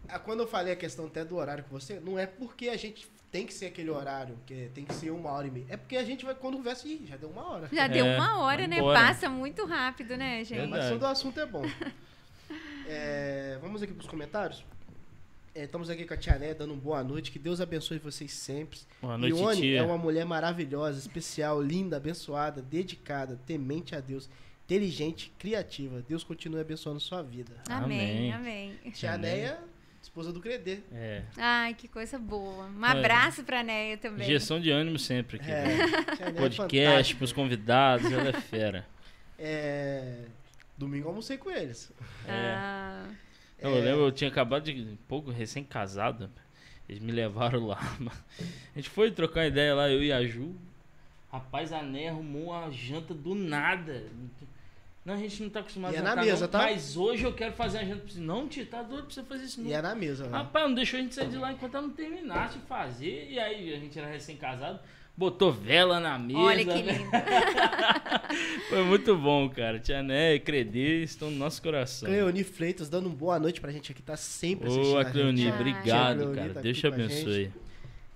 Ah, 0.09 0.18
Quando 0.18 0.40
eu 0.40 0.46
falei 0.46 0.72
a 0.72 0.76
questão 0.76 1.06
até 1.06 1.24
do 1.24 1.36
horário 1.36 1.64
com 1.64 1.78
você, 1.78 2.00
não 2.00 2.18
é 2.18 2.26
porque 2.26 2.68
a 2.68 2.76
gente 2.76 3.06
tem 3.30 3.44
que 3.46 3.52
ser 3.52 3.66
aquele 3.66 3.90
horário, 3.90 4.38
que 4.46 4.70
tem 4.74 4.84
que 4.84 4.94
ser 4.94 5.11
uma 5.11 5.30
hora 5.30 5.46
e 5.46 5.50
meia. 5.50 5.66
É 5.68 5.76
porque 5.76 5.96
a 5.96 6.04
gente 6.04 6.24
vai, 6.24 6.34
quando 6.34 6.56
conversa, 6.56 6.88
ih, 6.88 7.04
já 7.06 7.16
deu 7.16 7.28
uma 7.28 7.46
hora. 7.46 7.68
Já 7.70 7.86
deu 7.86 8.06
É, 8.06 8.16
uma 8.16 8.38
hora, 8.40 8.66
né? 8.66 8.78
embora. 8.78 8.98
Passa 8.98 9.28
muito 9.28 9.66
rápido, 9.66 10.16
né, 10.16 10.38
gente? 10.44 10.61
Verdade. 10.61 10.70
Mas 10.82 10.88
quando 10.90 11.02
o 11.02 11.06
assunto 11.06 11.38
é 11.40 11.46
bom. 11.46 11.62
É, 12.90 13.59
vamos 13.61 13.82
aqui 13.82 13.92
para 13.92 14.00
os 14.00 14.06
comentários. 14.09 14.64
É, 15.54 15.64
estamos 15.64 15.90
aqui 15.90 16.06
com 16.06 16.14
a 16.14 16.16
Tia 16.16 16.38
Né, 16.38 16.54
dando 16.54 16.72
uma 16.72 16.80
boa 16.80 17.04
noite. 17.04 17.30
Que 17.30 17.38
Deus 17.38 17.61
abençoe 17.61 17.98
vocês 17.98 18.32
sempre. 18.32 18.78
Boa 19.02 19.18
noite, 19.18 19.38
Ione 19.38 19.61
tia. 19.61 19.80
é 19.80 19.82
uma 19.82 19.98
mulher 19.98 20.24
maravilhosa, 20.24 20.98
especial, 20.98 21.61
linda, 21.61 21.98
abençoada, 21.98 22.62
dedicada, 22.62 23.38
temente 23.46 23.94
a 23.94 24.00
Deus, 24.00 24.28
inteligente, 24.64 25.30
criativa. 25.38 26.02
Deus 26.09 26.24
continue 26.24 26.61
abençoando 26.61 26.98
sua 27.00 27.22
vida. 27.22 27.52
Amém, 27.68 28.32
Amém. 28.32 28.72
amém. 28.82 28.90
Tia. 28.92 29.18
Neia, 29.18 29.59
esposa 30.03 30.32
do 30.32 30.40
Credê. 30.40 30.78
É. 30.92 31.22
Ai, 31.36 31.74
que 31.74 31.86
coisa 31.88 32.18
boa. 32.18 32.66
Um 32.66 32.84
É. 32.84 32.90
abraço 32.90 33.42
pra 33.44 33.62
Neia 33.62 33.96
também. 33.96 34.26
Injeção 34.26 34.61
de 34.61 34.70
ânimo 34.70 34.99
sempre 34.99 35.36
aqui. 35.38 35.51
É, 35.51 35.64
né? 35.64 35.76
Neia 35.76 35.96
é 36.20 36.32
Podcast 36.32 36.76
fantástica. 36.90 37.18
pros 37.18 37.32
convidados, 37.32 38.11
ela 38.12 38.28
é 38.30 38.32
fera. 38.40 38.86
É, 39.38 40.24
domingo 40.76 41.05
eu 41.07 41.09
almocei 41.11 41.36
com 41.38 41.51
eles. 41.51 41.92
Ah, 42.28 43.07
Não, 43.62 43.70
Eu 43.70 43.80
lembro, 43.82 44.01
eu 44.07 44.12
tinha 44.12 44.28
acabado 44.30 44.64
de. 44.64 44.80
um 44.82 44.96
pouco 45.09 45.30
recém-casado. 45.30 46.30
Eles 46.88 47.03
me 47.03 47.12
levaram 47.12 47.66
lá. 47.66 47.78
A 48.74 48.78
gente 48.78 48.88
foi 48.90 49.11
trocar 49.11 49.46
ideia 49.46 49.74
lá, 49.74 49.90
eu 49.90 50.03
e 50.03 50.11
a 50.12 50.24
Ju. 50.24 50.55
Rapaz, 51.30 51.72
a 51.72 51.82
Né 51.82 52.09
arrumou 52.09 52.44
uma 52.51 52.70
janta 52.70 53.12
do 53.12 53.34
nada. 53.34 54.05
Não, 55.09 55.14
a 55.14 55.16
gente 55.16 55.42
não 55.42 55.48
tá 55.48 55.61
acostumado 55.61 55.94
E 55.94 55.96
é 55.96 56.00
a 56.00 56.02
na 56.02 56.11
jantar, 56.11 56.24
mesa, 56.26 56.40
não, 56.42 56.48
tá? 56.50 56.59
Mas 56.59 56.94
hoje 56.94 57.24
eu 57.24 57.32
quero 57.32 57.54
fazer 57.54 57.78
a 57.78 57.84
janta. 57.84 58.04
Não, 58.16 58.46
tio, 58.46 58.66
tá 58.66 58.82
doido 58.82 59.04
pra 59.04 59.14
você 59.14 59.22
fazer 59.22 59.44
isso 59.46 59.62
não. 59.62 59.70
E 59.70 59.72
é 59.72 59.80
na 59.80 59.94
mesa, 59.94 60.24
né? 60.26 60.36
Rapaz, 60.36 60.68
não 60.68 60.74
deixou 60.74 61.00
a 61.00 61.02
gente 61.02 61.14
sair 61.14 61.28
de 61.28 61.38
lá 61.38 61.50
enquanto 61.50 61.74
ela 61.76 61.86
não 61.86 61.94
terminasse 61.94 62.59
de 62.59 62.66
fazer. 62.66 63.26
E 63.30 63.38
aí, 63.38 63.72
a 63.72 63.78
gente 63.78 63.98
era 63.98 64.06
recém-casado, 64.06 64.80
botou 65.16 65.50
vela 65.50 65.98
na 65.98 66.18
mesa. 66.18 66.38
olha 66.38 66.62
que 66.62 66.82
lindo. 66.82 67.11
Foi 68.68 68.82
muito 68.82 69.16
bom, 69.16 69.48
cara. 69.48 69.80
Tia 69.80 70.02
Né 70.02 70.34
e 70.34 70.40
Credê 70.40 71.02
estão 71.04 71.30
no 71.30 71.38
nosso 71.38 71.62
coração. 71.62 72.06
Cleoni 72.06 72.44
Freitas 72.44 72.90
dando 72.90 73.06
uma 73.06 73.14
boa 73.16 73.38
noite 73.38 73.62
pra 73.62 73.72
gente 73.72 73.90
aqui, 73.90 74.02
tá 74.02 74.14
sempre 74.14 74.68
assistindo. 74.68 74.92
Boa. 74.92 75.06
Cleoni, 75.06 75.50
obrigado, 75.50 76.18
Cleoni 76.18 76.36
cara. 76.36 76.52
tá 76.52 76.61
Deus 76.61 76.76
te 76.76 76.86
abençoe. 76.86 77.50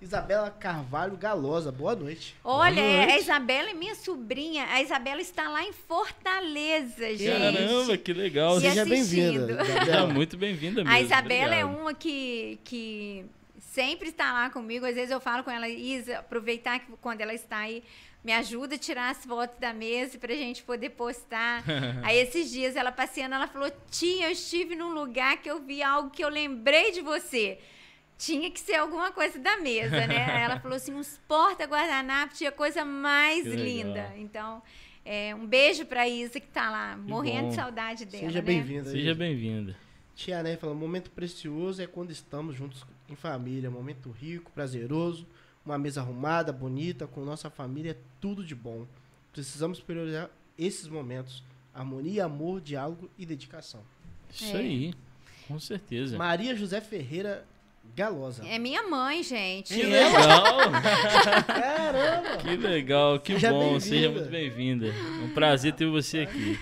Isabela 0.03 0.51
Carvalho 0.51 1.17
Galosa, 1.17 1.71
boa 1.71 1.95
noite. 1.95 2.35
Olha, 2.43 2.75
Boa 2.83 2.97
noite. 2.97 3.13
a 3.13 3.19
Isabela 3.21 3.71
é 3.71 3.73
minha 3.73 3.95
sobrinha. 3.95 4.67
A 4.67 4.83
Isabela 4.83 5.21
está 5.21 5.49
lá 5.49 5.63
em 5.63 5.73
Fortaleza, 5.73 7.17
gente. 7.17 7.31
Caramba, 7.55 7.97
que 7.97 8.13
legal. 8.13 8.59
Seja 8.61 8.85
bem-vinda, 8.85 9.65
Seja 9.65 9.83
Isabela. 9.83 10.07
muito 10.09 10.37
bem-vinda 10.37 10.83
mesmo. 10.83 10.91
A 10.97 11.01
Isabela 11.01 11.55
é 11.55 11.65
obrigado. 11.65 11.83
uma 11.83 11.95
que, 11.95 12.59
que 12.65 13.25
sempre 13.61 14.09
está 14.09 14.33
lá 14.33 14.51
comigo. 14.51 14.85
Às 14.85 14.97
vezes 14.97 15.13
eu 15.13 15.21
falo 15.21 15.45
com 15.45 15.53
ela, 15.53 15.69
Isa, 15.69 16.19
aproveitar 16.19 16.81
que 16.81 16.87
quando 17.01 17.21
ela 17.21 17.33
está 17.33 17.59
aí, 17.59 17.85
me 18.25 18.33
ajuda 18.33 18.75
a 18.75 18.79
tirar 18.79 19.11
as 19.11 19.25
fotos 19.25 19.57
da 19.61 19.73
mesa 19.73 20.19
pra 20.19 20.35
gente 20.35 20.65
poder 20.65 20.91
postar. 20.91 21.63
aí 22.03 22.19
esses 22.19 22.51
dias 22.51 22.75
ela 22.75 22.91
passeando, 22.91 23.37
ela 23.37 23.47
falou: 23.47 23.71
Tia, 23.89 24.27
eu 24.27 24.33
estive 24.33 24.75
num 24.75 24.93
lugar 24.93 25.37
que 25.37 25.49
eu 25.49 25.61
vi 25.61 25.81
algo 25.81 26.11
que 26.11 26.25
eu 26.25 26.29
lembrei 26.29 26.91
de 26.91 27.01
você. 27.03 27.61
Tinha 28.25 28.49
que 28.51 28.61
ser 28.61 28.77
alguma 28.77 29.11
coisa 29.11 29.39
da 29.39 29.57
mesa, 29.59 30.07
né? 30.07 30.16
Ela 30.45 30.61
falou 30.61 30.77
assim: 30.77 30.95
uns 30.95 31.20
porta-guardanapo, 31.27 32.35
tinha 32.35 32.53
coisa 32.53 32.85
mais 32.85 33.43
Que 33.43 33.49
legal. 33.51 33.64
linda. 33.64 34.12
Então, 34.16 34.62
é, 35.05 35.35
um 35.35 35.45
beijo 35.47 35.85
pra 35.87 36.09
Isa 36.09 36.39
que 36.39 36.47
tá 36.47 36.70
lá, 36.70 36.97
morrendo 36.97 37.43
bom. 37.45 37.49
de 37.51 37.55
saudade 37.57 38.05
dela. 38.05 38.25
Seja 38.27 38.39
né? 38.39 38.45
bem-vinda. 38.45 38.91
Seja 38.91 39.14
bem-vinda. 39.14 39.77
Tia 40.14 40.43
Né 40.43 40.57
falando, 40.57 40.79
momento 40.79 41.11
precioso 41.11 41.83
é 41.83 41.87
quando 41.87 42.11
estamos 42.11 42.55
juntos 42.55 42.85
em 43.09 43.16
família, 43.16 43.70
momento 43.70 44.11
rico, 44.11 44.53
prazeroso, 44.53 45.27
uma 45.66 45.77
mesa 45.79 46.01
arrumada, 46.01 46.53
bonita, 46.53 47.07
com 47.07 47.25
nossa 47.25 47.51
família, 47.51 47.93
é 47.93 47.97
tudo 48.20 48.45
de 48.45 48.55
bom. 48.55 48.87
Precisamos 49.33 49.81
priorizar 49.81 50.31
esses 50.57 50.87
momentos, 50.87 51.43
harmonia, 51.75 52.27
amor, 52.27 52.61
diálogo 52.61 53.11
e 53.18 53.25
dedicação. 53.27 53.81
Isso 54.31 54.55
É. 54.57 54.61
aí. 54.61 54.95
Com 55.49 55.59
certeza. 55.59 56.16
Maria 56.16 56.55
José 56.55 56.81
Ferreira 56.81 57.45
Galosa. 57.95 58.47
É 58.47 58.59
minha 58.59 58.83
mãe, 58.85 59.22
gente. 59.22 59.74
Que 59.74 59.83
É. 59.83 59.87
legal. 59.87 60.57
Caramba! 61.47 62.37
que 62.39 62.57
legal, 62.57 63.20
que 63.20 63.33
Seja 63.35 63.51
bom. 63.51 63.78
Seja 63.80 64.11
muito 64.11 64.30
bem-vinda. 64.30 64.87
É 64.89 65.24
um 65.24 65.28
prazer 65.35 65.74
ter 65.74 65.87
você 65.87 66.20
aqui. 66.20 66.59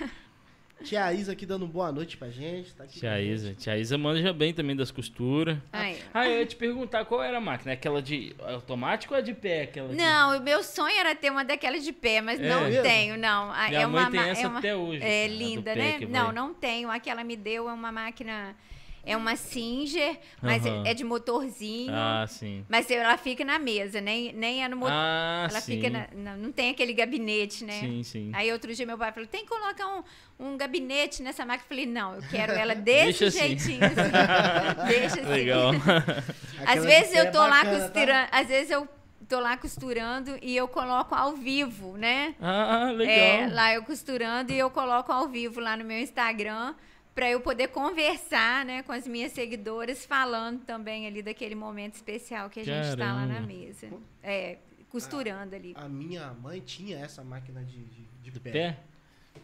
Tia 0.83 1.13
Isa 1.13 1.33
aqui 1.33 1.45
dando 1.45 1.67
boa 1.67 1.93
noite 1.93 2.17
pra 2.17 2.31
gente. 2.31 2.75
Tá 2.75 2.87
Tia 2.87 3.17
gente. 3.19 3.31
Isa. 3.33 3.55
Tia 3.55 3.77
Isa 3.79 3.99
manja 3.99 4.33
bem 4.33 4.53
também 4.55 4.75
das 4.75 4.91
costuras. 4.91 5.57
Ai. 5.73 5.99
Ah, 6.13 6.27
eu 6.27 6.41
ia 6.41 6.47
te 6.47 6.57
perguntar 6.57 7.05
qual 7.05 7.23
era 7.23 7.37
a 7.37 7.41
máquina. 7.41 7.75
Aquela 7.75 8.01
de 8.01 8.35
automático 8.41 9.13
ou 9.15 9.19
a 9.19 9.23
de 9.23 9.35
pé? 9.35 9.63
Aquela 9.65 9.91
de- 9.91 9.95
Não, 9.97 10.39
o 10.39 10.41
meu 10.43 10.63
sonho 10.65 10.99
era 10.99 11.15
ter 11.15 11.31
uma 11.31 11.45
daquelas 11.45 11.85
de 11.85 11.93
pé, 11.93 12.23
mas 12.23 12.41
É 12.41 12.49
não 12.49 12.63
mesmo? 12.63 12.83
tenho, 12.83 13.19
não. 13.19 13.53
Ah, 13.53 13.67
Minha 13.69 13.83
é 13.83 13.87
mãe 13.87 14.03
uma, 14.05 14.11
tem 14.11 14.21
essa 14.21 14.41
é 14.43 14.49
uma, 14.49 14.59
até 14.59 14.75
hoje. 14.75 15.03
É 15.05 15.29
linda, 15.29 15.75
né? 15.77 15.99
Não, 16.09 16.25
vai. 16.27 16.35
não 16.35 16.55
tenho. 16.55 16.91
A 16.91 16.99
que 16.99 17.11
ela 17.11 17.23
me 17.23 17.37
deu 17.37 17.69
é 17.69 17.73
uma 17.75 17.93
máquina, 17.93 18.57
é 19.05 19.17
uma 19.17 19.35
Singer, 19.37 20.19
mas 20.43 20.65
Aham. 20.65 20.85
é 20.87 20.95
de 20.95 21.05
motorzinho. 21.05 21.93
Ah, 21.95 22.27
sim. 22.29 22.65
Mas 22.69 22.91
ela 22.91 23.17
fica 23.17 23.45
na 23.45 23.59
mesa, 23.59 24.01
nem, 24.01 24.33
nem 24.33 24.63
é 24.63 24.69
no 24.69 24.77
motor. 24.77 24.93
Ah, 24.95 25.47
ela 25.51 25.61
sim. 25.61 25.75
fica 25.75 25.89
na, 25.91 26.07
na- 26.15 26.37
não 26.37 26.53
tem 26.53 26.71
aquele 26.71 26.93
gabinete, 26.93 27.65
né? 27.65 27.81
Sim, 27.81 28.03
sim. 28.03 28.31
Aí 28.35 28.53
outro 28.53 28.75
dia 28.75 28.87
meu 28.87 28.99
pai 28.99 29.13
falou: 29.13 29.27
tem 29.29 29.43
que 29.43 29.49
colocar 29.49 29.87
um, 29.87 30.03
um 30.39 30.57
gabinete 30.57 31.23
nessa 31.23 31.45
máquina. 31.47 31.65
Eu 31.65 31.69
falei, 31.69 31.87
não, 31.87 32.15
eu 32.17 32.23
quero 32.31 32.53
ela 32.53 32.75
desse 32.77 33.05
Deixa 33.05 33.27
assim. 33.27 33.39
jeitinho. 33.39 33.81
Assim. 33.85 34.87
Deixa 34.89 35.21
assim. 35.21 35.31
Legal. 35.31 35.71
Às 36.67 36.85
vezes 36.85 37.15
eu 37.15 37.25
é 37.25 37.31
tô 37.31 37.39
lá 37.41 37.49
bacana, 37.65 37.71
tá? 37.79 37.81
costurando, 37.81 38.29
às 38.33 38.47
vezes 38.49 38.71
eu 38.71 38.89
tô 39.29 39.41
lá 39.41 39.57
costurando 39.57 40.39
e 40.43 40.55
eu 40.57 40.69
coloco 40.69 41.15
ao 41.15 41.33
vivo, 41.33 41.97
né? 41.97 42.35
Ah, 42.41 42.91
legal. 42.95 43.15
É, 43.15 43.49
lá 43.51 43.73
eu 43.75 43.83
costurando 43.83 44.53
e 44.53 44.59
eu 44.59 44.69
coloco 44.71 45.11
ao 45.11 45.27
vivo 45.27 45.59
lá 45.61 45.77
no 45.77 45.85
meu 45.85 45.99
Instagram 45.99 46.75
para 47.21 47.29
eu 47.29 47.39
poder 47.39 47.69
conversar, 47.69 48.65
né, 48.65 48.83
com 48.83 48.93
as 48.93 49.07
minhas 49.07 49.33
seguidoras, 49.33 50.07
falando 50.07 50.61
também 50.65 51.07
ali 51.07 51.21
daquele 51.21 51.55
momento 51.55 51.93
especial 51.97 52.49
que 52.49 52.61
a 52.61 52.65
gente 52.65 52.83
está 52.83 53.13
lá 53.13 53.27
na 53.27 53.35
Caramba. 53.35 53.47
mesa. 53.47 53.89
É, 54.23 54.57
costurando 54.89 55.55
ali. 55.55 55.75
A 55.77 55.87
minha 55.87 56.33
mãe 56.33 56.61
tinha 56.61 56.99
essa 56.99 57.23
máquina 57.23 57.63
de, 57.63 57.77
de, 57.77 58.03
de 58.23 58.31
De 58.31 58.41
pé. 58.41 58.51
pé? 58.51 58.79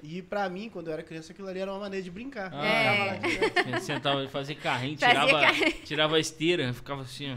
E 0.03 0.23
pra 0.23 0.49
mim, 0.49 0.71
quando 0.71 0.87
eu 0.87 0.95
era 0.95 1.03
criança, 1.03 1.33
aquilo 1.33 1.49
ali 1.49 1.59
era 1.59 1.71
uma 1.71 1.81
maneira 1.81 2.03
de 2.03 2.11
brincar. 2.11 2.51
Ah, 2.51 2.67
É. 2.67 3.21
Lá. 3.71 3.77
A 3.77 3.81
sentava 3.81 4.25
e 4.25 4.29
fazia 4.29 4.57
carrinho, 4.57 4.99
Fazia 4.99 5.21
tirava, 5.27 5.41
carrinho. 5.43 5.73
tirava 5.85 6.17
a 6.17 6.21
esteira, 6.21 6.73
ficava 6.73 7.03
assim, 7.03 7.35
ó. 7.35 7.37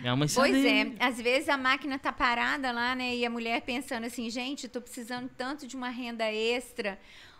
Minha 0.00 0.16
mãe 0.16 0.28
Pois 0.34 0.64
é, 0.64 0.92
às 0.98 1.20
vezes 1.20 1.48
a 1.48 1.56
máquina 1.56 1.96
tá 1.96 2.12
parada 2.12 2.72
lá, 2.72 2.96
né? 2.96 3.14
E 3.14 3.24
a 3.24 3.30
mulher 3.30 3.60
pensando 3.62 4.04
assim, 4.04 4.28
gente, 4.30 4.68
tô 4.68 4.80
precisando 4.80 5.30
tanto 5.36 5.64
de 5.64 5.76
uma 5.76 5.90
renda 5.90 6.24
extra. 6.24 6.98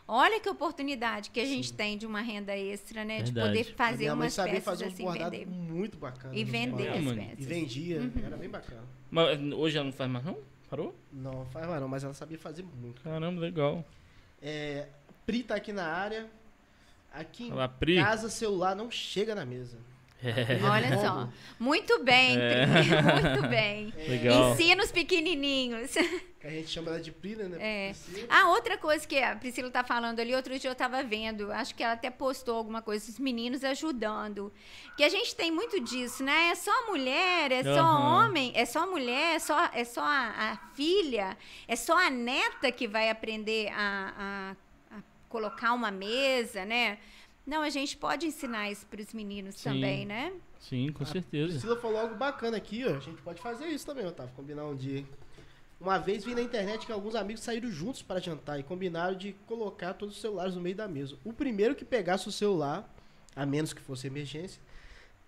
Olha 0.08 0.38
que 0.38 0.48
oportunidade 0.48 1.30
que 1.30 1.40
a 1.40 1.44
gente 1.44 1.72
tem 1.72 1.98
de 1.98 2.06
uma 2.06 2.20
renda 2.20 2.56
extra, 2.56 3.04
né? 3.04 3.22
De 3.22 3.32
Verdade. 3.32 3.58
poder 3.64 3.72
A 3.72 3.76
fazer 3.76 4.12
umas 4.12 4.32
sabia 4.34 4.52
peças 4.54 4.64
fazer 4.64 4.84
um 4.84 4.88
assim, 4.88 5.02
bordado 5.04 5.30
vender. 5.32 5.46
muito 5.46 5.96
bacana. 5.98 6.34
E 6.36 6.44
vender 6.44 6.88
as 6.90 7.00
mano. 7.02 7.20
peças. 7.22 7.38
E 7.40 7.44
vendia, 7.44 8.00
Uhum. 8.00 8.12
era 8.24 8.36
bem 8.36 8.48
bacana. 8.48 8.82
Mas 9.10 9.40
hoje 9.52 9.76
ela 9.76 9.84
não 9.86 9.92
faz 9.92 10.08
mais, 10.10 10.24
não? 10.24 10.38
Parou? 10.70 10.94
Não, 11.12 11.44
faz 11.46 11.66
mais 11.66 11.80
não, 11.80 11.88
mas 11.88 12.04
ela 12.04 12.14
sabia 12.14 12.38
fazer 12.38 12.62
muito. 12.62 13.02
Caramba, 13.02 13.40
legal. 13.40 13.84
É, 14.40 14.86
Pri 15.24 15.42
tá 15.42 15.56
aqui 15.56 15.72
na 15.72 15.86
área. 15.86 16.28
Aqui 17.12 17.44
em 17.48 17.52
Olá, 17.52 17.68
casa, 17.96 18.28
celular 18.28 18.76
não 18.76 18.90
chega 18.90 19.34
na 19.34 19.44
mesa. 19.44 19.78
É, 20.24 20.64
Olha 20.64 20.98
só. 20.98 21.28
Muito 21.60 22.02
bem, 22.02 22.38
É. 22.40 22.66
Muito 23.36 23.48
bem. 23.48 23.92
legal. 24.08 24.52
Ensina 24.52 24.82
os 24.82 24.90
pequenininhos. 24.90 25.90
Que 26.40 26.46
a 26.46 26.50
gente 26.50 26.68
chama 26.68 26.88
ela 26.90 27.00
de 27.00 27.12
Pri, 27.12 27.36
né? 27.36 27.56
É. 27.60 27.88
Priscila. 27.92 28.26
Ah, 28.30 28.48
outra 28.50 28.78
coisa 28.78 29.06
que 29.06 29.18
a 29.18 29.36
Priscila 29.36 29.70
tá 29.70 29.84
falando 29.84 30.18
ali, 30.20 30.34
outro 30.34 30.58
dia 30.58 30.70
eu 30.70 30.74
tava 30.74 31.02
vendo, 31.02 31.52
acho 31.52 31.74
que 31.74 31.82
ela 31.82 31.92
até 31.92 32.08
postou 32.10 32.56
alguma 32.56 32.80
coisa, 32.80 33.10
os 33.10 33.18
meninos 33.18 33.62
ajudando. 33.62 34.52
Que 34.96 35.04
a 35.04 35.08
gente 35.08 35.34
tem 35.36 35.50
muito 35.50 35.78
disso, 35.80 36.24
né? 36.24 36.48
É 36.50 36.54
só 36.54 36.86
mulher, 36.86 37.52
é 37.52 37.62
só 37.62 37.80
Aham. 37.80 38.26
homem, 38.26 38.52
é 38.54 38.64
só 38.64 38.86
mulher, 38.90 39.34
é 39.36 39.38
só, 39.38 39.68
é 39.72 39.84
só 39.84 40.00
a, 40.02 40.52
a 40.52 40.56
filha, 40.74 41.36
é 41.68 41.76
só 41.76 41.96
a 41.98 42.08
neta 42.10 42.72
que 42.72 42.88
vai 42.88 43.10
aprender 43.10 43.68
a, 43.74 44.54
a- 44.90 44.96
a 44.96 45.00
colocar 45.28 45.72
uma 45.74 45.90
mesa, 45.90 46.64
né? 46.64 46.98
Não, 47.46 47.62
a 47.62 47.70
gente 47.70 47.96
pode 47.96 48.26
ensinar 48.26 48.70
isso 48.70 48.84
para 48.86 49.00
os 49.00 49.12
meninos 49.14 49.54
Sim. 49.54 49.70
também, 49.70 50.04
né? 50.04 50.32
Sim, 50.58 50.90
com 50.92 51.04
A 51.04 51.06
certeza. 51.06 51.52
Priscila 51.52 51.76
falou 51.76 51.98
algo 51.98 52.16
bacana 52.16 52.56
aqui, 52.56 52.84
ó. 52.84 52.96
A 52.96 52.98
gente 52.98 53.22
pode 53.22 53.40
fazer 53.40 53.66
isso 53.66 53.86
também, 53.86 54.04
Otávio. 54.04 54.34
Combinar 54.34 54.64
um 54.66 54.74
dia. 54.74 55.04
Uma 55.80 55.98
vez 55.98 56.24
vi 56.24 56.34
na 56.34 56.40
internet 56.42 56.86
que 56.86 56.90
alguns 56.92 57.14
amigos 57.14 57.42
saíram 57.42 57.70
juntos 57.70 58.02
para 58.02 58.18
jantar 58.18 58.58
e 58.58 58.62
combinaram 58.62 59.16
de 59.16 59.34
colocar 59.46 59.94
todos 59.94 60.16
os 60.16 60.20
celulares 60.20 60.54
no 60.54 60.60
meio 60.60 60.74
da 60.74 60.88
mesa. 60.88 61.16
O 61.24 61.32
primeiro 61.32 61.74
que 61.76 61.84
pegasse 61.84 62.26
o 62.28 62.32
celular, 62.32 62.92
a 63.36 63.44
menos 63.46 63.72
que 63.72 63.80
fosse 63.82 64.06
emergência, 64.06 64.60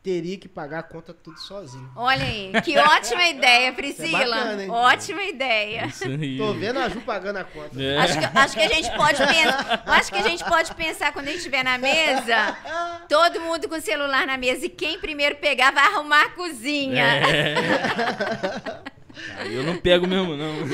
teria 0.09 0.39
que 0.39 0.49
pagar 0.49 0.79
a 0.79 0.83
conta 0.83 1.13
tudo 1.13 1.39
sozinho. 1.39 1.91
Olha 1.95 2.25
aí, 2.25 2.51
que 2.65 2.79
ótima 2.79 3.23
ideia, 3.29 3.73
Priscila. 3.75 4.19
bacana, 4.37 4.63
hein? 4.65 4.71
ótima 4.71 5.23
ideia. 5.25 5.87
Isso 5.87 6.05
aí. 6.09 6.39
Tô 6.39 6.53
vendo 6.55 6.79
a 6.79 6.89
Ju 6.89 7.01
pagando 7.03 7.37
a 7.39 7.45
conta. 7.45 7.83
É. 7.83 7.99
Acho 7.99 8.19
que, 8.19 8.25
acho 8.39 8.55
que 8.57 8.63
a 8.63 8.69
gente 8.69 8.91
pode 8.97 9.19
pensar. 9.19 9.83
Acho 9.87 10.11
que 10.13 10.19
a 10.19 10.23
gente 10.23 10.45
pode 10.45 10.75
pensar 10.75 11.13
quando 11.13 11.27
a 11.27 11.31
gente 11.31 11.39
estiver 11.39 11.63
na 11.63 11.77
mesa, 11.77 12.57
todo 13.09 13.41
mundo 13.41 13.69
com 13.69 13.75
o 13.75 13.81
celular 13.81 14.27
na 14.27 14.39
mesa 14.39 14.65
e 14.67 14.69
quem 14.71 14.99
primeiro 14.99 15.37
pegar 15.37 15.71
vai 15.73 15.85
arrumar 15.85 16.23
a 16.23 16.31
cozinha. 16.31 17.05
É. 17.05 17.55
Eu 19.51 19.63
não 19.65 19.77
pego 19.77 20.07
mesmo, 20.07 20.37
não. 20.37 20.55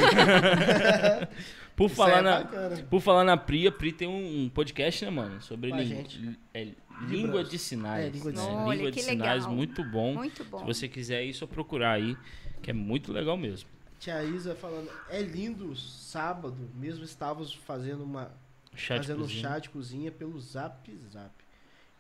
Por 1.77 1.87
Isso 1.87 1.97
falar, 1.97 2.19
é 2.19 2.23
na, 2.23 2.39
bacana. 2.39 2.87
por 2.89 3.01
falar 3.01 3.25
na 3.25 3.37
Pri, 3.37 3.67
a 3.67 3.73
Pri 3.73 3.91
tem 3.91 4.07
um 4.07 4.49
podcast, 4.49 5.05
né, 5.05 5.11
mano? 5.11 5.43
Sobre 5.43 5.71
Com 5.71 5.77
a 5.77 5.81
lin- 5.81 6.37
é, 6.55 6.69
língua 7.03 7.45
de 7.45 7.59
sinais. 7.59 8.07
É, 8.07 8.09
língua 8.09 8.33
de 8.33 8.39
sinais. 8.39 8.59
Olha, 8.67 8.77
Língua 8.77 8.91
de 8.93 9.03
sinais, 9.03 9.43
legal. 9.43 9.57
muito 9.57 9.85
bom. 9.85 10.15
Muito 10.15 10.45
bom. 10.45 10.59
Se 10.59 10.65
você 10.65 10.89
quiser 10.89 11.25
ir, 11.25 11.35
só 11.35 11.47
procurar 11.47 11.93
aí, 11.93 12.17
que 12.63 12.71
é 12.71 12.75
muito 12.75 13.13
legal 13.13 13.37
mesmo. 13.37 13.69
Tia 13.99 14.23
Isa 14.23 14.55
falando, 14.55 14.91
é 15.09 15.23
lindo 15.23 15.75
sábado, 15.77 16.69
mesmo 16.75 17.05
estávamos 17.05 17.55
fazendo 17.55 18.05
uma 18.05 18.31
de 18.75 18.83
fazendo 18.87 19.19
um 19.19 19.23
cozinha. 19.23 19.43
chá 19.43 19.59
de 19.59 19.71
cozinha 19.71 20.11
pelo 20.13 20.39
Zap 20.41 20.95
Zap. 21.13 21.31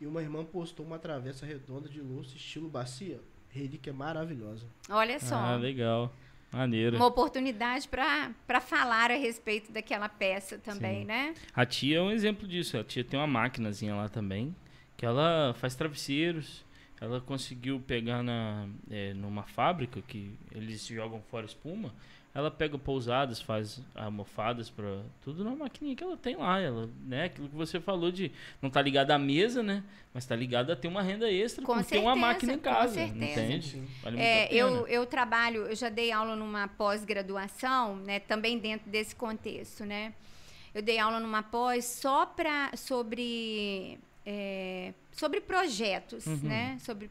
E 0.00 0.06
uma 0.06 0.20
irmã 0.20 0.44
postou 0.44 0.84
uma 0.84 0.98
travessa 0.98 1.46
redonda 1.46 1.88
de 1.88 2.00
louça 2.00 2.36
estilo 2.36 2.68
bacia, 2.68 3.20
relíquia 3.48 3.92
maravilhosa. 3.92 4.66
Olha 4.90 5.18
só. 5.20 5.36
Ah, 5.36 5.56
legal. 5.56 6.12
Maneiro. 6.52 6.96
uma 6.96 7.06
oportunidade 7.06 7.88
para 7.88 8.60
falar 8.60 9.10
a 9.10 9.14
respeito 9.16 9.72
daquela 9.72 10.08
peça 10.08 10.56
também, 10.58 11.00
Sim. 11.00 11.06
né? 11.06 11.34
A 11.52 11.66
tia 11.66 11.98
é 11.98 12.00
um 12.00 12.10
exemplo 12.12 12.46
disso. 12.46 12.76
A 12.78 12.84
tia 12.84 13.02
tem 13.02 13.18
uma 13.18 13.26
maquinazinha 13.26 13.92
lá 13.94 14.08
também, 14.08 14.54
que 15.04 15.06
ela 15.06 15.52
faz 15.58 15.74
travesseiros. 15.74 16.64
Ela 16.98 17.20
conseguiu 17.20 17.78
pegar 17.78 18.22
na, 18.22 18.66
é, 18.90 19.12
numa 19.12 19.42
fábrica 19.42 20.00
que 20.00 20.34
eles 20.50 20.86
jogam 20.86 21.20
fora 21.30 21.44
espuma. 21.44 21.92
Ela 22.34 22.50
pega 22.50 22.78
pousadas, 22.78 23.40
faz 23.40 23.82
almofadas 23.94 24.70
para 24.70 25.02
tudo 25.22 25.44
na 25.44 25.54
maquininha 25.54 25.94
que 25.94 26.02
ela 26.02 26.16
tem 26.16 26.36
lá. 26.36 26.58
Ela, 26.58 26.88
né, 27.06 27.24
aquilo 27.24 27.50
que 27.50 27.54
você 27.54 27.78
falou 27.78 28.10
de 28.10 28.32
não 28.62 28.70
tá 28.70 28.80
ligado 28.80 29.10
à 29.10 29.18
mesa, 29.18 29.62
né? 29.62 29.84
Mas 30.14 30.24
tá 30.24 30.34
ligado 30.34 30.72
a 30.72 30.76
ter 30.76 30.88
uma 30.88 31.02
renda 31.02 31.30
extra 31.30 31.62
Com 31.62 31.74
por 31.74 31.84
ter 31.84 31.98
uma 31.98 32.14
certeza, 32.14 32.26
máquina 32.26 32.52
em 32.54 32.56
com 32.56 32.62
casa, 32.62 32.94
certeza. 32.94 33.40
entende? 33.42 33.82
Vale 34.02 34.18
É, 34.20 34.52
eu, 34.54 34.86
eu 34.88 35.04
trabalho, 35.04 35.66
eu 35.66 35.76
já 35.76 35.90
dei 35.90 36.10
aula 36.10 36.34
numa 36.34 36.66
pós-graduação, 36.66 37.96
né, 37.96 38.20
também 38.20 38.58
dentro 38.58 38.88
desse 38.90 39.14
contexto, 39.14 39.84
né? 39.84 40.14
Eu 40.74 40.80
dei 40.80 40.98
aula 40.98 41.20
numa 41.20 41.42
pós 41.42 41.84
só 41.84 42.24
para 42.24 42.74
sobre 42.74 44.00
é, 44.26 44.92
sobre 45.12 45.40
projetos, 45.40 46.26
Uhum. 46.26 46.40
né? 46.42 46.78
Sobre 46.80 47.10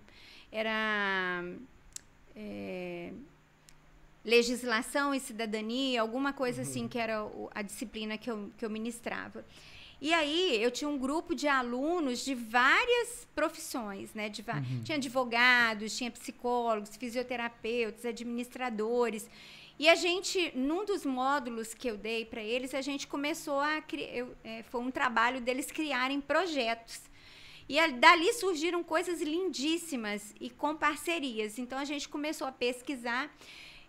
era 0.52 1.44
é, 2.36 3.12
legislação 4.24 5.14
e 5.14 5.20
cidadania, 5.20 6.02
alguma 6.02 6.32
coisa 6.34 6.62
assim 6.62 6.88
que 6.88 6.98
era 6.98 7.26
a 7.54 7.62
disciplina 7.62 8.18
que 8.18 8.30
eu, 8.30 8.50
que 8.58 8.66
eu 8.66 8.70
ministrava. 8.70 9.44
E 10.02 10.14
aí 10.14 10.62
eu 10.62 10.70
tinha 10.70 10.90
um 10.90 10.98
grupo 10.98 11.34
de 11.34 11.48
alunos 11.48 12.26
de 12.26 12.36
várias 12.36 13.26
profissões, 13.34 14.14
né? 14.14 14.28
De 14.30 14.42
va- 14.42 14.62
Tinha 14.84 14.98
advogados, 14.98 15.96
tinha 15.98 16.12
psicólogos, 16.12 16.96
fisioterapeutas, 16.98 18.06
administradores. 18.06 19.30
E 19.84 19.90
a 19.90 19.96
gente, 19.96 20.50
num 20.56 20.86
dos 20.86 21.04
módulos 21.06 21.74
que 21.74 21.90
eu 21.90 21.98
dei 21.98 22.24
para 22.24 22.42
eles, 22.42 22.74
a 22.74 22.80
gente 22.80 23.06
começou 23.06 23.60
a 23.60 23.82
criar. 23.82 24.26
foi 24.70 24.80
um 24.80 24.90
trabalho 24.90 25.42
deles 25.42 25.70
criarem 25.70 26.22
projetos. 26.22 27.02
E 27.68 27.78
a- 27.78 27.88
dali 27.88 28.32
surgiram 28.32 28.82
coisas 28.82 29.22
lindíssimas 29.22 30.34
e 30.40 30.50
com 30.50 30.74
parcerias. 30.74 31.60
Então 31.60 31.78
a 31.78 31.84
gente 31.84 32.08
começou 32.08 32.48
a 32.48 32.52
pesquisar. 32.54 33.30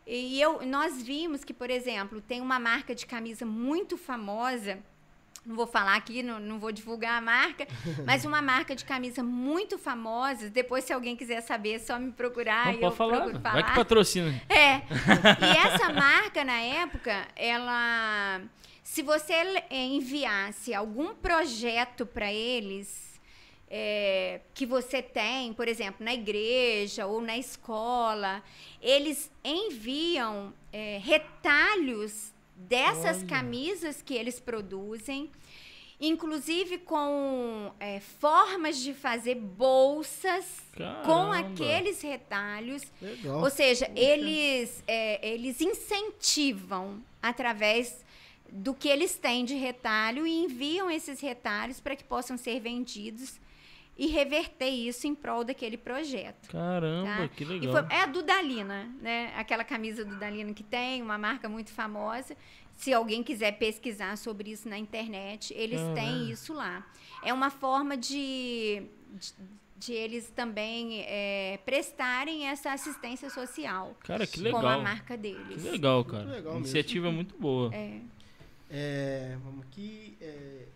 E 0.05 0.41
eu, 0.41 0.67
nós 0.67 1.01
vimos 1.01 1.45
que, 1.45 1.55
por 1.55 1.71
exemplo, 1.71 2.21
tem 2.21 2.41
uma 2.41 2.59
marca 2.59 2.93
de 2.93 3.07
camisa 3.07 3.47
muito 3.47 3.97
famosa. 3.97 4.83
Não 5.45 5.55
vou 5.55 5.67
falar 5.67 5.95
aqui, 5.97 6.23
não, 6.23 6.41
não 6.41 6.59
vou 6.59 6.73
divulgar 6.73 7.19
a 7.19 7.21
marca, 7.21 7.67
mas 8.07 8.25
uma 8.25 8.41
marca 8.41 8.75
de 8.75 8.85
camisa 8.85 9.23
muito 9.23 9.79
famosa. 9.79 10.49
Depois, 10.49 10.85
se 10.85 10.93
alguém 10.93 11.15
quiser 11.17 11.41
saber, 11.43 11.75
é 11.75 11.79
só 11.79 11.99
me 11.99 12.13
procurar. 12.13 12.67
Não, 12.67 12.73
e 12.73 12.75
eu 12.77 12.81
pode 12.81 12.97
falar. 12.97 13.21
procuro 13.21 13.39
Vai 13.41 13.63
que 13.63 13.75
patrocina. 13.75 14.43
é. 14.49 14.77
E 14.77 15.57
essa 15.67 15.93
marca, 15.93 16.45
na 16.45 16.59
época, 16.61 17.27
ela. 17.37 18.41
Se 18.83 19.03
você 19.03 19.33
eh, 19.33 19.87
enviasse 19.87 20.73
algum 20.75 21.15
projeto 21.15 22.05
para 22.07 22.33
eles 22.33 23.15
é, 23.77 24.41
que 24.53 24.67
você 24.67 25.03
tem, 25.03 25.53
por 25.53 25.67
exemplo, 25.67 26.05
na 26.05 26.15
igreja 26.15 27.07
ou 27.07 27.21
na 27.21 27.37
escola, 27.37 28.43
eles 28.81 29.31
enviam 29.43 30.53
é, 30.73 31.01
retalhos 31.03 32.34
dessas 32.57 33.19
Olha. 33.19 33.27
camisas 33.27 34.03
que 34.03 34.15
eles 34.15 34.41
produzem. 34.41 35.31
Inclusive 36.01 36.79
com 36.79 37.73
é, 37.79 38.01
formas 38.01 38.79
de 38.79 38.93
fazer 38.93 39.37
bolsas 39.37 40.45
com 40.75 41.31
Caramba. 41.31 41.39
aqueles 41.39 42.03
retalhos. 42.03 42.83
Legal. 43.01 43.41
Ou 43.43 43.51
seja, 43.51 43.91
eles, 43.95 44.83
é, 44.87 45.27
eles 45.27 45.61
incentivam 45.61 47.03
através 47.23 48.05
do 48.51 48.75
que 48.75 48.89
eles 48.89 49.17
têm 49.17 49.45
de 49.45 49.55
retalho 49.55 50.27
e 50.27 50.45
enviam 50.45 50.91
esses 50.91 51.21
retalhos 51.21 51.81
para 51.81 51.97
que 51.97 52.05
possam 52.05 52.37
ser 52.37 52.61
vendidos 52.61 53.39
e 53.97 54.07
reverter 54.09 54.69
isso 54.71 55.07
em 55.07 55.15
prol 55.15 55.45
daquele 55.45 55.77
projeto. 55.77 56.49
Caramba, 56.51 57.17
Tá? 57.17 57.29
que 57.29 57.45
E 57.45 57.47
legal. 57.47 57.73
foi- 57.73 57.97
é 57.97 58.01
a 58.03 58.07
Dudalina, 58.07 58.85
né? 59.01 59.33
Aquela 59.37 59.63
camisa 59.65 60.05
Dudalina 60.05 60.53
que 60.53 60.63
tem, 60.65 61.01
uma 61.03 61.17
marca 61.17 61.49
muito 61.49 61.71
famosa. 61.73 62.37
Se 62.77 62.93
alguém 62.93 63.23
quiser 63.23 63.53
pesquisar 63.53 64.17
sobre 64.19 64.51
isso 64.51 64.69
na 64.69 64.77
internet, 64.77 65.55
eles 65.57 65.79
Caramba. 65.81 65.95
têm 66.01 66.31
isso 66.31 66.53
lá. 66.53 66.85
É 67.23 67.33
uma 67.33 67.49
forma 67.51 67.97
de, 67.97 68.83
de, 69.13 69.33
de 69.77 69.93
eles 69.93 70.29
também 70.35 71.03
é, 71.07 71.61
prestarem 71.65 72.49
essa 72.49 72.73
assistência 72.73 73.31
social 73.31 73.97
Cara, 74.01 74.27
que 74.27 74.41
com 74.43 74.57
a 74.57 74.61
legal. 74.61 74.83
marca 74.83 75.15
Que 75.17 75.23
deles. 75.23 75.63
legal, 75.63 76.05
cara. 76.05 76.25
legal 76.25 76.55
mesmo. 76.55 76.59
Iniciativa 76.59 77.13
muito 77.13 77.37
boa. 77.39 77.73
É. 77.73 78.01
É, 78.69 79.37
vamos 79.45 79.65
aqui. 79.67 80.17
É... 80.21 80.67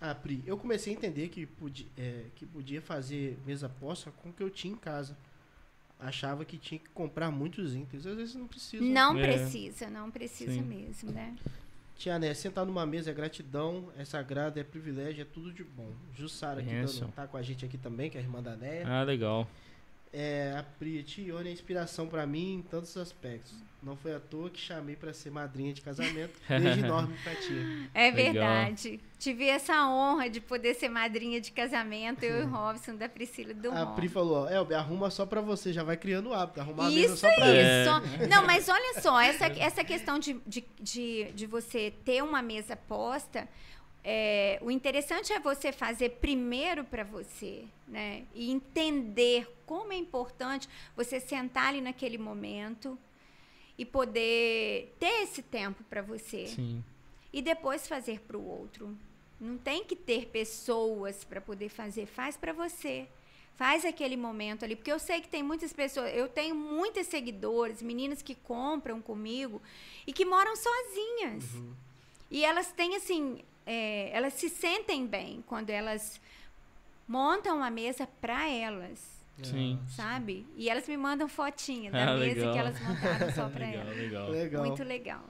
Ah, 0.00 0.14
Pri, 0.14 0.42
eu 0.46 0.58
comecei 0.58 0.92
a 0.92 0.96
entender 0.96 1.28
que 1.28 1.46
podia, 1.46 1.86
é, 1.96 2.24
que 2.34 2.44
podia 2.44 2.82
fazer 2.82 3.38
mesa 3.46 3.68
posta 3.68 4.10
com 4.10 4.28
o 4.28 4.32
que 4.32 4.42
eu 4.42 4.50
tinha 4.50 4.74
em 4.74 4.76
casa. 4.76 5.16
Achava 5.98 6.44
que 6.44 6.58
tinha 6.58 6.78
que 6.78 6.88
comprar 6.90 7.30
muitos 7.30 7.74
itens. 7.74 8.06
Às 8.06 8.16
vezes 8.16 8.34
não 8.34 8.46
precisa. 8.46 8.84
Não 8.84 9.16
É. 9.18 9.22
precisa, 9.26 9.88
não 9.88 10.10
precisa 10.10 10.52
Sim. 10.52 10.60
mesmo, 10.62 11.10
né? 11.10 11.34
Tia 11.96 12.18
Né, 12.18 12.34
sentar 12.34 12.66
numa 12.66 12.84
mesa 12.84 13.10
é 13.10 13.14
gratidão, 13.14 13.88
é 13.96 14.04
sagrado, 14.04 14.60
é 14.60 14.62
privilégio, 14.62 15.22
é 15.22 15.24
tudo 15.24 15.50
de 15.50 15.64
bom. 15.64 15.90
Jussara 16.14 16.60
aqui 16.60 16.68
dando- 16.68 17.12
tá 17.12 17.26
com 17.26 17.38
a 17.38 17.42
gente 17.42 17.64
aqui 17.64 17.78
também, 17.78 18.10
que 18.10 18.18
é 18.18 18.20
a 18.20 18.22
irmã 18.22 18.42
da 18.42 18.54
Néia. 18.54 18.86
Ah, 18.86 19.02
legal. 19.02 19.48
É, 20.12 20.54
a 20.58 20.62
Pri, 20.62 21.02
Tione 21.02 21.48
é 21.48 21.52
inspiração 21.52 22.06
pra 22.06 22.26
mim 22.26 22.56
em 22.56 22.62
todos 22.62 22.90
os 22.90 22.96
aspectos. 22.98 23.54
Não 23.86 23.94
foi 23.94 24.16
à 24.16 24.18
toa 24.18 24.50
que 24.50 24.60
chamei 24.60 24.96
pra 24.96 25.12
ser 25.12 25.30
madrinha 25.30 25.72
de 25.72 25.80
casamento. 25.80 26.40
Beijo 26.48 26.80
enorme 26.84 27.16
pra 27.22 27.36
tia. 27.36 27.88
É 27.94 28.10
Legal. 28.10 28.32
verdade. 28.32 29.00
Tive 29.16 29.46
essa 29.46 29.86
honra 29.86 30.28
de 30.28 30.40
poder 30.40 30.74
ser 30.74 30.88
madrinha 30.88 31.40
de 31.40 31.52
casamento, 31.52 32.24
eu 32.24 32.42
e 32.42 32.44
o 32.46 32.48
Robson, 32.48 32.96
da 32.96 33.08
Priscila 33.08 33.54
do 33.54 33.70
A. 33.70 33.86
Pri 33.94 34.08
falou, 34.08 34.50
Elber, 34.50 34.76
arruma 34.76 35.08
só 35.08 35.24
pra 35.24 35.40
você, 35.40 35.72
já 35.72 35.84
vai 35.84 35.96
criando 35.96 36.30
o 36.30 36.34
hábito, 36.34 36.60
arrumar 36.60 36.88
a 36.88 36.90
mesa 36.90 37.14
Isso 37.14 37.16
só 37.18 37.32
pra 37.32 37.48
ele. 37.48 37.58
É. 37.58 38.26
Não, 38.26 38.44
mas 38.44 38.68
olha 38.68 39.00
só, 39.00 39.20
essa, 39.20 39.46
essa 39.46 39.84
questão 39.84 40.18
de, 40.18 40.32
de, 40.44 40.64
de, 40.80 41.30
de 41.32 41.46
você 41.46 41.94
ter 42.04 42.24
uma 42.24 42.42
mesa 42.42 42.74
posta, 42.74 43.48
é, 44.02 44.58
o 44.62 44.70
interessante 44.70 45.32
é 45.32 45.38
você 45.38 45.70
fazer 45.70 46.10
primeiro 46.20 46.82
para 46.82 47.04
você, 47.04 47.66
né? 47.86 48.24
E 48.34 48.50
entender 48.50 49.48
como 49.64 49.92
é 49.92 49.96
importante 49.96 50.68
você 50.96 51.20
sentar 51.20 51.68
ali 51.68 51.80
naquele 51.80 52.18
momento 52.18 52.98
e 53.78 53.84
poder 53.84 54.94
ter 54.98 55.22
esse 55.22 55.42
tempo 55.42 55.84
para 55.84 56.02
você 56.02 56.46
Sim. 56.46 56.82
e 57.32 57.42
depois 57.42 57.86
fazer 57.86 58.20
para 58.20 58.36
o 58.36 58.46
outro. 58.46 58.96
Não 59.40 59.58
tem 59.58 59.84
que 59.84 59.94
ter 59.94 60.26
pessoas 60.28 61.24
para 61.24 61.40
poder 61.40 61.68
fazer, 61.68 62.06
faz 62.06 62.36
para 62.36 62.52
você. 62.52 63.06
Faz 63.56 63.86
aquele 63.86 64.18
momento 64.18 64.66
ali, 64.66 64.76
porque 64.76 64.92
eu 64.92 64.98
sei 64.98 65.22
que 65.22 65.28
tem 65.28 65.42
muitas 65.42 65.72
pessoas, 65.72 66.14
eu 66.14 66.28
tenho 66.28 66.54
muitas 66.54 67.06
seguidores, 67.06 67.80
meninas 67.80 68.20
que 68.20 68.34
compram 68.34 69.00
comigo 69.00 69.62
e 70.06 70.12
que 70.12 70.26
moram 70.26 70.54
sozinhas. 70.54 71.44
E 72.30 72.44
elas 72.44 72.70
têm 72.72 72.96
assim, 72.96 73.42
é, 73.64 74.10
elas 74.12 74.34
se 74.34 74.50
sentem 74.50 75.06
bem 75.06 75.42
quando 75.46 75.70
elas 75.70 76.20
montam 77.08 77.64
a 77.64 77.70
mesa 77.70 78.06
para 78.20 78.46
elas, 78.46 79.15
Sim. 79.42 79.78
sabe? 79.88 80.46
E 80.56 80.68
elas 80.68 80.88
me 80.88 80.96
mandam 80.96 81.28
fotinha 81.28 81.90
da 81.90 82.12
Ah, 82.14 82.16
mesa 82.16 82.34
legal. 82.36 82.52
que 82.52 82.58
elas 82.58 82.80
montaram 82.80 83.32
só 83.32 83.48
para 83.48 83.66
legal, 83.66 83.80
elas. 83.82 83.96
legal. 83.98 84.30
Legal. 84.30 84.64
Muito 84.66 84.84
legal. 84.84 85.24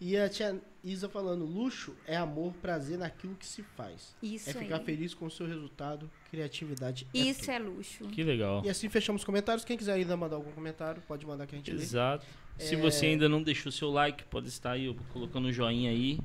E 0.00 0.16
a 0.16 0.28
tia 0.28 0.60
Isa 0.82 1.08
falando, 1.08 1.44
luxo 1.44 1.94
é 2.08 2.16
amor, 2.16 2.52
prazer 2.54 2.98
naquilo 2.98 3.36
que 3.36 3.46
se 3.46 3.62
faz. 3.62 4.16
Isso 4.20 4.50
é 4.50 4.52
ficar 4.54 4.78
aí. 4.78 4.84
feliz 4.84 5.14
com 5.14 5.26
o 5.26 5.30
seu 5.30 5.46
resultado, 5.46 6.10
criatividade. 6.28 7.06
é 7.14 7.18
Isso 7.18 7.40
tudo. 7.42 7.50
é 7.52 7.58
luxo. 7.60 8.04
Que 8.08 8.24
legal. 8.24 8.62
E 8.64 8.68
assim 8.68 8.88
fechamos 8.88 9.22
os 9.22 9.24
comentários. 9.26 9.64
Quem 9.64 9.76
quiser 9.76 9.92
ainda 9.92 10.16
mandar 10.16 10.34
algum 10.36 10.50
comentário, 10.50 11.00
pode 11.06 11.24
mandar 11.24 11.46
que 11.46 11.54
a 11.54 11.58
gente 11.58 11.70
lê. 11.70 11.80
Exato. 11.80 12.26
Se 12.58 12.74
É. 12.74 12.78
você 12.78 13.06
ainda 13.06 13.28
não 13.28 13.40
deixou 13.42 13.70
seu 13.70 13.90
like, 13.90 14.24
pode 14.24 14.48
estar 14.48 14.72
aí 14.72 14.92
colocando 15.12 15.46
um 15.46 15.52
joinha 15.52 15.90
aí, 15.90 16.18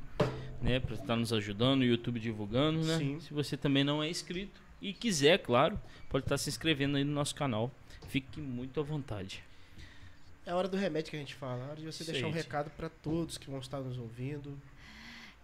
né, 0.59 0.79
para 0.79 0.95
estar 0.95 1.15
nos 1.15 1.31
ajudando, 1.31 1.81
o 1.81 1.85
YouTube 1.85 2.19
divulgando, 2.19 2.83
né? 2.83 2.97
Sim. 2.97 3.19
Se 3.19 3.31
você 3.31 3.55
também 3.55 3.83
não 3.83 4.01
é 4.01 4.09
inscrito 4.09 4.59
e 4.81 4.93
quiser, 4.93 5.39
claro, 5.39 5.79
pode 6.09 6.25
estar 6.25 6.37
se 6.37 6.49
inscrevendo 6.49 6.97
aí 6.97 7.03
no 7.03 7.13
nosso 7.13 7.35
canal. 7.35 7.71
Fique 8.07 8.39
muito 8.39 8.79
à 8.79 8.83
vontade. 8.83 9.43
É 10.45 10.51
a 10.51 10.55
hora 10.55 10.67
do 10.67 10.77
remédio 10.77 11.11
que 11.11 11.17
a 11.17 11.19
gente 11.19 11.35
fala. 11.35 11.61
É 11.61 11.67
hora 11.67 11.75
de 11.75 11.85
você 11.85 12.03
Isso 12.03 12.11
deixar 12.11 12.27
um 12.27 12.31
recado 12.31 12.69
para 12.71 12.89
todos 12.89 13.37
que 13.37 13.49
vão 13.49 13.59
estar 13.59 13.79
nos 13.81 13.97
ouvindo. 13.97 14.57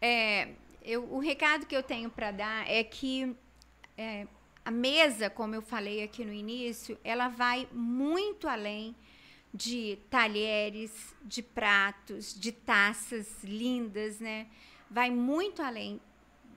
É, 0.01 0.49
eu, 0.81 1.03
o 1.11 1.19
recado 1.19 1.65
que 1.65 1.76
eu 1.76 1.84
tenho 1.84 2.10
para 2.10 2.31
dar 2.31 2.69
é 2.69 2.84
que 2.84 3.35
é, 3.97 4.27
a 4.64 4.72
mesa, 4.72 5.30
como 5.30 5.55
eu 5.55 5.61
falei 5.61 6.03
aqui 6.03 6.23
no 6.23 6.31
início, 6.31 6.97
ela 7.03 7.27
vai 7.27 7.68
muito 7.72 8.47
além 8.47 8.95
de 9.53 9.99
talheres, 10.10 11.14
de 11.23 11.41
pratos, 11.41 12.34
de 12.34 12.51
taças 12.51 13.43
lindas, 13.43 14.19
né? 14.19 14.47
Vai 14.89 15.11
muito 15.11 15.61
além 15.61 15.99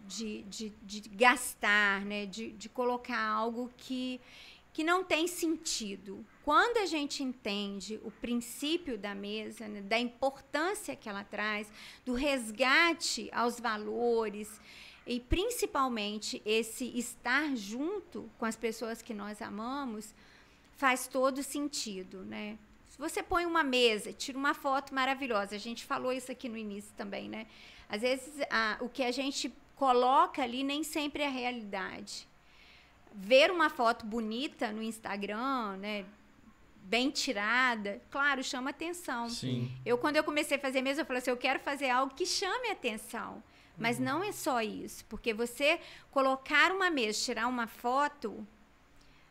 de, 0.07 0.43
de, 0.45 0.71
de 0.83 1.01
gastar, 1.11 2.05
né? 2.05 2.27
De, 2.27 2.53
de 2.53 2.69
colocar 2.69 3.21
algo 3.21 3.71
que, 3.77 4.21
que 4.73 4.83
não 4.85 5.03
tem 5.05 5.27
sentido. 5.27 6.25
Quando 6.45 6.79
a 6.79 6.87
gente 6.87 7.23
entende 7.23 8.01
o 8.05 8.11
princípio 8.11 8.97
da 8.97 9.15
mesa, 9.15 9.67
né, 9.67 9.81
da 9.81 9.99
importância 9.99 10.95
que 10.95 11.09
ela 11.09 11.25
traz, 11.25 11.71
do 12.05 12.15
resgate 12.15 13.29
aos 13.33 13.59
valores 13.59 14.61
e 15.07 15.21
principalmente 15.21 16.43
esse 16.45 16.85
estar 16.99 17.57
junto 17.57 18.29
com 18.39 18.45
as 18.45 18.57
pessoas 18.57 19.03
que 19.03 19.15
nós 19.15 19.41
amamos, 19.43 20.15
faz 20.77 21.07
todo 21.09 21.43
sentido, 21.43 22.25
né? 22.25 22.59
Se 22.89 22.99
você 22.99 23.23
põe 23.23 23.45
uma 23.45 23.63
mesa, 23.63 24.13
tira 24.13 24.39
uma 24.39 24.55
foto 24.55 24.95
maravilhosa, 24.95 25.55
a 25.55 25.59
gente 25.59 25.85
falou 25.85 26.13
isso 26.13 26.31
aqui 26.33 26.49
no 26.49 26.57
início 26.57 26.93
também, 26.97 27.29
né? 27.29 27.47
Às 27.89 28.03
vezes 28.03 28.33
a- 28.51 28.79
o 28.81 28.89
que 28.89 29.03
a 29.03 29.13
gente 29.13 29.53
coloca 29.77 30.43
ali 30.43 30.65
nem 30.65 30.83
sempre 30.83 31.23
é 31.23 31.27
a 31.27 31.31
realidade. 31.31 32.27
Ver 33.15 33.51
uma 33.51 33.71
foto 33.71 34.05
bonita 34.05 34.73
no 34.73 34.83
Instagram, 34.83 35.77
né? 35.77 36.05
Bem 36.83 37.11
tirada, 37.11 38.01
claro, 38.11 38.43
chama 38.43 38.71
atenção. 38.71 39.29
Sim. 39.29 39.71
Eu, 39.85 39.99
quando 39.99 40.17
eu 40.17 40.25
comecei 40.25 40.57
a 40.57 40.61
fazer 40.61 40.83
mesa, 40.83 41.03
eu 41.03 41.07
falei 41.07 41.19
assim, 41.19 41.31
eu 41.31 41.37
quero 41.37 41.61
fazer 41.61 41.91
algo 41.91 42.15
que 42.15 42.27
chame 42.27 42.71
atenção. 42.71 43.43
Mas 43.79 43.99
não 43.99 44.25
é 44.25 44.33
só 44.33 44.63
isso, 44.63 45.05
porque 45.05 45.35
você 45.35 45.79
colocar 46.11 46.73
uma 46.73 46.89
mesa, 46.89 47.19
tirar 47.19 47.47
uma 47.47 47.67
foto, 47.67 48.47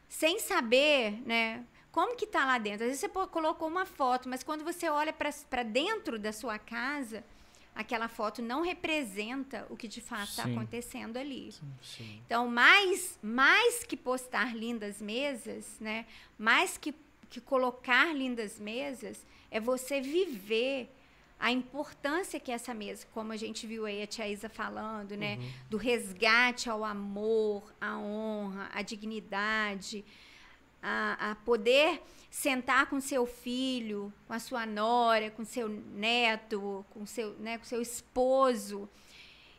sem 0.07 0.39
saber, 0.39 1.19
né? 1.25 1.65
Como 1.91 2.15
que 2.15 2.27
tá 2.27 2.45
lá 2.45 2.57
dentro? 2.59 2.83
Às 2.83 2.89
vezes 2.89 2.99
você 2.99 3.09
colocou 3.09 3.67
uma 3.67 3.85
foto, 3.85 4.29
mas 4.29 4.43
quando 4.43 4.63
você 4.63 4.87
olha 4.87 5.11
para 5.13 5.63
dentro 5.63 6.19
da 6.19 6.31
sua 6.31 6.59
casa, 6.59 7.23
aquela 7.75 8.07
foto 8.07 8.41
não 8.41 8.61
representa 8.61 9.67
o 9.69 9.75
que 9.75 9.87
de 9.87 9.99
fato 9.99 10.29
está 10.29 10.43
Sim. 10.43 10.55
acontecendo 10.55 11.17
ali. 11.17 11.53
Sim. 11.81 12.21
Então, 12.25 12.47
mais, 12.47 13.19
mais 13.21 13.83
que 13.83 13.97
postar 13.97 14.55
lindas 14.55 15.01
mesas, 15.01 15.77
né? 15.79 16.05
Mais 16.37 16.77
que, 16.77 16.95
que 17.29 17.41
colocar 17.41 18.15
lindas 18.15 18.59
mesas, 18.59 19.25
é 19.51 19.59
você 19.59 19.99
viver 19.99 20.89
a 21.37 21.51
importância 21.51 22.39
que 22.39 22.49
essa 22.49 22.73
mesa, 22.73 23.05
como 23.13 23.33
a 23.33 23.37
gente 23.37 23.67
viu 23.67 23.85
aí 23.85 24.01
a 24.01 24.07
tia 24.07 24.27
Isa 24.27 24.47
falando, 24.47 25.17
né? 25.17 25.37
Do 25.69 25.75
resgate 25.75 26.69
ao 26.69 26.83
amor, 26.83 27.73
à 27.79 27.97
honra, 27.97 28.69
à 28.73 28.81
dignidade, 28.81 30.05
a, 30.85 31.31
a 31.31 31.35
poder 31.35 31.99
sentar 32.29 32.85
com 32.87 33.01
seu 33.01 33.25
filho, 33.25 34.13
com 34.27 34.33
a 34.33 34.39
sua 34.39 34.65
nora, 34.65 35.31
com 35.31 35.43
seu 35.43 35.67
neto, 35.67 36.85
com 36.91 37.05
seu, 37.05 37.31
né, 37.39 37.57
com 37.57 37.63
seu 37.63 37.81
esposo 37.81 38.87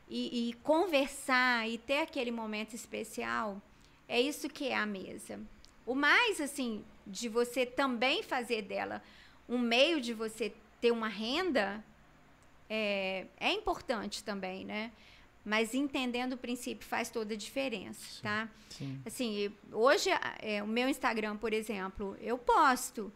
e, 0.09 0.51
e 0.51 0.53
conversar 0.55 1.69
e 1.69 1.79
ter 1.79 2.03
aquele 2.03 2.31
momento 2.31 2.75
especial, 2.75 3.61
é 4.07 4.21
isso 4.21 4.49
que 4.49 4.69
é 4.69 4.77
a 4.77 4.87
mesa. 4.87 5.41
O 5.85 5.97
mais, 5.97 6.41
assim, 6.41 6.85
de 7.05 7.29
você 7.29 7.67
também 7.67 8.23
fazer 8.23 8.63
dela 8.63 9.03
um 9.49 9.59
meio 9.59 10.01
de 10.01 10.15
você 10.15 10.53
ter 10.81 10.93
uma 10.93 11.09
renda, 11.09 11.85
é, 12.71 13.27
é 13.39 13.53
importante 13.53 14.23
também, 14.23 14.65
né? 14.65 14.93
Mas 15.47 15.75
entendendo 15.75 16.33
o 16.33 16.37
princípio 16.37 16.85
faz 16.85 17.09
toda 17.09 17.35
a 17.35 17.37
diferença, 17.37 18.21
tá? 18.21 18.49
Sim. 18.69 19.01
Assim, 19.07 19.55
hoje, 19.71 20.11
é, 20.41 20.61
o 20.61 20.67
meu 20.67 20.89
Instagram, 20.89 21.37
por 21.37 21.53
exemplo, 21.53 22.17
eu 22.21 22.37
posto. 22.37 23.13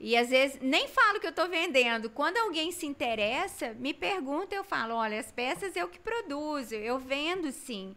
E 0.00 0.16
às 0.16 0.30
vezes 0.30 0.58
nem 0.62 0.88
falo 0.88 1.20
que 1.20 1.26
eu 1.26 1.30
estou 1.30 1.50
vendendo. 1.50 2.08
Quando 2.08 2.38
alguém 2.38 2.72
se 2.72 2.86
interessa, 2.86 3.74
me 3.74 3.92
pergunta, 3.92 4.54
eu 4.54 4.64
falo: 4.64 4.94
olha, 4.94 5.20
as 5.20 5.30
peças 5.30 5.76
eu 5.76 5.86
que 5.86 5.98
produzo, 5.98 6.74
eu 6.74 6.98
vendo 6.98 7.52
sim. 7.52 7.94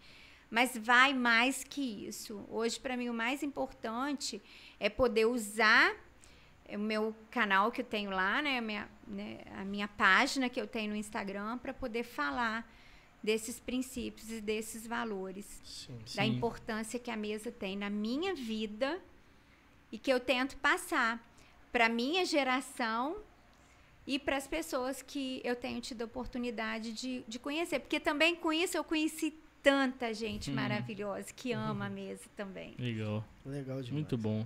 Mas 0.52 0.78
vai 0.78 1.14
mais 1.14 1.64
que 1.64 2.06
isso. 2.06 2.46
Hoje, 2.50 2.78
para 2.78 2.98
mim, 2.98 3.08
o 3.08 3.14
mais 3.14 3.44
importante 3.44 4.42
é 4.78 4.90
poder 4.90 5.24
usar 5.24 5.96
o 6.70 6.78
meu 6.78 7.16
canal 7.32 7.72
que 7.72 7.80
eu 7.80 7.86
tenho 7.86 8.12
lá, 8.12 8.42
né, 8.42 8.58
a, 8.58 8.62
minha, 8.62 8.90
né, 9.08 9.40
a 9.56 9.64
minha 9.64 9.88
página 9.88 10.50
que 10.50 10.60
eu 10.60 10.68
tenho 10.68 10.92
no 10.92 10.98
Instagram, 10.98 11.58
para 11.60 11.74
poder 11.74 12.04
falar 12.04 12.70
desses 13.24 13.60
princípios 13.60 14.30
e 14.30 14.42
desses 14.42 14.86
valores 14.86 15.46
Sim. 15.64 15.98
da 16.16 16.24
Sim. 16.24 16.30
importância 16.36 17.00
que 17.00 17.10
a 17.10 17.16
mesa 17.16 17.52
tem 17.52 17.78
na 17.78 17.90
minha 17.90 18.36
vida 18.36 19.00
e 19.92 19.98
que 19.98 20.12
eu 20.12 20.20
tento 20.20 20.58
passar 20.58 21.24
para 21.72 21.88
minha 21.88 22.26
geração 22.26 23.18
e 24.06 24.20
para 24.20 24.36
as 24.36 24.46
pessoas 24.46 25.02
que 25.02 25.40
eu 25.44 25.56
tenho 25.56 25.80
tido 25.80 26.02
a 26.02 26.06
oportunidade 26.06 26.92
de, 26.92 27.24
de 27.28 27.40
conhecer. 27.40 27.80
Porque 27.80 28.00
também 28.00 28.36
com 28.36 28.52
isso 28.52 28.76
eu 28.76 28.84
conheci 28.84 29.34
tanta 29.62 30.14
gente 30.14 30.50
Uhum. 30.50 30.58
maravilhosa 30.58 31.32
que 31.34 31.54
ama 31.54 31.86
a 31.86 31.90
mesa 31.90 32.24
também. 32.36 32.76
Legal. 32.78 33.24
Legal 33.46 33.78
demais. 33.82 33.90
Muito 33.92 34.18
bom. 34.18 34.46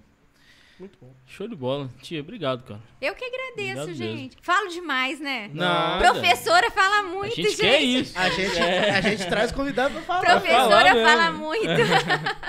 Muito 0.80 0.98
bom. 1.02 1.12
Show 1.26 1.48
de 1.48 1.56
bola. 1.56 1.90
Tia, 2.02 2.20
obrigado, 2.22 2.64
cara. 2.64 2.80
Eu 3.02 3.16
que 3.16 3.26
agradeço, 3.26 3.82
Obrigado 3.82 3.88
mesmo. 3.88 4.18
gente. 4.18 4.38
Falo 4.42 4.68
demais, 4.70 5.20
né? 5.20 5.50
Nada. 5.54 6.12
Professora 6.12 6.70
fala 6.70 7.00
A 7.00 7.04
muito, 7.04 7.36
gente 7.36 7.50
gente. 7.50 7.62
quer 7.62 7.82
isso. 7.82 8.18
A 8.18 8.30
gente, 8.30 8.60
a 8.60 9.02
gente 9.02 9.28
traz 9.28 9.52
convidado 9.52 9.94
pra 9.96 10.04
falar. 10.04 10.22
falar 10.24 10.40
Professora 10.42 10.94
mesmo. 10.94 11.10
fala 11.10 11.32
muito. 11.34 11.68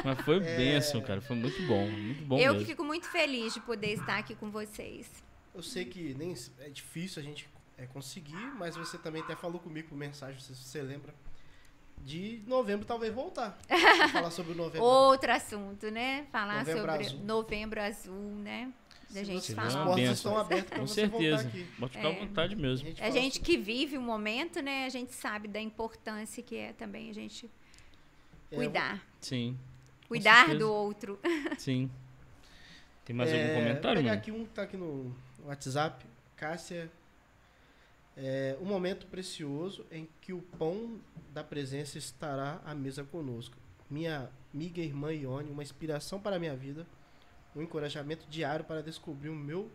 Mas 0.04 0.20
foi 0.20 0.40
bênção, 0.40 1.00
cara. 1.00 1.20
Foi 1.22 1.36
muito 1.36 1.62
bom. 1.62 1.86
Muito 1.88 2.22
bom 2.24 2.38
eu 2.38 2.52
mesmo. 2.52 2.66
fico 2.68 2.84
muito 2.84 3.08
feliz 3.10 3.54
de 3.54 3.60
poder 3.60 3.92
estar 3.94 4.18
aqui 4.18 4.34
com 4.34 4.50
vocês. 4.50 5.10
Eu 5.54 5.62
sei 5.62 5.86
que 5.86 6.14
nem 6.14 6.34
é 6.60 6.68
difícil 6.68 7.22
a 7.22 7.24
gente 7.24 7.48
é, 7.78 7.86
conseguir, 7.86 8.52
mas 8.58 8.76
você 8.76 8.98
também 8.98 9.22
até 9.22 9.34
falou 9.34 9.58
comigo 9.58 9.88
por 9.88 9.96
mensagem, 9.96 10.38
se 10.38 10.54
você 10.54 10.82
lembra. 10.82 11.14
De 12.04 12.40
novembro 12.46 12.86
talvez 12.86 13.12
voltar. 13.14 13.58
Falar 14.12 14.30
sobre 14.30 14.52
o 14.52 14.54
novembro. 14.54 14.82
Outro 14.86 15.32
assunto, 15.32 15.90
né? 15.90 16.26
Falar 16.32 16.58
Novembro 16.60 16.80
sobre 16.92 17.04
Azul. 17.06 17.20
novembro 17.24 17.82
azul, 17.82 18.14
né? 18.42 18.72
Da 19.10 19.22
gente 19.24 19.40
você- 19.40 19.46
Seria 19.54 19.62
As 19.62 19.72
falar. 19.72 19.86
portas 19.86 20.10
estão 20.10 20.38
abertas 20.38 20.78
Com 20.78 20.86
você 20.86 21.06
voltar 21.06 21.38
certeza. 21.38 21.48
aqui. 21.48 21.66
Pode 21.78 21.92
ficar 21.96 22.08
à 22.08 22.12
É. 22.12 22.20
vontade 22.26 22.56
mesmo. 22.56 22.86
gente 22.86 23.00
A 23.02 23.06
fala 23.06 23.12
gente 23.20 23.40
que 23.40 23.56
vive 23.56 23.96
o 23.96 24.02
momento, 24.02 24.60
né? 24.60 24.84
A 24.84 24.88
gente 24.90 25.12
sabe 25.14 25.48
da 25.48 25.60
importância 25.60 26.42
que 26.42 26.56
é 26.56 26.72
também 26.74 27.08
a 27.10 27.14
gente 27.14 27.48
É, 28.50 28.56
cuidar. 28.56 29.02
Sim, 29.20 29.56
Cuidar 30.06 30.54
do 30.56 30.70
outro. 30.72 31.18
sim. 31.58 31.90
Tem 33.04 33.14
mais 33.16 33.30
é, 33.30 33.42
algum 33.42 33.54
comentário, 33.64 33.98
pegar 34.00 34.10
mano? 34.10 34.20
aqui 34.20 34.30
um 34.32 34.44
que 34.44 34.50
tá 34.50 34.62
aqui 34.62 34.76
no 34.76 35.14
WhatsApp. 35.44 36.04
Cássia. 36.36 36.90
É, 38.20 38.56
um 38.60 38.64
momento 38.64 39.06
precioso 39.06 39.86
em 39.92 40.08
que 40.20 40.32
o 40.32 40.42
pão 40.42 41.00
da 41.32 41.44
presença 41.44 41.98
estará 41.98 42.60
à 42.64 42.74
mesa 42.74 43.04
conosco. 43.04 43.56
Minha 43.88 44.28
amiga 44.52 44.80
e 44.80 44.84
irmã 44.86 45.12
Ione, 45.12 45.50
uma 45.52 45.62
inspiração 45.62 46.20
para 46.20 46.34
a 46.34 46.38
minha 46.38 46.56
vida, 46.56 46.84
um 47.54 47.62
encorajamento 47.62 48.26
diário 48.28 48.64
para 48.64 48.82
descobrir 48.82 49.28
o 49.28 49.34
meu 49.36 49.70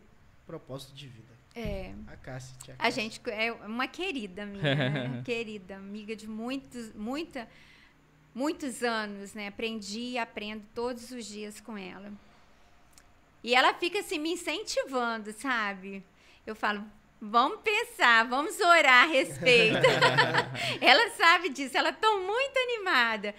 propósito 0.46 0.94
de 0.94 1.08
vida. 1.08 1.34
É, 1.56 1.94
A 2.08 2.18
Cássia, 2.18 2.56
tia 2.62 2.74
a 2.74 2.78
Cássia. 2.78 3.02
gente 3.02 3.22
é 3.30 3.52
uma 3.54 3.88
querida 3.88 4.46
minha, 4.46 4.62
né? 4.76 5.22
querida, 5.26 5.78
amiga 5.78 6.14
de 6.14 6.28
muitos, 6.28 6.92
muita, 6.94 7.48
muitos 8.36 8.84
anos, 8.84 9.34
né? 9.34 9.48
Aprendi 9.48 10.00
e 10.00 10.18
aprendo 10.18 10.66
todos 10.76 11.12
os 11.12 11.26
dias 11.26 11.62
com 11.62 11.78
ela. 11.78 12.12
E 13.42 13.56
ela 13.56 13.74
fica 13.74 14.00
assim 14.00 14.20
me 14.20 14.34
incentivando, 14.34 15.32
sabe? 15.32 16.04
Eu 16.46 16.56
falo, 16.56 16.84
vamos 17.24 17.60
pensar, 17.62 18.28
vamos 18.28 18.60
orar 18.60 19.06
a 19.06 19.08
respeito. 19.08 19.78
ela 20.82 21.10
sabe 21.12 21.50
disso, 21.50 21.78
ela 21.78 21.94
tá 21.94 22.10
muito 22.18 22.58
animada. 22.58 23.34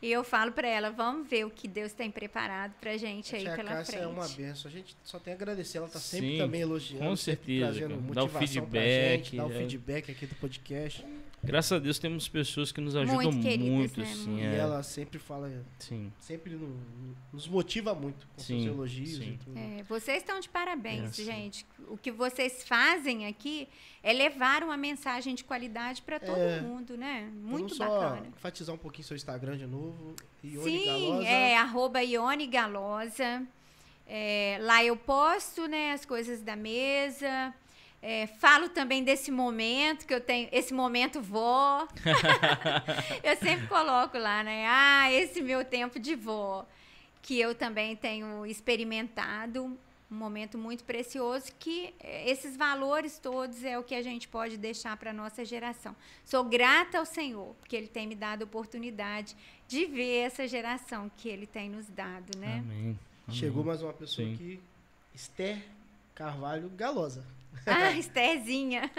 E 0.00 0.12
eu 0.12 0.22
falo 0.22 0.52
pra 0.52 0.68
ela, 0.68 0.90
vamos 0.90 1.26
ver 1.28 1.44
o 1.46 1.50
que 1.50 1.66
Deus 1.66 1.92
tem 1.92 2.10
preparado 2.10 2.74
pra 2.80 2.96
gente 2.96 3.34
A 3.34 3.38
aí 3.38 3.44
tia 3.44 3.56
pela 3.56 3.70
Cássia 3.70 3.94
frente. 3.94 4.04
é 4.04 4.06
uma 4.06 4.28
benção. 4.28 4.70
A 4.70 4.74
gente 4.74 4.96
só 5.02 5.18
tem 5.18 5.32
a 5.32 5.36
agradecer. 5.36 5.78
Ela 5.78 5.88
tá 5.88 5.98
sempre 5.98 6.32
Sim, 6.32 6.38
também 6.38 6.60
elogiando. 6.60 7.04
com 7.04 7.16
certeza, 7.16 7.66
Trazendo 7.66 7.88
cara. 7.88 8.00
Dá 8.00 8.22
o 8.22 8.24
motivação 8.26 8.28
pra 8.38 8.46
feedback, 8.46 9.24
gente, 9.24 9.36
dá 9.36 9.46
o 9.46 9.52
é. 9.52 9.58
feedback 9.58 10.10
aqui 10.10 10.26
do 10.26 10.34
podcast. 10.34 11.04
Graças 11.46 11.72
a 11.72 11.78
Deus 11.78 11.98
temos 11.98 12.28
pessoas 12.28 12.72
que 12.72 12.80
nos 12.80 12.94
ajudam 12.96 13.30
Muito 13.32 13.42
queridas, 13.42 13.68
muito, 13.70 14.00
né, 14.00 14.10
assim, 14.12 14.38
E 14.38 14.42
é. 14.42 14.56
ela 14.56 14.82
sempre 14.82 15.18
fala, 15.18 15.50
Sim, 15.78 16.12
sempre 16.18 16.54
no- 16.54 16.76
nos 17.32 17.46
motiva 17.48 17.94
muito 17.94 18.26
com 18.26 18.42
Sim, 18.42 18.64
seus 18.64 18.74
elogios 18.74 19.16
sim. 19.16 19.32
e 19.34 19.38
tudo. 19.38 19.58
É, 19.58 19.82
vocês 19.84 20.18
estão 20.18 20.40
de 20.40 20.48
parabéns, 20.48 21.04
É, 21.04 21.12
sim. 21.12 21.24
gente. 21.24 21.66
O 21.88 21.96
que 21.96 22.10
vocês 22.10 22.64
fazem 22.66 23.26
aqui 23.26 23.68
é 24.02 24.12
levar 24.12 24.62
uma 24.62 24.76
mensagem 24.76 25.34
de 25.34 25.44
qualidade 25.44 26.02
para 26.02 26.18
todo 26.20 26.36
É. 26.38 26.60
mundo, 26.60 26.96
né? 26.96 27.30
Vamos 27.42 27.60
Muito 27.60 27.74
só 27.74 27.86
bacana. 27.88 28.26
enfatizar 28.36 28.74
um 28.74 28.78
pouquinho 28.78 29.06
seu 29.06 29.16
Instagram 29.16 29.56
de 29.56 29.66
novo. 29.66 30.14
Ione 30.44 30.70
Sim, 30.78 30.84
Galosa. 30.86 31.28
é 31.28 31.56
arroba 31.56 32.02
Ione 32.02 32.46
Galosa. 32.46 33.46
É, 34.08 34.58
lá 34.62 34.84
eu 34.84 34.96
posto 34.96 35.66
né, 35.66 35.92
as 35.92 36.04
coisas 36.04 36.40
da 36.40 36.54
mesa. 36.54 37.52
É, 38.08 38.28
falo 38.28 38.68
também 38.68 39.02
desse 39.02 39.32
momento 39.32 40.06
que 40.06 40.14
eu 40.14 40.20
tenho, 40.20 40.48
esse 40.52 40.72
momento 40.72 41.20
vó. 41.20 41.88
eu 43.20 43.36
sempre 43.38 43.66
coloco 43.66 44.16
lá, 44.16 44.44
né? 44.44 44.64
Ah, 44.68 45.10
esse 45.10 45.42
meu 45.42 45.64
tempo 45.64 45.98
de 45.98 46.14
vó. 46.14 46.64
Que 47.20 47.40
eu 47.40 47.52
também 47.52 47.96
tenho 47.96 48.46
experimentado. 48.46 49.76
Um 50.08 50.14
momento 50.14 50.56
muito 50.56 50.84
precioso 50.84 51.50
que 51.58 51.92
eh, 51.98 52.30
esses 52.30 52.56
valores 52.56 53.18
todos 53.18 53.64
é 53.64 53.76
o 53.76 53.82
que 53.82 53.96
a 53.96 54.02
gente 54.02 54.28
pode 54.28 54.56
deixar 54.56 54.96
para 54.96 55.12
nossa 55.12 55.44
geração. 55.44 55.96
Sou 56.24 56.44
grata 56.44 57.00
ao 57.00 57.04
Senhor, 57.04 57.56
porque 57.56 57.74
Ele 57.74 57.88
tem 57.88 58.06
me 58.06 58.14
dado 58.14 58.42
a 58.42 58.44
oportunidade 58.44 59.34
de 59.66 59.84
ver 59.84 60.18
essa 60.18 60.46
geração 60.46 61.10
que 61.16 61.28
Ele 61.28 61.44
tem 61.44 61.68
nos 61.68 61.88
dado, 61.88 62.38
né? 62.38 62.62
amém. 62.64 62.80
amém. 63.26 63.36
Chegou 63.36 63.64
mais 63.64 63.82
uma 63.82 63.92
pessoa 63.92 64.28
Sim. 64.28 64.34
aqui. 64.34 64.60
Esther 65.12 65.60
Carvalho 66.14 66.70
Galosa. 66.70 67.24
Ah, 67.66 67.90
Estherzinha. 67.92 68.90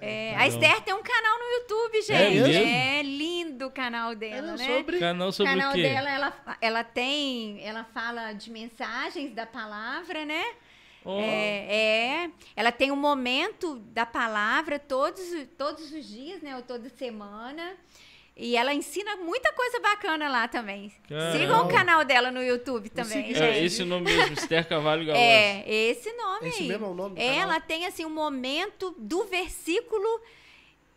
É, 0.00 0.34
a. 0.36 0.46
Esther 0.46 0.80
tem 0.82 0.94
um 0.94 1.02
canal 1.02 1.38
no 1.38 1.44
YouTube, 1.60 1.98
É 1.98 2.02
gente. 2.02 2.40
mesmo? 2.48 2.64
É, 2.64 3.02
lindo 3.02 3.66
o 3.66 3.70
canal 3.70 4.14
dela, 4.14 4.36
Ela 4.36 4.56
né? 4.56 4.66
sobre 4.66 4.98
Canal 4.98 5.28
O 5.28 5.32
sobre 5.32 5.52
canal 5.52 5.70
o 5.72 5.74
quê? 5.74 5.82
dela, 5.82 6.10
ela, 6.10 6.56
ela 6.60 6.84
tem, 6.84 7.60
ela 7.66 7.84
fala 7.84 8.32
de 8.32 8.50
mensagens 8.50 9.32
da 9.32 9.46
palavra, 9.46 10.24
né? 10.24 10.44
Ó, 11.04 11.20
É, 11.20 12.24
é, 12.26 12.30
ela 12.56 12.72
tem 12.72 12.90
um 12.90 12.96
momento 12.96 13.76
da 13.92 14.06
palavra 14.06 14.78
todos, 14.78 15.20
todos 15.58 15.92
os 15.92 16.06
dias, 16.06 16.40
né? 16.40 16.54
Ou 16.56 16.62
toda 16.62 16.88
semana. 16.88 17.74
E 18.36 18.56
ela 18.56 18.74
ensina 18.74 19.14
muita 19.16 19.52
coisa 19.52 19.78
bacana 19.78 20.28
lá 20.28 20.48
também. 20.48 20.90
Caramba. 21.08 21.38
Sigam 21.38 21.66
o 21.66 21.68
canal 21.68 22.04
dela 22.04 22.32
no 22.32 22.42
YouTube 22.42 22.88
também, 22.90 23.26
segui- 23.32 23.40
é 23.40 23.64
esse 23.64 23.84
nome 23.84 24.06
mesmo, 24.12 24.34
Esther 24.34 24.66
Cavalho 24.68 25.04
Galosa. 25.06 25.22
É, 25.24 25.64
esse 25.72 26.12
nome 26.14 26.48
Esse 26.48 26.64
mesmo 26.64 26.84
é 26.84 26.88
o 26.88 26.94
nome 26.94 27.14
do 27.14 27.20
Ela 27.20 27.46
canal? 27.54 27.60
tem 27.60 27.86
assim 27.86 28.04
um 28.04 28.10
momento 28.10 28.92
do 28.98 29.24
versículo 29.24 30.20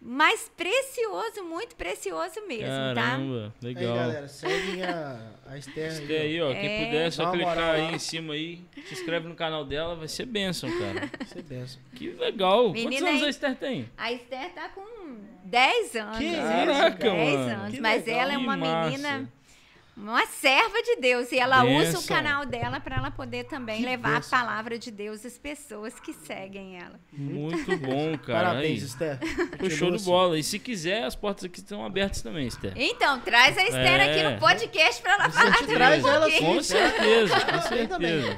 mais 0.10 0.50
precioso, 0.56 1.44
muito 1.44 1.76
precioso 1.76 2.36
mesmo, 2.48 2.66
tá? 2.96 2.96
Caramba, 2.96 3.54
Aí, 3.62 3.68
legal. 3.74 3.96
galera, 3.96 4.28
seguem 4.30 4.82
a, 4.84 5.20
a 5.46 5.58
Esther 5.58 5.92
aí. 5.92 6.16
aí, 6.18 6.42
ó, 6.42 6.50
É. 6.52 6.56
quem 6.62 6.86
puder, 6.86 7.08
é 7.08 7.12
só 7.12 7.30
clicar 7.30 7.56
moral 7.56 7.72
aí 7.72 7.94
em 7.96 8.00
cima 8.00 8.34
aí, 8.34 8.62
se 8.88 8.94
inscreve 8.94 9.28
no 9.28 9.36
canal 9.36 9.66
dela, 9.66 9.96
vai 9.96 10.08
ser 10.08 10.26
bênção, 10.26 10.70
cara. 10.80 11.10
ó. 11.22 11.26
Você 11.26 11.42
benção. 11.42 11.82
Que 11.94 12.10
legal. 12.12 12.64
Quantos 12.68 12.84
Menina, 12.84 13.10
anos 13.10 13.22
aí- 13.22 13.28
a 13.28 13.30
Esther 13.30 13.56
tem? 13.58 13.90
A 13.98 14.12
Esther 14.14 14.54
tá 14.54 14.70
com 14.70 15.18
10 15.44 15.96
anos. 15.98 16.18
Que? 16.20 16.36
Caraca, 16.36 16.98
10 17.12 17.36
mano. 17.40 17.52
anos. 17.62 17.76
Que 17.76 17.82
mas 17.82 18.06
legal. 18.06 18.22
ela 18.22 18.32
é 18.32 18.36
Que 18.38 18.42
uma 18.44 18.58
massa. 18.58 19.30
Uma 19.98 20.26
serva 20.28 20.82
de 20.84 20.98
Deus. 20.98 21.32
E 21.32 21.40
ela 21.40 21.64
usa 21.64 21.86
Benção. 21.86 22.02
o 22.02 22.08
canal 22.08 22.46
dela 22.46 22.80
para 22.80 22.98
ela 22.98 23.10
poder 23.12 23.46
também 23.46 23.78
Que 23.80 23.86
levar 23.86 24.16
benção. 24.16 24.38
a 24.38 24.42
palavra 24.44 24.78
de 24.78 24.92
Deus 24.92 25.26
às 25.26 25.38
pessoas 25.38 26.00
que 26.00 26.14
seguem 26.14 26.78
ela. 26.80 27.00
Muito 27.12 27.76
bom, 27.78 28.18
cara. 28.20 28.50
Parabéns, 28.50 28.82
Aí. 28.82 28.88
Esther. 28.88 29.20
Foi 29.60 29.70
show 29.70 29.92
de 29.92 30.04
bola. 30.04 30.38
E 30.38 30.44
se 30.44 30.60
quiser, 30.60 31.04
as 31.04 31.16
portas 31.16 31.46
aqui 31.46 31.60
estão 31.60 31.84
abertas 31.86 32.22
também, 32.22 32.48
Esther. 32.48 32.74
Então, 32.76 33.20
traz 33.22 33.58
a 33.58 33.64
Esther 33.64 34.00
É. 34.00 34.12
aqui 34.12 34.34
no 34.36 34.40
podcast 34.40 35.02
para 35.02 35.14
ela 35.16 35.30
falar 35.30 35.58
também 35.58 35.76
traz 35.76 36.04
um 36.06 36.10
ela. 36.10 36.32
Com 36.32 36.62
certeza, 36.64 37.40
com 37.42 37.62
certeza. 37.62 38.38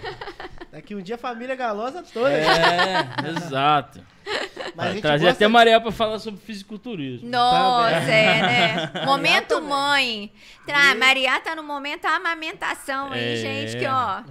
Daqui 0.72 0.96
um 0.96 1.02
dia 1.02 1.16
a 1.16 1.18
família 1.18 1.56
Galosa 1.56 2.04
toda. 2.14 2.32
É, 2.32 3.06
exato. 3.36 4.00
Mas 4.76 5.02
Trazer 5.02 5.26
gosta 5.26 5.30
até 5.38 5.46
a 5.46 5.50
Maria 5.50 5.82
pra 5.82 5.92
falar 5.92 6.20
sobre 6.20 6.40
fisiculturismo. 6.42 7.28
Nossa, 7.30 7.90
Tá 7.92 8.02
é, 8.12 8.42
né? 8.42 8.92
Momento 9.06 9.62
mãe. 9.62 10.32
Tá, 10.66 10.96
Maria 10.96 11.40
tá 11.42 11.56
no 11.56 11.64
momento 11.64 12.04
da 12.04 12.16
amamentação 12.16 13.12
aí, 13.12 13.34
É. 13.34 13.36
gente, 13.36 13.78
que 13.80 13.86
ó. 13.88 14.22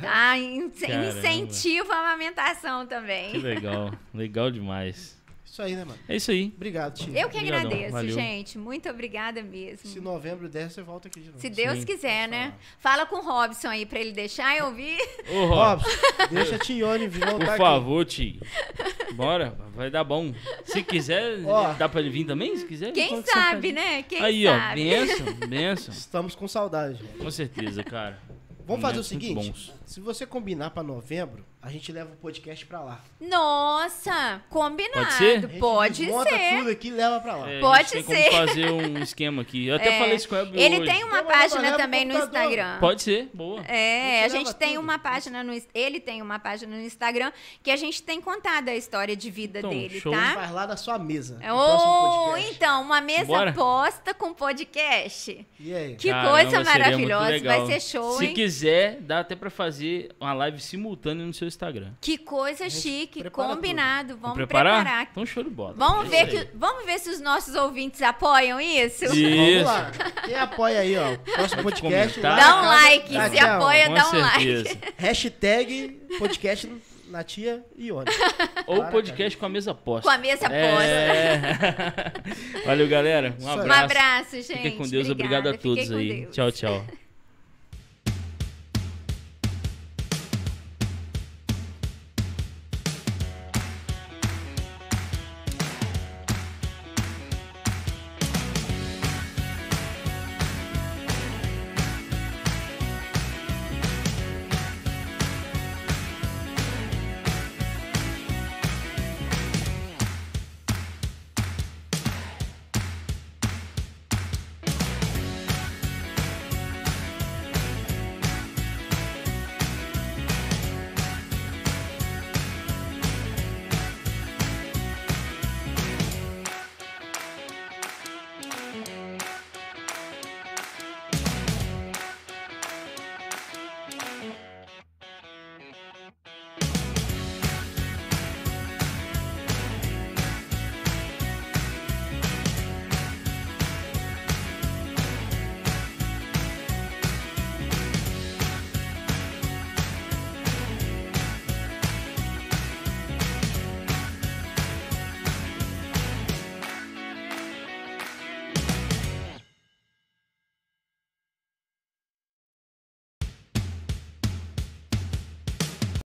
Tá, 0.00 0.36
in- 0.38 0.70
Caramba. 0.78 1.08
incentiva 1.08 1.94
a 1.94 1.98
amamentação 2.00 2.82
Que 2.82 2.94
também. 2.94 3.32
legal. 3.38 3.90
Legal 4.14 4.50
demais. 4.50 5.20
Isso 5.44 5.60
aí, 5.60 5.76
né, 5.76 5.84
mano? 5.84 5.98
É 6.08 6.16
isso 6.16 6.30
aí. 6.30 6.50
Obrigado, 6.56 6.94
Tia. 6.94 7.20
Eu 7.20 7.28
que 7.28 7.36
Obrigadão, 7.36 7.66
agradeço, 7.66 7.92
valeu. 7.92 8.14
gente. 8.14 8.56
Muito 8.56 8.88
obrigada 8.88 9.42
mesmo. 9.42 9.86
Se 9.86 10.00
novembro 10.00 10.48
der, 10.48 10.70
você 10.70 10.80
volta 10.80 11.08
aqui 11.08 11.20
de 11.20 11.26
novo. 11.26 11.38
Se 11.40 11.50
Deus 11.50 11.80
Sim. 11.80 11.84
quiser, 11.84 12.26
né? 12.26 12.54
Fala 12.78 13.04
com 13.04 13.16
o 13.16 13.20
Robson 13.20 13.68
aí 13.68 13.84
pra 13.84 13.98
ele 14.00 14.12
deixar 14.12 14.56
eu 14.56 14.64
ouvir. 14.66 14.96
Ô, 15.30 15.44
Rob, 15.44 15.82
Robson, 15.82 15.90
deixa 16.30 16.56
a 16.56 16.58
Tione 16.58 17.06
vir 17.06 17.20
voltar 17.26 17.38
por 17.38 17.48
aqui. 17.50 17.58
favor, 17.58 18.04
tio. 18.06 18.40
Bora, 19.14 19.56
vai 19.74 19.90
dar 19.90 20.04
bom. 20.04 20.32
Se 20.64 20.82
quiser, 20.82 21.38
Ó. 21.44 21.72
dá 21.74 21.88
pra 21.88 22.00
ele 22.00 22.10
vir 22.10 22.24
também? 22.24 22.56
Se 22.56 22.66
quiser, 22.66 22.92
Quem 22.92 23.22
sabe, 23.24 23.72
né? 23.72 24.02
Quem 24.02 24.20
Aí, 24.22 24.46
ó, 24.46 24.56
sabe? 24.58 24.84
benção, 24.84 25.26
benção. 25.48 25.94
Estamos 25.94 26.34
com 26.34 26.48
saudade. 26.48 27.02
Com 27.18 27.30
certeza, 27.30 27.82
cara. 27.84 28.18
Vamos 28.66 28.80
fazer 28.82 29.00
o 29.00 29.02
Momentos 29.02 29.12
muito 29.12 29.22
seguinte: 29.24 29.48
bons. 29.50 29.72
se 29.86 30.00
você 30.00 30.24
combinar 30.26 30.70
pra 30.70 30.82
novembro, 30.82 31.44
a 31.62 31.70
gente 31.70 31.92
leva 31.92 32.12
o 32.12 32.16
podcast 32.16 32.66
pra 32.66 32.80
lá. 32.80 33.00
Nossa, 33.20 34.42
combinado. 34.50 34.92
Pode 34.94 35.12
ser? 35.14 35.36
A 35.38 35.40
gente 35.48 35.58
Pode 35.58 36.04
desmonta 36.04 36.30
ser. 36.30 36.58
tudo 36.58 36.70
aqui 36.70 36.88
e 36.88 36.90
leva 36.90 37.20
pra 37.20 37.36
lá. 37.36 37.50
É, 37.50 37.58
a 37.58 37.60
Pode 37.60 37.90
gente 37.90 38.04
ser. 38.06 38.14
tem 38.14 38.30
como 38.30 38.46
fazer 38.48 38.70
um 38.70 38.98
esquema 38.98 39.42
aqui. 39.42 39.66
Eu 39.68 39.76
até 39.76 39.96
É. 39.96 39.98
falei 39.98 40.14
isso 40.16 40.28
com 40.28 40.34
o 40.34 40.38
Ele 40.54 40.80
hoje. 40.80 40.90
tem 40.92 41.04
uma 41.04 41.16
Leva- 41.18 41.28
página 41.30 41.76
também 41.76 42.04
no. 42.04 42.14
Instagram. 42.18 42.78
Pode 42.80 43.02
ser, 43.02 43.30
boa. 43.32 43.60
É, 43.62 44.22
A 44.22 44.24
a 44.24 44.28
gente 44.28 44.38
gente 44.38 44.46
leva 44.48 44.58
tem 44.58 44.68
tudo. 44.74 44.80
uma 44.82 44.98
página 44.98 45.44
no 45.44 45.62
ele 45.74 46.00
tem 46.00 46.20
uma 46.20 46.38
página 46.38 46.74
no 46.76 46.82
Instagram 46.82 47.30
que 47.62 47.70
a 47.70 47.76
gente 47.76 48.02
tem 48.02 48.20
contado 48.20 48.68
a 48.68 48.74
história 48.74 49.14
de 49.16 49.30
vida 49.30 49.60
Então, 49.60 49.70
dele, 49.70 50.00
show. 50.00 50.12
A 50.12 50.16
gente 50.16 50.26
tá? 50.28 50.34
faz 50.40 50.50
lá 50.50 50.66
da 50.66 50.76
sua 50.76 50.98
mesa. 50.98 51.38
Ou 51.52 52.24
podcast. 52.30 52.54
então 52.56 52.82
uma 52.82 53.00
mesa 53.00 53.24
Bora. 53.26 53.52
posta 53.52 54.12
com 54.14 54.34
podcast. 54.34 55.46
E 55.60 55.74
aí? 55.74 55.94
Que 55.94 56.08
Caramba, 56.10 56.30
coisa 56.30 56.64
maravilhosa, 56.64 57.38
vai 57.44 57.66
ser 57.66 57.80
show, 57.80 58.18
Se 58.18 58.26
hein? 58.26 58.34
quiser, 58.34 59.00
dá 59.00 59.20
até 59.20 59.36
pra 59.36 59.48
fazer 59.50 60.10
uma 60.20 60.32
live 60.32 60.60
simultânea 60.60 61.24
no 61.24 61.32
seu 61.32 61.51
Instagram. 61.52 61.92
Que 62.00 62.18
coisa 62.18 62.68
chique, 62.68 63.20
prepara 63.20 63.48
combinado. 63.54 64.16
Vamos 64.16 64.36
preparar? 64.36 64.82
preparar. 64.82 65.08
Então 65.10 65.24
show 65.26 65.42
de 65.44 65.50
bola. 65.50 65.74
Vamos 65.76 66.06
É 66.06 66.08
ver, 66.08 66.16
aí. 66.38 66.46
que, 66.46 66.56
vamos 66.56 66.84
ver 66.84 66.98
se 66.98 67.10
os 67.10 67.20
nossos 67.20 67.54
ouvintes 67.54 68.00
apoiam 68.02 68.60
isso? 68.60 69.04
Isso. 69.06 69.14
Vamos 69.14 69.62
lá. 69.64 69.90
Quem 70.24 70.34
apoia 70.36 70.80
aí, 70.80 70.96
ó? 70.96 71.16
Próximo 71.34 71.62
podcast. 71.62 72.20
comentar. 72.20 72.36
lá 72.38 72.44
Dá 72.44 72.62
um 72.62 72.66
like, 72.66 73.08
se 73.08 73.36
Tchau. 73.36 73.50
apoia, 73.56 73.86
Com 73.86 73.94
dá 73.94 74.08
um 74.10 74.18
like. 74.20 74.44
certeza. 74.44 74.78
Hashtag 74.98 76.00
podcast 76.18 76.72
na 77.08 77.22
tia 77.22 77.62
Ione. 77.76 78.06
Ou 78.66 78.78
Para, 78.78 78.90
podcast 78.90 79.36
com 79.38 79.44
a 79.44 79.48
mesa 79.48 79.74
posta. 79.74 80.08
Com 80.08 80.14
a 80.14 80.18
mesa 80.18 80.48
posta. 80.48 80.54
É. 80.54 81.42
Valeu, 82.64 82.88
galera. 82.88 83.36
Um 83.38 83.48
abraço. 83.48 83.68
Um 83.68 83.72
abraço, 83.84 84.36
gente. 84.36 84.46
Fiquem 84.54 84.76
com 84.78 84.88
Deus. 84.88 85.10
Obrigada. 85.10 85.50
Obrigado 85.50 85.54
a 85.54 85.58
todos 85.58 85.92
aí. 85.92 86.22
Deus. 86.22 86.34
Tchau, 86.34 86.50
tchau. 86.52 87.01